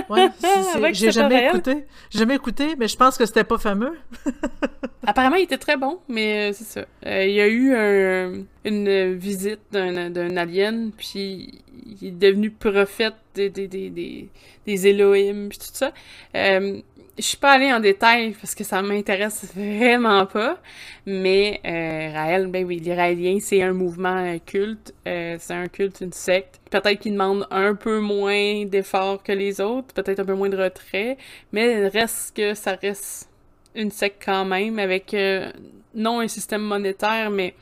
Ouais, 0.09 0.29
j'ai 0.93 1.11
jamais 1.11 1.35
Raël. 1.37 1.47
écouté. 1.55 1.85
J'ai 2.11 2.19
jamais 2.19 2.35
écouté, 2.35 2.75
mais 2.77 2.87
je 2.89 2.97
pense 2.97 3.17
que 3.17 3.25
c'était 3.25 3.45
pas 3.45 3.57
fameux. 3.57 3.97
Apparemment, 5.05 5.37
il 5.37 5.43
était 5.43 5.57
très 5.57 5.77
bon, 5.77 5.99
mais 6.09 6.49
euh, 6.49 6.53
c'est 6.53 6.65
ça. 6.65 6.85
Euh, 7.05 7.23
il 7.25 7.33
y 7.33 7.41
a 7.41 7.47
eu 7.47 7.73
un- 7.73 8.43
une 8.65 9.13
visite 9.15 9.61
d'un 9.71 10.09
d'un 10.09 10.35
alien, 10.35 10.91
puis 10.95 11.61
il 12.01 12.07
est 12.09 12.11
devenu 12.11 12.51
prophète 12.51 13.15
des, 13.33 13.49
des, 13.49 13.67
des, 13.67 13.89
des, 13.89 14.27
des 14.65 14.87
Elohim, 14.87 15.47
puis 15.49 15.57
tout 15.57 15.65
ça. 15.73 15.93
Euh, 16.35 16.79
je 17.17 17.23
suis 17.23 17.37
pas 17.37 17.53
allée 17.53 17.73
en 17.73 17.79
détail 17.79 18.35
parce 18.39 18.53
que 18.53 18.63
ça 18.63 18.81
m'intéresse 18.81 19.45
vraiment 19.55 20.25
pas, 20.25 20.59
mais 21.05 21.59
euh, 21.65 22.11
Raël, 22.13 22.47
ben 22.47 22.63
oui, 22.65 22.79
les 22.79 22.93
Raéliens, 22.93 23.39
c'est 23.41 23.61
un 23.61 23.73
mouvement 23.73 24.17
euh, 24.17 24.37
culte, 24.45 24.93
euh, 25.07 25.37
c'est 25.39 25.53
un 25.53 25.67
culte, 25.67 26.01
une 26.01 26.13
secte. 26.13 26.59
Peut-être 26.69 26.99
qu'ils 26.99 27.13
demandent 27.13 27.47
un 27.49 27.73
peu 27.73 27.99
moins 27.99 28.65
d'efforts 28.65 29.23
que 29.23 29.31
les 29.31 29.61
autres, 29.61 29.93
peut-être 29.93 30.19
un 30.19 30.25
peu 30.25 30.35
moins 30.35 30.49
de 30.49 30.57
retrait, 30.57 31.17
mais 31.51 31.87
reste 31.87 32.35
que 32.35 32.53
ça 32.53 32.75
reste 32.75 33.29
une 33.73 33.91
secte 33.91 34.21
quand 34.23 34.45
même, 34.45 34.77
avec 34.77 35.13
euh, 35.13 35.51
non 35.95 36.19
un 36.19 36.27
système 36.27 36.61
monétaire, 36.61 37.31
mais 37.31 37.55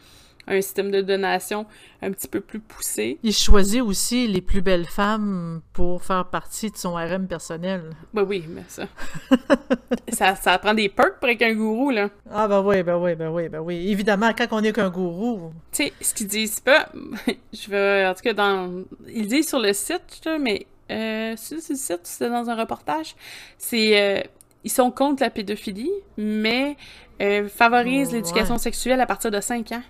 un 0.47 0.61
système 0.61 0.91
de 0.91 1.01
donation 1.01 1.65
un 2.01 2.11
petit 2.11 2.27
peu 2.27 2.39
plus 2.41 2.59
poussé. 2.59 3.17
Il 3.23 3.33
choisit 3.33 3.81
aussi 3.81 4.27
les 4.27 4.41
plus 4.41 4.61
belles 4.61 4.85
femmes 4.85 5.61
pour 5.73 6.03
faire 6.03 6.25
partie 6.25 6.69
de 6.71 6.77
son 6.77 6.93
RM 6.95 7.27
personnel. 7.27 7.91
Ben 8.13 8.23
oui, 8.23 8.45
mais 8.47 8.63
ça. 8.67 8.83
ça, 10.09 10.35
ça 10.35 10.57
prend 10.59 10.73
des 10.73 10.89
perks 10.89 11.19
pour 11.19 11.29
être 11.29 11.41
un 11.41 11.53
gourou, 11.53 11.89
là. 11.91 12.09
Ah 12.31 12.47
ben 12.47 12.61
oui, 12.61 12.83
ben 12.83 12.97
oui, 12.97 13.15
ben 13.15 13.29
oui, 13.29 13.49
ben 13.49 13.59
oui. 13.59 13.89
Évidemment, 13.89 14.31
quand 14.37 14.47
on 14.51 14.63
est 14.63 14.73
qu'un 14.73 14.89
gourou, 14.89 15.51
Tu 15.71 15.83
sais, 15.85 15.93
ce 16.01 16.13
qu'ils 16.13 16.27
disent 16.27 16.59
pas, 16.59 16.89
je 17.53 17.69
vais, 17.69 18.05
en 18.07 18.13
tout 18.13 18.21
cas, 18.21 18.33
dans. 18.33 18.83
Ils 19.07 19.27
disent 19.27 19.47
sur 19.49 19.59
le 19.59 19.73
site, 19.73 20.21
là, 20.25 20.37
mais 20.37 20.67
euh, 20.91 21.35
sur 21.37 21.59
sur 21.59 21.73
le 21.73 21.77
site, 21.77 21.99
c'était 22.03 22.29
dans 22.29 22.49
un 22.49 22.55
reportage, 22.55 23.15
c'est. 23.57 23.99
euh, 23.99 24.21
ils 24.63 24.71
sont 24.71 24.89
contre 24.89 25.21
la 25.21 25.29
pédophilie, 25.29 25.91
mais 26.17 26.75
euh, 27.21 27.47
favorisent 27.47 28.09
Oh, 28.11 28.15
l'éducation 28.15 28.55
ouais. 28.55 28.59
sexuelle 28.59 28.99
à 28.99 29.05
partir 29.05 29.29
de 29.29 29.39
5 29.39 29.71
ans. 29.73 29.83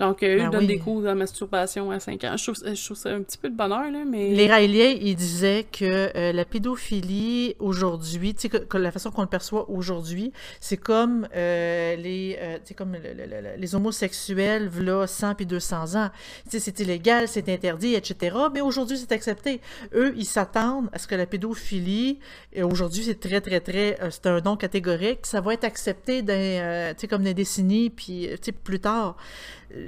Donc, 0.00 0.24
eux, 0.24 0.38
Ben 0.38 0.44
ils 0.46 0.50
donnent 0.50 0.60
oui. 0.62 0.66
des 0.66 0.78
cours 0.78 1.02
de 1.02 1.12
masturbation 1.12 1.90
à 1.90 2.00
5 2.00 2.24
ans. 2.24 2.36
Je 2.36 2.42
trouve, 2.50 2.74
je 2.74 2.84
trouve 2.84 2.96
ça 2.96 3.10
un 3.10 3.20
petit 3.22 3.38
peu 3.38 3.50
de 3.50 3.54
bonheur, 3.56 3.90
là, 3.90 4.02
mais... 4.04 4.30
Les 4.30 4.46
Raéliens, 4.48 4.96
ils 5.00 5.14
disaient 5.14 5.66
que 5.70 6.10
euh, 6.16 6.32
la 6.32 6.44
pédophilie 6.46 7.54
aujourd'hui, 7.58 8.34
tu 8.34 8.48
sais, 8.48 8.62
la 8.78 8.90
façon 8.92 9.10
qu'on 9.10 9.20
le 9.20 9.28
perçoit 9.28 9.68
aujourd'hui, 9.70 10.32
c'est 10.58 10.78
comme 10.78 11.28
euh, 11.36 11.96
les, 11.96 12.36
euh, 12.40 12.54
tu 12.56 12.68
sais, 12.68 12.74
comme 12.74 12.94
le- 12.94 12.98
le- 13.14 13.26
le- 13.26 13.56
les 13.58 13.74
homosexuels, 13.74 14.68
v'là 14.68 15.06
100 15.06 15.34
puis 15.34 15.44
200 15.46 15.96
ans. 15.96 16.08
Tu 16.44 16.52
sais, 16.52 16.60
c'est 16.60 16.80
illégal, 16.80 17.28
c'est 17.28 17.48
interdit, 17.50 17.94
etc. 17.94 18.34
Mais 18.54 18.62
aujourd'hui, 18.62 18.96
c'est 18.96 19.12
accepté. 19.12 19.60
Eux, 19.94 20.14
ils 20.16 20.24
s'attendent 20.24 20.88
à 20.92 20.98
ce 20.98 21.06
que 21.06 21.14
la 21.14 21.26
pédophilie, 21.26 22.18
et 22.54 22.62
aujourd'hui, 22.62 23.02
c'est 23.04 23.20
très, 23.20 23.40
très, 23.42 23.60
très, 23.60 24.00
euh, 24.00 24.08
c'est 24.10 24.26
un 24.26 24.40
nom 24.40 24.56
catégorique, 24.56 25.26
ça 25.26 25.42
va 25.42 25.52
être 25.52 25.64
accepté 25.64 26.22
dans, 26.22 26.32
euh, 26.34 26.92
tu 26.94 27.00
sais, 27.02 27.06
comme 27.08 27.22
des 27.22 27.34
décennies, 27.34 27.90
puis, 27.90 28.26
euh, 28.28 28.32
tu 28.36 28.46
sais, 28.46 28.52
plus 28.52 28.80
tard. 28.80 29.16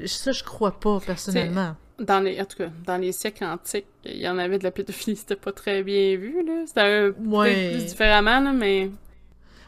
Ça, 0.07 0.33
je 0.33 0.43
crois 0.45 0.72
pas, 0.78 1.01
personnellement. 1.05 1.76
Dans 1.99 2.20
les, 2.20 2.41
en 2.41 2.45
tout 2.45 2.57
cas, 2.57 2.70
dans 2.87 2.97
les 2.97 3.12
siècles 3.12 3.45
antiques, 3.45 3.87
il 4.05 4.16
y 4.16 4.28
en 4.28 4.39
avait 4.39 4.59
de 4.59 4.64
la 4.64 4.70
pédophilie, 4.70 5.16
c'était 5.16 5.37
pas 5.37 5.53
très 5.53 5.83
bien 5.83 6.16
vu, 6.16 6.45
là. 6.45 6.64
C'était 6.66 6.80
un 6.80 7.07
Ouais. 7.28 7.55
peut-être 7.55 7.72
plus 7.76 7.85
différemment, 7.87 8.41
là, 8.41 8.53
mais... 8.53 8.91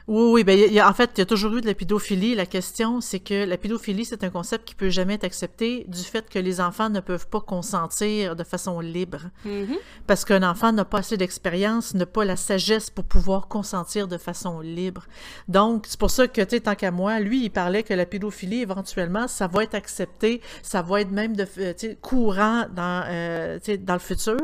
Oui, 0.07 0.33
oui, 0.33 0.45
ben, 0.45 0.59
y 0.59 0.79
a- 0.79 0.87
en 0.87 0.93
fait, 0.93 1.13
il 1.15 1.21
y 1.21 1.23
a 1.23 1.27
toujours 1.27 1.55
eu 1.57 1.63
de 1.63 1.67
la 1.67 1.73
pédophilie. 1.73 2.35
La 2.35 2.45
question, 2.45 3.01
c'est 3.01 3.21
que 3.21 3.47
la 3.47 3.57
pédophilie, 3.57 4.05
c'est 4.05 4.23
un 4.23 4.29
concept 4.29 4.67
qui 4.69 4.75
peut 4.75 4.91
jamais 4.91 5.15
être 5.15 5.25
accepté 5.25 5.87
du 5.89 6.03
fait 6.03 6.29
que 6.29 6.39
les 6.39 6.61
enfants 6.61 6.91
ne 6.91 7.01
peuvent 7.01 7.27
pas 7.27 7.41
consentir 7.41 8.37
de 8.37 8.45
façon 8.45 8.81
libre. 8.81 9.31
Mhm. 9.47 9.77
Parce 10.07 10.27
qu'un 10.27 10.43
enfant 10.43 10.73
n'a 10.73 10.85
pas 10.85 10.99
assez 10.99 11.17
d'expérience, 11.17 11.95
n'a 11.95 12.05
pas 12.05 12.27
la 12.27 12.37
sagesse 12.37 12.91
pour 12.91 13.05
pouvoir 13.07 13.49
consentir 13.49 14.07
de 14.07 14.19
façon 14.19 14.61
libre. 14.61 15.07
Donc, 15.49 15.87
c'est 15.89 15.99
pour 15.99 16.11
ça 16.11 16.29
que, 16.29 16.43
tu 16.43 16.51
sais, 16.57 16.61
tant 16.61 16.75
qu'à 16.75 16.91
moi, 16.91 17.19
lui, 17.19 17.43
il 17.45 17.51
parlait 17.51 17.83
que 17.83 17.95
la 17.95 18.05
pédophilie, 18.05 18.61
éventuellement, 18.61 19.27
ça 19.27 19.47
va 19.47 19.63
être 19.65 19.75
accepté, 19.75 20.43
ça 20.63 20.83
va 20.83 21.01
être 21.01 21.13
même 21.13 21.35
de, 21.35 21.47
euh, 21.59 21.73
courant 22.03 22.67
dans, 22.77 23.05
euh, 23.09 23.59
dans 23.81 23.95
le 23.95 23.99
futur. 24.01 24.37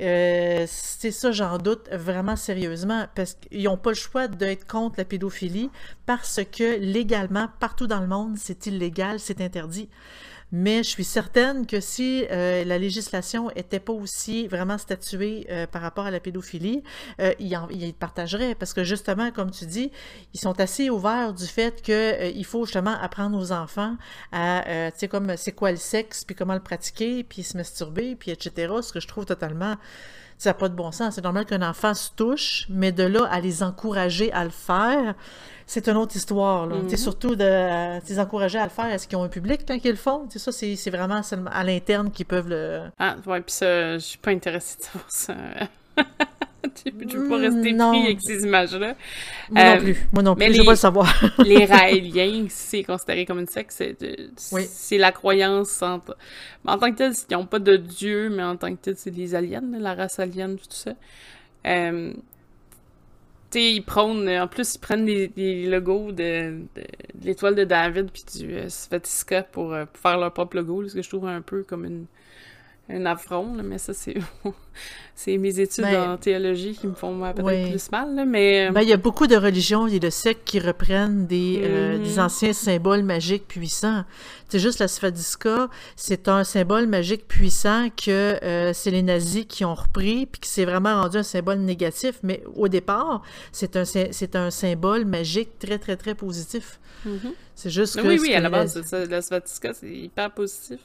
Euh, 0.00 0.66
c'est 0.68 1.10
ça, 1.10 1.32
j'en 1.32 1.58
doute 1.58 1.88
vraiment 1.90 2.36
sérieusement, 2.36 3.06
parce 3.14 3.34
qu'ils 3.34 3.64
n'ont 3.64 3.78
pas 3.78 3.90
le 3.90 3.96
choix 3.96 4.28
d'être 4.28 4.66
contre 4.66 4.96
la 4.98 5.04
pédophilie, 5.04 5.70
parce 6.04 6.40
que 6.52 6.78
légalement, 6.78 7.48
partout 7.60 7.86
dans 7.86 8.00
le 8.00 8.06
monde, 8.06 8.36
c'est 8.36 8.66
illégal, 8.66 9.18
c'est 9.20 9.40
interdit. 9.40 9.88
Mais 10.52 10.84
je 10.84 10.88
suis 10.88 11.04
certaine 11.04 11.66
que 11.66 11.80
si 11.80 12.24
euh, 12.30 12.64
la 12.64 12.78
législation 12.78 13.50
était 13.56 13.80
pas 13.80 13.92
aussi 13.92 14.46
vraiment 14.46 14.78
statuée 14.78 15.46
euh, 15.50 15.66
par 15.66 15.82
rapport 15.82 16.06
à 16.06 16.10
la 16.10 16.20
pédophilie, 16.20 16.82
euh, 17.20 17.32
ils, 17.40 17.56
en- 17.56 17.68
ils 17.70 17.92
partageraient. 17.92 18.54
Parce 18.54 18.72
que 18.72 18.84
justement, 18.84 19.32
comme 19.32 19.50
tu 19.50 19.66
dis, 19.66 19.90
ils 20.34 20.40
sont 20.40 20.58
assez 20.60 20.88
ouverts 20.88 21.32
du 21.34 21.46
fait 21.46 21.82
qu'il 21.82 22.44
faut 22.44 22.64
justement 22.64 22.96
apprendre 23.00 23.36
aux 23.38 23.50
enfants 23.52 23.96
à, 24.30 24.66
euh, 24.68 24.90
tu 24.92 25.00
sais, 25.00 25.08
comme 25.08 25.36
c'est 25.36 25.52
quoi 25.52 25.72
le 25.72 25.76
sexe, 25.78 26.24
puis 26.24 26.36
comment 26.36 26.54
le 26.54 26.60
pratiquer, 26.60 27.24
puis 27.24 27.42
se 27.42 27.56
masturber, 27.56 28.14
puis 28.14 28.30
etc. 28.30 28.72
Ce 28.82 28.92
que 28.92 29.00
je 29.00 29.08
trouve 29.08 29.24
totalement 29.26 29.76
ça 30.38 30.50
n'a 30.50 30.54
pas 30.54 30.68
de 30.68 30.74
bon 30.74 30.92
sens. 30.92 31.14
C'est 31.14 31.24
normal 31.24 31.46
qu'un 31.46 31.62
enfant 31.62 31.94
se 31.94 32.10
touche, 32.14 32.66
mais 32.68 32.92
de 32.92 33.02
là 33.02 33.26
à 33.30 33.40
les 33.40 33.62
encourager 33.62 34.32
à 34.32 34.44
le 34.44 34.50
faire, 34.50 35.14
c'est 35.66 35.88
une 35.88 35.96
autre 35.96 36.16
histoire. 36.16 36.66
Là. 36.66 36.76
Tu 36.84 36.90
sais, 36.90 36.96
Surtout 36.96 37.36
de 37.36 37.44
euh, 37.44 38.00
les 38.08 38.20
encourager 38.20 38.58
à 38.58 38.64
le 38.64 38.70
faire, 38.70 38.86
est-ce 38.86 39.08
qu'ils 39.08 39.18
ont 39.18 39.24
un 39.24 39.28
public 39.28 39.62
quand 39.66 39.78
ils 39.82 39.90
le 39.90 39.96
font? 39.96 40.26
Ça, 40.30 40.52
c'est 40.52 40.90
vraiment 40.90 41.22
seulement 41.22 41.50
à 41.52 41.64
l'interne 41.64 42.10
qu'ils 42.10 42.26
peuvent 42.26 42.48
le... 42.48 42.82
Ah, 42.98 43.16
ouais, 43.26 43.40
pis 43.40 43.52
ça, 43.54 43.94
je 43.94 44.04
suis 44.04 44.18
pas 44.18 44.30
intéressée 44.30 44.78
de 44.78 44.84
savoir 44.84 45.10
ça. 45.10 45.34
je 47.08 47.16
veux 47.18 47.28
pas 47.28 47.38
Mm, 47.38 47.40
rester 47.54 47.72
non. 47.72 47.90
pris 47.92 48.02
avec 48.06 48.20
ces 48.20 48.44
images-là. 48.44 48.96
Moi 49.50 49.62
Euh, 49.62 49.74
non 49.76 49.80
plus. 49.82 50.06
Moi 50.12 50.22
non 50.22 50.34
mais 50.38 50.46
plus. 50.46 50.52
Je 50.54 50.58
les- 50.58 50.58
veux 50.60 50.64
pas 50.66 50.72
le 50.72 50.76
savoir. 50.76 51.24
les 51.44 51.64
Raéliens, 51.64 52.46
c'est 52.48 52.82
considéré 52.84 53.24
comme 53.26 53.38
une 53.40 53.46
secte, 53.46 53.72
c'est 53.72 53.96
Oui. 54.52 54.98
la 54.98 55.12
croyance 55.12 55.82
en, 55.82 56.02
en 56.66 56.78
tant 56.78 56.90
que 56.90 56.96
tel, 56.96 57.12
ils 57.30 57.34
n'ont 57.36 57.46
pas 57.46 57.58
de 57.58 57.76
dieu, 57.76 58.28
mais 58.30 58.42
en 58.42 58.56
tant 58.56 58.70
que 58.74 58.80
tel, 58.80 58.94
c'est 58.96 59.10
les 59.14 59.34
aliens, 59.34 59.62
la 59.78 59.94
race 59.94 60.18
alien, 60.18 60.56
tout 60.56 60.64
ça. 60.70 60.92
Euh, 61.66 62.12
tu 63.50 63.58
sais, 63.60 63.72
ils 63.74 63.82
prônent, 63.82 64.28
en 64.28 64.48
plus, 64.48 64.74
ils 64.74 64.78
prennent 64.80 65.06
les, 65.06 65.30
les 65.36 65.66
logos 65.68 66.10
de, 66.12 66.58
de- 66.74 66.80
de 67.14 67.24
l'étoile 67.24 67.54
de 67.54 67.64
David 67.64 68.10
puis 68.12 68.24
du 68.40 68.52
euh, 68.54 68.68
Svastika 68.68 69.42
pour, 69.44 69.72
euh, 69.72 69.84
pour 69.86 69.98
faire 70.02 70.18
leur 70.18 70.32
propre 70.32 70.56
logo, 70.56 70.86
ce 70.88 70.94
que 70.94 71.02
je 71.02 71.08
trouve 71.08 71.26
un 71.28 71.40
peu 71.42 71.62
comme 71.62 71.84
une, 71.84 72.06
un 72.88 73.04
affront, 73.06 73.54
là, 73.56 73.62
mais 73.64 73.78
ça, 73.78 73.92
c'est 73.92 74.14
c'est 75.14 75.36
mes 75.38 75.58
études 75.58 75.84
Ben, 75.84 76.10
en 76.12 76.16
théologie 76.18 76.74
qui 76.74 76.86
me 76.86 76.94
font 76.94 77.18
peut-être 77.20 77.42
oui. 77.44 77.70
plus 77.70 77.90
mal, 77.90 78.14
là, 78.14 78.24
mais... 78.24 78.68
euh, 78.68 78.72
Ben, 78.72 78.82
il 78.82 78.88
y 78.88 78.92
a 78.92 78.96
beaucoup 78.96 79.26
de 79.26 79.34
religions 79.36 79.86
et 79.88 79.98
de 79.98 80.10
sectes 80.10 80.44
qui 80.44 80.60
reprennent 80.60 81.26
des, 81.26 81.60
euh, 81.64 81.96
Mhm. 81.98 82.02
des 82.04 82.20
anciens 82.20 82.52
symboles 82.52 83.02
magiques 83.02 83.48
puissants. 83.48 84.04
C'est 84.48 84.58
juste 84.60 84.78
la 84.78 84.86
svastika, 84.88 85.68
c'est 85.96 86.28
un 86.28 86.44
symbole 86.44 86.86
magique 86.86 87.26
puissant 87.26 87.88
que 87.90 88.38
euh, 88.44 88.72
c'est 88.72 88.90
les 88.92 89.02
nazis 89.02 89.46
qui 89.48 89.64
ont 89.64 89.74
repris, 89.74 90.26
puis 90.26 90.40
qui 90.42 90.48
s'est 90.48 90.64
vraiment 90.64 91.02
rendu 91.02 91.16
un 91.16 91.22
symbole 91.24 91.58
négatif. 91.58 92.20
Mais 92.22 92.42
au 92.54 92.68
départ, 92.68 93.22
c'est 93.52 93.74
un, 93.76 93.84
un 94.34 94.50
symbole 94.50 95.04
magique 95.06 95.58
très, 95.58 95.78
très, 95.78 95.96
très 95.96 96.14
positif. 96.14 96.78
mhm. 97.04 97.32
C'est 97.56 97.70
juste 97.70 97.96
Mais 97.96 98.02
que... 98.02 98.08
oui, 98.08 98.18
oui, 98.20 98.34
à 98.34 98.40
la 98.40 98.50
base, 98.50 98.80
la 98.92 99.22
Svastika, 99.22 99.72
c'est 99.74 99.90
hyper 99.90 100.30
positif. 100.30 100.78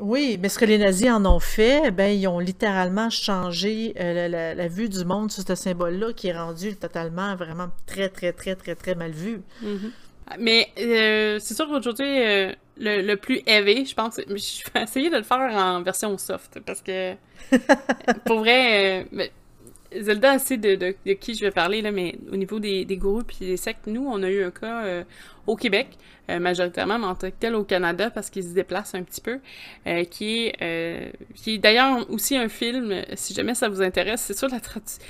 Oui, 0.00 0.38
mais 0.40 0.48
ce 0.48 0.58
que 0.58 0.64
les 0.64 0.78
nazis 0.78 1.10
en 1.10 1.24
ont 1.26 1.40
fait, 1.40 1.90
ben, 1.90 2.10
ils 2.18 2.26
ont 2.26 2.38
littéralement 2.38 3.10
changé 3.10 3.92
euh, 4.00 4.14
la, 4.14 4.28
la- 4.28 4.54
la 4.54 4.68
vue 4.68 4.88
du 4.88 5.04
monde 5.04 5.30
sur 5.30 5.42
ce 5.46 5.54
symbole-là, 5.54 6.12
qui 6.14 6.28
est 6.28 6.36
rendu 6.38 6.74
totalement, 6.76 7.36
vraiment 7.36 7.68
très, 7.86 8.08
très, 8.08 8.32
très, 8.32 8.54
très, 8.56 8.74
très 8.74 8.94
mal 8.94 9.10
vu. 9.10 9.42
Mhm. 9.62 9.92
Mais 10.38 10.68
euh, 10.78 11.38
c'est 11.40 11.54
sûr 11.54 11.66
qu'aujourd'hui, 11.68 12.06
euh, 12.06 12.52
le, 12.78 13.02
le 13.02 13.16
plus 13.16 13.42
élevé, 13.46 13.84
je 13.84 13.94
pense, 13.94 14.16
je 14.26 14.72
vais 14.72 14.82
essayer 14.84 15.10
de 15.10 15.16
le 15.16 15.22
faire 15.22 15.38
en 15.40 15.82
version 15.82 16.16
soft, 16.16 16.60
parce 16.64 16.80
que 16.82 17.14
pour 18.24 18.38
vrai, 18.38 19.02
euh, 19.02 19.04
mais 19.12 19.32
Zelda 19.98 20.38
sait 20.38 20.56
de, 20.56 20.74
de, 20.74 20.94
de 21.04 21.12
qui 21.14 21.34
je 21.34 21.44
vais 21.44 21.50
parler, 21.50 21.82
là, 21.82 21.90
mais 21.90 22.16
au 22.32 22.36
niveau 22.36 22.58
des, 22.60 22.84
des 22.84 22.96
gourous 22.96 23.24
puis 23.24 23.38
des 23.40 23.56
sectes, 23.56 23.86
nous, 23.86 24.06
on 24.06 24.22
a 24.22 24.30
eu 24.30 24.44
un 24.44 24.50
cas 24.50 24.84
euh, 24.84 25.04
au 25.46 25.56
Québec, 25.56 25.88
euh, 26.28 26.38
majoritairement, 26.38 26.98
mais 26.98 27.06
en 27.06 27.14
tant 27.14 27.28
que 27.28 27.34
tel 27.38 27.54
au 27.56 27.64
Canada, 27.64 28.10
parce 28.10 28.30
qu'ils 28.30 28.44
se 28.44 28.54
déplacent 28.54 28.94
un 28.94 29.02
petit 29.02 29.20
peu, 29.20 29.40
euh, 29.86 30.04
qui 30.04 30.46
est, 30.46 30.54
euh, 30.62 31.10
est 31.46 31.58
d'ailleurs 31.58 32.08
aussi 32.10 32.36
un 32.36 32.48
film, 32.48 33.02
si 33.14 33.34
jamais 33.34 33.54
ça 33.54 33.68
vous 33.68 33.82
intéresse, 33.82 34.20
c'est 34.20 34.38
sur 34.38 34.48
la 34.48 34.60
traduction. 34.60 35.02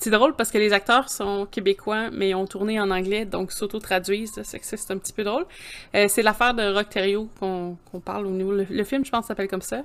C'est 0.00 0.10
drôle 0.10 0.36
parce 0.36 0.50
que 0.50 0.58
les 0.58 0.72
acteurs 0.72 1.08
sont 1.08 1.46
québécois, 1.50 2.10
mais 2.12 2.34
ont 2.34 2.46
tourné 2.46 2.78
en 2.78 2.90
anglais, 2.90 3.24
donc 3.24 3.50
s'auto-traduisent, 3.50 4.40
c'est 4.44 4.60
c'est 4.62 4.90
un 4.92 4.98
petit 4.98 5.12
peu 5.12 5.24
drôle. 5.24 5.46
Euh, 5.94 6.06
c'est 6.08 6.22
l'affaire 6.22 6.54
de 6.54 6.62
Rock 6.72 6.88
Terrio 6.90 7.28
qu'on 7.40 7.76
qu'on 7.90 8.00
parle 8.00 8.26
au 8.26 8.30
niveau... 8.30 8.52
Le, 8.52 8.66
le 8.70 8.84
film, 8.84 9.04
je 9.04 9.10
pense, 9.10 9.26
s'appelle 9.26 9.48
comme 9.48 9.62
ça. 9.62 9.82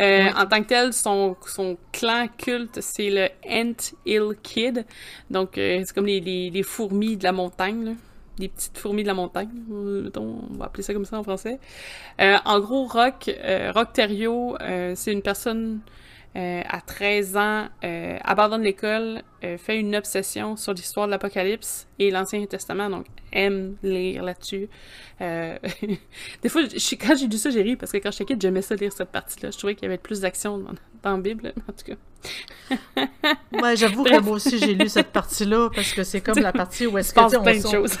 Euh. 0.00 0.30
En 0.36 0.46
tant 0.46 0.62
que 0.62 0.68
tel, 0.68 0.92
son, 0.92 1.36
son 1.46 1.76
clan 1.92 2.26
culte, 2.38 2.80
c'est 2.80 3.10
le 3.10 3.28
Ant 3.48 3.76
Hill 4.06 4.36
Kid. 4.42 4.86
Donc, 5.30 5.58
euh, 5.58 5.82
c'est 5.84 5.94
comme 5.94 6.06
les, 6.06 6.20
les, 6.20 6.50
les 6.50 6.62
fourmis 6.62 7.16
de 7.16 7.24
la 7.24 7.32
montagne, 7.32 7.84
là. 7.84 7.92
Les 8.38 8.48
petites 8.48 8.78
fourmis 8.78 9.02
de 9.02 9.08
la 9.08 9.14
montagne, 9.14 9.50
on 9.70 10.56
va 10.56 10.64
appeler 10.64 10.82
ça 10.82 10.94
comme 10.94 11.04
ça 11.04 11.18
en 11.18 11.22
français. 11.22 11.58
Euh, 12.22 12.38
en 12.46 12.58
gros, 12.60 12.86
Rock, 12.86 13.30
Rock 13.74 13.92
Terrio, 13.92 14.56
c'est 14.94 15.12
une 15.12 15.20
personne 15.20 15.80
euh, 16.36 16.62
à 16.68 16.80
13 16.80 17.36
ans, 17.36 17.68
euh, 17.82 18.16
abandonne 18.22 18.62
l'école, 18.62 19.22
euh, 19.42 19.58
fait 19.58 19.78
une 19.78 19.96
obsession 19.96 20.56
sur 20.56 20.72
l'histoire 20.74 21.06
de 21.06 21.10
l'Apocalypse 21.10 21.88
et 21.98 22.10
l'Ancien 22.10 22.44
Testament, 22.46 22.88
donc 22.88 23.06
aime 23.32 23.74
lire 23.82 24.22
là-dessus. 24.22 24.68
Des 25.20 26.48
fois, 26.48 26.62
je- 26.64 26.94
quand 26.96 27.16
j'ai 27.16 27.26
lu 27.26 27.36
ça, 27.36 27.50
j'ai 27.50 27.62
ri 27.62 27.76
parce 27.76 27.92
que 27.92 27.98
quand 27.98 28.10
j'étais 28.10 28.24
kid, 28.26 28.40
j'aimais 28.40 28.62
ça 28.62 28.74
lire 28.74 28.92
cette 28.92 29.10
partie-là. 29.10 29.50
Je 29.50 29.58
trouvais 29.58 29.74
qu'il 29.74 29.82
y 29.84 29.86
avait 29.86 29.98
plus 29.98 30.20
d'action 30.20 30.56
dans, 30.58 30.70
dans 31.02 31.16
la 31.16 31.22
Bible, 31.22 31.52
en 31.68 31.72
tout 31.72 31.84
cas. 31.94 32.76
Ouais, 33.52 33.76
j'avoue 33.76 34.04
que 34.04 34.20
moi 34.20 34.34
aussi 34.36 34.58
j'ai 34.58 34.74
lu 34.74 34.88
cette 34.88 35.08
partie-là 35.08 35.68
parce 35.74 35.92
que 35.92 36.04
c'est 36.04 36.20
comme 36.20 36.38
la 36.38 36.52
partie 36.52 36.86
où 36.86 36.96
est-ce 36.98 37.12
que 37.14 37.20
tu 37.30 37.40
plein 37.42 37.58
de 37.58 37.64
on, 37.66 37.68
on- 37.68 37.72
choses. 37.72 37.98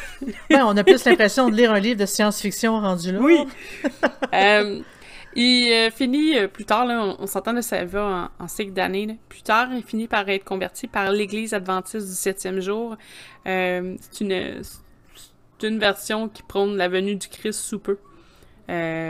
ouais, 0.50 0.60
on 0.62 0.76
a 0.76 0.84
plus 0.84 1.04
l'impression 1.04 1.48
de 1.48 1.56
lire 1.56 1.72
un 1.72 1.80
livre 1.80 1.98
de 1.98 2.06
science-fiction 2.06 2.78
rendu 2.80 3.12
là. 3.12 3.18
Oui. 3.20 3.38
Il 5.36 5.72
euh, 5.72 5.90
finit 5.90 6.36
euh, 6.36 6.48
plus 6.48 6.64
tard, 6.64 6.86
on, 6.88 7.26
s'entend 7.26 7.52
de 7.52 7.60
ça 7.60 7.84
en, 8.38 8.48
cycle 8.48 8.72
d'années. 8.72 9.18
Plus 9.28 9.42
tard, 9.42 9.68
il 9.72 9.82
finit 9.82 10.08
par 10.08 10.28
être 10.28 10.44
converti 10.44 10.88
par 10.88 11.12
l'Église 11.12 11.54
adventiste 11.54 12.06
du 12.06 12.14
septième 12.14 12.60
jour. 12.60 12.96
Euh, 13.46 13.96
c'est 14.10 14.20
une, 14.24 15.78
version 15.78 16.28
qui 16.28 16.42
prône 16.42 16.76
la 16.76 16.88
venue 16.88 17.16
du 17.16 17.28
Christ 17.28 17.60
sous 17.60 17.78
peu. 17.78 17.98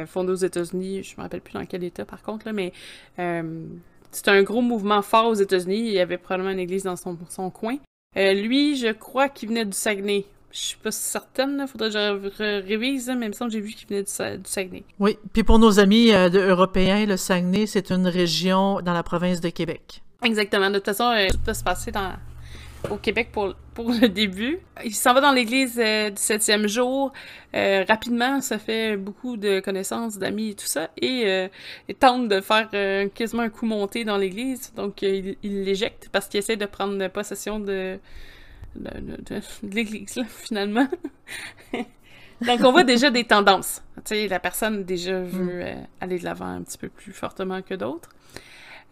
Fondée 0.07 0.33
aux 0.33 0.35
États-Unis, 0.37 1.03
je 1.03 1.15
me 1.17 1.23
rappelle 1.23 1.43
plus 1.43 1.53
dans 1.53 1.67
quel 1.67 1.85
état 1.85 2.07
par 2.07 2.23
contre, 2.23 2.51
mais 2.51 2.73
c'est 3.17 4.29
un 4.29 4.43
gros 4.43 4.63
mouvement 4.63 5.03
fort 5.03 5.27
aux 5.27 5.35
États-Unis. 5.35 5.81
Il 5.81 5.93
y 5.93 6.01
avait 6.01 6.17
probablement 6.17 6.51
une 6.51 6.59
église 6.59 6.85
dans 6.85 6.97
son, 6.97 7.19
son 7.29 7.51
coin. 7.51 7.77
Lui, 8.17 8.77
je 8.77 8.91
crois 8.93 9.29
qu'il 9.29 9.51
venait 9.51 9.67
du 9.67 9.77
Saguenay. 9.77 10.25
Je 10.53 10.59
suis 10.59 10.77
pas 10.79 10.91
certaine, 10.91 11.57
là. 11.59 11.67
faudrait 11.67 11.91
que 11.91 11.95
je 11.95 12.67
révise, 12.67 13.09
mais 13.17 13.27
il 13.27 13.29
me 13.29 13.33
semble 13.35 13.51
que 13.53 13.57
j'ai 13.57 13.63
vu 13.63 13.73
qu'il 13.73 13.87
venait 13.89 14.03
du, 14.03 14.11
Sa- 14.11 14.37
du 14.37 14.51
Saguenay. 14.51 14.83
Oui, 14.99 15.17
puis 15.33 15.45
pour 15.45 15.59
nos 15.59 15.79
amis 15.79 16.13
euh, 16.13 16.29
européens, 16.29 17.07
le 17.07 17.17
Saguenay, 17.17 17.67
c'est 17.67 17.91
une 17.91 18.07
région 18.09 18.81
dans 18.81 18.93
la 18.93 19.03
province 19.05 19.41
de 19.41 19.49
Québec. 19.51 20.03
Exactement. 20.25 20.69
De 20.71 20.75
toute 20.77 20.87
façon, 20.87 21.05
euh, 21.05 21.29
tout 21.31 21.39
peut 21.39 21.55
se 21.55 21.63
passer 21.63 21.93
dans, 21.93 22.15
au 22.91 22.97
Québec 22.97 23.29
pour, 23.33 23.55
pour 23.75 23.93
le 23.93 24.09
début. 24.09 24.59
Il 24.85 24.93
s'en 24.95 25.15
va 25.15 25.21
dans 25.21 25.31
l'église 25.33 25.77
du 25.77 26.13
septième 26.17 26.67
jour. 26.67 27.13
rapidement, 27.55 28.41
ça 28.41 28.59
fait 28.59 28.97
beaucoup 28.97 29.37
de 29.37 29.61
connaissances, 29.61 30.19
d'amis 30.19 30.51
et 30.51 30.55
tout 30.55 30.67
ça. 30.67 30.91
Et 31.01 31.49
il 31.89 31.95
tente 31.95 32.29
de 32.29 32.41
faire 32.41 32.69
quasiment 33.15 33.43
un 33.43 33.51
coup 33.51 33.67
monté 33.67 34.05
dans 34.05 34.17
l'église. 34.17 34.73
Donc, 34.75 35.03
il 35.03 35.37
l'éjecte 35.43 36.09
parce 36.11 36.27
qu'il 36.27 36.39
essaie 36.39 36.57
de 36.57 36.67
prendre 36.67 37.07
possession 37.09 37.61
de, 37.61 37.99
de, 38.77 38.91
de, 39.01 39.41
de 39.63 39.75
l'église, 39.75 40.21
finalement. 40.29 40.89
Donc, 42.43 42.61
on 42.65 42.73
voit 42.73 42.85
déjà 42.85 43.11
des 43.11 43.25
tendances. 43.25 43.83
Tu 43.97 44.15
sais, 44.15 44.29
la 44.29 44.41
personne 44.41 44.85
déjà 44.85 45.21
veut 45.21 45.63
mm. 45.63 45.87
aller 46.01 46.19
de 46.19 46.25
l'avant 46.25 46.47
un 46.47 46.63
petit 46.63 46.79
peu 46.79 46.89
plus 46.89 47.13
fortement 47.13 47.61
que 47.61 47.75
d'autres. 47.75 48.09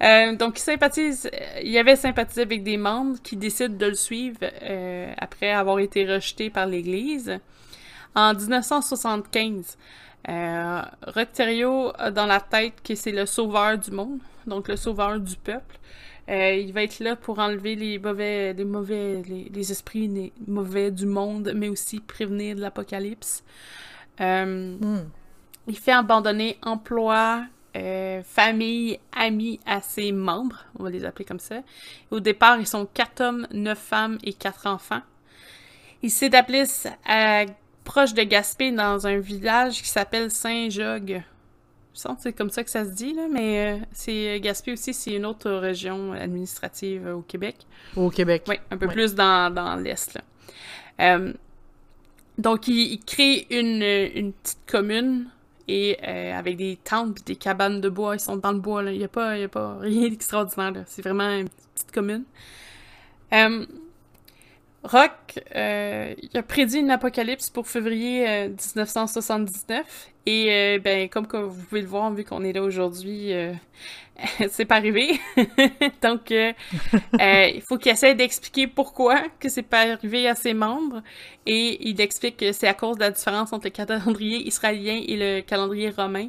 Euh, 0.03 0.37
donc, 0.37 0.59
il 0.59 0.63
sympathise, 0.63 1.29
euh, 1.33 1.61
il 1.63 1.77
avait 1.77 1.97
sympathisé 1.97 2.43
avec 2.43 2.63
des 2.63 2.77
membres 2.77 3.17
qui 3.23 3.37
décident 3.37 3.75
de 3.75 3.87
le 3.87 3.95
suivre 3.95 4.39
euh, 4.43 5.13
après 5.19 5.51
avoir 5.51 5.81
été 5.81 6.07
rejeté 6.07 6.51
par 6.51 6.67
l'Église. 6.67 7.39
En 8.15 8.33
1975, 8.35 9.77
euh, 10.29 10.83
Rocterio 11.07 11.93
a 11.99 12.11
dans 12.11 12.27
la 12.27 12.41
tête 12.41 12.75
que 12.85 12.95
c'est 12.95 13.13
le 13.13 13.27
sauveur 13.27 13.79
du 13.79 13.91
monde, 13.91 14.21
donc 14.47 14.69
le 14.69 14.77
sauveur 14.77 15.19
du 15.19 15.37
peuple. 15.37 15.79
Euh, 16.29 16.53
il 16.53 16.73
va 16.73 16.83
être 16.83 17.01
là 17.01 17.17
pour 17.17 17.39
enlever 17.39 17.75
les 17.75 17.99
mauvais, 17.99 18.53
les 18.53 18.65
mauvais, 18.65 19.23
les, 19.27 19.73
esprits 19.73 20.33
mauvais 20.47 20.91
du 20.91 21.07
monde, 21.07 21.53
mais 21.55 21.69
aussi 21.69 22.01
prévenir 22.01 22.57
de 22.57 22.61
l'apocalypse. 22.61 23.43
Hmm. 24.21 25.05
Il 25.69 25.77
fait 25.77 25.93
abandonner 25.93 26.59
emploi, 26.63 27.45
euh, 27.77 28.23
famille, 28.23 28.99
amis 29.13 29.61
à 29.67 29.81
ses 29.83 30.11
membres, 30.13 30.65
on 30.79 30.85
va 30.85 30.91
les 30.91 31.05
appeler 31.05 31.27
comme 31.27 31.39
ça. 31.39 31.57
Au 32.11 32.19
départ, 32.19 32.59
ils 32.59 32.67
sont 32.67 32.87
quatre 32.87 33.21
hommes, 33.21 33.47
neuf 33.53 33.79
femmes 33.79 34.19
et 34.25 34.33
quatre 34.33 34.67
enfants. 34.67 35.03
Ils 36.03 36.11
s'établissent 36.11 36.89
à, 37.07 37.45
proche 37.85 38.15
de 38.15 38.23
Gaspé 38.23 38.73
dans 38.73 39.07
un 39.07 39.19
village 39.19 39.83
qui 39.83 39.89
s'appelle 39.89 40.31
Saint-Jogue. 40.31 41.23
Que 42.03 42.11
c'est 42.21 42.33
comme 42.33 42.51
ça 42.51 42.63
que 42.63 42.71
ça 42.71 42.85
se 42.85 42.91
dit, 42.91 43.13
là, 43.13 43.27
mais 43.31 43.75
euh, 43.75 43.85
c'est 43.93 44.39
Gaspé 44.41 44.73
aussi, 44.73 44.95
c'est 44.95 45.15
une 45.15 45.27
autre 45.27 45.51
région 45.51 46.13
administrative 46.13 47.07
au 47.07 47.23
Québec. 47.23 47.57
Au 47.97 48.11
Québec. 48.11 48.45
Oui, 48.49 48.57
un 48.71 48.77
peu 48.77 48.89
plus 48.89 49.15
dans, 49.15 49.53
dans 49.53 49.77
l'Est. 49.77 50.19
Euh, 51.01 51.33
donc, 52.39 52.69
il, 52.69 53.01
crée 53.05 53.47
une, 53.51 53.83
une 53.83 54.33
petite 54.33 54.61
commune 54.67 55.27
et 55.69 55.99
euh, 56.07 56.39
avec 56.39 56.57
des 56.57 56.79
tentes 56.83 57.25
des 57.27 57.37
cabanes 57.37 57.81
de 57.81 57.89
bois. 57.89 58.15
Ils 58.17 58.21
sont 58.21 58.37
dans 58.37 58.53
le 58.53 58.59
bois, 58.59 58.83
là. 58.83 58.93
Il 58.93 58.99
n'y 58.99 59.05
a, 59.05 59.09
pas, 59.09 59.33
a 59.33 59.49
pas 59.49 59.79
rien 59.81 60.09
d'extraordinaire, 60.09 60.85
C'est 60.87 61.03
vraiment 61.03 61.29
une 61.29 61.49
petite 61.75 61.93
commune. 61.93 62.25
Euh, 63.33 63.67
Rock, 64.91 65.41
euh, 65.55 66.15
il 66.23 66.37
a 66.37 66.43
prédit 66.43 66.79
une 66.79 66.91
apocalypse 66.91 67.51
pour 67.51 67.69
février 67.69 68.49
1979. 68.49 70.11
Et 70.27 70.79
ben, 70.83 71.09
comme 71.09 71.27
vous 71.27 71.63
pouvez 71.65 71.81
le 71.81 71.87
voir, 71.87 72.13
vu 72.13 72.25
qu'on 72.25 72.45
est 72.45 72.53
là 72.53 72.63
aujourd'hui, 72.63 73.33
c'est 74.51 74.65
pas 74.65 74.77
arrivé. 74.77 75.21
Donc, 76.03 76.31
euh, 76.33 76.53
euh, 77.21 77.51
il 77.55 77.63
faut 77.63 77.79
qu'il 77.79 77.93
essaie 77.93 78.15
d'expliquer 78.15 78.67
pourquoi 78.67 79.23
que 79.39 79.49
c'est 79.49 79.63
pas 79.63 79.93
arrivé 79.93 80.29
à 80.29 80.35
ses 80.35 80.55
membres. 80.55 81.03
Et 81.47 81.89
il 81.89 82.01
explique 82.01 82.39
que 82.39 82.53
c'est 82.53 82.69
à 82.69 82.75
cause 82.75 82.97
de 82.97 83.03
la 83.03 83.11
différence 83.11 83.53
entre 83.53 83.67
le 83.67 83.71
calendrier 83.71 84.47
israélien 84.47 85.01
et 85.07 85.17
le 85.17 85.41
calendrier 85.43 85.91
romain, 85.91 86.29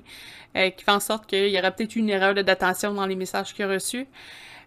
euh, 0.56 0.70
qui 0.70 0.84
fait 0.84 0.92
en 0.92 1.00
sorte 1.00 1.28
qu'il 1.28 1.50
y 1.50 1.60
aurait 1.60 1.76
peut-être 1.76 1.96
une 1.96 2.10
erreur 2.10 2.34
de 2.34 2.42
datation 2.42 2.94
dans 2.94 3.06
les 3.06 3.16
messages 3.16 3.54
qu'il 3.54 3.66
a 3.66 3.70
reçus. 3.70 4.08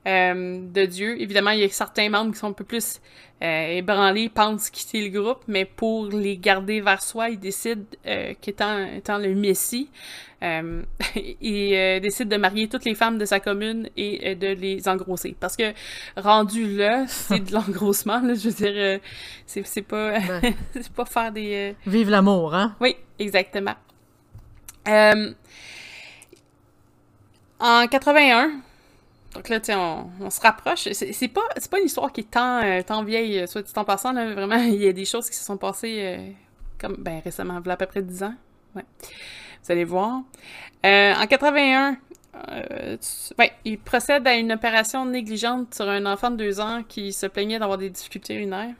De 0.05 0.87
Dieu. 0.87 1.21
Évidemment, 1.21 1.51
il 1.51 1.61
y 1.61 1.65
a 1.65 1.69
certains 1.69 2.09
membres 2.09 2.33
qui 2.33 2.39
sont 2.39 2.49
un 2.49 2.53
peu 2.53 2.65
plus 2.65 3.01
ébranlés, 3.41 4.29
pensent 4.29 4.71
quitter 4.71 5.09
le 5.09 5.21
groupe, 5.21 5.43
mais 5.49 5.65
pour 5.65 6.07
les 6.07 6.37
garder 6.39 6.81
vers 6.81 7.03
soi, 7.03 7.31
ils 7.31 7.39
décident 7.39 7.85
qu'étant 8.41 8.87
étant 8.87 9.19
le 9.19 9.35
Messie, 9.35 9.89
euh, 10.43 10.83
il 11.41 11.75
euh, 11.75 12.01
décide 12.01 12.29
de 12.29 12.37
marier 12.37 12.69
toutes 12.69 12.85
les 12.85 12.95
femmes 12.95 13.17
de 13.19 13.25
sa 13.25 13.41
commune 13.41 13.89
et 13.97 14.31
euh, 14.31 14.35
de 14.35 14.49
les 14.49 14.89
engrosser. 14.89 15.37
Parce 15.39 15.57
que 15.57 15.73
rendu 16.17 16.77
là, 16.77 17.05
c'est 17.09 17.41
de 17.41 17.53
l'engrossement, 17.53 18.21
je 18.23 18.49
veux 18.49 18.71
dire, 18.71 19.01
c'est 19.47 19.83
pas, 19.83 20.19
c'est 20.73 20.93
pas 20.93 21.05
faire 21.05 21.33
des... 21.33 21.77
Vive 21.87 22.11
l'amour, 22.11 22.55
hein? 22.55 22.77
Oui, 22.81 22.97
exactement. 23.19 23.75
en 24.87 25.33
81, 27.87 28.51
donc 29.35 29.49
là, 29.49 29.61
tu 29.61 29.73
on, 29.73 30.31
se 30.31 30.41
rapproche. 30.41 30.89
C'est 30.93 31.29
pas, 31.29 31.41
pas 31.71 31.79
une 31.79 31.87
histoire 31.87 32.13
qui 32.13 32.21
est 32.21 32.31
tant, 32.31 32.61
tant 32.83 33.03
vieille, 33.03 33.49
soit 33.49 33.63
dit 33.63 33.73
en 33.77 33.85
passant, 33.85 34.13
vraiment, 34.13 34.57
il 34.63 34.83
y 34.83 34.89
a 34.89 34.93
des 34.93 35.05
choses 35.05 35.31
qui 35.31 35.37
se 35.37 35.45
sont 35.45 35.57
passées 35.57 36.35
comme, 36.79 36.97
ben, 36.99 37.21
récemment, 37.25 37.63
à 37.65 37.77
peu 37.77 37.87
près 37.87 38.03
10 38.03 38.23
ans. 38.25 38.35
Ouais. 38.75 38.85
Vous 39.65 39.73
allez 39.73 39.85
voir. 39.85 40.23
Euh, 40.85 41.15
en 41.15 41.27
81, 41.27 41.97
euh, 42.51 42.97
il 43.65 43.79
procède 43.79 44.27
à 44.27 44.35
une 44.35 44.53
opération 44.53 45.07
négligente 45.07 45.75
sur 45.75 45.89
un 45.89 46.05
enfant 46.07 46.31
de 46.31 46.37
deux 46.37 46.61
ans 46.61 46.83
qui 46.87 47.13
se 47.13 47.27
plaignait 47.27 47.59
d'avoir 47.59 47.79
des 47.79 47.91
difficultés 47.91 48.35
urinaires. 48.35 48.75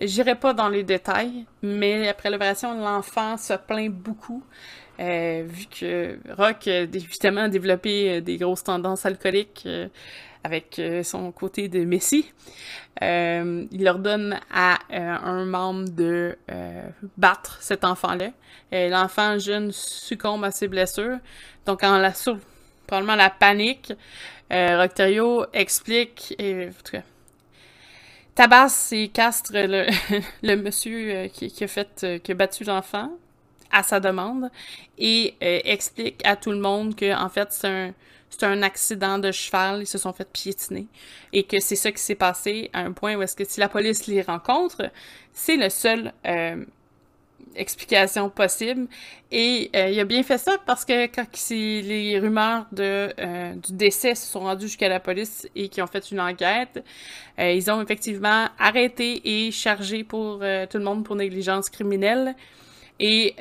J'irai 0.00 0.34
pas 0.34 0.52
dans 0.52 0.68
les 0.68 0.82
détails, 0.82 1.46
mais 1.62 2.08
après 2.08 2.30
l'opération, 2.30 2.78
l'enfant 2.78 3.38
se 3.38 3.54
plaint 3.54 3.90
beaucoup. 3.90 4.42
Euh, 4.98 5.44
vu 5.46 5.66
que 5.66 6.18
Rock 6.36 6.68
a 6.68 6.82
évidemment 6.82 7.48
développé 7.48 8.20
des 8.20 8.36
grosses 8.36 8.64
tendances 8.64 9.04
alcooliques 9.04 9.68
avec 10.42 10.80
son 11.02 11.32
côté 11.32 11.68
de 11.68 11.84
Messi. 11.84 12.32
Euh, 13.02 13.66
il 13.72 13.88
ordonne 13.88 14.40
à 14.50 14.78
euh, 14.90 15.16
un 15.22 15.44
membre 15.44 15.90
de 15.90 16.38
euh, 16.50 16.82
battre 17.16 17.58
cet 17.60 17.84
enfant-là. 17.84 18.30
L'enfant 18.72 19.38
jeune 19.38 19.70
succombe 19.72 20.44
à 20.44 20.50
ses 20.50 20.68
blessures. 20.68 21.18
Donc, 21.66 21.84
en 21.84 21.98
la 21.98 22.12
probablement 22.86 23.14
la 23.16 23.30
panique, 23.30 23.92
Rocterio 24.50 25.46
explique, 25.52 26.34
et, 26.38 26.68
tabasse 28.34 28.92
et 28.92 29.08
castre 29.08 29.52
le, 30.42 30.56
monsieur 30.56 31.28
qui, 31.28 31.64
a 31.64 31.68
fait, 31.68 32.20
qui 32.22 32.32
a 32.32 32.34
battu 32.34 32.64
l'enfant 32.64 33.10
à 33.70 33.82
sa 33.82 34.00
demande 34.00 34.50
et 34.98 35.34
explique 35.40 36.24
à 36.24 36.36
tout 36.36 36.50
le 36.50 36.58
monde 36.58 36.94
que 36.94 37.14
en 37.14 37.28
fait 37.28 37.48
c'est 37.50 37.68
un 37.68 37.92
c'est 38.28 38.44
un 38.44 38.62
accident 38.62 39.18
de 39.18 39.32
cheval, 39.32 39.82
ils 39.82 39.86
se 39.86 39.98
sont 39.98 40.12
fait 40.12 40.28
piétiner. 40.30 40.86
Et 41.32 41.44
que 41.44 41.60
c'est 41.60 41.76
ça 41.76 41.92
qui 41.92 42.00
s'est 42.00 42.14
passé 42.14 42.70
à 42.72 42.80
un 42.80 42.92
point 42.92 43.16
où 43.16 43.22
est-ce 43.22 43.36
que 43.36 43.44
si 43.44 43.60
la 43.60 43.68
police 43.68 44.06
les 44.06 44.22
rencontre, 44.22 44.90
c'est 45.32 45.56
le 45.56 45.70
seul 45.70 46.12
euh, 46.26 46.64
explication 47.54 48.28
possible. 48.28 48.88
Et 49.30 49.70
euh, 49.74 49.88
il 49.88 49.98
a 50.00 50.04
bien 50.04 50.22
fait 50.22 50.38
ça 50.38 50.58
parce 50.66 50.84
que 50.84 51.06
quand 51.06 51.26
les 51.50 52.18
rumeurs 52.18 52.66
de, 52.72 53.12
euh, 53.18 53.54
du 53.54 53.72
décès 53.72 54.14
se 54.14 54.26
sont 54.26 54.40
rendues 54.40 54.66
jusqu'à 54.66 54.88
la 54.88 55.00
police 55.00 55.48
et 55.54 55.68
qui 55.68 55.80
ont 55.80 55.86
fait 55.86 56.10
une 56.10 56.20
enquête, 56.20 56.84
ils 57.38 57.70
ont 57.70 57.82
effectivement 57.82 58.48
arrêté 58.58 59.46
et 59.46 59.50
chargé 59.50 60.04
pour 60.04 60.38
tout 60.38 60.78
le 60.78 60.84
monde 60.84 61.04
pour 61.04 61.16
négligence 61.16 61.68
criminelle 61.68 62.34
et 62.98 63.34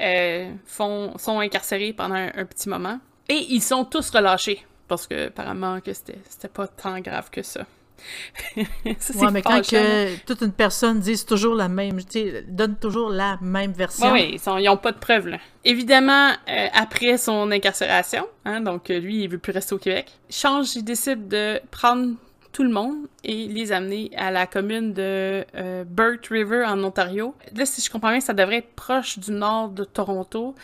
font, 0.66 1.18
sont 1.18 1.40
incarcérés 1.40 1.94
pendant 1.94 2.16
un 2.16 2.46
petit 2.46 2.70
moment. 2.70 3.00
Et 3.30 3.46
ils 3.50 3.62
sont 3.62 3.86
tous 3.86 4.10
relâchés 4.10 4.66
parce 4.88 5.08
que 5.08 5.28
apparemment 5.28 5.80
que 5.82 5.94
c'était 5.94 6.48
pas 6.54 6.68
tant 6.68 7.00
grave 7.00 7.30
que 7.30 7.42
ça. 7.42 7.66
ça 9.00 9.32
mais 9.32 9.42
quand 9.42 9.62
que 9.62 10.18
toute 10.26 10.42
une 10.42 10.52
personne 10.52 11.00
dit 11.00 11.26
toujours 11.26 11.56
la 11.56 11.70
même, 11.70 12.00
donne 12.48 12.76
toujours 12.76 13.10
la 13.10 13.38
même 13.42 13.72
version. 13.72 14.12
oui, 14.12 14.40
ils 14.46 14.64
n'ont 14.64 14.78
pas 14.78 14.92
de 14.92 15.00
preuves. 15.00 15.28
Là. 15.28 15.38
Évidemment, 15.64 16.32
euh, 16.50 16.68
après 16.74 17.18
son 17.18 17.52
incarcération, 17.52 18.28
hein, 18.44 18.62
donc 18.62 18.90
euh, 18.90 19.00
lui, 19.00 19.24
il 19.24 19.30
veut 19.30 19.38
plus 19.38 19.54
rester 19.54 19.76
au 19.76 19.78
Québec, 19.78 20.12
change, 20.30 20.76
il 20.76 20.84
décide 20.84 21.28
de 21.28 21.60
prendre 21.72 22.16
tout 22.56 22.64
le 22.64 22.70
monde 22.70 23.08
et 23.26 23.48
les 23.48 23.74
amener 23.74 24.12
à 24.16 24.32
la 24.32 24.48
commune 24.48 24.94
de 24.94 25.44
euh, 25.56 25.84
Burt 25.84 26.26
River 26.32 26.64
en 26.66 26.82
Ontario. 26.86 27.36
Là, 27.54 27.66
si 27.66 27.82
je 27.82 27.92
comprends 27.92 28.12
bien, 28.12 28.22
ça 28.22 28.32
devrait 28.32 28.60
être 28.60 28.74
proche 28.78 29.20
du 29.20 29.32
nord 29.32 29.68
de 29.68 29.84
Toronto. 29.84 30.56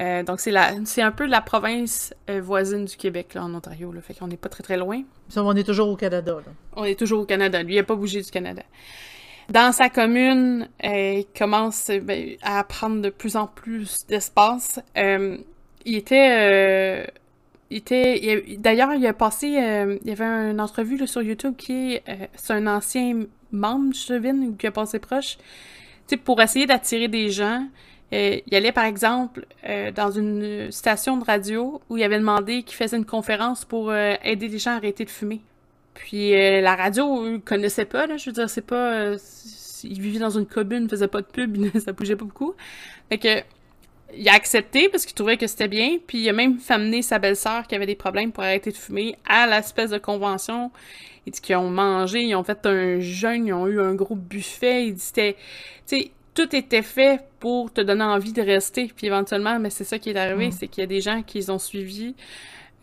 Euh, 0.00 0.22
donc, 0.22 0.40
c'est 0.40 0.54
c'est 0.86 1.02
un 1.02 1.12
peu 1.12 1.26
la 1.26 1.42
province 1.42 2.14
euh, 2.30 2.40
voisine 2.40 2.86
du 2.86 2.96
Québec, 2.96 3.34
là, 3.34 3.44
en 3.44 3.54
Ontario. 3.54 3.92
Là, 3.92 4.00
fait 4.00 4.14
qu'on 4.14 4.26
n'est 4.26 4.38
pas 4.38 4.48
très, 4.48 4.62
très 4.62 4.78
loin. 4.78 5.02
On 5.36 5.54
est 5.54 5.64
toujours 5.64 5.90
au 5.90 5.96
Canada, 5.96 6.32
là. 6.32 6.52
On 6.76 6.84
est 6.84 6.98
toujours 6.98 7.20
au 7.20 7.26
Canada. 7.26 7.62
Lui, 7.62 7.74
il 7.74 7.76
n'a 7.76 7.82
pas 7.82 7.94
bougé 7.94 8.22
du 8.22 8.30
Canada. 8.30 8.62
Dans 9.50 9.70
sa 9.72 9.90
commune, 9.90 10.66
il 10.82 11.26
commence 11.38 11.90
ben, 11.90 12.36
à 12.40 12.64
prendre 12.64 13.02
de 13.02 13.10
plus 13.10 13.36
en 13.36 13.48
plus 13.48 14.06
d'espace. 14.06 14.80
il 14.96 15.44
était 15.84 17.06
D'ailleurs, 17.80 18.94
il 18.94 19.06
a 19.06 19.12
passé. 19.12 19.56
Euh, 19.58 19.98
il 20.02 20.08
y 20.08 20.12
avait 20.12 20.24
une 20.24 20.60
entrevue 20.60 21.06
sur 21.06 21.22
YouTube 21.22 21.54
qui. 21.56 21.98
Euh, 22.08 22.26
c'est 22.34 22.52
un 22.52 22.66
ancien 22.66 23.24
membre 23.50 23.92
du 23.92 23.98
Chevin 23.98 24.52
qui 24.58 24.66
a 24.66 24.70
passé 24.70 24.98
proche. 24.98 25.38
Pour 26.24 26.40
essayer 26.40 26.66
d'attirer 26.66 27.08
des 27.08 27.30
gens. 27.30 27.66
Euh, 28.12 28.38
il 28.46 28.54
allait, 28.54 28.70
par 28.70 28.84
exemple, 28.84 29.46
dans 29.96 30.10
une 30.10 30.70
station 30.70 31.16
de 31.16 31.24
radio 31.24 31.80
où 31.88 31.96
il 31.96 32.04
avait 32.04 32.18
demandé 32.18 32.62
qu'il 32.62 32.76
faisait 32.76 32.96
une 32.96 33.06
conférence 33.06 33.64
pour 33.64 33.92
aider 33.92 34.46
les 34.46 34.58
gens 34.58 34.72
à 34.72 34.74
arrêter 34.74 35.04
de 35.04 35.10
fumer. 35.10 35.40
Puis 35.94 36.30
la 36.32 36.76
radio, 36.76 37.24
eux, 37.24 37.40
connaissaient 37.44 37.86
pas, 37.86 38.06
là. 38.06 38.16
Je 38.16 38.26
veux 38.26 38.32
dire, 38.32 38.48
c'est 38.48 38.60
pas... 38.60 39.14
ils 39.82 40.00
vivaient 40.00 40.20
dans 40.20 40.38
une 40.38 40.46
commune, 40.46 40.88
faisaient 40.88 41.08
pas 41.08 41.22
de 41.22 41.26
pub, 41.26 41.56
ça 41.78 41.92
bougeait 41.92 42.14
pas 42.14 42.26
beaucoup. 42.26 42.54
Il 44.16 44.28
a 44.28 44.34
accepté 44.34 44.88
parce 44.88 45.04
qu'il 45.04 45.14
trouvait 45.14 45.36
que 45.36 45.46
c'était 45.46 45.68
bien, 45.68 45.98
puis 46.06 46.18
il 46.18 46.28
a 46.28 46.32
même 46.32 46.58
fait 46.58 46.74
amener 46.74 47.02
sa 47.02 47.18
belle-sœur 47.18 47.66
qui 47.66 47.74
avait 47.74 47.86
des 47.86 47.94
problèmes 47.94 48.32
pour 48.32 48.42
arrêter 48.42 48.70
de 48.70 48.76
fumer 48.76 49.16
à 49.28 49.46
l'espèce 49.46 49.90
de 49.90 49.98
convention. 49.98 50.70
Il 51.26 51.32
dit 51.32 51.40
qu'ils 51.40 51.56
ont 51.56 51.70
mangé, 51.70 52.22
ils 52.22 52.34
ont 52.34 52.44
fait 52.44 52.66
un 52.66 53.00
jeûne, 53.00 53.46
ils 53.46 53.52
ont 53.52 53.66
eu 53.66 53.80
un 53.80 53.94
gros 53.94 54.14
buffet. 54.14 54.88
Il 54.88 54.94
dit 54.94 55.00
c'était, 55.00 55.36
tu 55.86 55.98
sais, 55.98 56.10
tout 56.34 56.54
était 56.54 56.82
fait 56.82 57.22
pour 57.40 57.72
te 57.72 57.80
donner 57.80 58.04
envie 58.04 58.32
de 58.32 58.42
rester. 58.42 58.90
Puis 58.94 59.06
éventuellement, 59.06 59.58
mais 59.58 59.70
c'est 59.70 59.84
ça 59.84 59.98
qui 59.98 60.10
est 60.10 60.16
arrivé, 60.16 60.48
mm. 60.48 60.52
c'est 60.52 60.68
qu'il 60.68 60.82
y 60.82 60.84
a 60.84 60.88
des 60.88 61.00
gens 61.00 61.22
qui 61.22 61.38
les 61.38 61.50
ont 61.50 61.58
suivis 61.58 62.14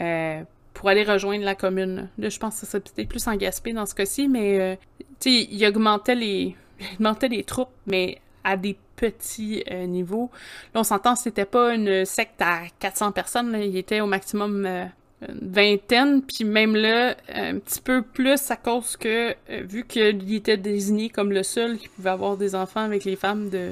euh, 0.02 0.42
pour 0.74 0.90
aller 0.90 1.04
rejoindre 1.04 1.44
la 1.44 1.56
commune. 1.56 2.10
Là, 2.18 2.30
je 2.30 2.40
pense 2.40 2.60
que 2.60 2.66
ça 2.66 2.80
peut-être 2.80 3.10
plus 3.10 3.28
en 3.28 3.36
Gaspé 3.36 3.74
dans 3.74 3.86
ce 3.86 3.94
cas-ci, 3.94 4.28
mais 4.28 4.60
euh, 4.60 4.76
tu 5.20 5.30
sais, 5.30 5.48
il 5.52 5.66
augmentait 5.68 6.16
les, 6.16 6.56
il 6.80 6.94
augmentait 6.96 7.28
les 7.28 7.44
troupes, 7.44 7.74
mais 7.86 8.20
à 8.44 8.58
des 8.58 8.76
petits 9.02 9.64
euh, 9.72 9.88
niveaux. 9.88 10.30
Là, 10.76 10.82
on 10.82 10.84
s'entend, 10.84 11.16
c'était 11.16 11.46
pas 11.46 11.74
une 11.74 12.06
secte 12.06 12.40
à 12.40 12.62
400 12.80 13.12
personnes, 13.12 13.58
il 13.60 13.76
était 13.76 14.00
au 14.00 14.06
maximum 14.06 14.64
euh, 14.68 14.86
une 15.28 15.52
vingtaine, 15.52 16.22
puis 16.22 16.46
même 16.46 16.76
là, 16.76 17.16
un 17.34 17.58
petit 17.58 17.82
peu 17.82 18.04
plus 18.04 18.52
à 18.52 18.56
cause 18.56 18.98
que, 18.98 19.32
euh, 19.32 19.64
vu 19.64 19.86
qu'il 19.86 20.34
était 20.36 20.58
désigné 20.58 21.10
comme 21.10 21.32
le 21.32 21.42
seul 21.42 21.80
qui 21.80 21.90
pouvait 21.90 22.12
avoir 22.12 22.38
des 22.38 22.54
enfants 22.54 22.82
avec 22.82 23.04
les 23.04 23.16
femmes 23.16 23.50
de, 23.50 23.72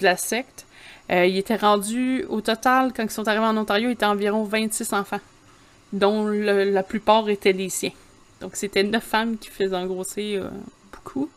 la 0.00 0.16
secte, 0.16 0.66
il 1.10 1.36
était 1.36 1.56
rendu, 1.56 2.24
au 2.30 2.40
total, 2.40 2.92
quand 2.96 3.02
ils 3.02 3.10
sont 3.10 3.26
arrivés 3.26 3.44
en 3.44 3.56
Ontario, 3.56 3.88
il 3.88 3.92
était 3.92 4.06
environ 4.06 4.44
26 4.44 4.92
enfants, 4.94 5.20
dont 5.92 6.26
la 6.28 6.82
plupart 6.84 7.28
étaient 7.28 7.52
les 7.52 7.68
siens. 7.68 7.90
Donc 8.40 8.52
c'était 8.54 8.84
neuf 8.84 9.02
femmes 9.02 9.36
qui 9.36 9.50
faisaient 9.50 9.76
engrosser 9.76 10.40
beaucoup. 10.92 11.28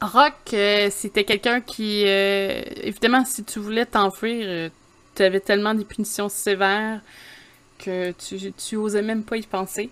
Rock, 0.00 0.34
euh, 0.52 0.88
c'était 0.90 1.24
quelqu'un 1.24 1.60
qui, 1.60 2.04
euh, 2.06 2.62
évidemment, 2.82 3.24
si 3.24 3.44
tu 3.44 3.58
voulais 3.58 3.86
t'enfuir, 3.86 4.44
euh, 4.46 4.68
tu 5.14 5.22
avais 5.22 5.40
tellement 5.40 5.74
des 5.74 5.84
punitions 5.84 6.28
sévères 6.28 7.00
que 7.78 8.12
tu, 8.12 8.76
osais 8.76 9.02
même 9.02 9.22
pas 9.24 9.36
y 9.36 9.42
penser. 9.42 9.90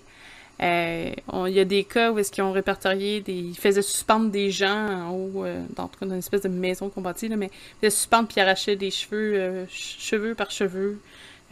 Il 0.60 1.14
y 1.48 1.60
a 1.60 1.64
des 1.64 1.82
cas 1.84 2.12
où 2.12 2.18
est-ce 2.18 2.30
qu'ils 2.30 2.44
ont 2.44 2.52
répertorié 2.52 3.20
des... 3.20 3.32
Ils 3.32 3.58
faisaient 3.58 3.82
suspendre 3.82 4.30
des 4.30 4.50
gens 4.50 5.08
en 5.08 5.10
haut, 5.10 5.44
dans, 5.74 5.90
une 6.02 6.12
espèce 6.12 6.42
de 6.42 6.48
maison 6.48 6.88
qu'on 6.88 7.02
mais 7.02 7.10
ils 7.46 7.50
faisaient 7.80 7.90
suspendre 7.90 8.28
puis 8.28 8.40
arrachaient 8.40 8.76
des 8.76 8.92
cheveux, 8.92 9.66
cheveux 9.68 10.36
par 10.36 10.52
cheveux. 10.52 11.00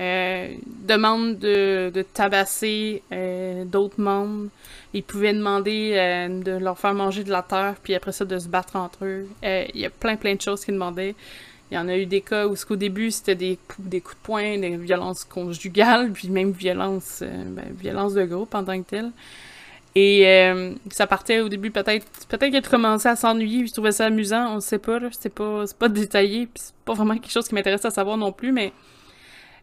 Euh, 0.00 0.54
demande 0.88 1.38
de, 1.38 1.90
de 1.92 2.00
tabasser 2.00 3.02
euh, 3.12 3.64
d'autres 3.66 4.00
membres. 4.00 4.48
Ils 4.94 5.02
pouvaient 5.02 5.34
demander 5.34 5.92
euh, 5.94 6.40
de 6.40 6.52
leur 6.52 6.78
faire 6.78 6.94
manger 6.94 7.22
de 7.22 7.30
la 7.30 7.42
terre, 7.42 7.74
puis 7.82 7.94
après 7.94 8.12
ça, 8.12 8.24
de 8.24 8.38
se 8.38 8.48
battre 8.48 8.76
entre 8.76 9.04
eux. 9.04 9.28
Il 9.42 9.78
y 9.78 9.84
a 9.84 9.90
plein, 9.90 10.16
plein 10.16 10.34
de 10.34 10.40
choses 10.40 10.64
qu'ils 10.64 10.74
demandaient. 10.74 11.14
Il 11.70 11.74
y 11.74 11.78
en 11.78 11.86
a 11.86 11.98
eu 11.98 12.06
des 12.06 12.22
cas 12.22 12.46
où, 12.46 12.54
au 12.70 12.76
début, 12.76 13.10
c'était 13.10 13.34
des, 13.34 13.58
des 13.78 14.00
coups 14.00 14.16
de 14.16 14.22
poing, 14.22 14.58
des 14.58 14.76
violences 14.78 15.24
conjugales, 15.24 16.10
puis 16.14 16.30
même 16.30 16.52
violence, 16.52 17.22
ben, 17.22 17.66
violence 17.78 18.14
de 18.14 18.24
groupe 18.24 18.54
en 18.54 18.64
tant 18.64 18.82
que 18.82 18.88
tel. 18.88 19.10
Et 19.94 20.24
ça 20.90 21.06
partait 21.06 21.40
au 21.40 21.48
début 21.48 21.72
peut-être 21.72 22.06
peut-être 22.28 22.52
qu'il 22.52 22.62
commençait 22.62 23.08
à 23.08 23.16
s'ennuyer, 23.16 23.66
je 23.66 23.72
trouvais 23.72 23.90
ça 23.92 24.06
amusant, 24.06 24.54
on 24.54 24.60
sait 24.60 24.78
pas, 24.78 25.00
c'est 25.10 25.34
pas 25.34 25.66
c'est 25.66 25.76
pas 25.76 25.88
détaillé, 25.88 26.48
c'est 26.54 26.72
pas 26.84 26.94
vraiment 26.94 27.14
quelque 27.14 27.32
chose 27.32 27.48
qui 27.48 27.56
m'intéresse 27.56 27.84
à 27.84 27.90
savoir 27.90 28.16
non 28.16 28.30
plus, 28.30 28.52
mais 28.52 28.72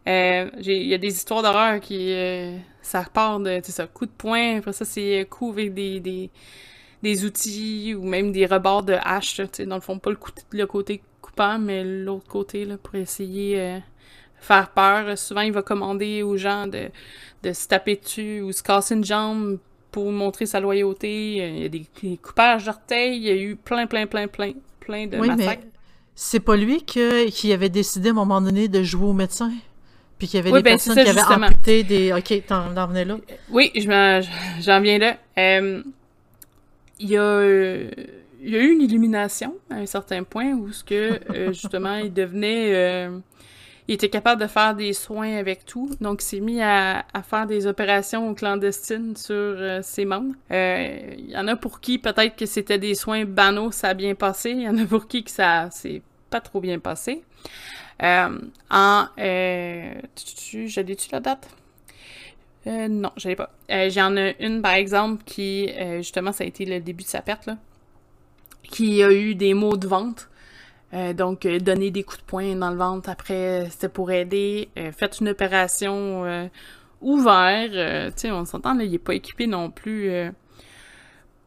euh, 0.06 0.50
il 0.58 0.86
y 0.86 0.94
a 0.94 0.98
des 0.98 1.14
histoires 1.14 1.42
d'horreur 1.42 1.80
qui. 1.80 2.12
Euh, 2.12 2.56
ça 2.82 3.04
part 3.12 3.40
de. 3.40 3.60
ça, 3.64 3.86
coup 3.86 4.06
de 4.06 4.10
poing, 4.10 4.58
après 4.58 4.72
ça, 4.72 4.84
c'est 4.84 5.26
coup 5.28 5.50
avec 5.50 5.74
des, 5.74 6.00
des, 6.00 6.30
des, 7.02 7.24
outils 7.24 7.94
ou 7.94 8.04
même 8.04 8.32
des 8.32 8.46
rebords 8.46 8.84
de 8.84 8.96
hache. 9.02 9.40
sais 9.52 9.66
dans 9.66 9.74
le 9.74 9.80
fond, 9.80 9.98
pas 9.98 10.10
le, 10.10 10.18
le 10.52 10.66
côté 10.66 11.02
coupant, 11.20 11.58
mais 11.58 11.84
l'autre 11.84 12.26
côté 12.26 12.64
là, 12.64 12.78
pour 12.78 12.94
essayer 12.94 13.60
euh, 13.60 13.78
faire 14.36 14.70
peur. 14.70 15.18
Souvent, 15.18 15.42
il 15.42 15.52
va 15.52 15.62
commander 15.62 16.22
aux 16.22 16.36
gens 16.36 16.66
de, 16.66 16.88
de 17.42 17.52
se 17.52 17.68
taper 17.68 17.96
dessus 17.96 18.40
ou 18.40 18.52
se 18.52 18.62
casser 18.62 18.94
une 18.94 19.04
jambe 19.04 19.58
pour 19.90 20.10
montrer 20.10 20.46
sa 20.46 20.60
loyauté. 20.60 21.36
Il 21.36 21.62
y 21.62 21.64
a 21.64 21.68
des, 21.68 21.86
coupages 22.16 22.64
d'orteils, 22.64 23.16
il 23.16 23.22
y 23.24 23.30
a 23.30 23.36
eu 23.36 23.56
plein, 23.56 23.86
plein, 23.86 24.06
plein, 24.06 24.28
plein, 24.28 24.52
plein 24.80 25.06
de 25.06 25.18
massacres. 25.18 25.66
c'est 26.14 26.40
pas 26.40 26.56
lui 26.56 26.82
que, 26.84 27.28
qui 27.28 27.52
avait 27.52 27.68
décidé 27.68 28.08
à 28.08 28.12
un 28.12 28.14
moment 28.14 28.40
donné 28.40 28.68
de 28.68 28.82
jouer 28.82 29.08
au 29.08 29.12
médecin? 29.12 29.52
Puis 30.18 30.26
qu'il 30.26 30.38
y 30.38 30.40
avait 30.40 30.50
des 30.50 30.62
ben, 30.62 30.72
personnes 30.72 30.94
qui 30.94 31.08
avaient 31.08 31.20
amputé 31.20 31.84
des. 31.84 32.12
Ok, 32.12 32.42
t'en 32.46 32.86
venais 32.88 33.04
là? 33.04 33.18
Oui, 33.50 33.70
j'en 33.76 34.80
viens 34.80 34.98
là. 34.98 35.16
Euh, 35.38 35.82
il 36.98 37.08
y 37.08 37.16
a. 37.16 37.42
il 38.40 38.50
y 38.50 38.56
a 38.56 38.58
eu 38.58 38.72
une 38.72 38.82
illumination 38.82 39.54
à 39.70 39.76
un 39.76 39.86
certain 39.86 40.24
point 40.24 40.52
où 40.52 40.72
ce 40.72 40.82
que 40.82 41.20
euh, 41.30 41.52
justement 41.52 41.96
il 41.96 42.12
devenait 42.12 42.74
euh, 42.74 43.18
il 43.86 43.94
était 43.94 44.08
capable 44.08 44.42
de 44.42 44.48
faire 44.48 44.74
des 44.74 44.92
soins 44.92 45.36
avec 45.36 45.64
tout 45.64 45.90
donc 46.00 46.22
il 46.22 46.26
s'est 46.26 46.40
mis 46.40 46.60
à, 46.60 47.04
à, 47.14 47.22
faire 47.22 47.46
des 47.46 47.66
opérations 47.66 48.34
clandestines 48.34 49.16
sur 49.16 49.56
ses 49.82 50.04
membres 50.04 50.34
il 50.50 51.30
y 51.30 51.36
en 51.36 51.46
a 51.46 51.56
pour 51.56 51.80
qui 51.80 51.98
peut-être 51.98 52.36
que 52.36 52.46
c'était 52.46 52.78
des 52.78 52.94
soins 52.94 53.24
banaux 53.24 53.70
ça 53.70 53.88
a 53.88 53.94
bien 53.94 54.14
passé 54.14 54.50
il 54.50 54.62
y 54.62 54.68
en 54.68 54.76
a 54.78 54.84
pour 54.84 55.06
qui 55.06 55.22
que 55.22 55.30
ça 55.30 55.68
s'est 55.70 56.02
pas 56.30 56.40
trop 56.40 56.60
bien 56.60 56.78
passé 56.78 57.22
euh, 58.02 58.38
en. 58.70 59.06
Euh, 59.18 59.94
J'allais-tu 60.66 61.10
la 61.12 61.20
date? 61.20 61.48
Euh, 62.66 62.88
non, 62.88 63.12
j'avais 63.16 63.36
pas. 63.36 63.50
Euh, 63.70 63.90
J'en 63.90 64.16
ai 64.16 64.36
une, 64.40 64.62
par 64.62 64.72
exemple, 64.72 65.22
qui, 65.24 65.70
justement, 65.98 66.32
ça 66.32 66.44
a 66.44 66.46
été 66.46 66.64
le 66.64 66.80
début 66.80 67.04
de 67.04 67.08
sa 67.08 67.22
perte, 67.22 67.46
là, 67.46 67.56
qui 68.62 69.02
a 69.02 69.10
eu 69.10 69.34
des 69.34 69.54
maux 69.54 69.76
de 69.76 69.86
ventre. 69.86 70.30
Euh, 70.94 71.12
donc, 71.12 71.46
donner 71.46 71.90
des 71.90 72.02
coups 72.02 72.20
de 72.20 72.24
poing 72.24 72.56
dans 72.56 72.70
le 72.70 72.76
ventre 72.76 73.10
après, 73.10 73.68
c'était 73.70 73.88
pour 73.88 74.10
aider. 74.10 74.68
faites 74.96 75.20
une 75.20 75.28
opération 75.28 76.50
ouverte. 77.00 77.72
tu 77.72 78.20
sais, 78.20 78.30
on 78.32 78.44
s'entend, 78.44 78.74
là, 78.74 78.84
il 78.84 78.94
est 78.94 78.98
pas 78.98 79.14
équipé 79.14 79.46
non 79.46 79.70
plus 79.70 80.10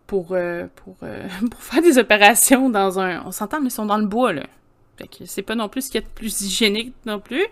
pour, 0.08 0.36
pour, 0.76 0.96
pour 1.52 1.62
faire 1.62 1.82
des 1.82 1.98
opérations 1.98 2.70
dans 2.70 3.00
un... 3.00 3.24
On 3.26 3.32
s'entend, 3.32 3.62
mais 3.62 3.68
ils 3.68 3.72
sont 3.72 3.86
dans 3.86 3.98
le 3.98 4.06
bois, 4.08 4.34
là 4.34 4.44
c'est 5.26 5.42
pas 5.42 5.56
non 5.56 5.70
plus 5.70 5.84
ce 5.84 5.92
qui 5.92 5.98
est 5.98 6.02
le 6.02 6.08
plus 6.14 6.42
hygiénique 6.42 6.94
non 7.06 7.20
plus. 7.20 7.46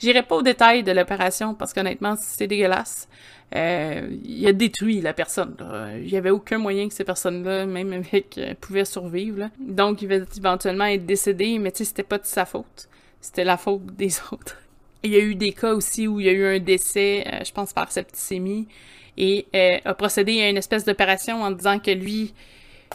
J'irai 0.00 0.22
pas 0.22 0.36
au 0.36 0.42
détail 0.42 0.82
de 0.82 0.92
l'opération 0.92 1.54
parce 1.54 1.72
qu'honnêtement, 1.72 2.14
c'est 2.18 2.46
dégueulasse. 2.46 3.08
Euh, 3.56 4.16
il 4.24 4.46
a 4.46 4.52
détruit 4.52 5.00
la 5.00 5.12
personne. 5.12 5.56
Il 5.96 6.08
y 6.08 6.16
avait 6.16 6.30
aucun 6.30 6.58
moyen 6.58 6.88
que 6.88 6.94
ces 6.94 7.04
personnes-là, 7.04 7.66
même 7.66 7.92
avec, 7.92 8.38
euh, 8.38 8.54
pouvaient 8.60 8.84
survivre. 8.84 9.50
Donc, 9.58 10.02
il 10.02 10.08
va 10.08 10.16
éventuellement 10.36 10.84
être 10.84 11.04
décédé, 11.04 11.58
mais 11.58 11.72
tu 11.72 11.78
sais, 11.78 11.84
c'était 11.86 12.02
pas 12.04 12.18
de 12.18 12.26
sa 12.26 12.44
faute. 12.44 12.88
C'était 13.20 13.44
la 13.44 13.56
faute 13.56 13.86
des 13.96 14.10
autres. 14.32 14.56
Il 15.02 15.10
y 15.10 15.16
a 15.16 15.20
eu 15.20 15.34
des 15.34 15.52
cas 15.52 15.72
aussi 15.72 16.06
où 16.06 16.20
il 16.20 16.26
y 16.26 16.28
a 16.28 16.32
eu 16.32 16.44
un 16.44 16.58
décès, 16.60 17.24
euh, 17.26 17.44
je 17.44 17.52
pense 17.52 17.72
par 17.72 17.90
septicémie, 17.90 18.68
et 19.16 19.46
a 19.84 19.92
procédé 19.92 20.40
à 20.40 20.48
une 20.48 20.56
espèce 20.56 20.84
d'opération 20.84 21.42
en 21.42 21.50
disant 21.50 21.78
que 21.78 21.90
lui, 21.90 22.32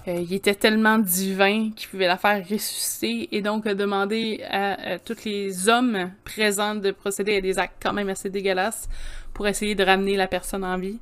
euh, 0.08 0.20
il 0.20 0.34
était 0.34 0.56
tellement 0.56 1.00
divin 1.00 1.72
qu'il 1.76 1.90
pouvait 1.90 2.08
la 2.08 2.18
faire 2.18 2.44
ressusciter 2.48 3.30
et 3.36 3.42
donc 3.42 3.66
a 3.66 3.74
demandé 3.74 4.44
à, 4.50 5.00
tous 5.00 5.26
les 5.26 5.68
hommes 5.68 6.12
présents 6.24 6.76
de 6.76 6.92
procéder 6.92 7.38
à 7.38 7.42
des 7.42 7.58
actes 7.58 7.82
quand 7.82 7.94
même 7.94 8.10
assez 8.10 8.30
dégueulasses 8.30 8.88
pour 9.36 9.48
essayer 9.48 9.76
de 9.76 9.84
ramener 9.84 10.16
la 10.16 10.28
personne 10.28 10.64
en 10.64 10.78
vie. 10.78 10.98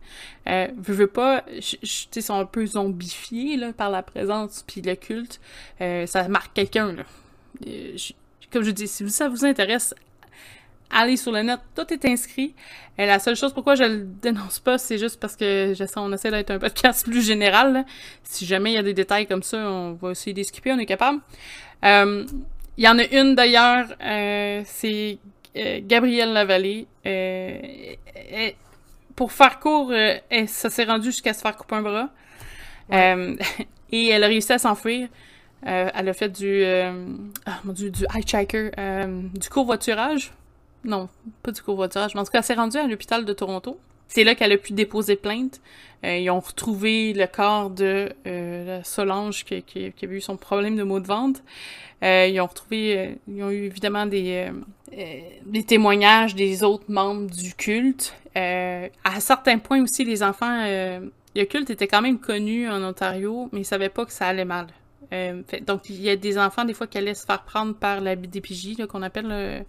Euh, 0.50 0.68
je 0.86 0.92
veux 0.92 1.08
pas, 1.08 1.46
tu 2.12 2.22
sont 2.22 2.34
un 2.34 2.46
peu 2.46 2.66
zombifiés 2.66 3.56
là, 3.58 3.72
par 3.72 3.90
la 3.90 4.02
présence 4.02 4.66
puis 4.68 4.82
le 4.82 4.96
culte. 4.96 5.40
Euh, 5.80 6.06
ça 6.08 6.28
marque 6.28 6.54
quelqu'un. 6.54 6.96
Euh, 7.68 7.98
comme 8.52 8.64
je 8.64 8.72
dis, 8.72 8.88
si 8.88 9.08
ça 9.10 9.30
vous 9.30 9.46
intéresse, 9.46 9.94
allez 10.90 11.18
sur 11.18 11.32
le 11.32 11.42
net, 11.42 11.60
tout 11.76 11.92
est 11.94 12.06
inscrit. 12.06 12.54
Et 12.98 13.06
la 13.08 13.18
seule 13.20 13.36
chose 13.36 13.54
pourquoi 13.54 13.76
je 13.76 13.84
le 13.84 14.06
dénonce 14.22 14.60
pas, 14.60 14.78
c'est 14.78 15.00
juste 15.00 15.20
parce 15.20 15.36
que 15.36 15.74
on 15.98 16.14
essaie 16.14 16.30
d'être 16.30 16.52
un 16.52 16.60
podcast 16.60 17.06
plus 17.10 17.26
général. 17.26 17.86
Si 18.24 18.46
jamais 18.46 18.72
il 18.72 18.76
y 18.76 18.78
a 18.78 18.84
des 18.84 18.94
détails 18.94 19.26
comme 19.26 19.44
ça, 19.44 19.58
on 19.58 19.94
va 19.94 20.12
essayer 20.12 20.34
de 20.34 20.44
skipper, 20.44 20.72
on 20.72 20.80
est 20.80 20.86
capable. 20.86 21.20
Euh, 21.84 22.26
il 22.78 22.84
y 22.84 22.88
en 22.88 23.00
a 23.00 23.04
une 23.06 23.36
d'ailleurs, 23.36 23.88
euh, 24.04 24.62
c'est 24.66 25.18
euh, 25.58 25.80
Gabrielle 25.84 26.34
Lavallée. 26.34 26.88
pour 29.16 29.32
faire 29.32 29.60
court, 29.60 29.92
ça 30.48 30.70
s'est 30.70 30.86
rendu 30.86 31.06
jusqu'à 31.06 31.34
se 31.34 31.42
faire 31.42 31.58
couper 31.58 31.76
un 31.76 31.82
bras. 31.82 32.10
et 33.92 34.08
elle 34.10 34.24
a 34.24 34.28
réussi 34.28 34.54
à 34.54 34.60
s'enfuir. 34.60 35.08
elle 35.64 36.10
a 36.10 36.14
fait 36.14 36.30
du, 36.30 36.64
ah, 36.64 37.60
mon 37.64 37.74
Dieu, 37.74 37.90
du 37.90 38.06
hitchhiker, 38.16 38.72
du 39.34 39.50
covoiturage 39.50 40.32
non, 40.84 41.10
pas 41.42 41.52
du 41.52 41.62
covoiturage, 41.62 42.14
mais 42.16 42.22
en 42.22 42.24
tout 42.24 42.32
cas, 42.32 42.40
elle 42.40 42.44
s'est 42.44 42.54
rendue 42.54 42.78
à 42.78 42.88
l'hôpital 42.88 43.26
de 43.26 43.34
Toronto. 43.34 43.80
C'est 44.08 44.24
là 44.24 44.36
qu'elle 44.36 44.52
a 44.52 44.58
pu 44.58 44.74
déposer 44.74 45.16
plainte. 45.16 45.60
Euh, 46.04 46.18
ils 46.18 46.30
ont 46.30 46.40
retrouvé 46.40 47.14
le 47.14 47.26
corps 47.26 47.70
de 47.70 48.10
euh, 48.28 48.82
Solange 48.84 49.46
qui, 49.46 49.94
avait 50.04 50.16
eu 50.16 50.22
son 50.22 50.38
problème 50.38 50.76
de 50.76 50.84
maux 50.84 51.00
de 51.00 51.08
ventre. 51.08 51.40
Euh, 52.04 52.28
ils 52.28 52.40
ont 52.42 52.46
retrouvé, 52.46 53.18
ils 53.28 53.44
ont 53.44 53.50
eu 53.50 53.64
évidemment 53.64 54.06
des, 54.06 54.52
témoignages 55.66 56.36
des 56.36 56.64
autres 56.64 56.86
membres 56.90 57.32
du 57.32 57.56
culte. 57.56 58.14
à 58.36 59.20
certains 59.20 59.58
points 59.58 59.82
aussi, 59.82 60.04
les 60.04 60.22
enfants 60.22 60.66
le 61.36 61.46
culte 61.46 61.72
était 61.72 61.88
quand 61.88 62.04
même 62.04 62.20
connu 62.20 62.70
en 62.70 62.84
Ontario, 62.84 63.50
mais 63.52 63.62
ils 63.62 63.66
savaient 63.66 63.90
pas 63.90 64.06
que 64.06 64.12
ça 64.12 64.28
allait 64.28 64.46
mal. 64.46 64.68
Donc, 65.66 65.90
il 65.90 66.02
y 66.02 66.10
a 66.10 66.16
des 66.16 66.38
enfants, 66.38 66.66
des 66.66 66.74
fois, 66.74 66.86
qui 66.86 66.98
allaient 66.98 67.16
se 67.16 67.26
faire 67.26 67.44
prendre 67.44 67.74
par 67.74 68.02
la 68.02 68.16
BDPJ, 68.16 68.86
qu'on 68.88 69.02
appelle 69.02 69.66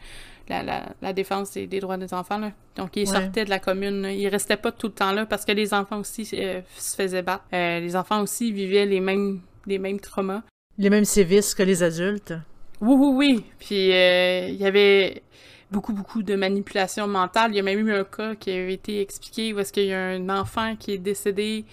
la, 0.49 0.63
la, 0.63 0.83
la 1.01 1.13
défense 1.13 1.53
des, 1.53 1.67
des 1.67 1.81
droits 1.81 1.97
des 1.97 2.13
enfants. 2.15 2.39
Là. 2.39 2.53
Donc, 2.77 2.97
ils 2.97 3.09
Ouais. 3.09 3.21
sortaient 3.21 3.45
de 3.45 3.51
la 3.51 3.59
commune. 3.59 4.03
là. 4.03 4.13
Ils 4.13 4.29
restaient 4.29 4.57
pas 4.57 4.73
tout 4.73 4.89
le 4.89 4.93
temps 4.95 5.13
là 5.13 5.27
parce 5.27 5.45
que 5.45 5.53
les 5.53 5.73
enfants 5.75 5.99
aussi 6.01 6.29
euh, 6.35 6.61
se 6.77 6.95
faisaient 6.97 7.23
battre. 7.23 7.45
Euh, 7.53 7.81
les 7.81 7.97
enfants 7.97 8.21
aussi 8.23 8.53
vivaient 8.53 8.87
les 8.87 9.01
mêmes, 9.01 9.41
les 9.67 9.79
mêmes 9.79 10.01
traumas. 10.01 10.43
Les 10.79 10.91
mêmes 10.91 11.05
sévices 11.05 11.55
que 11.55 11.63
les 11.63 11.83
adultes. 11.83 12.35
Oui, 12.81 12.95
oui, 12.99 13.13
oui. 13.15 13.45
Puis, 13.59 13.93
euh, 13.93 14.49
il 14.49 14.57
y 14.57 14.67
avait 14.67 15.23
beaucoup, 15.71 15.93
beaucoup 15.93 16.23
de 16.23 16.35
manipulation 16.35 17.07
mentale. 17.07 17.53
Il 17.53 17.57
y 17.57 17.61
a 17.61 17.63
même 17.63 17.87
eu 17.89 17.93
un 17.93 18.05
cas 18.05 18.35
qui 18.35 18.51
avait 18.51 18.75
été 18.75 19.01
expliqué 19.01 19.53
où 19.55 19.59
est-ce 19.61 19.73
qu'il 19.73 19.87
y 19.87 19.93
a 19.93 20.01
un 20.01 20.29
enfant 20.29 20.77
qui 20.77 20.93
est 20.93 20.99
décédé 20.99 21.65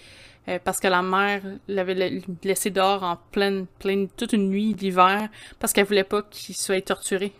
euh, 0.48 0.58
parce 0.64 0.80
que 0.80 0.88
la 0.88 1.02
mère 1.02 1.42
l'avait 1.68 1.94
la- 1.94 2.08
laissé 2.42 2.70
dehors 2.70 3.02
en 3.04 3.16
pleine, 3.30 3.66
pleine, 3.78 4.08
toute 4.08 4.32
une 4.32 4.48
nuit 4.48 4.74
d'hiver 4.74 5.28
parce 5.60 5.72
qu'elle 5.72 5.84
voulait 5.86 6.02
pas 6.04 6.22
qu'il 6.22 6.56
soit 6.56 6.80
torturé. 6.84 7.32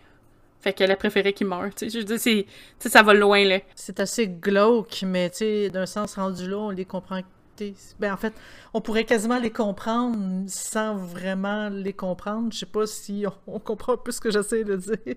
Fait 0.63 0.71
qu'elle 0.73 0.91
a 0.91 0.95
préféré 0.95 1.33
qu'il 1.33 1.45
meure, 1.47 1.69
tu 1.75 1.89
sais. 1.89 1.89
Je 1.89 2.05
veux 2.07 2.17
dire, 2.17 2.45
ça 2.79 3.03
va 3.03 3.13
loin, 3.13 3.43
là. 3.43 3.59
C'est 3.75 3.99
assez 3.99 4.27
glauque, 4.27 5.03
mais 5.05 5.29
tu 5.29 5.37
sais, 5.39 5.69
d'un 5.69 5.85
sens 5.85 6.15
rendu 6.15 6.49
là, 6.49 6.57
on 6.57 6.69
les 6.69 6.85
comprend. 6.85 7.19
t'sais, 7.57 7.73
Ben, 7.99 8.13
en 8.13 8.17
fait, 8.17 8.33
on 8.73 8.79
pourrait 8.79 9.03
quasiment 9.03 9.39
les 9.39 9.51
comprendre 9.51 10.17
sans 10.47 10.95
vraiment 10.95 11.67
les 11.69 11.91
comprendre. 11.93 12.53
Je 12.53 12.59
sais 12.59 12.65
pas 12.65 12.87
si 12.87 13.25
on, 13.45 13.55
on 13.55 13.59
comprend 13.59 13.93
un 13.93 13.97
peu 13.97 14.11
ce 14.11 14.21
que 14.21 14.31
j'essaie 14.31 14.63
de 14.63 14.77
dire. 14.77 15.15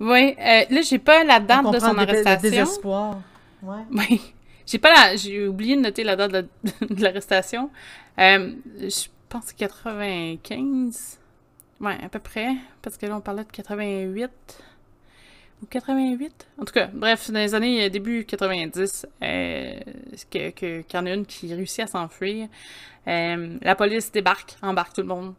Oui, 0.00 0.34
euh, 0.38 0.62
là, 0.68 0.82
j'ai 0.82 0.98
pas 0.98 1.22
la 1.24 1.36
On 1.38 1.44
date 1.44 1.72
de 1.74 1.78
son 1.78 1.94
dé- 1.94 1.94
le 1.94 2.00
arrestation. 2.02 2.50
désespoir. 2.50 3.18
Ouais. 3.62 3.82
Oui. 3.92 4.20
J'ai 4.66 4.78
pas 4.78 4.92
la... 4.92 5.16
J'ai 5.16 5.46
oublié 5.48 5.76
de 5.76 5.80
noter 5.80 6.02
la 6.04 6.16
date 6.16 6.32
de, 6.32 6.46
de 6.94 7.02
l'arrestation. 7.02 7.70
Euh, 8.18 8.52
je 8.80 9.06
pense 9.28 9.52
95. 9.52 11.18
Ouais, 11.80 11.96
à 12.02 12.08
peu 12.08 12.18
près. 12.18 12.48
Parce 12.82 12.96
que 12.96 13.06
là, 13.06 13.16
on 13.16 13.20
parlait 13.20 13.44
de 13.44 13.50
88. 13.50 14.30
Ou 15.62 15.66
88? 15.66 16.46
En 16.58 16.64
tout 16.64 16.72
cas, 16.72 16.88
bref, 16.92 17.30
dans 17.30 17.40
les 17.40 17.54
années 17.54 17.84
euh, 17.84 17.88
début 17.88 18.24
90, 18.24 19.06
euh, 19.22 19.80
qu'il 20.30 20.84
y 20.92 20.96
en 20.96 21.06
a 21.06 21.12
une 21.12 21.26
qui 21.26 21.52
réussit 21.52 21.80
à 21.80 21.86
s'enfuir. 21.88 22.48
Euh, 23.08 23.56
la 23.60 23.74
police 23.74 24.12
débarque, 24.12 24.56
embarque 24.62 24.94
tout 24.94 25.00
le 25.00 25.08
monde. 25.08 25.34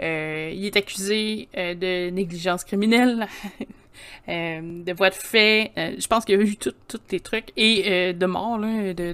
Euh, 0.00 0.50
il 0.54 0.64
est 0.64 0.76
accusé 0.76 1.48
de 1.54 2.08
négligence 2.10 2.64
criminelle, 2.64 3.26
de 4.28 4.92
voie 4.92 5.10
de 5.10 5.14
fait. 5.14 5.72
je 5.76 6.06
pense 6.06 6.24
qu'il 6.24 6.38
y 6.38 6.42
a 6.42 6.44
eu 6.44 6.56
tous 6.56 6.74
les 7.10 7.20
trucs. 7.20 7.52
Et 7.56 8.14
de 8.14 8.26
mort, 8.26 8.58
de, 8.58 8.92
de, 8.92 9.12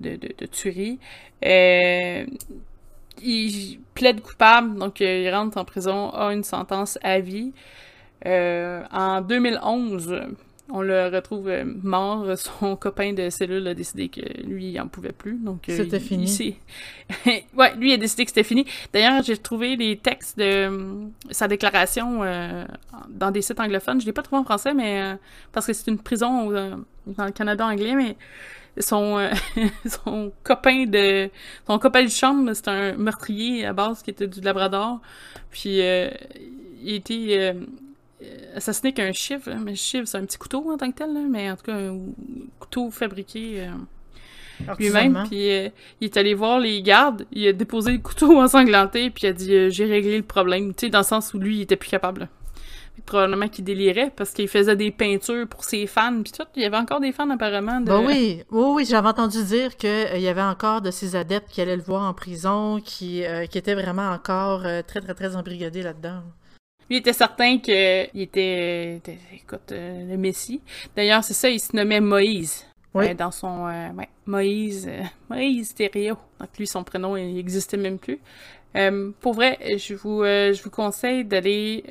de, 0.00 0.46
tuerie. 0.46 0.98
Il 3.22 3.80
plaide 3.94 4.22
coupable, 4.22 4.78
donc 4.78 5.00
il 5.00 5.28
rentre 5.30 5.58
en 5.58 5.64
prison, 5.64 6.10
a 6.10 6.32
une 6.32 6.44
sentence 6.44 6.98
à 7.02 7.18
vie. 7.18 7.52
Euh, 8.26 8.82
en 8.92 9.20
2011, 9.20 10.20
on 10.68 10.80
le 10.80 11.08
retrouve 11.08 11.48
euh, 11.48 11.64
mort. 11.82 12.26
Son 12.38 12.76
copain 12.76 13.12
de 13.12 13.30
cellule 13.30 13.66
a 13.68 13.74
décidé 13.74 14.08
que 14.08 14.20
lui, 14.44 14.70
il 14.70 14.80
en 14.80 14.88
pouvait 14.88 15.12
plus. 15.12 15.34
Donc, 15.34 15.68
euh, 15.68 15.76
C'était 15.76 16.00
fini. 16.00 16.56
ouais, 17.26 17.76
lui 17.76 17.92
a 17.92 17.96
décidé 17.96 18.24
que 18.24 18.30
c'était 18.30 18.44
fini. 18.44 18.64
D'ailleurs, 18.92 19.22
j'ai 19.22 19.36
trouvé 19.36 19.76
les 19.76 19.96
textes 19.96 20.38
de 20.38 20.44
euh, 20.44 21.04
sa 21.30 21.48
déclaration 21.48 22.22
euh, 22.22 22.64
dans 23.08 23.30
des 23.30 23.42
sites 23.42 23.60
anglophones. 23.60 24.00
Je 24.00 24.06
l'ai 24.06 24.12
pas 24.12 24.22
trouvé 24.22 24.40
en 24.40 24.44
français, 24.44 24.74
mais 24.74 25.02
euh, 25.02 25.14
parce 25.52 25.66
que 25.66 25.72
c'est 25.72 25.90
une 25.90 25.98
prison 25.98 26.50
euh, 26.52 26.76
dans 27.06 27.26
le 27.26 27.32
Canada 27.32 27.66
anglais, 27.66 27.94
mais 27.94 28.16
son, 28.78 29.18
euh, 29.18 29.30
son 30.04 30.32
copain 30.42 30.86
de 30.86 31.28
son 31.66 31.78
copain 31.78 32.04
de 32.04 32.08
chambre, 32.08 32.52
c'est 32.54 32.68
un 32.68 32.94
meurtrier 32.94 33.66
à 33.66 33.72
base 33.72 34.02
qui 34.02 34.10
était 34.10 34.26
du 34.26 34.40
Labrador. 34.40 35.00
Puis 35.50 35.80
euh, 35.82 36.10
il 36.82 36.94
était 36.94 37.54
euh, 37.54 37.54
assassiné 38.54 38.88
avec 38.88 38.98
un 39.00 39.12
chiffre, 39.12 39.50
mais 39.64 39.74
chiffre 39.74 40.06
c'est 40.06 40.18
un 40.18 40.24
petit 40.24 40.38
couteau 40.38 40.70
en 40.70 40.76
tant 40.76 40.90
que 40.90 40.96
tel, 40.96 41.12
là, 41.12 41.20
mais 41.28 41.50
en 41.50 41.56
tout 41.56 41.64
cas 41.64 41.74
un 41.74 41.98
couteau 42.58 42.90
fabriqué 42.90 43.64
euh, 43.64 44.74
lui-même. 44.78 45.24
Puis 45.28 45.50
euh, 45.50 45.68
il 46.00 46.06
est 46.06 46.16
allé 46.16 46.34
voir 46.34 46.58
les 46.58 46.82
gardes, 46.82 47.26
il 47.32 47.46
a 47.48 47.52
déposé 47.52 47.92
le 47.92 47.98
couteau 47.98 48.40
ensanglanté, 48.40 49.10
puis 49.10 49.24
il 49.24 49.26
a 49.28 49.32
dit 49.32 49.54
euh, 49.54 49.70
j'ai 49.70 49.86
réglé 49.86 50.16
le 50.16 50.24
problème, 50.24 50.74
tu 50.74 50.86
sais 50.86 50.90
dans 50.90 51.00
le 51.00 51.04
sens 51.04 51.34
où 51.34 51.38
lui 51.38 51.58
il 51.58 51.62
était 51.62 51.76
plus 51.76 51.90
capable. 51.90 52.28
Probablement 53.06 53.48
qu'il 53.48 53.64
délirait 53.64 54.12
parce 54.14 54.30
qu'il 54.30 54.46
faisait 54.48 54.76
des 54.76 54.90
peintures 54.90 55.48
pour 55.48 55.64
ses 55.64 55.86
fans 55.86 56.22
puis 56.22 56.30
tout. 56.30 56.44
Il 56.54 56.62
y 56.62 56.64
avait 56.66 56.76
encore 56.76 57.00
des 57.00 57.10
fans 57.10 57.28
apparemment 57.30 57.80
de. 57.80 57.86
Bah 57.86 58.00
oui, 58.00 58.44
oui, 58.50 58.64
oui, 58.74 58.84
j'avais 58.88 59.08
entendu 59.08 59.42
dire 59.44 59.76
qu'il 59.76 60.20
y 60.20 60.28
avait 60.28 60.42
encore 60.42 60.82
de 60.82 60.90
ces 60.90 61.16
adeptes 61.16 61.50
qui 61.50 61.60
allaient 61.60 61.76
le 61.76 61.82
voir 61.82 62.08
en 62.08 62.14
prison, 62.14 62.80
qui, 62.84 63.24
euh, 63.24 63.46
qui 63.46 63.58
étaient 63.58 63.74
vraiment 63.74 64.10
encore 64.10 64.62
euh, 64.66 64.82
très, 64.86 65.00
très, 65.00 65.14
très 65.14 65.34
embrigadés 65.34 65.82
là-dedans. 65.82 66.22
Lui 66.90 66.96
était 66.98 67.12
certain 67.12 67.58
qu'il 67.58 67.74
était, 67.74 68.96
était- 68.96 69.18
écoute, 69.34 69.72
euh, 69.72 70.10
le 70.10 70.16
Messie. 70.16 70.60
D'ailleurs, 70.96 71.24
c'est 71.24 71.34
ça, 71.34 71.48
il 71.48 71.60
se 71.60 71.74
nommait 71.74 72.00
Moïse. 72.00 72.66
Oui. 72.94 73.08
Euh, 73.08 73.14
dans 73.14 73.30
son, 73.30 73.66
euh, 73.66 73.88
ouais, 73.92 74.08
Moïse, 74.26 74.86
euh, 74.88 75.02
Moïse 75.30 75.74
Thériault. 75.74 76.18
Donc 76.38 76.50
lui, 76.58 76.66
son 76.66 76.84
prénom, 76.84 77.16
il 77.16 77.34
n'existait 77.34 77.76
même 77.76 77.98
plus. 77.98 78.18
Pour 79.20 79.34
vrai, 79.34 79.58
je 79.76 79.94
vous, 79.94 80.22
je 80.24 80.62
vous 80.62 80.70
conseille 80.70 81.24
d'aller... 81.26 81.84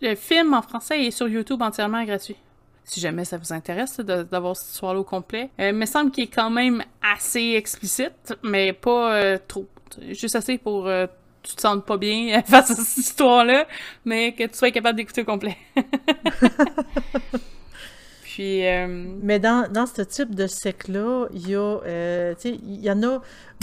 le 0.00 0.14
film 0.14 0.54
en 0.54 0.62
français 0.62 1.04
est 1.04 1.10
sur 1.10 1.28
YouTube 1.28 1.60
entièrement 1.60 2.02
gratuit. 2.04 2.36
Si 2.84 3.00
jamais 3.00 3.26
ça 3.26 3.36
vous 3.36 3.52
intéresse 3.52 4.00
d'avoir 4.00 4.56
cette 4.56 4.70
histoire-là 4.72 5.00
au 5.00 5.04
complet. 5.04 5.50
Il 5.58 5.74
me 5.74 5.84
semble 5.84 6.10
qu'il 6.10 6.24
est 6.24 6.34
quand 6.34 6.48
même 6.48 6.82
assez 7.02 7.52
explicite, 7.54 8.34
mais 8.42 8.72
pas 8.72 9.36
trop. 9.40 9.66
Juste 10.08 10.36
assez 10.36 10.56
pour 10.56 10.88
tu 11.42 11.56
te 11.56 11.60
sentes 11.60 11.86
pas 11.86 11.96
bien 11.96 12.42
face 12.46 12.70
à 12.70 12.74
cette 12.76 12.96
histoire-là, 12.98 13.66
mais 14.04 14.32
que 14.34 14.44
tu 14.44 14.56
sois 14.58 14.70
capable 14.70 14.96
d'écouter 14.96 15.22
au 15.22 15.24
complet. 15.24 15.56
Puis, 18.22 18.66
euh, 18.66 18.86
Mais 19.22 19.38
dans, 19.40 19.70
dans 19.72 19.86
ce 19.86 20.02
type 20.02 20.34
de 20.34 20.46
secte-là, 20.46 21.26
il 21.32 21.48
y 21.48 21.54
a, 21.54 21.58
euh, 21.58 22.34
il 22.44 22.80
y 22.80 22.90
en 22.90 23.02
a 23.02 23.20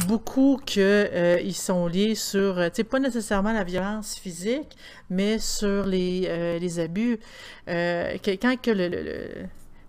beaucoup 0.07 0.59
que 0.65 0.79
euh, 0.79 1.39
ils 1.41 1.55
sont 1.55 1.87
liés 1.87 2.15
sur, 2.15 2.57
euh, 2.59 2.67
tu 2.69 2.77
sais, 2.77 2.83
pas 2.83 2.99
nécessairement 2.99 3.53
la 3.53 3.63
violence 3.63 4.17
physique, 4.19 4.75
mais 5.09 5.39
sur 5.39 5.85
les, 5.85 6.59
les 6.59 6.79
abus. 6.79 7.19
Que- 7.67 8.35
quand 8.35 8.59
que 8.61 8.71
le, 8.71 8.87
le, 8.89 9.01
le, 9.03 9.29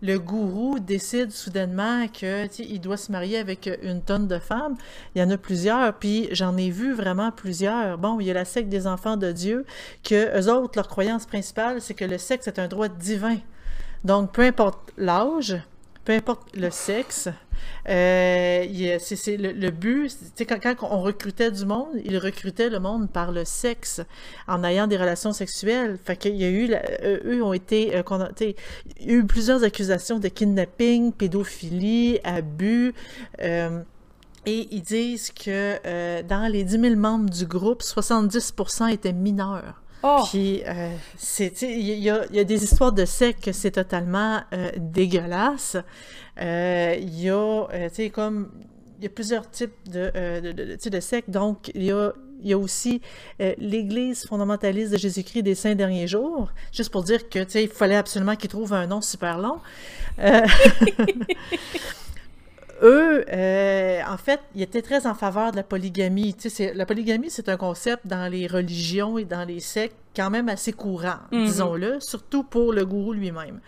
le 0.03 0.19
gourou 0.19 0.79
décide 0.79 1.33
soudainement 1.33 2.07
que, 2.09 2.47
il 2.63 2.81
doit 2.81 2.97
se 2.97 3.11
marier 3.11 3.39
avec 3.39 3.69
une 3.83 4.03
tonne 4.03 4.29
de 4.29 4.39
femmes, 4.39 4.77
il 5.15 5.21
y 5.21 5.25
en 5.25 5.31
a 5.31 5.37
plusieurs, 5.37 5.95
puis 5.95 6.29
j'en 6.33 6.57
ai 6.57 6.71
vu 6.71 6.93
vraiment 6.93 7.31
plusieurs. 7.31 7.99
Bon, 7.99 8.21
il 8.21 8.27
y 8.27 8.31
a 8.31 8.35
la 8.35 8.45
secte 8.45 8.69
des 8.69 8.87
enfants 8.87 9.17
de 9.17 9.33
Dieu, 9.33 9.65
que 10.05 10.39
eux 10.39 10.53
autres, 10.53 10.73
leur 10.77 10.89
croyance 10.89 11.27
principale, 11.27 11.81
c'est 11.81 11.95
que 11.95 12.05
le 12.05 12.19
sexe 12.19 12.47
est 12.47 12.59
un 12.59 12.69
droit 12.69 12.89
divin. 12.89 13.39
Donc, 14.05 14.33
peu 14.33 14.43
importe 14.43 14.93
l'âge, 14.97 15.57
peu 16.05 16.13
importe 16.13 16.57
le 16.57 16.71
sexe, 16.71 17.29
euh, 17.89 18.65
c'est 19.01 19.37
le, 19.37 19.53
le 19.53 19.71
but. 19.71 20.11
Quand, 20.49 20.59
quand 20.77 20.89
on 20.91 21.01
recrutait 21.01 21.51
du 21.51 21.65
monde, 21.65 21.89
ils 22.05 22.19
recrutaient 22.19 22.69
le 22.71 22.81
monde 22.81 23.11
par 23.11 23.33
le 23.33 23.45
sexe, 23.45 24.01
en 24.47 24.63
ayant 24.65 24.87
des 24.87 24.97
relations 24.97 25.33
sexuelles. 25.33 25.99
Fait 26.05 26.17
qu'il 26.17 26.37
y 26.37 26.45
a 26.45 26.49
eu, 26.49 26.67
la- 26.67 26.83
euh, 27.03 27.19
eux 27.25 27.43
ont 27.43 27.53
été, 27.53 27.97
euh, 27.97 28.03
il 28.41 28.55
y 29.07 29.11
a 29.11 29.15
eu 29.15 29.25
plusieurs 29.27 29.63
accusations 29.65 30.19
de 30.19 30.29
kidnapping, 30.29 31.13
pédophilie, 31.13 32.19
abus. 32.25 32.95
euh, 33.43 33.81
et 34.47 34.67
ils 34.71 34.83
disent 34.83 35.31
que 35.31 35.77
euh, 35.85 36.23
dans 36.23 36.51
les 36.51 36.65
10 36.65 36.81
000 36.81 36.97
membres 36.97 37.29
du 37.29 37.45
groupe, 37.45 37.83
70% 37.83 38.89
étaient 38.91 39.13
mineurs. 39.13 39.83
oh, 40.03 40.23
Puis, 40.31 40.63
euh, 40.67 40.91
il 41.63 41.81
y, 41.99 42.09
a, 42.09 42.25
il 42.31 42.37
y 42.37 42.41
a 42.41 42.45
des 42.45 42.65
histoires 42.65 42.93
de 42.93 43.05
que 43.43 43.53
c'est 43.53 43.73
totalement 43.73 44.41
euh, 44.55 44.71
dégueulasse. 44.79 45.77
Euh, 46.41 46.97
Il 47.01 47.21
y 47.21 47.31
a, 47.31 47.35
euh, 47.35 47.89
tu 47.89 47.95
sais, 47.95 48.11
comme, 48.11 48.51
il 48.99 49.05
y 49.05 49.07
a 49.07 49.11
plusieurs 49.11 49.51
types 49.51 49.73
de, 49.91 50.11
euh, 50.15 50.53
de, 50.53 51.01
sectes. 51.01 51.31
Donc, 51.31 51.71
il 51.75 51.85
y 51.85 51.93
a, 51.93 52.13
il 52.41 52.49
y 52.49 52.53
a 52.53 52.59
aussi 52.59 53.01
euh, 53.41 53.55
l'Église 53.59 54.27
fondamentaliste 54.27 54.93
de 54.93 54.99
Jésus-Christ 54.99 55.43
des 55.43 55.55
Saints 55.55 55.75
Derniers 55.75 56.07
Jours, 56.07 56.51
juste 56.73 56.91
pour 56.91 57.03
dire 57.03 57.29
que, 57.29 57.41
il 57.59 57.69
fallait 57.69 57.97
absolument 57.97 58.37
qu'ils 58.37 58.51
trouvent 58.51 58.75
un 58.75 58.87
nom 58.87 59.01
super 59.01 59.39
long. 59.39 59.59
Euh, 60.21 60.43
eux, 62.83 63.25
euh, 63.33 64.01
en 64.09 64.17
fait, 64.17 64.41
ils 64.55 64.63
étaient 64.63 64.83
très 64.83 65.07
en 65.07 65.15
faveur 65.15 65.51
de 65.51 65.57
la 65.57 65.63
polygamie. 65.65 66.35
Tu 66.35 66.43
sais, 66.43 66.49
c'est- 66.51 66.75
la 66.75 66.87
polygamie, 66.87 67.31
c'est 67.31 67.49
un 67.49 67.57
concept 67.57 68.07
dans 68.07 68.31
les 68.31 68.47
religions 68.47 69.19
et 69.19 69.25
dans 69.25 69.45
les 69.45 69.61
sectes 69.61 69.97
quand 70.15 70.31
même 70.31 70.49
assez 70.49 70.73
courant, 70.73 71.19
Mhm. 71.33 71.45
disons-le, 71.45 72.01
surtout 72.01 72.45
pour 72.45 72.73
le 72.73 72.85
gourou 72.87 73.13
lui-même. 73.13 73.61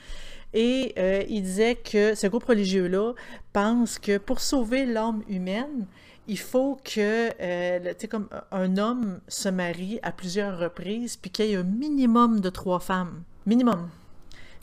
Et 0.54 0.94
euh, 0.98 1.22
il 1.28 1.42
disait 1.42 1.76
que 1.76 2.14
ce 2.14 2.26
groupe 2.26 2.44
religieux-là 2.44 3.12
pense 3.52 3.98
que 3.98 4.18
pour 4.18 4.40
sauver 4.40 4.84
l'âme 4.86 5.22
humaine, 5.28 5.86
il 6.28 6.38
faut 6.38 6.76
que, 6.84 7.30
euh, 7.40 7.78
le- 7.78 7.90
tu 7.94 8.00
sais, 8.02 8.08
comme 8.08 8.28
un 8.50 8.76
homme 8.76 9.20
se 9.28 9.48
marie 9.48 9.98
à 10.02 10.12
plusieurs 10.12 10.58
reprises, 10.58 11.16
puis 11.16 11.30
qu'il 11.30 11.46
y 11.46 11.52
ait 11.52 11.56
un 11.56 11.62
minimum 11.62 12.40
de 12.40 12.50
trois 12.50 12.80
femmes. 12.80 13.22
Minimum. 13.46 13.88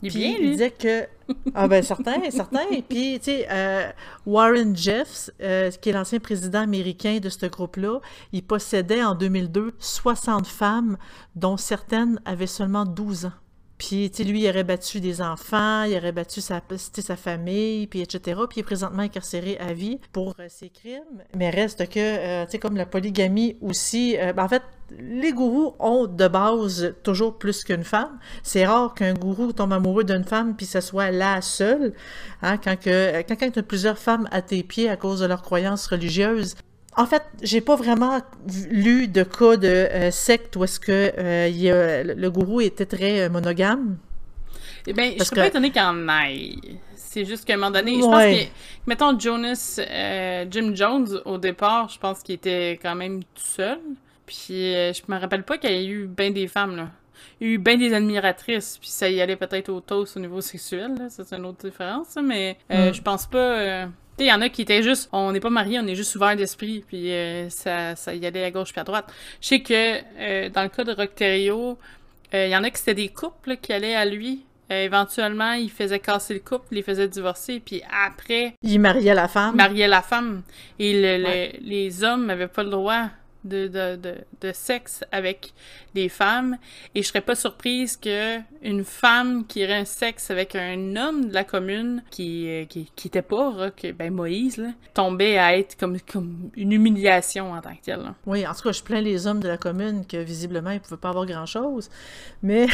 Il 0.03 0.11
Puis 0.11 0.19
bien, 0.19 0.35
il 0.39 0.51
disait 0.51 0.69
que. 0.71 1.07
Ah, 1.55 1.67
ben, 1.67 1.81
certain, 1.81 2.21
certain. 2.29 2.65
Puis, 2.87 3.17
tu 3.19 3.31
sais, 3.31 3.47
euh, 3.49 3.89
Warren 4.27 4.75
Jeffs, 4.75 5.31
euh, 5.41 5.71
qui 5.71 5.89
est 5.89 5.93
l'ancien 5.93 6.19
président 6.19 6.59
américain 6.61 7.17
de 7.19 7.29
ce 7.29 7.47
groupe-là, 7.47 7.99
il 8.31 8.43
possédait 8.43 9.03
en 9.03 9.15
2002 9.15 9.73
60 9.79 10.45
femmes, 10.47 10.97
dont 11.35 11.57
certaines 11.57 12.21
avaient 12.25 12.45
seulement 12.45 12.85
12 12.85 13.25
ans. 13.25 13.31
Puis, 13.77 14.09
tu 14.09 14.17
sais, 14.17 14.23
lui, 14.23 14.43
il 14.43 14.49
aurait 14.49 14.63
battu 14.63 14.99
des 14.99 15.21
enfants, 15.21 15.83
il 15.83 15.95
aurait 15.97 16.11
battu 16.11 16.41
sa, 16.41 16.61
sa 16.77 17.15
famille, 17.15 17.85
puis 17.87 18.01
etc. 18.01 18.41
Puis, 18.49 18.57
il 18.57 18.59
est 18.61 18.63
présentement 18.63 19.03
incarcéré 19.03 19.57
à 19.59 19.73
vie 19.73 19.99
pour 20.11 20.35
euh, 20.39 20.47
ses 20.49 20.69
crimes. 20.69 21.23
Mais 21.35 21.51
reste 21.51 21.87
que, 21.87 21.99
euh, 21.99 22.45
tu 22.45 22.51
sais, 22.51 22.59
comme 22.59 22.75
la 22.75 22.87
polygamie 22.87 23.55
aussi, 23.61 24.17
euh, 24.17 24.33
ben, 24.33 24.45
en 24.45 24.49
fait, 24.49 24.63
les 24.97 25.31
gourous 25.31 25.75
ont 25.79 26.07
de 26.07 26.27
base 26.27 26.95
toujours 27.03 27.37
plus 27.37 27.63
qu'une 27.63 27.83
femme. 27.83 28.17
C'est 28.41 28.65
rare 28.65 28.93
qu'un 28.93 29.13
gourou 29.13 29.51
tombe 29.51 29.73
amoureux 29.73 30.05
d'une 30.05 30.23
femme 30.23 30.55
puis 30.55 30.65
ce 30.65 30.79
soit 30.79 31.11
la 31.11 31.41
seule. 31.41 31.93
Hein, 32.41 32.57
quand 32.57 32.79
que, 32.79 33.21
quand, 33.23 33.61
plusieurs 33.63 33.97
femmes 33.97 34.27
à 34.31 34.41
tes 34.41 34.63
pieds 34.63 34.89
à 34.89 34.95
cause 34.95 35.19
de 35.19 35.25
leurs 35.25 35.41
croyances 35.41 35.87
religieuses, 35.87 36.55
en 36.97 37.05
fait, 37.05 37.23
j'ai 37.41 37.61
pas 37.61 37.75
vraiment 37.75 38.19
lu 38.69 39.07
de 39.07 39.23
cas 39.23 39.55
de 39.55 39.67
euh, 39.67 40.11
secte 40.11 40.55
où 40.55 40.63
est-ce 40.63 40.79
que 40.79 41.13
euh, 41.17 41.47
il 41.47 41.69
le 42.21 42.29
gourou 42.31 42.59
était 42.61 42.85
très 42.87 43.21
euh, 43.21 43.29
monogame. 43.29 43.97
Eh 44.87 44.93
ben, 44.93 45.13
je 45.17 45.23
serais 45.23 45.41
pas 45.41 45.47
étonnée 45.47 45.71
qu'il 45.71 45.81
en 45.81 46.07
aille. 46.07 46.79
C'est 46.95 47.25
juste 47.25 47.45
qu'à 47.45 47.53
un 47.53 47.57
moment 47.57 47.71
donné, 47.71 47.95
je 47.95 48.01
pense 48.01 48.23
que, 48.23 48.49
mettons, 48.85 49.19
Jonas, 49.19 49.79
euh, 49.79 50.45
Jim 50.49 50.71
Jones, 50.75 51.21
au 51.25 51.37
départ, 51.37 51.89
je 51.89 51.99
pense 51.99 52.21
qu'il 52.21 52.35
était 52.35 52.79
quand 52.81 52.95
même 52.95 53.23
tout 53.23 53.43
seul. 53.43 53.79
Puis 54.25 54.75
euh, 54.75 54.91
je 54.93 55.01
me 55.07 55.19
rappelle 55.19 55.43
pas 55.43 55.57
qu'il 55.57 55.71
y 55.71 55.73
ait 55.73 55.85
eu 55.87 56.07
bien 56.07 56.31
des 56.31 56.47
femmes, 56.47 56.75
là. 56.75 56.89
Il 57.39 57.47
y 57.47 57.51
a 57.51 57.53
eu 57.53 57.57
bien 57.57 57.77
des 57.77 57.93
admiratrices, 57.93 58.77
puis 58.79 58.89
ça 58.89 59.09
y 59.09 59.21
allait 59.21 59.35
peut-être 59.35 59.69
au 59.69 59.79
toast 59.79 60.17
au 60.17 60.19
niveau 60.19 60.41
sexuel, 60.41 60.95
là. 60.97 61.05
C'est 61.09 61.31
une 61.33 61.45
autre 61.45 61.67
différence, 61.69 62.17
mais 62.23 62.57
euh, 62.71 62.89
Mm. 62.89 62.93
je 62.93 63.01
pense 63.01 63.25
pas... 63.27 63.87
euh, 64.17 64.23
Tu 64.23 64.23
il 64.25 64.27
y 64.27 64.33
en 64.33 64.41
a 64.41 64.49
qui 64.49 64.61
étaient 64.63 64.83
juste... 64.83 65.09
On 65.11 65.31
n'est 65.31 65.39
pas 65.39 65.49
mariés, 65.49 65.79
on 65.81 65.87
est 65.87 65.95
juste 65.95 66.15
ouverts 66.15 66.35
d'esprit, 66.35 66.83
puis 66.87 67.11
euh, 67.11 67.49
ça, 67.49 67.95
ça 67.95 68.13
y 68.13 68.25
allait 68.25 68.43
à 68.43 68.51
gauche 68.51 68.71
puis 68.71 68.81
à 68.81 68.83
droite. 68.83 69.05
Je 69.41 69.47
sais 69.47 69.59
que 69.61 69.73
euh, 70.19 70.49
dans 70.49 70.63
le 70.63 70.69
cas 70.69 70.83
de 70.83 70.91
Rockterio, 70.93 71.77
euh, 72.33 72.45
il 72.47 72.51
y 72.51 72.55
en 72.57 72.63
a 72.63 72.69
qui 72.69 72.77
c'était 72.79 72.93
des 72.95 73.09
couples 73.09 73.49
là, 73.49 73.55
qui 73.55 73.73
allaient 73.73 73.95
à 73.95 74.05
lui. 74.05 74.43
Euh, 74.69 74.83
éventuellement, 74.83 75.53
il 75.53 75.71
faisait 75.71 75.99
casser 75.99 76.33
le 76.33 76.41
couple, 76.41 76.65
il 76.71 76.75
les 76.75 76.81
faisait 76.83 77.07
divorcer, 77.07 77.61
puis 77.61 77.81
après, 78.05 78.53
Il 78.63 78.81
mariait 78.81 79.13
la 79.13 79.29
femme. 79.29 79.51
il 79.53 79.57
mariait 79.57 79.87
la 79.87 80.01
femme. 80.01 80.41
Et 80.77 80.93
le- 80.93 81.17
le- 81.19 81.23
Ouais. 81.29 81.59
les 81.61 82.03
hommes 82.03 82.25
n'avaient 82.25 82.49
pas 82.49 82.63
le 82.63 82.69
droit 82.71 83.05
de, 83.47 83.67
de, 83.67 83.95
de, 83.95 84.15
de 84.41 84.51
sexe 84.53 85.03
avec 85.11 85.53
les 85.95 86.09
femmes. 86.09 86.57
Et 86.95 87.01
je 87.01 87.07
serais 87.07 87.21
pas 87.21 87.35
surprise 87.35 87.97
que 87.97 88.37
une 88.61 88.83
femme 88.83 89.45
qui 89.47 89.63
aurait 89.63 89.73
un 89.79 89.85
sexe 89.85 90.29
avec 90.31 90.55
un 90.55 90.95
homme 90.95 91.29
de 91.29 91.33
la 91.33 91.43
commune 91.43 92.03
qui, 92.11 92.47
euh, 92.49 92.65
qui, 92.65 92.91
qui 92.95 93.07
était 93.07 93.21
pas 93.21 93.49
rock, 93.49 93.85
ben 93.97 94.13
Moïse, 94.13 94.57
là, 94.57 94.69
tombait 94.93 95.37
à 95.37 95.57
être 95.57 95.77
comme, 95.77 95.99
comme 96.01 96.49
une 96.55 96.71
humiliation 96.71 97.51
en 97.53 97.61
tant 97.61 97.75
que 97.75 97.81
telle. 97.83 97.99
là. 98.01 98.15
Oui, 98.25 98.45
en 98.45 98.53
tout 98.53 98.63
cas, 98.63 98.71
je 98.71 98.83
plains 98.83 99.01
les 99.01 99.27
hommes 99.27 99.39
de 99.39 99.47
la 99.47 99.57
commune 99.57 100.05
que 100.05 100.17
visiblement 100.17 100.71
ils 100.71 100.79
pouvaient 100.79 100.97
pas 101.01 101.09
avoir 101.09 101.25
grand-chose. 101.25 101.89
Mais 102.43 102.67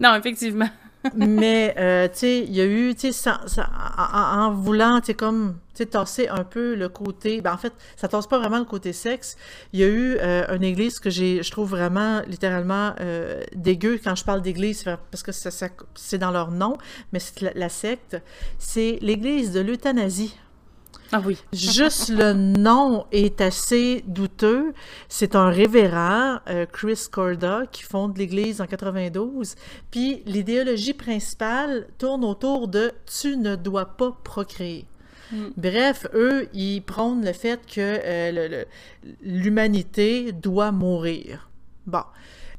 Non, 0.00 0.14
effectivement. 0.14 0.68
Mais, 1.14 1.74
euh, 1.78 2.08
tu 2.08 2.18
sais, 2.18 2.38
il 2.40 2.52
y 2.54 2.60
a 2.60 2.66
eu, 2.66 2.94
tu 2.94 3.12
sais, 3.12 3.30
en, 4.08 4.52
voulant, 4.52 5.00
tu 5.00 5.06
sais, 5.06 5.14
comme, 5.14 5.56
tu 5.74 5.86
tasser 5.86 6.28
un 6.28 6.44
peu 6.44 6.74
le 6.74 6.88
côté, 6.90 7.40
ben 7.40 7.54
en 7.54 7.56
fait, 7.56 7.72
ça 7.96 8.06
tasse 8.06 8.26
pas 8.26 8.38
vraiment 8.38 8.58
le 8.58 8.64
côté 8.66 8.92
sexe. 8.92 9.36
Il 9.72 9.80
y 9.80 9.84
a 9.84 9.88
eu 9.88 10.16
euh, 10.20 10.54
une 10.54 10.62
église 10.62 10.98
que 10.98 11.08
j'ai, 11.08 11.42
je 11.42 11.50
trouve 11.50 11.70
vraiment, 11.70 12.20
littéralement, 12.26 12.92
euh, 13.00 13.40
dégueu 13.54 13.98
quand 14.02 14.14
je 14.14 14.24
parle 14.24 14.42
d'église, 14.42 14.84
parce 15.10 15.22
que 15.22 15.32
ça, 15.32 15.50
ça- 15.50 15.68
c'est 15.94 16.18
dans 16.18 16.30
leur 16.32 16.50
nom, 16.50 16.76
mais 17.12 17.18
c'est 17.18 17.54
la 17.54 17.68
secte. 17.70 18.20
C'est 18.58 18.98
l'église 19.00 19.52
de 19.52 19.60
l'euthanasie. 19.60 20.36
Ah 21.12 21.22
oui. 21.24 21.38
Juste 21.52 22.10
le 22.10 22.32
nom 22.32 23.06
est 23.12 23.40
assez 23.40 24.04
douteux. 24.06 24.72
C'est 25.08 25.34
un 25.34 25.50
révérend, 25.50 26.38
euh, 26.48 26.66
Chris 26.66 27.06
Corda, 27.10 27.62
qui 27.70 27.82
fonde 27.82 28.16
l'Église 28.16 28.60
en 28.60 28.66
92. 28.66 29.54
Puis 29.90 30.22
l'idéologie 30.26 30.94
principale 30.94 31.88
tourne 31.98 32.24
autour 32.24 32.68
de 32.68 32.92
«tu 33.20 33.36
ne 33.36 33.56
dois 33.56 33.86
pas 33.86 34.16
procréer 34.24 34.86
Mm. 35.32 35.48
Bref, 35.56 36.06
eux, 36.14 36.48
ils 36.52 36.82
prônent 36.82 37.24
le 37.24 37.32
fait 37.32 37.60
que 37.66 37.80
euh, 37.80 38.64
l'humanité 39.22 40.32
doit 40.32 40.72
mourir. 40.72 41.48
Bon. 41.86 42.02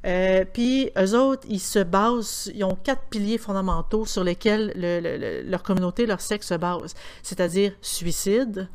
Euh, 0.06 0.46
puis, 0.52 0.90
eux 0.98 1.16
autres, 1.16 1.46
ils 1.48 1.60
se 1.60 1.80
basent, 1.80 2.52
ils 2.56 2.64
ont 2.64 2.76
quatre 2.76 3.04
piliers 3.10 3.38
fondamentaux 3.38 4.06
sur 4.06 4.24
lesquels 4.24 4.74
le- 4.76 5.00
le- 5.00 5.18
le- 5.18 5.42
leur 5.50 5.62
communauté, 5.62 6.06
leur 6.08 6.22
sexe 6.22 6.48
se 6.48 6.56
base. 6.56 6.96
C'est-à-dire 7.22 7.74
suicide, 7.82 8.68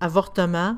avortement, 0.00 0.76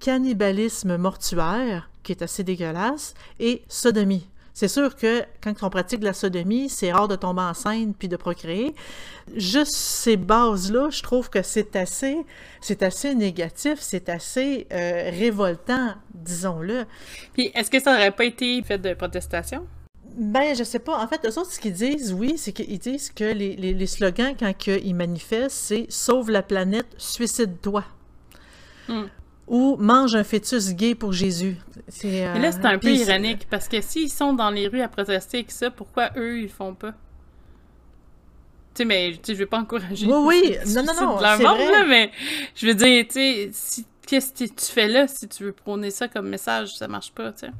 cannibalisme 0.00 0.96
mortuaire, 0.96 1.90
qui 2.02 2.12
est 2.12 2.22
assez 2.22 2.44
dégueulasse, 2.44 3.14
et 3.38 3.62
sodomie. 3.68 4.26
C'est 4.54 4.68
sûr 4.68 4.94
que 4.96 5.22
quand 5.42 5.54
on 5.62 5.70
pratique 5.70 6.02
la 6.02 6.12
sodomie, 6.12 6.68
c'est 6.68 6.92
rare 6.92 7.08
de 7.08 7.16
tomber 7.16 7.42
enceinte 7.42 7.96
puis 7.98 8.08
de 8.08 8.16
procréer. 8.16 8.74
Juste 9.34 9.74
ces 9.74 10.16
bases-là, 10.16 10.90
je 10.90 11.02
trouve 11.02 11.30
que 11.30 11.42
c'est 11.42 11.74
assez, 11.76 12.18
c'est 12.60 12.82
assez 12.82 13.14
négatif, 13.14 13.78
c'est 13.80 14.08
assez 14.10 14.66
euh, 14.72 15.10
révoltant, 15.10 15.94
disons-le. 16.14 16.84
Puis, 17.32 17.50
est-ce 17.54 17.70
que 17.70 17.80
ça 17.80 17.94
aurait 17.94 18.10
pas 18.10 18.24
été 18.24 18.62
fait 18.62 18.78
de 18.78 18.92
protestation? 18.94 19.66
Ben, 20.14 20.54
je 20.54 20.62
sais 20.64 20.78
pas. 20.80 21.02
En 21.02 21.08
fait, 21.08 21.24
eux 21.24 21.38
autres, 21.38 21.50
ce 21.52 21.58
qu'ils 21.58 21.72
disent, 21.72 22.12
oui, 22.12 22.34
c'est 22.36 22.52
qu'ils 22.52 22.78
disent 22.78 23.10
que 23.10 23.24
les, 23.24 23.56
les- 23.56 23.72
les 23.72 23.86
slogans, 23.86 24.34
quand 24.38 24.52
que 24.56 24.78
ils 24.84 24.94
manifestent, 24.94 25.56
c'est 25.56 25.86
«Sauve 25.88 26.30
la 26.30 26.42
planète, 26.42 26.86
suicide-toi 26.98 27.84
Hmm. 28.88 29.04
Ou 29.48 29.76
«Mange 29.78 30.14
un 30.14 30.24
fœtus 30.24 30.72
gay 30.74 30.94
pour 30.94 31.12
Jésus». 31.12 31.56
C'est, 31.88 32.08
Mais 32.32 32.38
là, 32.40 32.48
euh, 32.48 32.52
c'est 32.52 32.64
un 32.66 32.78
peu 32.78 32.88
puis 32.88 33.00
ironique, 33.00 33.46
parce 33.50 33.68
que 33.68 33.80
s'ils 33.80 34.10
sont 34.10 34.32
dans 34.32 34.50
les 34.50 34.68
rues 34.68 34.80
à 34.80 34.88
protester 34.88 35.38
avec 35.38 35.50
ça, 35.50 35.70
pourquoi 35.70 36.10
eux, 36.16 36.40
ils 36.40 36.48
font 36.48 36.74
pas? 36.74 36.92
Tu 38.74 38.78
sais, 38.78 38.84
mais 38.84 39.18
tu 39.22 39.32
je 39.32 39.38
vais 39.38 39.46
pas 39.46 39.58
encourager. 39.58 40.06
Oui, 40.06 40.14
oui. 40.24 40.56
Non, 40.74 40.82
non, 40.86 40.94
non, 40.94 41.18
c'est 41.18 41.42
vrai. 41.42 41.70
là, 41.70 41.84
mais 41.86 42.10
je 42.54 42.66
veux 42.66 42.74
dire, 42.74 43.04
tu 43.06 43.12
sais, 43.12 43.50
si, 43.52 43.86
qu'est-ce 44.06 44.32
que 44.32 44.50
tu 44.50 44.66
fais 44.72 44.88
là 44.88 45.06
si 45.06 45.28
tu 45.28 45.44
veux 45.44 45.52
prôner 45.52 45.90
ça 45.90 46.08
comme 46.08 46.28
message, 46.28 46.76
ça 46.76 46.88
marche 46.88 47.12
pas, 47.12 47.32
tu 47.32 47.46
sais. 47.46 47.52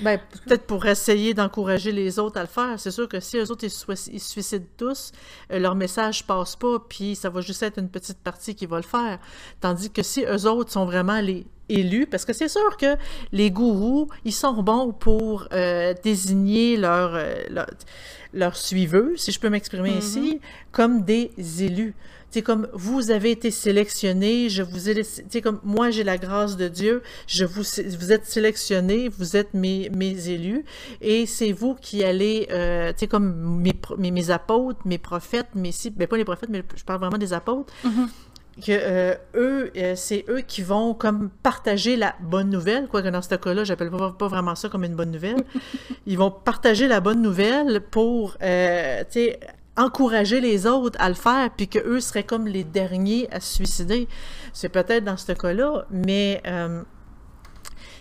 Ben, 0.00 0.20
peut-être 0.44 0.66
pour 0.66 0.84
essayer 0.86 1.32
d'encourager 1.34 1.92
les 1.92 2.18
autres 2.18 2.38
à 2.38 2.42
le 2.42 2.48
faire. 2.48 2.78
C'est 2.78 2.90
sûr 2.90 3.08
que 3.08 3.20
si 3.20 3.38
eux 3.38 3.50
autres, 3.50 3.64
ils, 3.64 3.70
se 3.70 4.30
suicident 4.30 4.66
tous, 4.76 5.12
euh, 5.50 5.58
leur 5.58 5.74
message 5.74 6.26
passe 6.26 6.56
pas, 6.56 6.78
puis 6.78 7.14
ça 7.16 7.30
va 7.30 7.40
juste 7.40 7.62
être 7.62 7.78
une 7.78 7.88
petite 7.88 8.18
partie 8.18 8.54
qui 8.54 8.66
va 8.66 8.76
le 8.76 8.82
faire. 8.82 9.18
Tandis 9.60 9.90
que 9.90 10.02
si 10.02 10.24
eux 10.24 10.46
autres 10.46 10.72
sont 10.72 10.84
vraiment 10.84 11.20
les 11.20 11.46
élus, 11.68 12.06
parce 12.06 12.24
que 12.24 12.32
c'est 12.32 12.48
sûr 12.48 12.76
que 12.76 12.96
les 13.32 13.50
gourous, 13.50 14.08
ils 14.24 14.32
sont 14.32 14.62
bons 14.62 14.92
pour 14.92 15.48
euh, 15.52 15.94
désigner 16.02 16.76
leurs 16.76 17.14
euh, 17.14 17.64
leur, 18.32 18.56
suiveux, 18.56 19.14
si 19.16 19.32
je 19.32 19.40
peux 19.40 19.48
m'exprimer 19.48 19.90
Mhm. 19.90 19.96
ainsi, 19.96 20.40
comme 20.72 21.02
des 21.02 21.30
élus. 21.60 21.94
C'est 22.30 22.42
comme 22.42 22.68
vous 22.72 23.10
avez 23.10 23.30
été 23.30 23.50
sélectionné, 23.50 24.48
je 24.48 24.62
vous 24.62 24.90
ai 24.90 25.02
sais, 25.02 25.40
comme 25.40 25.60
moi 25.64 25.90
j'ai 25.90 26.04
la 26.04 26.18
grâce 26.18 26.56
de 26.56 26.68
Dieu, 26.68 27.02
je 27.26 27.44
vous, 27.44 27.62
vous 27.62 28.12
êtes 28.12 28.26
sélectionné, 28.26 29.08
vous 29.08 29.36
êtes 29.36 29.54
mes, 29.54 29.88
mes 29.90 30.28
élus, 30.28 30.64
et 31.00 31.24
c'est 31.26 31.52
vous 31.52 31.74
qui 31.74 32.04
allez, 32.04 32.48
euh, 32.50 32.92
tu 32.92 33.00
sais, 33.00 33.06
comme 33.06 33.60
mes, 33.62 33.72
mes, 33.96 34.10
mes 34.10 34.30
apôtres, 34.30 34.80
mes 34.84 34.98
prophètes, 34.98 35.48
mes 35.54 35.72
si, 35.72 35.90
ben 35.90 36.06
pas 36.06 36.16
les 36.16 36.24
prophètes, 36.24 36.50
mais 36.50 36.62
je 36.74 36.84
parle 36.84 37.00
vraiment 37.00 37.18
des 37.18 37.32
apôtres, 37.32 37.72
que 38.60 38.72
euh, 38.72 39.14
eux, 39.34 39.70
euh, 39.76 39.94
c'est 39.96 40.24
eux 40.28 40.40
qui 40.40 40.62
vont 40.62 40.94
comme 40.94 41.30
partager 41.42 41.96
la 41.96 42.14
bonne 42.20 42.48
nouvelle, 42.48 42.88
quoique 42.88 43.08
dans 43.08 43.20
ce 43.20 43.34
cas-là, 43.34 43.64
j'appelle 43.64 43.90
pas, 43.90 44.12
pas 44.12 44.28
vraiment 44.28 44.54
ça 44.54 44.68
comme 44.68 44.84
une 44.84 44.94
bonne 44.94 45.10
nouvelle. 45.10 45.44
Ils 46.06 46.16
vont 46.16 46.30
partager 46.30 46.88
la 46.88 47.00
bonne 47.00 47.20
nouvelle 47.20 47.82
pour, 47.82 48.36
euh, 48.42 49.00
tu 49.10 49.20
sais, 49.20 49.40
encourager 49.76 50.40
les 50.40 50.66
autres 50.66 50.98
à 51.00 51.08
le 51.08 51.14
faire, 51.14 51.50
puis 51.56 51.68
que 51.68 51.78
eux 51.78 52.00
seraient 52.00 52.24
comme 52.24 52.46
les 52.46 52.64
derniers 52.64 53.28
à 53.32 53.40
se 53.40 53.54
suicider. 53.54 54.08
C'est 54.52 54.68
peut-être 54.68 55.04
dans 55.04 55.16
ce 55.16 55.32
cas-là, 55.32 55.86
mais 55.90 56.42
euh, 56.46 56.82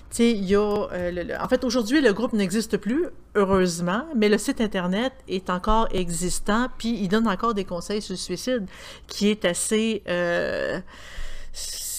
tu 0.10 0.18
sais, 0.18 0.32
il 0.32 0.46
y 0.46 0.56
a, 0.56 0.60
euh, 0.60 1.38
en 1.40 1.48
fait, 1.48 1.64
aujourd'hui, 1.64 2.02
le 2.02 2.14
groupe 2.14 2.34
n'existe 2.34 2.78
plus, 2.78 3.08
heureusement, 3.36 4.06
mais 4.16 4.30
le 4.30 4.38
site 4.38 4.62
Internet 4.62 5.14
est 5.28 5.50
encore 5.50 5.88
existant, 5.92 6.70
puis 6.78 6.98
il 7.02 7.08
donne 7.08 7.28
encore 7.28 7.54
des 7.54 7.66
conseils 7.66 8.02
sur 8.02 8.14
le 8.14 8.18
suicide, 8.18 8.66
qui 9.08 9.30
est 9.30 9.46
assez... 9.46 10.04
euh, 10.08 10.80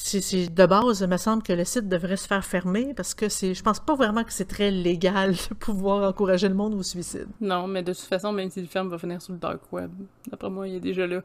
c'est 0.07 0.55
de 0.55 0.67
base, 0.67 1.01
il 1.01 1.09
me 1.09 1.17
semble 1.17 1.43
que 1.43 1.53
le 1.53 1.65
site 1.65 1.89
devrait 1.89 2.17
se 2.17 2.27
faire 2.27 2.45
fermer, 2.45 2.95
parce 2.95 3.15
que 3.15 3.29
c'est, 3.29 3.55
je 3.55 3.63
pense 3.63 3.81
pas 3.81 3.95
vraiment 3.95 4.23
que 4.25 4.33
c'est 4.33 4.45
très 4.47 4.71
légal 4.71 5.33
de 5.51 5.55
pouvoir 5.55 6.09
encourager 6.09 6.49
le 6.49 6.55
monde 6.55 6.75
au 6.75 6.83
suicide. 6.83 7.27
Non, 7.41 7.67
mais 7.67 7.83
de 7.83 7.93
toute 7.93 8.03
façon, 8.03 8.33
même 8.33 8.51
si 8.51 8.61
le 8.61 8.67
film 8.69 8.89
va 8.89 8.99
finir 8.99 9.21
sur 9.21 9.33
le 9.33 9.39
dark 9.39 9.61
web, 9.73 9.91
d'après 10.31 10.51
moi, 10.51 10.69
il 10.69 10.77
est 10.77 10.81
déjà 10.81 11.07
là. 11.07 11.23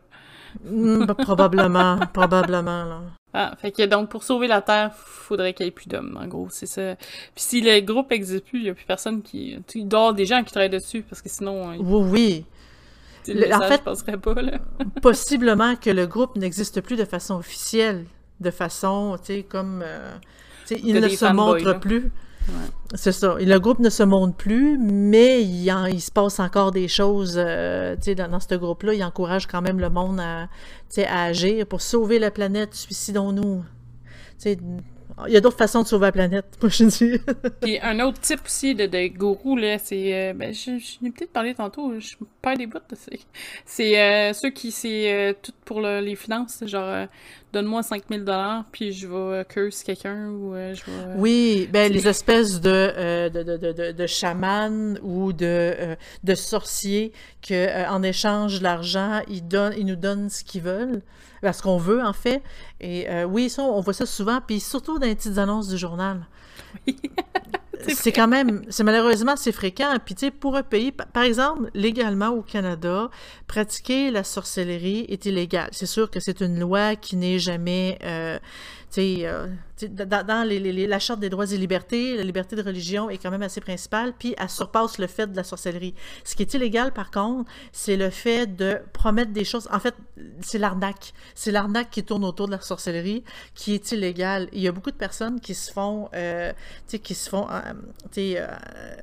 Hmm, 0.66 1.06
bah, 1.06 1.14
probablement, 1.16 2.00
probablement, 2.14 2.84
là. 2.86 3.02
Ah, 3.34 3.56
fait 3.58 3.72
que 3.72 3.86
donc, 3.86 4.10
pour 4.10 4.24
sauver 4.24 4.48
la 4.48 4.62
Terre, 4.62 4.94
faudrait 4.94 5.54
qu'il 5.54 5.66
y 5.66 5.70
ait 5.70 5.72
plus 5.72 5.88
d'hommes, 5.88 6.20
en 6.22 6.28
gros, 6.28 6.48
c'est 6.50 6.66
ça. 6.66 6.96
Puis 6.98 7.44
si 7.44 7.62
le 7.62 7.80
groupe 7.82 8.12
existe 8.12 8.46
plus, 8.46 8.60
il 8.60 8.66
y 8.66 8.70
a 8.70 8.74
plus 8.74 8.86
personne 8.86 9.22
qui... 9.22 9.58
Il 9.76 9.88
doit 9.88 10.12
des 10.12 10.26
gens 10.26 10.44
qui 10.44 10.52
travaillent 10.52 10.70
dessus, 10.70 11.04
parce 11.04 11.22
que 11.22 11.30
sinon... 11.30 11.72
euh, 11.72 11.78
Oui, 11.80 12.10
oui. 12.12 13.34
le, 13.34 13.54
en 13.56 13.62
fait, 13.62 13.84
passerait 13.84 14.18
pas, 14.18 14.34
là. 14.42 14.58
possiblement 15.02 15.76
que 15.78 15.90
le 15.90 16.08
groupe 16.08 16.36
n'existe 16.36 16.82
plus 16.82 16.98
de 16.98 17.06
façon 17.06 17.36
officielle, 17.36 18.06
de 18.42 18.52
façon, 18.52 19.18
tu 19.24 19.34
sais, 19.34 19.44
comme... 19.44 19.84
Euh, 19.86 20.16
il 20.84 20.96
ne 20.96 21.08
se 21.10 21.26
montre 21.26 21.80
plus. 21.80 22.12
C'est 22.96 23.12
ça. 23.12 23.36
le 23.39 23.58
groupe 23.60 23.80
ne 23.80 23.89
se 23.89 24.04
montre 24.04 24.36
plus, 24.36 24.78
mais 24.78 25.44
il, 25.44 25.74
il 25.92 26.02
se 26.02 26.12
passe 26.12 26.39
encore 26.39 26.72
des 26.72 26.88
choses 26.88 27.36
euh, 27.38 27.96
dans, 28.18 28.32
dans 28.32 28.39
ce 28.39 28.56
groupe-là. 28.56 28.94
Il 28.94 29.04
encourage 29.04 29.48
quand 29.48 29.62
même 29.62 29.80
le 29.80 29.89
monde 29.89 30.20
à, 30.20 30.50
à 31.08 31.24
agir 31.24 31.66
pour 31.68 31.82
sauver 31.82 32.20
la 32.20 32.32
planète. 32.32 32.74
Suicidons-nous. 32.74 33.64
Il 34.46 35.34
y 35.34 35.38
a 35.38 35.42
d'autres 35.42 35.58
façons 35.58 35.84
de 35.84 35.88
sauver 35.88 36.08
la 36.08 36.12
planète, 36.12 36.46
moi 36.62 36.70
je 36.70 36.86
dis. 36.86 37.20
Puis 37.62 37.80
un 37.82 38.00
autre 38.00 38.20
type 38.20 38.42
aussi 38.46 38.74
de, 38.74 38.88
de 38.88 39.08
gourou, 39.08 39.56
là, 39.56 39.78
c'est. 39.78 40.14
Euh, 40.14 40.34
ben, 40.34 40.54
je, 40.54 40.80
je 40.80 41.04
l'ai 41.04 41.12
peut-être 41.12 41.32
parlé 41.32 41.54
tantôt, 41.54 41.94
je 42.00 42.16
perds 42.42 42.58
des 42.58 42.68
bouts. 42.68 42.80
C'est 43.66 44.00
euh, 44.00 44.34
ceux 44.34 44.50
qui, 44.50 44.72
c'est 44.72 45.14
euh, 45.14 45.34
tout 45.42 45.52
pour 45.66 45.82
les 45.82 46.16
finances, 46.16 46.64
genre, 46.66 47.08
donne-moi 47.54 47.84
5000 47.84 48.24
dollars, 48.24 48.66
puis 48.72 48.92
je 48.92 49.08
vais 49.08 49.46
curse 49.46 49.84
quelqu'un, 49.84 50.30
ou 50.30 50.54
je 50.54 50.84
vais. 50.86 51.16
Oui, 51.18 51.70
ben, 51.72 51.92
les 51.92 52.08
espèces 52.08 52.60
de, 52.60 53.30
de, 53.30 53.44
de, 53.44 53.58
de, 53.58 53.92
de 53.92 54.08
chamans 54.08 54.96
ou 55.02 55.34
de, 55.34 55.96
de 56.24 56.36
sorciers 56.36 57.14
que 57.42 57.88
en 57.89 58.04
échange 58.04 58.60
de 58.60 58.64
l'argent, 58.64 59.22
ils, 59.28 59.48
donnent, 59.48 59.74
ils 59.78 59.86
nous 59.86 59.96
donnent 59.96 60.30
ce 60.30 60.44
qu'ils 60.44 60.62
veulent 60.62 61.02
ce 61.52 61.62
qu'on 61.62 61.78
veut, 61.78 62.04
en 62.04 62.14
fait. 62.14 62.44
Et 62.80 63.10
euh, 63.10 63.24
oui, 63.26 63.50
ça, 63.50 63.64
on 63.64 63.82
voit 63.82 63.94
ça 63.94 64.06
souvent, 64.06 64.39
puis 64.46 64.60
surtout 64.60 65.00
dans 65.00 65.08
les 65.08 65.16
petites 65.16 65.39
annonces 65.39 65.68
du 65.68 65.78
journal. 65.78 66.28
Oui. 66.88 66.96
c'est 67.88 68.12
quand 68.12 68.28
même, 68.28 68.64
c'est 68.70 68.84
malheureusement, 68.84 69.36
c'est 69.36 69.52
fréquent. 69.52 69.96
Puis, 70.04 70.16
tu 70.16 70.26
sais, 70.26 70.32
pour 70.32 70.56
un 70.56 70.64
pays, 70.64 70.92
par 70.92 71.24
exemple, 71.24 71.70
légalement 71.74 72.30
au 72.30 72.42
Canada, 72.42 73.10
pratiquer 73.48 74.12
la 74.12 74.24
sorcellerie 74.24 75.06
est 75.10 75.26
illégal. 75.26 75.70
C'est 75.72 75.86
sûr 75.86 76.10
que 76.10 76.20
c'est 76.20 76.42
une 76.42 76.60
loi 76.60 76.96
qui 76.96 77.16
n'est 77.16 77.40
jamais, 77.40 77.98
euh, 78.04 78.40
euh, 78.98 79.48
dans, 79.88 80.48
les, 80.48 80.88
la 80.88 81.00
Charte 81.00 81.20
des 81.20 81.30
droits 81.30 81.52
et 81.52 81.58
libertés, 81.58 82.18
la 82.18 82.24
liberté 82.24 82.56
de 82.56 82.62
religion 82.62 83.10
est 83.10 83.18
quand 83.18 83.32
même 83.32 83.42
assez 83.42 83.62
principale, 83.62 84.14
puis 84.18 84.36
elle 84.38 84.50
surpasse 84.50 84.98
le 84.98 85.08
fait 85.08 85.28
de 85.28 85.36
la 85.36 85.44
sorcellerie. 85.44 85.94
Ce 86.24 86.36
qui 86.36 86.44
est 86.44 86.54
illégal, 86.54 86.92
par 86.92 87.12
contre, 87.12 87.50
c'est 87.72 87.96
le 87.96 88.10
fait 88.10 88.48
de 88.48 88.80
promettre 88.94 89.32
des 89.32 89.44
choses. 89.44 89.68
En 89.72 89.80
fait, 89.80 89.96
c'est 90.42 90.58
l'arnaque. 90.58 91.14
C'est 91.36 91.52
l'arnaque 91.52 91.89
qui 91.89 92.04
tourne 92.04 92.26
autour 92.26 92.48
de 92.48 92.52
la 92.52 92.62
sorcellerie 92.62 93.24
qui 93.56 93.74
est 93.74 93.92
illégale. 93.92 94.50
Il 94.52 94.62
y 94.62 94.68
a 94.68 94.72
beaucoup 94.72 94.92
de 94.92 94.96
personnes 94.96 95.39
qui 95.39 95.56
se 95.56 95.72
font, 95.72 96.10
euh, 96.14 96.52
qui 97.04 97.16
se 97.16 97.30
font, 97.30 97.48
euh, 97.50 97.62
euh, 98.18 98.48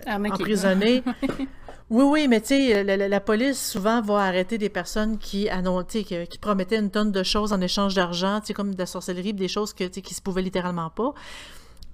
emprisonner. 0.07 1.03
Oui, 1.91 2.05
oui, 2.05 2.28
mais 2.28 2.41
tu 2.41 2.49
sais, 2.49 2.84
la, 2.84 3.20
police 3.20 3.70
souvent 3.70 4.03
va 4.03 4.20
arrêter 4.20 4.59
des 4.59 4.68
personnes 4.68 5.16
qui 5.16 5.49
annoncent, 5.49 5.86
qui, 5.86 6.05
qui 6.05 6.39
promettaient 6.39 6.78
une 6.78 6.91
tonne 6.91 7.12
de 7.12 7.22
choses 7.22 7.53
en 7.53 7.61
échange 7.62 7.95
d'argent, 7.95 8.41
tu 8.41 8.49
sais, 8.49 8.55
comme 8.55 8.74
de 8.74 8.78
la 8.78 8.86
sorcellerie, 8.86 9.32
des 9.32 9.49
choses 9.49 9.72
que, 9.72 9.84
qui 9.84 10.14
se 10.14 10.20
pouvaient 10.20 10.43
littéralement 10.43 10.91
pas. 10.91 11.14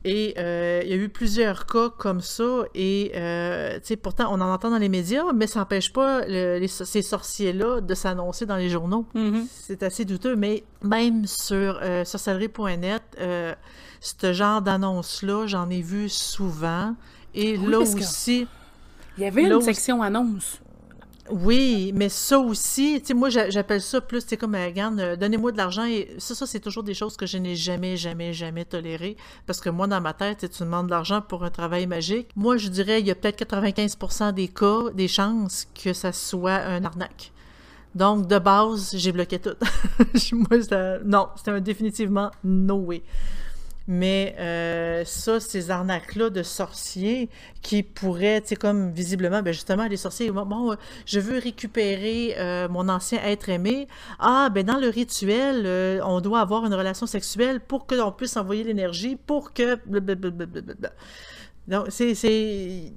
Et 0.07 0.35
euh, 0.37 0.83
il 0.85 0.91
y 0.91 0.93
a 0.93 0.97
eu 0.97 1.09
plusieurs 1.09 1.65
cas 1.65 1.89
comme 1.89 2.21
ça, 2.21 2.65
et 2.75 3.13
euh, 3.15 3.77
tu 3.77 3.87
sais, 3.87 3.97
pourtant, 3.97 4.27
on 4.31 4.41
en 4.41 4.53
entend 4.53 4.71
dans 4.71 4.79
les 4.79 4.91
médias, 4.91 5.33
mais 5.33 5.47
ça 5.47 5.61
n'empêche 5.61 5.93
pas 5.93 6.27
les, 6.27 6.69
ces 6.69 7.01
sorciers-là 7.01 7.81
de 7.81 7.95
s'annoncer 7.95 8.45
dans 8.45 8.57
les 8.57 8.69
journaux. 8.69 9.07
Mm-hmm. 9.15 9.47
C'est 9.49 9.83
assez 9.83 10.05
douteux, 10.05 10.37
mais 10.37 10.65
même 10.83 11.27
sur 11.27 11.79
euh, 11.83 12.05
sorcellerie.net, 12.05 13.03
euh, 13.21 13.55
ce 14.01 14.33
genre 14.35 14.61
d'annonce-là, 14.61 15.47
j'en 15.47 15.71
ai 15.71 15.81
vu 15.81 16.09
souvent. 16.09 16.97
Et 17.33 17.57
là 17.57 17.79
aussi... 17.79 18.47
Il 19.17 19.25
y 19.25 19.27
avait 19.27 19.45
une 19.45 19.61
section 19.61 20.03
annonce. 20.03 20.61
Oui, 21.31 21.93
mais 21.95 22.11
ça 22.11 22.39
aussi, 22.39 23.01
tu 23.01 23.07
sais, 23.07 23.15
moi, 23.15 23.31
j'appelle 23.31 23.81
ça 23.81 24.03
plus, 24.03 24.23
c'est 24.27 24.37
comme, 24.37 24.55
euh, 24.55 24.67
regarde, 24.67 25.01
euh, 25.01 25.17
donnez-moi 25.17 25.53
de 25.53 25.57
l'argent. 25.57 25.87
Et 25.87 26.15
ça, 26.19 26.35
ça 26.35 26.47
c'est 26.47 26.61
toujours 26.61 26.83
des 26.83 26.93
choses 26.93 27.17
que 27.17 27.25
je 27.25 27.39
n'ai 27.39 27.57
jamais, 27.57 27.97
jamais, 27.97 28.35
jamais 28.35 28.67
tolérées. 28.67 29.17
Parce 29.47 29.61
que 29.61 29.71
moi, 29.71 29.87
dans 29.87 30.03
ma 30.03 30.13
tête, 30.13 30.51
tu 30.51 30.63
demandes 30.63 30.87
de 30.87 30.91
l'argent 30.91 31.23
pour 31.23 31.43
un 31.43 31.51
travail 31.51 31.87
magique. 31.87 32.29
Moi, 32.37 32.59
je 32.59 32.69
dirais, 32.69 33.01
il 33.01 33.07
y 33.07 33.11
a 33.11 33.15
peut-être 33.15 33.37
95 33.37 34.33
des 34.35 34.49
cas, 34.49 34.91
des 34.95 35.09
chances 35.09 35.67
que 35.83 35.95
ça 35.95 36.13
soit 36.13 36.57
un 36.57 36.85
arnaque. 36.85 37.33
Donc, 37.95 38.27
de 38.27 38.39
base, 38.39 38.95
j'ai 38.95 39.13
bloqué 39.13 39.39
tout. 39.39 39.57
moi, 40.33 40.99
non, 41.05 41.29
c'était 41.37 41.59
définitivement 41.61 42.33
no 42.43 42.77
way. 42.77 43.03
Mais 43.87 44.35
euh, 44.39 45.05
ça, 45.05 45.41
ces 45.41 45.71
arnaques-là 45.71 46.31
de 46.31 46.43
sorciers 46.43 47.29
qui 47.61 47.83
pourraient, 47.83 48.41
tu 48.41 48.49
sais, 48.49 48.57
comme 48.57 48.91
visiblement, 48.93 49.43
ben 49.43 49.53
justement, 49.53 49.87
les 49.87 49.99
sorciers, 49.99 50.31
bon, 50.31 50.73
euh, 50.73 50.77
je 51.05 51.21
veux 51.21 51.39
récupérer 51.39 52.35
euh, 52.39 52.67
mon 52.69 52.89
ancien 52.89 53.23
être 53.23 53.51
aimé. 53.51 53.87
Ah, 54.19 54.49
ben 54.51 54.65
dans 54.65 54.79
le 54.79 54.89
rituel, 54.89 56.01
on 56.03 56.21
doit 56.21 56.41
avoir 56.41 56.65
une 56.65 56.75
relation 56.75 57.07
sexuelle 57.07 57.61
pour 57.61 57.87
que 57.87 57.95
puisse 58.13 58.37
envoyer 58.37 58.65
l'énergie, 58.65 59.17
pour 59.17 59.53
que... 59.53 59.79
Donc, 61.69 61.87
c'est... 61.91 62.93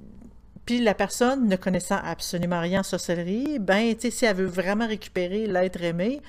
Puis 0.64 0.80
la 0.82 0.92
personne, 0.92 1.48
ne 1.48 1.56
connaissant 1.56 1.98
absolument 2.02 2.60
rien 2.60 2.80
en 2.80 2.82
sorcellerie, 2.82 3.58
ben, 3.58 3.94
tu 3.94 4.02
sais, 4.02 4.10
si 4.10 4.24
elle 4.26 4.36
veut 4.36 4.46
vraiment 4.46 4.86
récupérer 4.86 5.46
l'être 5.46 5.82
aimé, 5.82 6.20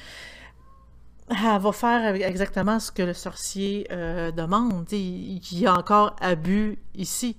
elle 1.30 1.62
va 1.62 1.72
faire 1.72 2.16
exactement 2.16 2.80
ce 2.80 2.92
que 2.92 3.04
le 3.04 3.14
sorcier 3.14 3.88
euh, 3.92 4.32
demande. 4.32 4.92
Il 4.92 5.40
y 5.52 5.68
a 5.68 5.74
encore 5.74 6.16
abus 6.22 6.80
ici 6.96 7.38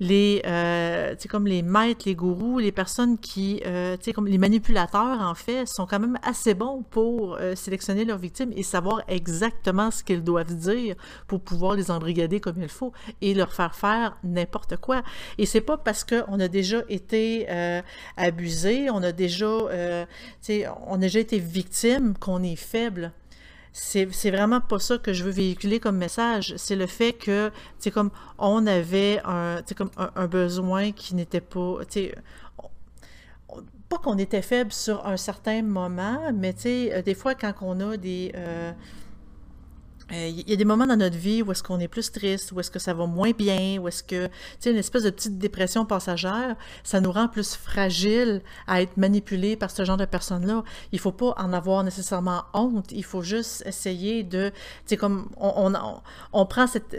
les, 0.00 0.42
euh, 0.46 1.14
comme 1.28 1.46
les 1.46 1.62
maîtres, 1.62 2.02
les 2.06 2.14
gourous, 2.14 2.58
les 2.58 2.72
personnes 2.72 3.18
qui, 3.18 3.60
euh, 3.66 3.96
comme 4.14 4.26
les 4.26 4.38
manipulateurs, 4.38 5.20
en 5.20 5.34
fait, 5.34 5.66
sont 5.66 5.86
quand 5.86 5.98
même 5.98 6.18
assez 6.22 6.54
bons 6.54 6.82
pour 6.90 7.34
euh, 7.34 7.54
sélectionner 7.54 8.04
leurs 8.04 8.18
victimes 8.18 8.52
et 8.54 8.62
savoir 8.62 9.02
exactement 9.08 9.90
ce 9.90 10.04
qu'ils 10.04 10.22
doivent 10.22 10.54
dire 10.54 10.96
pour 11.26 11.40
pouvoir 11.40 11.74
les 11.74 11.90
embrigader 11.90 12.40
comme 12.40 12.60
il 12.60 12.68
faut 12.68 12.92
et 13.20 13.34
leur 13.34 13.52
faire 13.52 13.74
faire 13.74 14.16
n'importe 14.22 14.76
quoi. 14.76 15.02
Et 15.36 15.46
c'est 15.46 15.60
pas 15.60 15.76
parce 15.76 16.04
qu'on 16.04 16.38
a 16.38 16.48
déjà 16.48 16.82
été 16.88 17.46
euh, 17.50 17.82
abusé, 18.16 18.90
on 18.90 19.02
a 19.02 19.12
déjà, 19.12 19.48
on 20.86 20.94
a 20.94 20.98
déjà 20.98 21.20
été 21.20 21.38
victime 21.38 22.14
qu'on 22.18 22.42
est 22.42 22.56
faible 22.56 23.12
c'est 23.72 24.30
vraiment 24.30 24.60
pas 24.60 24.78
ça 24.78 24.98
que 24.98 25.12
je 25.12 25.24
veux 25.24 25.30
véhiculer 25.30 25.80
comme 25.80 25.96
message. 25.96 26.54
C'est 26.56 26.76
le 26.76 26.86
fait 26.86 27.12
que, 27.12 27.50
c'est 27.78 27.90
comme, 27.90 28.10
on 28.38 28.66
avait 28.66 29.20
un, 29.24 29.62
comme 29.76 29.90
un, 29.96 30.26
besoin 30.26 30.92
qui 30.92 31.14
n'était 31.14 31.40
pas, 31.40 31.78
tu 31.88 32.10
pas 33.88 33.96
qu'on 33.96 34.18
était 34.18 34.42
faible 34.42 34.72
sur 34.72 35.06
un 35.06 35.16
certain 35.16 35.62
moment, 35.62 36.30
mais 36.34 36.52
tu 36.52 36.60
sais, 36.60 36.92
euh, 36.92 37.02
des 37.02 37.14
fois, 37.14 37.34
quand 37.34 37.54
on 37.62 37.80
a 37.80 37.96
des... 37.96 38.32
Euh, 38.34 38.72
il 40.10 40.16
euh, 40.16 40.42
y 40.46 40.52
a 40.52 40.56
des 40.56 40.64
moments 40.64 40.86
dans 40.86 40.96
notre 40.96 41.16
vie 41.16 41.42
où 41.42 41.52
est-ce 41.52 41.62
qu'on 41.62 41.78
est 41.80 41.88
plus 41.88 42.10
triste, 42.10 42.52
où 42.52 42.60
est-ce 42.60 42.70
que 42.70 42.78
ça 42.78 42.94
va 42.94 43.06
moins 43.06 43.32
bien, 43.32 43.78
où 43.78 43.88
est-ce 43.88 44.02
que, 44.02 44.26
tu 44.26 44.32
sais, 44.60 44.70
une 44.70 44.78
espèce 44.78 45.02
de 45.02 45.10
petite 45.10 45.38
dépression 45.38 45.84
passagère, 45.84 46.56
ça 46.82 47.00
nous 47.00 47.12
rend 47.12 47.28
plus 47.28 47.54
fragiles 47.54 48.40
à 48.66 48.80
être 48.80 48.96
manipulés 48.96 49.56
par 49.56 49.70
ce 49.70 49.84
genre 49.84 49.98
de 49.98 50.06
personnes-là. 50.06 50.64
Il 50.92 50.98
faut 50.98 51.12
pas 51.12 51.34
en 51.36 51.52
avoir 51.52 51.84
nécessairement 51.84 52.44
honte, 52.54 52.90
il 52.92 53.04
faut 53.04 53.22
juste 53.22 53.62
essayer 53.66 54.22
de, 54.22 54.48
tu 54.48 54.54
sais, 54.86 54.96
comme, 54.96 55.28
on, 55.36 55.74
on, 55.74 56.00
on 56.32 56.46
prend 56.46 56.66
cette, 56.66 56.96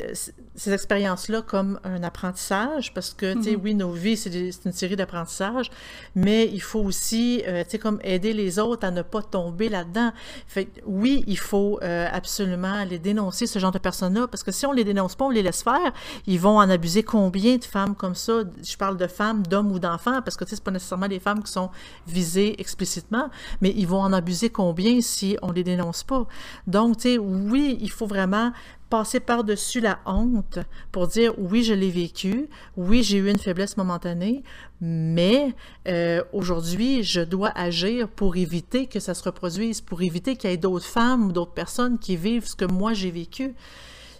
ces 0.60 0.74
expériences-là 0.74 1.42
comme 1.42 1.80
un 1.86 2.04
apprentissage, 2.04 2.94
parce 2.94 3.14
que, 3.14 3.34
tu 3.34 3.44
sais, 3.44 3.52
mm-hmm. 3.52 3.62
oui, 3.64 3.76
nos 3.76 3.92
vies, 3.92 4.18
c'est 4.18 4.66
une 4.66 4.74
série 4.74 4.98
d'apprentissages, 4.98 5.72
mais 6.16 6.50
il 6.52 6.62
faut 6.62 6.82
aussi, 6.82 7.44
euh, 7.48 7.64
tu 7.64 7.72
sais, 7.72 7.80
comme 7.80 8.00
aider 8.04 8.34
les 8.34 8.60
autres 8.60 8.86
à 8.86 8.92
ne 8.92 9.02
pas 9.02 9.22
tomber 9.22 9.70
là-dedans. 9.70 10.12
Fait 10.48 10.68
oui, 10.86 11.24
il 11.28 11.38
faut 11.38 11.80
euh, 11.82 12.08
absolument 12.12 12.84
les 12.84 13.00
dénoncer, 13.00 13.48
ce 13.48 13.58
genre 13.58 13.72
de 13.72 13.80
personnes-là, 13.80 14.28
parce 14.28 14.44
que 14.44 14.52
si 14.52 14.66
on 14.66 14.74
les 14.74 14.84
dénonce 14.84 15.16
pas, 15.16 15.26
on 15.26 15.30
les 15.30 15.44
laisse 15.44 15.64
faire, 15.64 15.94
ils 16.28 16.40
vont 16.40 16.58
en 16.58 16.70
abuser 16.70 17.04
combien 17.04 17.56
de 17.56 17.64
femmes 17.64 17.96
comme 17.96 18.16
ça? 18.16 18.44
Je 18.62 18.76
parle 18.76 18.98
de 18.98 19.08
femmes, 19.08 19.48
d'hommes 19.48 19.72
ou 19.72 19.80
d'enfants, 19.80 20.22
parce 20.22 20.36
que, 20.36 20.44
tu 20.44 20.50
sais, 20.50 20.56
c'est 20.58 20.64
pas 20.64 20.72
nécessairement 20.72 21.08
les 21.08 21.22
femmes 21.22 21.42
qui 21.42 21.52
sont 21.54 21.70
visées 22.06 22.60
explicitement, 22.60 23.30
mais 23.62 23.74
ils 23.78 23.88
vont 23.88 24.02
en 24.02 24.12
abuser 24.12 24.50
combien 24.50 25.00
si 25.00 25.38
on 25.42 25.54
les 25.54 25.64
dénonce 25.64 26.04
pas? 26.04 26.28
Donc, 26.68 26.98
tu 26.98 27.14
sais, 27.14 27.18
oui, 27.18 27.78
il 27.80 27.92
faut 27.92 28.08
vraiment 28.08 28.52
passer 28.90 29.20
par-dessus 29.20 29.80
la 29.80 30.00
honte 30.06 30.60
pour 30.92 31.08
dire 31.08 31.34
oui, 31.38 31.64
je 31.64 31.74
l'ai 31.74 31.92
vécu, 31.92 32.50
oui, 32.78 33.04
j'ai 33.04 33.18
eu 33.18 33.30
une 33.30 33.38
faiblesse 33.38 33.78
momentanée, 33.78 34.44
mais 34.82 35.54
euh, 35.88 36.24
aujourd'hui, 36.34 37.04
je 37.04 37.22
dois 37.22 37.52
agir 37.56 38.08
pour 38.08 38.36
éviter 38.36 38.88
que 38.88 39.00
ça 39.00 39.14
se 39.14 39.24
reproduise, 39.24 39.82
pour 39.82 40.02
éviter 40.02 40.36
qu'il 40.36 40.50
y 40.50 40.54
ait 40.54 40.58
d'autres 40.58 40.86
femmes 40.86 41.28
ou 41.28 41.32
d'autres 41.32 41.54
personnes 41.54 42.00
qui 42.00 42.16
vivent 42.16 42.46
ce 42.46 42.56
que 42.56 42.66
moi 42.66 42.94
j'ai 42.94 43.12
vécu. 43.12 43.54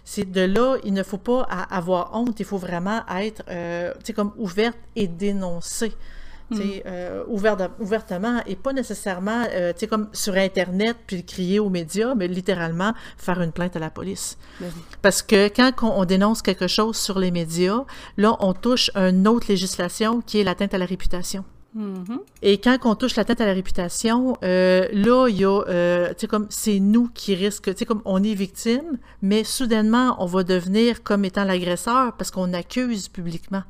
C'est 0.04 0.30
de 0.30 0.40
là, 0.40 0.76
il 0.84 0.92
ne 0.92 1.02
faut 1.02 1.18
pas 1.18 1.42
avoir 1.42 2.14
honte, 2.14 2.40
il 2.40 2.46
faut 2.46 2.58
vraiment 2.58 3.02
être, 3.08 3.42
euh, 3.48 3.92
comme 4.14 4.32
ouverte 4.38 4.78
et 4.96 5.06
dénoncer. 5.06 5.92
Mm. 6.50 6.60
Euh, 6.86 7.24
ouvertement 7.28 8.42
et 8.46 8.56
pas 8.56 8.72
nécessairement 8.72 9.44
euh, 9.52 9.72
comme 9.88 10.08
sur 10.12 10.34
Internet 10.34 10.96
puis 11.06 11.24
crier 11.24 11.60
aux 11.60 11.70
médias, 11.70 12.14
mais 12.14 12.28
littéralement 12.28 12.92
faire 13.16 13.40
une 13.40 13.52
plainte 13.52 13.76
à 13.76 13.78
la 13.78 13.90
police. 13.90 14.36
Ben 14.60 14.70
Parce 15.02 15.22
que 15.22 15.48
quand 15.48 15.72
on, 15.82 16.04
dénonce 16.04 16.42
quelque 16.42 16.66
chose 16.66 16.96
sur 16.96 17.18
les 17.18 17.30
médias, 17.30 17.84
là, 18.16 18.36
on 18.40 18.52
touche 18.52 18.90
une 18.94 19.28
autre 19.28 19.46
législation 19.48 20.20
qui 20.20 20.40
est 20.40 20.44
l'atteinte 20.44 20.74
à 20.74 20.78
la 20.78 20.86
réputation. 20.86 21.44
Mhm. 21.74 22.20
Et 22.42 22.58
quand 22.58 22.78
on 22.84 22.94
touche 22.96 23.14
la 23.14 23.24
tête 23.24 23.40
à 23.40 23.46
la 23.46 23.52
réputation, 23.52 24.36
euh, 24.42 24.88
là, 24.92 25.28
il 25.28 25.36
y 25.36 25.44
a, 25.44 25.62
euh, 25.68 26.08
tu 26.08 26.14
sais, 26.18 26.26
comme, 26.26 26.46
c'est 26.50 26.80
nous 26.80 27.08
qui 27.14 27.34
risquons, 27.34 27.70
tu 27.70 27.78
sais, 27.78 27.84
comme, 27.84 28.02
on 28.04 28.22
est 28.24 28.34
victime, 28.34 28.98
mais 29.22 29.44
soudainement, 29.44 30.16
on 30.18 30.26
va 30.26 30.42
devenir 30.42 31.02
comme 31.04 31.24
étant 31.24 31.44
l'agresseur 31.44 32.16
parce 32.16 32.30
qu'on 32.30 32.52
accuse 32.54 33.08
publiquement. 33.08 33.62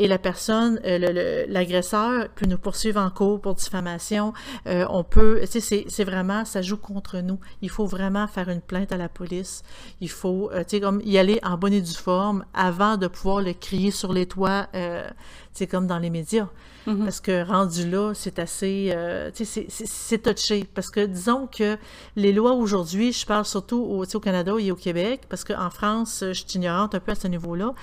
Et 0.00 0.06
la 0.06 0.18
personne, 0.18 0.80
euh, 0.84 0.98
le- 0.98 1.12
le- 1.12 1.52
l'agresseur 1.52 2.28
peut 2.36 2.46
nous 2.46 2.58
poursuivre 2.58 3.00
en 3.00 3.10
cours 3.10 3.40
pour 3.40 3.54
diffamation. 3.54 4.32
Euh, 4.66 4.86
on 4.90 5.02
peut, 5.02 5.40
tu 5.50 5.60
sais, 5.60 5.84
c'est- 5.88 6.04
vraiment, 6.04 6.44
ça 6.44 6.62
joue 6.62 6.76
contre 6.76 7.18
nous. 7.18 7.38
Il 7.62 7.68
faut 7.70 7.86
vraiment 7.86 8.26
faire 8.28 8.48
une 8.48 8.60
plainte 8.60 8.92
à 8.92 8.96
la 8.96 9.08
police. 9.08 9.62
Il 10.00 10.08
faut, 10.10 10.50
euh, 10.52 10.60
tu 10.60 10.76
sais, 10.76 10.80
comme 10.80 11.00
y 11.04 11.18
aller 11.18 11.40
en 11.42 11.58
bonne 11.58 11.72
et 11.72 11.80
due 11.80 11.94
forme 11.94 12.44
avant 12.54 12.96
de 12.96 13.08
pouvoir 13.08 13.40
le 13.40 13.52
crier 13.54 13.90
sur 13.90 14.12
les 14.12 14.26
toits, 14.26 14.68
euh, 14.74 15.06
tu 15.08 15.14
sais, 15.54 15.66
comme 15.66 15.86
dans 15.88 15.98
les 15.98 16.10
médias. 16.10 16.48
Mhm. 16.86 17.04
Parce 17.04 17.20
que 17.20 17.44
rendu 17.44 17.90
là, 17.90 18.12
c'est 18.14 18.38
assez, 18.38 18.90
euh, 18.94 19.30
tu 19.34 19.44
sais, 19.44 19.66
c'est- 19.68 20.18
touché. 20.22 20.64
Parce 20.74 20.90
que 20.90 21.04
disons 21.04 21.46
que 21.48 21.76
les 22.16 22.32
lois 22.32 22.52
aujourd'hui, 22.52 23.12
je 23.12 23.26
parle 23.26 23.44
surtout 23.44 23.78
au, 23.82 24.04
au 24.04 24.20
Canada 24.20 24.52
et 24.58 24.70
au 24.70 24.76
Québec, 24.76 25.22
parce 25.28 25.42
qu'en 25.44 25.70
France, 25.70 26.20
je 26.28 26.32
suis 26.32 26.46
ignorante 26.54 26.94
un 26.94 27.00
peu 27.00 27.12
à 27.12 27.14
ce 27.14 27.26
niveau-là, 27.28 27.74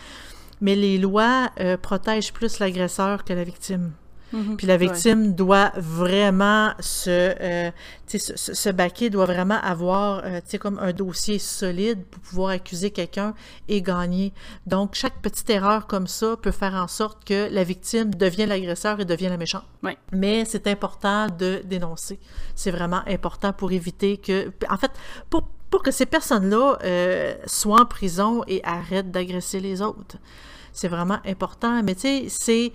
mais 0.62 0.76
les 0.76 0.98
lois 0.98 1.50
euh, 1.60 1.78
protègent 1.78 2.34
plus 2.34 2.60
l'agresseur 2.60 3.24
que 3.24 3.34
la 3.34 3.44
victime. 3.44 3.92
Mhm. 4.36 4.58
Puis 4.58 4.68
la 4.68 4.74
Ouais. 4.74 4.80
victime 4.80 5.34
doit 5.34 5.72
vraiment 5.78 6.74
se, 6.80 7.10
euh, 7.10 7.72
tu 8.06 8.20
sais, 8.20 8.34
se, 8.34 8.38
se- 8.38 8.54
se 8.54 8.70
baquer, 8.70 9.10
doit 9.10 9.26
vraiment 9.26 9.60
avoir, 9.62 10.22
euh, 10.26 10.42
comme 10.60 10.78
un 10.80 10.92
dossier 10.94 11.40
solide 11.40 12.04
pour 12.06 12.22
pouvoir 12.22 12.50
accuser 12.50 12.92
quelqu'un 12.92 13.34
et 13.68 13.82
gagner. 13.82 14.34
Donc, 14.68 14.94
chaque 14.96 15.22
petite 15.22 15.50
erreur 15.50 15.88
comme 15.88 16.08
ça 16.08 16.36
peut 16.42 16.52
faire 16.52 16.74
en 16.76 16.88
sorte 16.88 17.24
que 17.26 17.48
la 17.52 17.64
victime 17.64 18.14
devient 18.14 18.46
l'agresseur 18.46 19.00
et 19.00 19.06
devient 19.06 19.30
la 19.30 19.38
méchante. 19.38 19.64
Ouais. 19.84 19.98
Mais 20.12 20.44
c'est 20.46 20.68
important 20.68 21.28
de 21.28 21.62
dénoncer. 21.64 22.20
C'est 22.56 22.72
vraiment 22.72 23.02
important 23.08 23.54
pour 23.54 23.72
éviter 23.72 24.18
que, 24.18 24.52
en 24.70 24.78
fait, 24.78 24.92
pour, 25.30 25.48
pour 25.70 25.82
que 25.82 25.92
ces 25.92 26.06
personnes-là 26.06 26.78
euh, 26.84 27.36
soient 27.46 27.82
en 27.82 27.86
prison 27.86 28.44
et 28.48 28.62
arrêtent 28.64 29.12
d'agresser 29.12 29.60
les 29.60 29.82
autres. 29.82 30.18
C'est 30.72 30.90
vraiment 30.90 31.20
important. 31.26 31.82
Mais 31.84 31.96
tu 31.96 32.02
sais, 32.02 32.26
c'est 32.28 32.74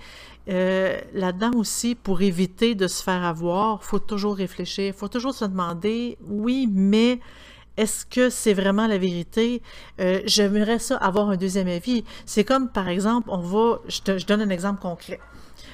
euh, 0.50 0.98
là-dedans 1.14 1.52
aussi, 1.54 1.94
pour 1.94 2.22
éviter 2.22 2.74
de 2.74 2.88
se 2.88 3.02
faire 3.02 3.22
avoir, 3.22 3.84
faut 3.84 4.00
toujours 4.00 4.36
réfléchir, 4.36 4.94
faut 4.94 5.08
toujours 5.08 5.34
se 5.34 5.44
demander, 5.44 6.18
oui, 6.26 6.68
mais 6.70 7.20
est-ce 7.76 8.04
que 8.04 8.30
c'est 8.30 8.54
vraiment 8.54 8.86
la 8.88 8.98
vérité? 8.98 9.62
Euh, 10.00 10.20
J'aimerais 10.26 10.80
ça 10.80 10.96
avoir 10.96 11.30
un 11.30 11.36
deuxième 11.36 11.68
avis. 11.68 12.04
C'est 12.26 12.44
comme, 12.44 12.68
par 12.68 12.88
exemple, 12.88 13.28
on 13.30 13.38
va, 13.38 13.78
je, 13.86 14.26
donne 14.26 14.42
un 14.42 14.50
exemple 14.50 14.82
concret. 14.82 15.20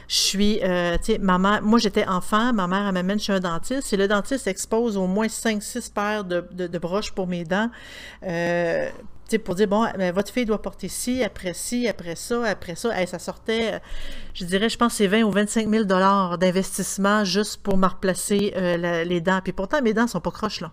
Je 0.08 0.16
suis, 0.16 0.60
euh, 0.62 0.96
tu 0.98 1.14
sais, 1.14 1.18
ma 1.18 1.38
mère, 1.38 1.62
moi 1.62 1.80
j'étais 1.80 2.06
enfant, 2.06 2.52
ma 2.52 2.68
mère 2.68 2.86
elle 2.86 2.94
m'amène 2.94 3.18
chez 3.18 3.32
un 3.32 3.40
dentiste 3.40 3.92
et 3.92 3.96
le 3.96 4.06
dentiste 4.06 4.46
expose 4.46 4.96
au 4.96 5.08
moins 5.08 5.26
5-6 5.26 5.92
paires 5.92 6.24
de, 6.24 6.78
broches 6.78 7.10
pour 7.10 7.26
mes 7.26 7.44
dents. 7.44 7.70
Pour 9.42 9.54
dire, 9.56 9.66
bon, 9.66 9.86
votre 10.14 10.32
fille 10.32 10.44
doit 10.44 10.62
porter 10.62 10.88
ci, 10.88 11.22
après 11.22 11.52
ci, 11.52 11.88
après 11.88 12.14
ça, 12.14 12.44
après 12.44 12.76
ça. 12.76 13.06
Ça 13.06 13.18
sortait, 13.18 13.74
euh, 13.74 13.78
je 14.34 14.44
dirais, 14.44 14.68
je 14.68 14.78
pense 14.78 14.94
c'est 14.94 15.06
20 15.06 15.22
ou 15.22 15.30
25 15.30 15.68
000 15.68 15.84
dollars 15.84 16.38
d'investissement 16.38 17.24
juste 17.24 17.62
pour 17.62 17.76
me 17.76 17.86
replacer 17.86 18.52
euh, 18.56 19.04
les 19.04 19.20
dents. 19.20 19.40
Puis 19.42 19.52
pourtant, 19.52 19.82
mes 19.82 19.94
dents 19.94 20.06
sont 20.06 20.20
pas 20.20 20.30
croches, 20.30 20.60
là. 20.60 20.72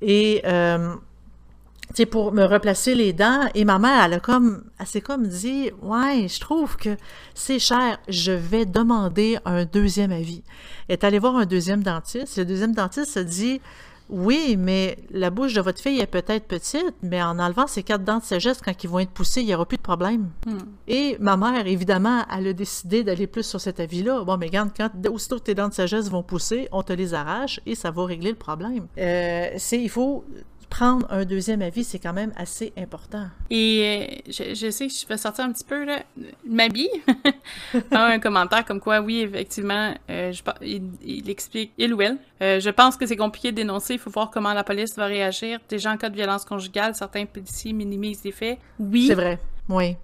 Et, 0.00 0.42
euh, 0.44 0.94
tu 1.88 1.94
sais, 1.96 2.06
pour 2.06 2.32
me 2.32 2.44
replacer 2.44 2.94
les 2.94 3.12
dents, 3.12 3.48
et 3.54 3.64
ma 3.64 3.78
mère, 3.78 4.04
elle 4.04 4.14
a 4.14 4.20
comme, 4.20 4.64
elle 4.78 4.86
s'est 4.86 5.00
comme 5.00 5.26
dit, 5.26 5.70
ouais, 5.82 6.28
je 6.28 6.38
trouve 6.38 6.76
que 6.76 6.96
c'est 7.34 7.58
cher, 7.58 7.98
je 8.08 8.32
vais 8.32 8.66
demander 8.66 9.38
un 9.44 9.64
deuxième 9.64 10.12
avis. 10.12 10.44
Elle 10.86 10.94
est 10.94 11.04
allée 11.04 11.18
voir 11.18 11.36
un 11.36 11.46
deuxième 11.46 11.82
dentiste, 11.82 12.36
le 12.36 12.44
deuxième 12.44 12.74
dentiste 12.74 13.14
se 13.14 13.20
dit, 13.20 13.60
oui, 14.10 14.56
mais 14.58 14.96
la 15.10 15.30
bouche 15.30 15.54
de 15.54 15.60
votre 15.60 15.80
fille 15.80 16.00
est 16.00 16.06
peut-être 16.06 16.46
petite, 16.46 16.94
mais 17.02 17.22
en 17.22 17.38
enlevant 17.38 17.66
ces 17.66 17.82
quatre 17.82 18.04
dents 18.04 18.18
de 18.18 18.24
sagesse, 18.24 18.60
quand 18.62 18.72
ils 18.82 18.88
vont 18.88 19.00
être 19.00 19.10
poussés, 19.10 19.42
il 19.42 19.46
n'y 19.46 19.54
aura 19.54 19.66
plus 19.66 19.76
de 19.76 19.82
problème. 19.82 20.30
Hmm. 20.46 20.58
Et 20.86 21.16
ma 21.20 21.36
mère, 21.36 21.66
évidemment, 21.66 22.24
elle 22.34 22.48
a 22.48 22.52
décidé 22.52 23.04
d'aller 23.04 23.26
plus 23.26 23.44
sur 23.44 23.60
cet 23.60 23.80
avis-là. 23.80 24.24
Bon, 24.24 24.36
mais 24.38 24.46
regarde, 24.46 24.70
quand, 24.76 24.90
aussitôt 25.10 25.36
que 25.36 25.44
tes 25.44 25.54
dents 25.54 25.68
de 25.68 25.74
sagesse 25.74 26.10
vont 26.10 26.22
pousser, 26.22 26.68
on 26.72 26.82
te 26.82 26.92
les 26.92 27.12
arrache 27.12 27.60
et 27.66 27.74
ça 27.74 27.90
va 27.90 28.04
régler 28.06 28.30
le 28.30 28.36
problème. 28.36 28.86
Euh, 28.96 29.48
c'est, 29.58 29.80
il 29.80 29.90
faut 29.90 30.24
prendre 30.68 31.06
un 31.10 31.24
deuxième 31.24 31.62
avis, 31.62 31.84
c'est 31.84 31.98
quand 31.98 32.12
même 32.12 32.32
assez 32.36 32.72
important. 32.76 33.26
Et 33.50 34.20
euh, 34.26 34.30
je, 34.30 34.54
je 34.54 34.70
sais 34.70 34.86
que 34.88 34.92
je 34.92 35.06
vais 35.06 35.16
sortir 35.16 35.44
un 35.44 35.52
petit 35.52 35.64
peu, 35.64 35.84
là. 35.84 36.02
M'habille. 36.46 36.90
un 37.90 38.18
commentaire 38.18 38.64
comme 38.64 38.80
quoi, 38.80 39.00
oui, 39.00 39.20
effectivement, 39.20 39.94
euh, 40.10 40.32
je, 40.32 40.42
par- 40.42 40.56
il, 40.62 40.82
il 41.04 41.28
explique, 41.30 41.72
il 41.78 41.92
ou 41.94 42.02
elle. 42.02 42.18
euh, 42.42 42.60
je 42.60 42.70
pense 42.70 42.96
que 42.96 43.06
c'est 43.06 43.16
compliqué 43.16 43.50
de 43.50 43.56
dénoncer. 43.56 43.94
Il 43.94 43.98
faut 43.98 44.10
voir 44.10 44.30
comment 44.30 44.52
la 44.52 44.64
police 44.64 44.94
va 44.96 45.06
réagir. 45.06 45.58
Déjà, 45.68 45.92
en 45.92 45.96
cas 45.96 46.08
de 46.10 46.16
violence 46.16 46.44
conjugale, 46.44 46.94
certains 46.94 47.24
policiers 47.26 47.72
minimisent 47.72 48.22
les 48.24 48.32
faits. 48.32 48.58
Oui. 48.78 49.06
C'est 49.08 49.14
vrai, 49.14 49.38
oui. 49.68 49.96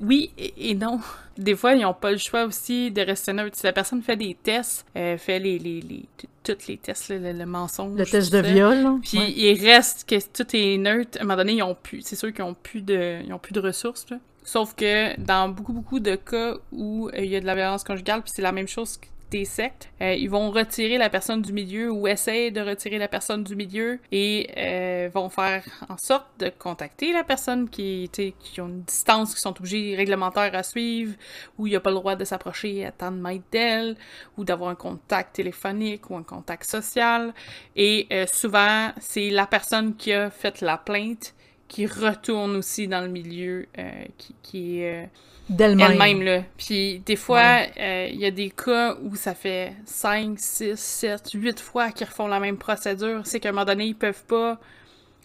Oui 0.00 0.30
et, 0.38 0.74
non. 0.74 1.00
Des 1.38 1.54
fois, 1.54 1.74
ils 1.74 1.82
n'ont 1.82 1.94
pas 1.94 2.10
le 2.10 2.18
choix 2.18 2.44
aussi 2.44 2.90
de 2.90 3.00
rester 3.00 3.32
neutre. 3.32 3.56
Si 3.56 3.64
la 3.64 3.72
personne 3.72 4.02
fait 4.02 4.16
des 4.16 4.36
tests, 4.42 4.84
euh, 4.96 5.16
fait 5.16 5.38
les, 5.38 5.58
les, 5.58 5.80
les, 5.80 6.04
tous 6.42 6.66
les 6.66 6.76
tests, 6.78 7.10
le, 7.10 7.32
le 7.32 7.46
mensonge. 7.46 7.96
Le 7.96 8.04
test 8.04 8.32
de 8.32 8.42
ça, 8.42 8.52
viol, 8.52 8.82
là. 8.82 8.98
Puis 9.02 9.18
ouais. 9.18 9.32
il 9.32 9.64
reste 9.64 10.08
que 10.08 10.16
tout 10.32 10.56
est 10.56 10.78
neutre. 10.78 11.18
À 11.18 11.22
un 11.22 11.24
moment 11.24 11.36
donné, 11.36 11.52
ils 11.52 11.62
ont 11.62 11.76
plus. 11.80 12.02
C'est 12.02 12.16
sûr 12.16 12.32
qu'ils 12.32 12.42
ont 12.42 12.54
plus 12.54 12.82
de. 12.82 13.20
Ils 13.24 13.32
ont 13.32 13.38
plus 13.38 13.52
de 13.52 13.60
ressources. 13.60 14.06
Là. 14.10 14.18
Sauf 14.42 14.74
que 14.74 15.20
dans 15.20 15.50
beaucoup, 15.50 15.74
beaucoup 15.74 16.00
de 16.00 16.16
cas 16.16 16.54
où 16.72 17.08
euh, 17.08 17.18
il 17.18 17.26
y 17.30 17.36
a 17.36 17.40
de 17.40 17.46
la 17.46 17.54
violence 17.54 17.84
conjugale, 17.84 18.22
puis 18.22 18.32
c'est 18.34 18.42
la 18.42 18.50
même 18.50 18.66
chose 18.66 18.96
que 18.96 19.06
des 19.30 19.44
sectes, 19.44 19.90
euh, 20.00 20.14
ils 20.14 20.30
vont 20.30 20.50
retirer 20.50 20.98
la 20.98 21.10
personne 21.10 21.42
du 21.42 21.52
milieu 21.52 21.90
ou 21.90 22.06
essayer 22.08 22.50
de 22.50 22.60
retirer 22.60 22.98
la 22.98 23.08
personne 23.08 23.44
du 23.44 23.56
milieu 23.56 23.98
et 24.10 24.50
euh, 24.56 25.10
vont 25.12 25.28
faire 25.28 25.64
en 25.88 25.98
sorte 25.98 26.26
de 26.38 26.50
contacter 26.50 27.12
la 27.12 27.24
personne 27.24 27.68
qui, 27.68 28.10
qui 28.10 28.60
ont 28.60 28.68
une 28.68 28.82
distance, 28.82 29.34
qui 29.34 29.40
sont 29.40 29.58
obligés 29.58 29.94
réglementaires 29.96 30.54
à 30.54 30.62
suivre, 30.62 31.14
où 31.58 31.66
il 31.66 31.70
n'y 31.70 31.76
a 31.76 31.80
pas 31.80 31.90
le 31.90 31.96
droit 31.96 32.16
de 32.16 32.24
s'approcher 32.24 32.86
à 32.86 32.92
tant 32.92 33.10
de 33.10 33.18
d'elle, 33.52 33.96
ou 34.36 34.44
d'avoir 34.44 34.70
un 34.70 34.74
contact 34.74 35.36
téléphonique 35.36 36.08
ou 36.10 36.16
un 36.16 36.22
contact 36.22 36.64
social. 36.64 37.34
Et 37.76 38.06
euh, 38.12 38.26
souvent, 38.26 38.92
c'est 38.98 39.30
la 39.30 39.46
personne 39.46 39.96
qui 39.96 40.12
a 40.12 40.30
fait 40.30 40.60
la 40.60 40.78
plainte 40.78 41.34
qui 41.68 41.86
retourne 41.86 42.56
aussi 42.56 42.88
dans 42.88 43.02
le 43.02 43.08
milieu, 43.08 43.66
qui, 44.16 44.34
qui 44.42 44.80
est 44.80 45.10
D'elle-même. 45.48 45.92
elle-même. 45.92 46.22
Là. 46.22 46.42
Puis 46.56 47.00
des 47.00 47.16
fois, 47.16 47.62
euh, 47.78 48.08
il 48.10 48.18
y 48.18 48.26
a 48.26 48.30
des 48.30 48.50
cas 48.50 48.96
où 49.02 49.16
ça 49.16 49.34
fait 49.34 49.72
5, 49.84 50.38
6, 50.38 50.78
7, 50.78 51.30
8 51.34 51.60
fois 51.60 51.90
qu'ils 51.90 52.06
refont 52.06 52.26
la 52.26 52.40
même 52.40 52.58
procédure. 52.58 53.22
C'est 53.24 53.40
qu'à 53.40 53.48
un 53.48 53.52
moment 53.52 53.64
donné, 53.64 53.86
ils 53.86 53.94
peuvent 53.94 54.24
pas... 54.24 54.58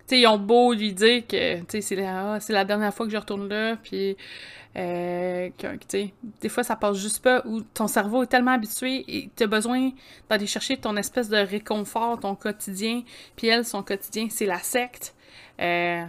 Tu 0.08 0.16
sais, 0.16 0.22
ils 0.22 0.28
ont 0.28 0.38
beau 0.38 0.74
lui 0.74 0.94
dire 0.94 1.26
que, 1.28 1.60
tu 1.60 1.66
sais, 1.70 1.82
c'est 1.82 1.96
la, 1.96 2.36
ah, 2.36 2.40
la 2.50 2.66
dernière 2.66 2.94
fois 2.94 3.06
que 3.06 3.12
je 3.12 3.18
retourne 3.18 3.48
là, 3.48 3.76
puis... 3.82 4.18
Euh, 4.76 5.50
que, 5.58 5.68
tu 5.76 5.86
sais, 5.88 6.14
des 6.42 6.50
fois, 6.50 6.64
ça 6.64 6.76
passe 6.76 6.98
juste 6.98 7.20
pas, 7.20 7.44
où 7.46 7.62
ton 7.62 7.88
cerveau 7.88 8.24
est 8.24 8.28
tellement 8.28 8.52
habitué 8.52 9.06
et 9.08 9.30
t'as 9.36 9.46
besoin 9.46 9.92
d'aller 10.30 10.48
chercher 10.48 10.78
ton 10.78 10.98
espèce 10.98 11.30
de 11.30 11.38
réconfort, 11.38 12.20
ton 12.20 12.34
quotidien. 12.36 13.04
Puis 13.36 13.48
elle, 13.48 13.66
son 13.66 13.84
quotidien, 13.84 14.28
c'est 14.32 14.48
la 14.48 14.60
secte. 14.60 15.14
Euh, 15.62 16.06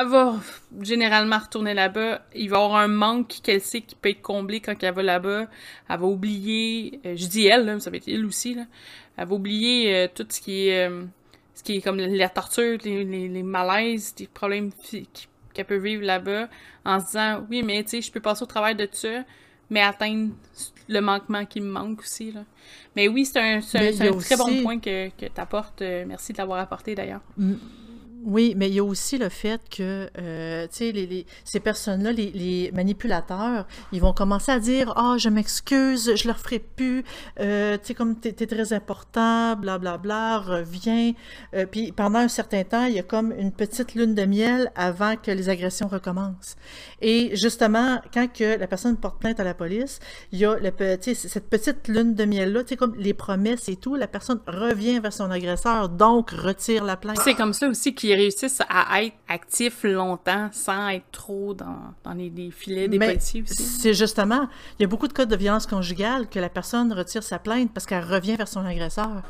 elle 0.00 0.06
va 0.06 0.36
généralement 0.80 1.38
retourner 1.38 1.74
là-bas. 1.74 2.22
Il 2.34 2.50
va 2.50 2.58
y 2.58 2.60
avoir 2.62 2.80
un 2.80 2.88
manque 2.88 3.40
qu'elle 3.42 3.60
sait 3.60 3.80
qui 3.80 3.94
peut 3.94 4.10
être 4.10 4.22
comblé 4.22 4.60
quand 4.60 4.74
elle 4.80 4.94
va 4.94 5.02
là-bas. 5.02 5.46
Elle 5.88 5.98
va 5.98 6.06
oublier, 6.06 7.00
euh, 7.04 7.14
je 7.16 7.26
dis 7.26 7.46
elle, 7.46 7.66
là, 7.66 7.74
mais 7.74 7.80
ça 7.80 7.90
va 7.90 7.96
être 7.96 8.06
il 8.06 8.24
aussi, 8.24 8.54
là. 8.54 8.64
Elle 9.16 9.28
va 9.28 9.34
oublier 9.34 9.94
euh, 9.94 10.08
tout 10.14 10.26
ce 10.28 10.40
qui 10.40 10.68
est, 10.68 10.90
ce 11.54 11.62
qui 11.62 11.76
est 11.76 11.80
comme 11.80 11.96
la 11.96 12.28
torture, 12.28 12.78
les, 12.84 13.04
les, 13.04 13.28
les 13.28 13.42
malaises, 13.42 14.14
les 14.18 14.26
problèmes 14.26 14.70
qu'elle 15.52 15.64
peut 15.64 15.78
vivre 15.78 16.04
là-bas, 16.04 16.48
en 16.84 17.00
se 17.00 17.06
disant, 17.06 17.46
oui, 17.50 17.62
mais 17.62 17.82
tu 17.82 17.90
sais, 17.90 18.02
je 18.02 18.12
peux 18.12 18.20
passer 18.20 18.42
au 18.42 18.46
travail 18.46 18.76
de 18.76 18.88
ça, 18.92 19.24
mais 19.70 19.80
atteindre 19.80 20.32
le 20.88 21.00
manquement 21.00 21.44
qui 21.46 21.60
me 21.60 21.70
manque 21.70 22.00
aussi, 22.00 22.30
là. 22.30 22.44
Mais 22.94 23.08
oui, 23.08 23.24
c'est 23.24 23.40
un, 23.40 23.58
un, 23.58 24.18
très 24.18 24.36
bon 24.36 24.62
point 24.62 24.78
que, 24.78 25.08
que 25.08 25.26
tu 25.26 25.40
apportes. 25.40 25.80
merci 25.80 26.32
de 26.32 26.38
l'avoir 26.38 26.60
apporté, 26.60 26.94
d'ailleurs. 26.94 27.22
Mm. 27.36 27.54
Oui, 28.28 28.54
mais 28.56 28.68
il 28.68 28.74
y 28.74 28.80
a 28.80 28.84
aussi 28.84 29.18
le 29.18 29.28
fait 29.28 29.60
que, 29.70 30.10
euh, 30.18 30.66
tu 30.72 30.90
les, 30.90 31.06
les- 31.06 31.26
ces 31.44 31.60
personnes-là, 31.60 32.10
les, 32.10 32.32
les 32.32 32.72
manipulateurs, 32.74 33.66
ils 33.92 34.00
vont 34.00 34.12
commencer 34.12 34.50
à 34.50 34.58
dire 34.58 34.92
«Ah, 34.96 35.14
je 35.16 35.28
m'excuse, 35.28 36.12
je 36.16 36.26
le 36.26 36.32
referai 36.32 36.58
plus, 36.58 37.04
euh, 37.38 37.78
tu 37.78 37.86
sais, 37.86 37.94
comme 37.94 38.16
t'es 38.18 38.34
es 38.40 38.46
très 38.48 38.72
important, 38.72 39.54
blablabla, 39.54 40.38
reviens. 40.40 41.12
Euh, 41.54 41.66
Puis 41.66 41.92
pendant 41.92 42.18
un 42.18 42.26
certain 42.28 42.64
temps, 42.64 42.86
il 42.86 42.94
y 42.94 42.98
a 42.98 43.04
comme 43.04 43.30
une 43.38 43.52
petite 43.52 43.94
lune 43.94 44.16
de 44.16 44.24
miel 44.24 44.72
avant 44.74 45.14
que 45.16 45.30
les 45.30 45.48
agressions 45.48 45.86
recommencent. 45.86 46.56
Et 47.00 47.30
justement, 47.36 48.00
quand 48.12 48.26
que 48.32 48.58
la 48.58 48.66
personne 48.66 48.96
porte 48.96 49.20
plainte 49.20 49.38
à 49.38 49.44
la 49.44 49.54
police, 49.54 50.00
il 50.32 50.40
y 50.40 50.44
a 50.44 50.56
le, 50.56 50.96
tu 50.98 51.14
cette 51.14 51.48
petite 51.48 51.86
lune 51.86 52.14
de 52.16 52.24
miel-là, 52.24 52.64
tu 52.64 52.70
sais, 52.70 52.76
comme 52.76 52.96
les 52.96 53.14
promesses 53.14 53.68
et 53.68 53.76
tout, 53.76 53.94
la 53.94 54.08
personne 54.08 54.40
revient 54.48 54.98
vers 54.98 55.12
son 55.12 55.30
agresseur, 55.30 55.88
donc 55.88 56.30
retire 56.32 56.82
la 56.84 56.96
plainte. 56.96 57.18
C'est 57.22 57.34
comme 57.34 57.52
ça 57.52 57.68
aussi 57.68 57.94
qu'ils 57.94 58.15
réussissent 58.16 58.62
à 58.68 59.02
être 59.02 59.16
actifs 59.28 59.84
longtemps 59.84 60.48
sans 60.52 60.88
être 60.88 61.10
trop 61.12 61.54
dans, 61.54 61.94
dans 62.04 62.12
les, 62.12 62.50
filets 62.50 62.88
des 62.88 62.98
policiers 62.98 63.42
aussi? 63.42 63.62
C'est 63.62 63.94
justement, 63.94 64.48
il 64.78 64.82
y 64.82 64.84
a 64.84 64.88
beaucoup 64.88 65.08
de 65.08 65.12
cas 65.12 65.26
de 65.26 65.36
violence 65.36 65.66
conjugale 65.66 66.28
que 66.28 66.38
la 66.38 66.48
personne 66.48 66.92
retire 66.92 67.22
sa 67.22 67.38
plainte 67.38 67.72
parce 67.72 67.86
qu'elle 67.86 68.04
revient 68.04 68.36
vers 68.36 68.48
son 68.48 68.64
agresseur. 68.64 69.22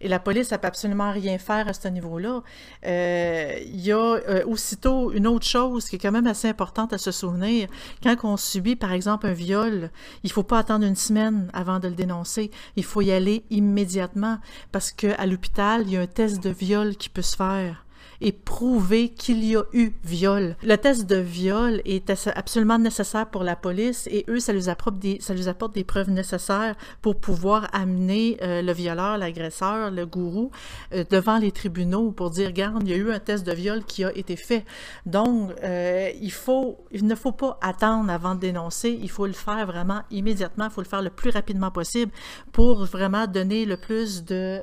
Et 0.00 0.08
la 0.08 0.18
police 0.18 0.50
ne 0.50 0.56
peut 0.56 0.66
absolument 0.66 1.12
rien 1.12 1.38
faire 1.38 1.68
à 1.68 1.72
ce 1.72 1.86
niveau-là. 1.88 2.42
Euh, 2.84 3.58
il 3.64 3.80
y 3.80 3.92
a 3.92 3.96
euh, 3.96 4.44
aussitôt 4.46 5.12
une 5.12 5.28
autre 5.28 5.46
chose 5.46 5.88
qui 5.88 5.96
est 5.96 5.98
quand 5.98 6.12
même 6.12 6.26
assez 6.26 6.48
importante 6.48 6.92
à 6.92 6.98
se 6.98 7.12
souvenir. 7.12 7.68
Quand 8.02 8.16
on 8.24 8.36
subit, 8.36 8.74
par 8.74 8.92
exemple, 8.92 9.26
un 9.26 9.32
viol, 9.32 9.90
il 10.24 10.26
ne 10.26 10.32
faut 10.32 10.42
pas 10.42 10.58
attendre 10.58 10.84
une 10.84 10.96
semaine 10.96 11.48
avant 11.52 11.78
de 11.78 11.86
le 11.88 11.94
dénoncer. 11.94 12.50
Il 12.76 12.84
faut 12.84 13.00
y 13.00 13.12
aller 13.12 13.44
immédiatement 13.50 14.38
parce 14.72 14.90
qu'à 14.90 15.24
l'hôpital, 15.24 15.82
il 15.86 15.92
y 15.92 15.96
a 15.96 16.00
un 16.00 16.06
test 16.06 16.42
de 16.42 16.50
viol 16.50 16.96
qui 16.96 17.08
peut 17.08 17.22
se 17.22 17.36
faire 17.36 17.81
et 18.22 18.30
prouver 18.30 19.08
qu'il 19.08 19.44
y 19.44 19.56
a 19.56 19.64
eu 19.72 19.92
viol. 20.04 20.56
Le 20.62 20.76
test 20.76 21.06
de 21.06 21.16
viol 21.16 21.82
est 21.84 22.08
absolument 22.34 22.78
nécessaire 22.78 23.26
pour 23.26 23.42
la 23.42 23.56
police 23.56 24.06
et 24.10 24.24
eux, 24.28 24.38
ça 24.38 24.52
leur 24.52 24.68
apporte 24.68 24.98
des, 24.98 25.84
preuves 25.84 26.10
nécessaires 26.10 26.76
pour 27.02 27.16
pouvoir 27.16 27.68
amener 27.72 28.38
euh, 28.42 28.62
le 28.62 28.72
violeur, 28.72 29.18
l'agresseur, 29.18 29.90
le 29.90 30.06
gourou 30.06 30.52
euh, 30.94 31.04
devant 31.10 31.38
les 31.38 31.50
tribunaux 31.50 32.12
pour 32.12 32.30
dire, 32.30 32.48
regarde, 32.48 32.82
il 32.84 32.90
y 32.90 32.94
a 32.94 32.96
eu 32.96 33.10
un 33.10 33.18
test 33.18 33.44
de 33.44 33.52
viol 33.52 33.84
qui 33.84 34.04
a 34.04 34.16
été 34.16 34.36
fait. 34.36 34.64
Donc, 35.04 35.50
euh, 35.64 36.10
il 36.20 37.06
ne 37.06 37.14
faut 37.14 37.32
pas 37.32 37.58
attendre 37.60 38.10
avant 38.10 38.36
de 38.36 38.40
dénoncer, 38.40 38.96
il 39.02 39.10
faut 39.10 39.26
le 39.26 39.32
faire 39.32 39.66
vraiment 39.66 40.02
immédiatement, 40.12 40.66
il 40.66 40.70
faut 40.70 40.82
le 40.82 40.88
faire 40.88 41.02
le 41.02 41.10
plus 41.10 41.30
rapidement 41.30 41.72
possible 41.72 42.12
pour 42.52 42.84
vraiment 42.84 43.26
donner 43.26 43.64
le 43.64 43.76
plus 43.76 44.24
de 44.24 44.60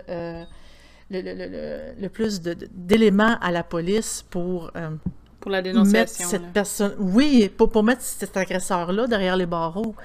le, 1.09 1.21
le, 1.21 2.01
le, 2.01 2.09
plus 2.09 2.41
d'éléments 2.41 3.37
à 3.41 3.51
la 3.51 3.63
police 3.63 4.23
pour... 4.29 4.71
Euh, 4.75 4.89
pour 5.39 5.51
la 5.51 5.61
dénonciation. 5.61 6.25
Mettre 6.25 6.29
cette 6.29 6.53
personne, 6.53 6.95
oui, 6.99 7.49
pour, 7.55 7.69
pour 7.69 7.83
mettre 7.83 8.01
cet 8.01 8.35
agresseur-là 8.35 9.07
derrière 9.07 9.37
les 9.37 9.45
barreaux. 9.45 9.95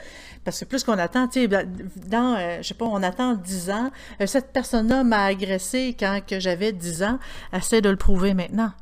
Parce 0.45 0.61
que 0.61 0.65
plus 0.67 0.85
qu'on 0.85 0.99
attend, 0.99 1.27
tu 1.27 1.41
sais, 1.41 1.49
dans, 1.49 2.37
euh, 2.37 2.59
je 2.61 2.69
sais 2.69 2.75
pas, 2.75 2.85
on 2.85 3.03
attend 3.03 3.35
10 3.35 3.71
ans, 3.71 3.91
euh, 4.21 4.27
cette 4.27 4.53
personne-là 4.53 5.03
m'a 5.03 5.25
agressé 5.25 5.97
quand 5.99 6.21
que 6.27 6.39
j'avais 6.39 6.71
10 6.73 7.03
ans, 7.03 7.19
essaie 7.53 7.81
de 7.81 7.89
le 7.89 7.97
prouver 7.97 8.35
maintenant. 8.35 8.73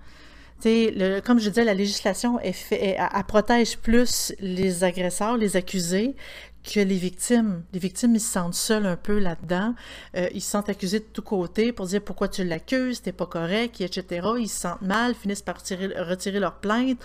Le, 0.64 1.20
comme 1.20 1.40
je 1.40 1.48
disais, 1.48 1.64
la 1.64 1.74
législation 1.74 2.38
elle, 2.40 2.52
fait, 2.52 2.96
elle, 2.98 3.24
protège 3.24 3.78
plus 3.78 4.32
les 4.38 4.84
agresseurs, 4.84 5.36
les 5.36 5.56
accusés, 5.56 6.14
que 6.62 6.80
les 6.80 6.96
victimes. 6.96 7.62
Les 7.72 7.78
victimes, 7.78 8.14
ils 8.14 8.20
se 8.20 8.32
sentent 8.32 8.54
seuls 8.54 8.86
un 8.86 8.96
peu 8.96 9.18
là-dedans. 9.18 9.74
Euh, 10.16 10.28
ils 10.34 10.40
se 10.40 10.50
sentent 10.50 10.68
accusés 10.68 11.00
de 11.00 11.06
tous 11.12 11.22
côtés 11.22 11.72
pour 11.72 11.86
dire 11.86 12.02
pourquoi 12.02 12.28
tu 12.28 12.44
l'accuses, 12.44 13.02
t'es 13.02 13.12
pas 13.12 13.26
correct, 13.26 13.80
etc. 13.80 14.26
Ils 14.38 14.48
se 14.48 14.60
sentent 14.60 14.82
mal, 14.82 15.14
finissent 15.14 15.42
par 15.42 15.56
retirer, 15.58 16.38
leur 16.38 16.54
plainte. 16.54 16.98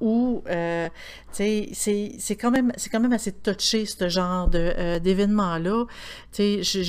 Ou, 0.00 0.42
euh, 0.48 0.88
tu 1.34 1.74
sais, 1.74 2.16
c'est 2.18 2.36
quand 2.36 2.50
même 2.50 2.72
assez 3.12 3.32
touché 3.32 3.86
ce 3.86 4.08
genre 4.08 4.50
euh, 4.54 4.98
d'événement-là. 4.98 5.84
Tu 6.32 6.62
sais, 6.62 6.82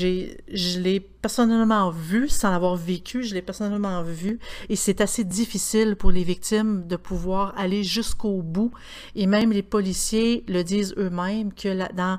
je 0.54 0.80
l'ai 0.80 1.00
personnellement 1.24 1.90
vu, 1.90 2.28
sans 2.28 2.52
l'avoir 2.52 2.76
vécu, 2.76 3.24
je 3.24 3.34
l'ai 3.34 3.42
personnellement 3.42 4.04
vu, 4.04 4.40
et 4.68 4.76
c'est 4.76 5.00
assez 5.00 5.24
difficile 5.24 5.96
pour 5.96 6.12
les 6.12 6.24
victimes 6.26 6.86
de 6.86 6.98
pouvoir 6.98 7.54
aller 7.58 7.84
jusqu'au 7.84 8.42
bout. 8.42 8.72
Et 9.16 9.26
même 9.26 9.54
les 9.54 9.64
policiers 9.64 10.44
le 10.50 10.64
disent 10.64 10.94
eux-mêmes 10.98 11.54
que 11.54 11.70
là, 11.70 11.90
dans 11.96 12.13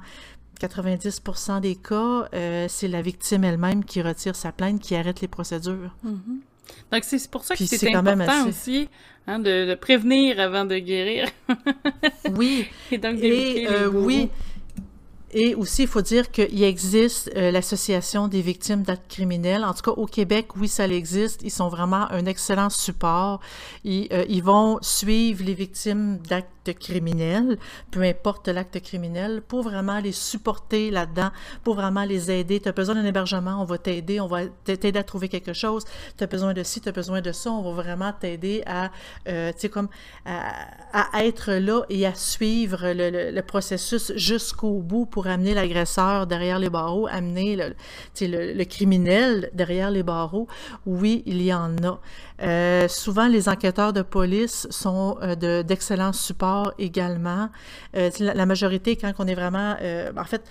90% 0.60 1.60
des 1.60 1.76
cas, 1.76 2.28
euh, 2.34 2.66
c'est 2.68 2.88
la 2.88 3.02
victime 3.02 3.44
elle-même 3.44 3.84
qui 3.84 4.02
retire 4.02 4.36
sa 4.36 4.52
plainte, 4.52 4.80
qui 4.80 4.94
arrête 4.94 5.20
les 5.20 5.28
procédures. 5.28 5.94
Mm-hmm. 6.04 6.92
Donc, 6.92 7.04
c'est 7.04 7.30
pour 7.30 7.44
ça 7.44 7.56
que 7.56 7.64
c'est 7.64 7.94
important 7.94 8.48
aussi 8.48 8.88
hein, 9.26 9.38
de, 9.38 9.74
prévenir 9.74 10.40
avant 10.40 10.64
de 10.64 10.78
guérir. 10.78 11.28
oui. 12.36 12.66
Et 12.90 12.98
donc, 12.98 13.18
et, 13.20 13.68
euh, 13.68 13.90
oui. 13.90 14.30
Et 15.32 15.56
aussi, 15.56 15.82
il 15.82 15.88
faut 15.88 16.00
dire 16.00 16.30
qu'il 16.30 16.62
existe 16.62 17.30
euh, 17.36 17.50
l'Association 17.50 18.28
des 18.28 18.40
victimes 18.40 18.82
d'actes 18.82 19.08
criminels. 19.08 19.64
En 19.64 19.74
tout 19.74 19.82
cas, 19.82 19.90
au 19.90 20.06
Québec, 20.06 20.56
oui, 20.56 20.68
ça 20.68 20.86
existe. 20.86 21.42
Ils 21.42 21.50
sont 21.50 21.68
vraiment 21.68 22.10
un 22.10 22.24
excellent 22.24 22.70
support. 22.70 23.40
Ils, 23.82 24.08
ils 24.28 24.42
vont 24.42 24.78
suivre 24.80 25.44
les 25.44 25.54
victimes 25.54 26.18
d'actes 26.18 26.53
criminel, 26.72 27.58
peu 27.90 28.02
importe 28.02 28.48
l'acte 28.48 28.80
criminel, 28.82 29.42
pour 29.46 29.62
vraiment 29.62 29.98
les 29.98 30.12
supporter 30.12 30.90
là-dedans, 30.90 31.30
pour 31.62 31.74
vraiment 31.74 32.04
les 32.04 32.30
aider. 32.30 32.60
Tu 32.60 32.68
as 32.68 32.72
besoin 32.72 32.94
d'un 32.94 33.04
hébergement, 33.04 33.60
on 33.60 33.64
va 33.64 33.78
t'aider, 33.78 34.20
on 34.20 34.26
va 34.26 34.46
t'aider 34.64 34.98
à 34.98 35.02
trouver 35.02 35.28
quelque 35.28 35.52
chose. 35.52 35.84
Tu 36.16 36.24
as 36.24 36.26
besoin 36.26 36.54
de 36.54 36.62
ci, 36.62 36.80
tu 36.80 36.88
as 36.88 36.92
besoin 36.92 37.20
de 37.20 37.32
ça, 37.32 37.50
on 37.50 37.62
va 37.62 37.82
vraiment 37.82 38.12
t'aider 38.12 38.62
à, 38.66 38.90
euh, 39.28 39.52
comme 39.72 39.88
à, 40.24 41.24
être 41.24 41.52
là 41.52 41.82
et 41.88 42.06
à 42.06 42.14
suivre 42.14 42.92
le, 42.92 43.40
processus 43.42 44.12
jusqu'au 44.16 44.80
bout 44.80 45.06
pour 45.06 45.26
amener 45.26 45.54
l'agresseur 45.54 46.26
derrière 46.26 46.58
les 46.58 46.70
barreaux, 46.70 47.06
amener 47.06 47.56
le, 47.56 47.74
le, 48.20 48.54
le 48.54 48.64
criminel 48.64 49.50
derrière 49.52 49.90
les 49.90 50.02
barreaux. 50.02 50.48
Oui, 50.86 51.22
il 51.26 51.42
y 51.42 51.52
en 51.52 51.76
a. 51.84 52.00
Euh, 52.42 52.88
souvent, 52.88 53.28
les 53.28 53.48
enquêteurs 53.48 53.92
de 53.92 54.02
police 54.02 54.66
sont 54.70 55.16
euh, 55.22 55.62
d'excellents 55.62 56.12
supports 56.12 56.72
également. 56.78 57.48
Euh, 57.96 58.10
la, 58.18 58.46
majorité, 58.46 58.96
quand 58.96 59.12
on 59.18 59.26
est 59.26 59.34
vraiment... 59.34 59.76
en 60.16 60.24
fait, 60.24 60.42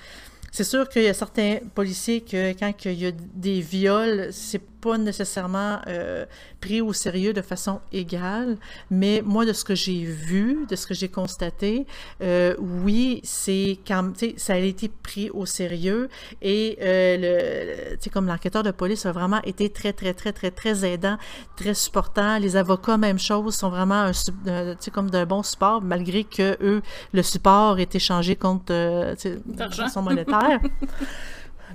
c'est 0.51 0.63
sûr 0.63 0.87
qu'il 0.87 1.03
y 1.03 1.07
a 1.07 1.13
certains 1.13 1.57
policiers 1.73 2.21
que 2.21 2.53
quand 2.53 2.71
il 2.85 2.93
y 2.93 3.07
a 3.07 3.11
des 3.11 3.61
viols, 3.61 4.29
c'est 4.31 4.61
pas 4.83 4.97
nécessairement 4.97 5.79
euh, 5.87 6.25
pris 6.59 6.81
au 6.81 6.91
sérieux 6.91 7.31
de 7.31 7.41
façon 7.41 7.79
égale, 7.93 8.57
mais 8.91 9.21
moi, 9.23 9.45
de 9.45 9.53
ce 9.53 9.63
que 9.63 9.75
j'ai 9.75 10.03
vu, 10.03 10.65
de 10.69 10.75
ce 10.75 10.85
que 10.85 10.93
j'ai 10.93 11.07
constaté, 11.07 11.87
euh, 12.21 12.53
oui, 12.59 13.21
c'est 13.23 13.79
quand 13.87 14.11
ça 14.35 14.53
a 14.53 14.57
été 14.57 14.89
pris 14.89 15.29
au 15.29 15.45
sérieux 15.45 16.09
et 16.41 16.77
euh, 16.81 17.95
le, 17.95 18.09
comme 18.09 18.27
l'enquêteur 18.27 18.63
de 18.63 18.71
police 18.71 19.05
a 19.05 19.13
vraiment 19.13 19.41
été 19.43 19.69
très, 19.69 19.93
très, 19.93 20.13
très, 20.13 20.33
très, 20.33 20.51
très 20.51 20.85
aidant, 20.85 21.17
très 21.55 21.73
supportant. 21.73 22.37
Les 22.37 22.57
avocats, 22.57 22.97
même 22.97 23.19
chose, 23.19 23.55
sont 23.55 23.69
vraiment 23.69 24.11
un, 24.47 24.75
comme 24.91 25.09
d'un 25.09 25.25
bon 25.25 25.43
support, 25.43 25.81
malgré 25.81 26.25
que 26.25 26.57
eux, 26.61 26.81
le 27.13 27.23
support 27.23 27.79
est 27.79 27.95
échangé 27.95 28.35
contre 28.35 28.65
de 28.65 29.69
façon 29.71 30.01
monétaire. 30.01 30.59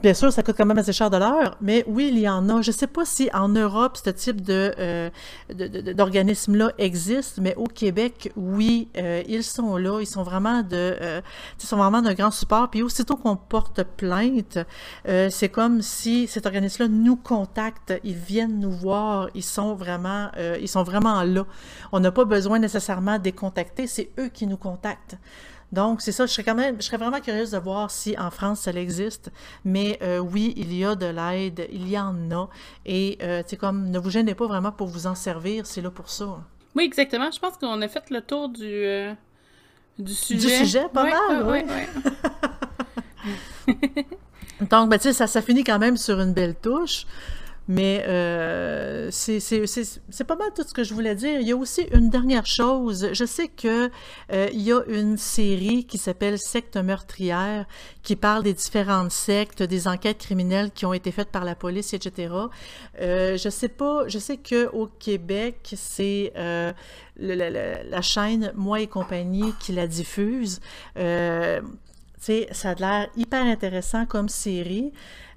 Bien 0.03 0.15
sûr, 0.15 0.33
ça 0.33 0.45
coûte 0.45 0.55
quand 0.57 0.67
même 0.67 0.79
assez 0.79 0.93
cher 0.93 1.11
de 1.11 1.17
l'heure, 1.17 1.57
mais 1.61 1.85
oui, 1.89 2.11
il 2.13 2.19
y 2.21 2.29
en 2.29 2.49
a. 2.49 2.63
Je 2.63 2.71
ne 2.71 2.75
sais 2.75 2.87
pas 2.87 3.05
si 3.05 3.29
en 3.35 3.49
Europe, 3.49 3.97
ce 3.97 4.11
type 4.11 4.43
de, 4.43 4.73
euh, 4.79 5.11
d'organisme-là 5.95 6.71
existe, 6.79 7.39
mais 7.39 7.57
au 7.57 7.65
Québec, 7.65 8.33
oui, 8.37 8.89
euh, 8.97 9.25
ils 9.27 9.43
sont 9.43 9.77
là. 9.77 10.01
Ils 10.01 10.07
sont 10.07 10.23
vraiment 10.23 10.63
de, 10.63 10.97
euh, 11.01 11.21
ils 11.61 11.67
sont 11.67 11.77
vraiment 11.77 12.01
d'un 12.01 12.15
grand 12.15 12.31
support. 12.31 12.71
Puis 12.71 12.83
aussitôt 12.83 13.17
qu'on 13.17 13.35
porte 13.37 13.83
plainte, 13.83 14.59
c'est 15.05 15.49
comme 15.49 15.83
si 15.83 16.27
cet 16.29 16.47
organisme-là 16.47 16.89
nous 16.89 17.17
contacte, 17.17 17.95
ils 18.05 18.15
viennent 18.15 18.61
nous 18.61 18.71
voir, 18.71 19.29
ils 19.35 19.43
sont 19.43 19.75
vraiment, 19.75 20.31
ils 20.61 20.69
sont 20.69 20.83
vraiment 20.83 21.23
là. 21.25 21.45
On 21.93 22.01
n'a 22.01 22.13
pas 22.13 22.25
besoin 22.25 22.59
nécessairement 22.59 23.19
de 23.19 23.25
les 23.25 23.33
contacter, 23.33 23.87
c'est 23.87 24.11
eux 24.19 24.29
qui 24.29 24.47
nous 24.47 24.57
contactent. 24.57 25.17
Donc, 25.71 26.01
c'est 26.01 26.13
ça, 26.13 26.25
je 26.27 26.33
serais 26.33 26.45
quand 26.45 26.55
même, 26.55 26.77
je 26.81 26.87
serais 26.87 26.97
vraiment 26.97 27.21
curieuse 27.21 27.51
de 27.51 27.59
voir 27.59 27.91
si 27.91 28.17
en 28.19 28.31
France 28.31 28.61
ça 28.61 28.73
existe. 28.73 29.31
Mais 29.65 29.99
euh, 30.03 30.19
oui, 30.19 30.55
il 30.57 30.75
y 30.75 30.85
a 30.85 30.95
de 30.95 31.07
l'aide, 31.07 31.69
il 31.71 31.89
y 31.89 31.99
en 31.99 32.31
a. 32.31 32.49
Et, 32.87 33.19
euh, 33.23 33.43
tu 33.43 33.51
sais, 33.51 33.57
comme, 33.57 33.91
ne 33.91 33.99
vous 33.99 34.11
gênez 34.11 34.35
pas 34.35 34.47
vraiment 34.47 34.73
pour 34.73 34.87
vous 34.87 35.07
en 35.07 35.15
servir, 35.15 35.67
c'est 35.67 35.83
là 35.83 35.91
pour 35.91 36.09
ça. 36.09 36.39
Oui, 36.75 36.85
exactement. 36.85 37.31
Je 37.31 37.39
pense 37.39 37.57
qu'on 37.59 37.83
a 37.83 37.89
fait 37.89 38.09
le 38.11 38.21
tour 38.23 38.49
du, 38.49 38.65
euh, 38.65 39.13
du 39.99 40.15
sujet. 40.15 40.49
Du 40.49 40.55
sujet, 40.55 40.87
pas 40.93 41.05
mal, 41.05 41.47
oui. 41.47 41.65
Donc, 44.71 44.89
ben, 44.89 44.97
tu 44.97 45.05
sais, 45.05 45.13
ça, 45.13 45.27
ça 45.27 45.43
finit 45.43 45.65
quand 45.65 45.79
même 45.79 45.97
sur 45.97 46.19
une 46.21 46.33
belle 46.33 46.55
touche. 46.55 47.07
Mais 47.69 48.03
euh, 48.09 49.11
c'est 49.11 50.25
pas 50.27 50.37
mal 50.37 50.49
tout 50.57 50.63
ce 50.67 50.73
que 50.73 50.83
je 50.83 50.95
voulais 50.95 51.15
dire. 51.15 51.39
Il 51.39 51.47
y 51.47 51.53
a 51.53 51.57
aussi 51.57 51.83
une 51.93 52.09
dernière 52.09 52.47
chose. 52.47 53.11
Je 53.13 53.25
sais 53.27 53.49
que 53.49 53.91
euh, 54.33 54.49
il 54.55 54.63
y 54.63 54.73
a 54.73 54.81
une 54.89 55.19
série 55.19 55.85
qui 55.85 55.99
s'appelle 55.99 56.39
Secte 56.39 56.79
meurtrière 56.79 57.67
qui 58.03 58.17
parle 58.17 58.43
des 58.43 58.55
différentes 58.55 59.13
sectes, 59.13 59.63
des 59.63 59.87
enquêtes 59.87 60.17
criminelles 60.17 60.71
qui 60.71 60.87
ont 60.87 60.95
été 60.95 61.13
faites 61.13 61.29
par 61.29 61.45
la 61.45 61.55
police, 61.55 61.93
etc. 61.93 62.33
Euh, 63.03 63.37
je 63.37 63.49
sais 63.51 63.69
pas. 63.69 64.09
Je 64.09 64.19
sais 64.19 64.39
que 64.39 64.71
Québec, 64.99 65.75
c'est 65.77 66.33
la, 67.19 68.01
chaîne 68.01 68.51
Moi 68.55 68.81
et 68.81 68.87
compagnie 68.87 69.53
qui 69.61 69.73
la 69.73 69.87
diffuse. 69.87 70.61
Ça 70.97 72.71
a 72.71 72.75
l'air 72.75 73.09
hyper 73.15 73.45
intéressant 73.45 74.07
comme 74.07 74.31
série. 74.31 74.91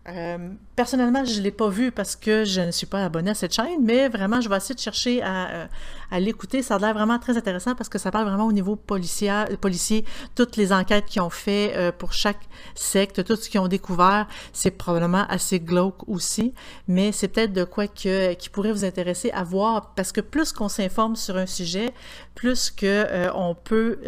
Euh, 0.10 0.50
personnellement, 0.76 1.24
je 1.24 1.38
ne 1.38 1.44
l'ai 1.44 1.52
pas 1.52 1.70
vu 1.70 1.92
parce 1.92 2.16
que 2.16 2.44
je 2.44 2.60
ne 2.62 2.72
suis 2.72 2.88
pas 2.88 3.06
abonné 3.06 3.32
à 3.32 3.34
cette 3.36 3.54
chaîne, 3.54 3.84
mais 3.84 4.10
vraiment, 4.10 4.42
je 4.42 4.50
vais 4.50 4.58
essayer 4.58 4.74
de 4.74 4.80
chercher 4.80 5.22
à, 5.22 5.50
euh, 5.50 5.66
à 6.10 6.20
l'écouter. 6.20 6.64
Ça 6.64 6.76
a 6.76 6.80
l'air 6.80 6.94
vraiment 6.96 7.20
très 7.20 7.38
intéressant 7.38 7.76
parce 7.76 7.88
que 7.88 8.00
ça 8.00 8.10
parle 8.10 8.28
vraiment 8.28 8.48
au 8.48 8.52
niveau 8.52 8.76
policier, 8.76 10.04
toutes 10.36 10.58
les 10.58 10.74
enquêtes 10.74 11.06
qu'ils 11.06 11.22
ont 11.22 11.30
fait 11.30 11.74
euh, 11.76 11.92
pour 11.92 12.14
chaque 12.14 12.40
secte, 12.74 13.24
tout 13.24 13.36
ce 13.36 13.48
qu'ils 13.48 13.60
ont 13.60 13.68
découvert. 13.68 14.28
C'est 14.54 14.72
probablement 14.72 15.26
assez 15.30 15.60
glauque 15.60 16.08
aussi, 16.08 16.54
mais 16.88 17.12
c'est 17.12 17.28
peut-être 17.28 17.54
de 17.54 17.64
quoi 17.64 17.88
que, 17.88 18.34
qui 18.34 18.50
pourrait 18.50 18.72
vous 18.72 18.86
intéresser 18.86 19.30
à 19.32 19.44
voir 19.44 19.94
parce 19.94 20.12
que 20.12 20.22
plus 20.22 20.52
qu'on 20.52 20.70
s'informe 20.70 21.16
sur 21.16 21.38
un 21.38 21.46
sujet, 21.46 21.94
plus 22.34 22.72
que 22.72 23.30
on 23.36 23.54
peut 23.54 24.00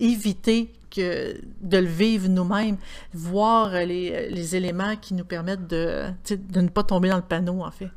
éviter 0.00 0.72
que 0.90 1.40
de 1.60 1.78
le 1.78 1.86
vivre 1.86 2.28
nous-mêmes, 2.28 2.76
voir 3.14 3.72
les, 3.72 4.28
les, 4.30 4.56
éléments 4.56 4.96
qui 4.96 5.14
nous 5.14 5.24
permettent 5.24 5.66
de, 5.66 6.06
de 6.28 6.60
ne 6.60 6.68
pas 6.68 6.82
tomber 6.82 7.08
dans 7.08 7.16
le 7.16 7.22
panneau, 7.22 7.62
en 7.62 7.70
fait. 7.70 7.90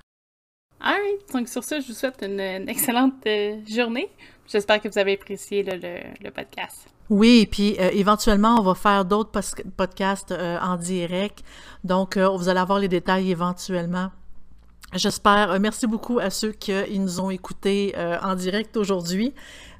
Alright, 0.83 1.31
donc 1.31 1.47
sur 1.47 1.63
ça, 1.63 1.79
je 1.79 1.87
vous 1.87 1.93
souhaite 1.93 2.21
une, 2.23 2.67
excellente 2.67 3.25
euh, 3.25 3.61
journée. 3.65 4.09
J'espère 4.45 4.81
que 4.81 4.89
vous 4.89 4.99
avez 4.99 5.13
apprécié 5.13 5.63
le, 5.63 5.79
le, 6.21 6.29
podcast. 6.29 6.89
Oui, 7.09 7.47
puis 7.49 7.77
euh, 7.79 7.89
éventuellement, 7.93 8.59
on 8.59 8.63
va 8.63 8.75
faire 8.75 9.05
d'autres 9.05 9.31
podcasts 9.77 10.33
euh, 10.33 10.59
en 10.59 10.75
direct. 10.75 11.41
Donc, 11.85 12.17
vous 12.17 12.49
allez 12.49 12.59
avoir 12.59 12.79
les 12.79 12.89
détails 12.89 13.31
éventuellement. 13.31 14.11
J'espère. 14.93 15.57
merci 15.61 15.87
beaucoup 15.87 16.19
à 16.19 16.29
ceux 16.29 16.51
qui 16.51 16.99
nous 16.99 17.19
ont 17.21 17.31
écoutés 17.31 17.95
en 18.21 18.35
direct 18.35 18.77
aujourd'hui. 18.77 19.33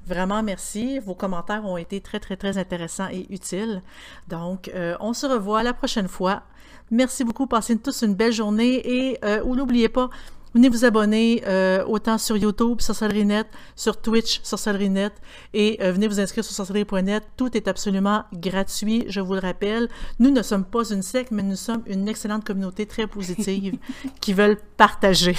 Vraiment, 0.06 0.42
merci. 0.42 0.98
Vos 0.98 1.14
commentaires 1.14 1.64
ont 1.64 1.76
été 1.76 2.00
très, 2.00 2.20
très, 2.20 2.36
très 2.36 2.58
intéressants 2.58 3.08
et 3.10 3.26
utiles. 3.30 3.82
Donc, 4.28 4.70
euh, 4.74 4.96
on 5.00 5.12
se 5.12 5.26
revoit 5.26 5.62
la 5.62 5.72
prochaine 5.72 6.08
fois. 6.08 6.42
Merci 6.90 7.24
beaucoup. 7.24 7.46
Passez 7.46 7.78
tous 7.78 8.02
une 8.02 8.14
belle 8.14 8.32
journée 8.32 8.82
et 8.84 9.18
euh, 9.24 9.42
n'oubliez 9.44 9.88
pas, 9.88 10.10
venez 10.54 10.68
vous 10.68 10.84
abonner 10.84 11.42
euh, 11.46 11.84
autant 11.86 12.18
sur 12.18 12.36
YouTube, 12.36 12.80
sur 12.80 12.94
Sorcellerie.net, 12.94 13.46
sur 13.74 14.00
Twitch, 14.00 14.34
sur 14.42 14.58
Sorcellerie.net 14.58 15.12
et 15.54 15.78
euh, 15.82 15.92
venez 15.92 16.06
vous 16.06 16.20
inscrire 16.20 16.44
sur 16.44 16.54
sorcellerie.net. 16.54 17.24
Tout 17.36 17.56
est 17.56 17.68
absolument 17.68 18.24
gratuit, 18.34 19.04
je 19.08 19.20
vous 19.20 19.34
le 19.34 19.40
rappelle. 19.40 19.88
Nous 20.18 20.30
ne 20.30 20.42
sommes 20.42 20.64
pas 20.64 20.84
une 20.90 21.02
secte, 21.02 21.30
mais 21.30 21.42
nous 21.42 21.56
sommes 21.56 21.82
une 21.86 22.06
excellente 22.06 22.44
communauté 22.44 22.86
très 22.86 23.06
positive 23.06 23.78
qui 24.20 24.34
veulent 24.34 24.58
partager. 24.76 25.34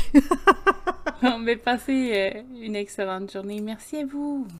On 1.22 1.44
va 1.44 1.56
passer 1.56 2.44
une 2.60 2.76
excellente 2.76 3.32
journée. 3.32 3.62
Merci 3.62 3.98
à 3.98 4.06
vous. 4.06 4.48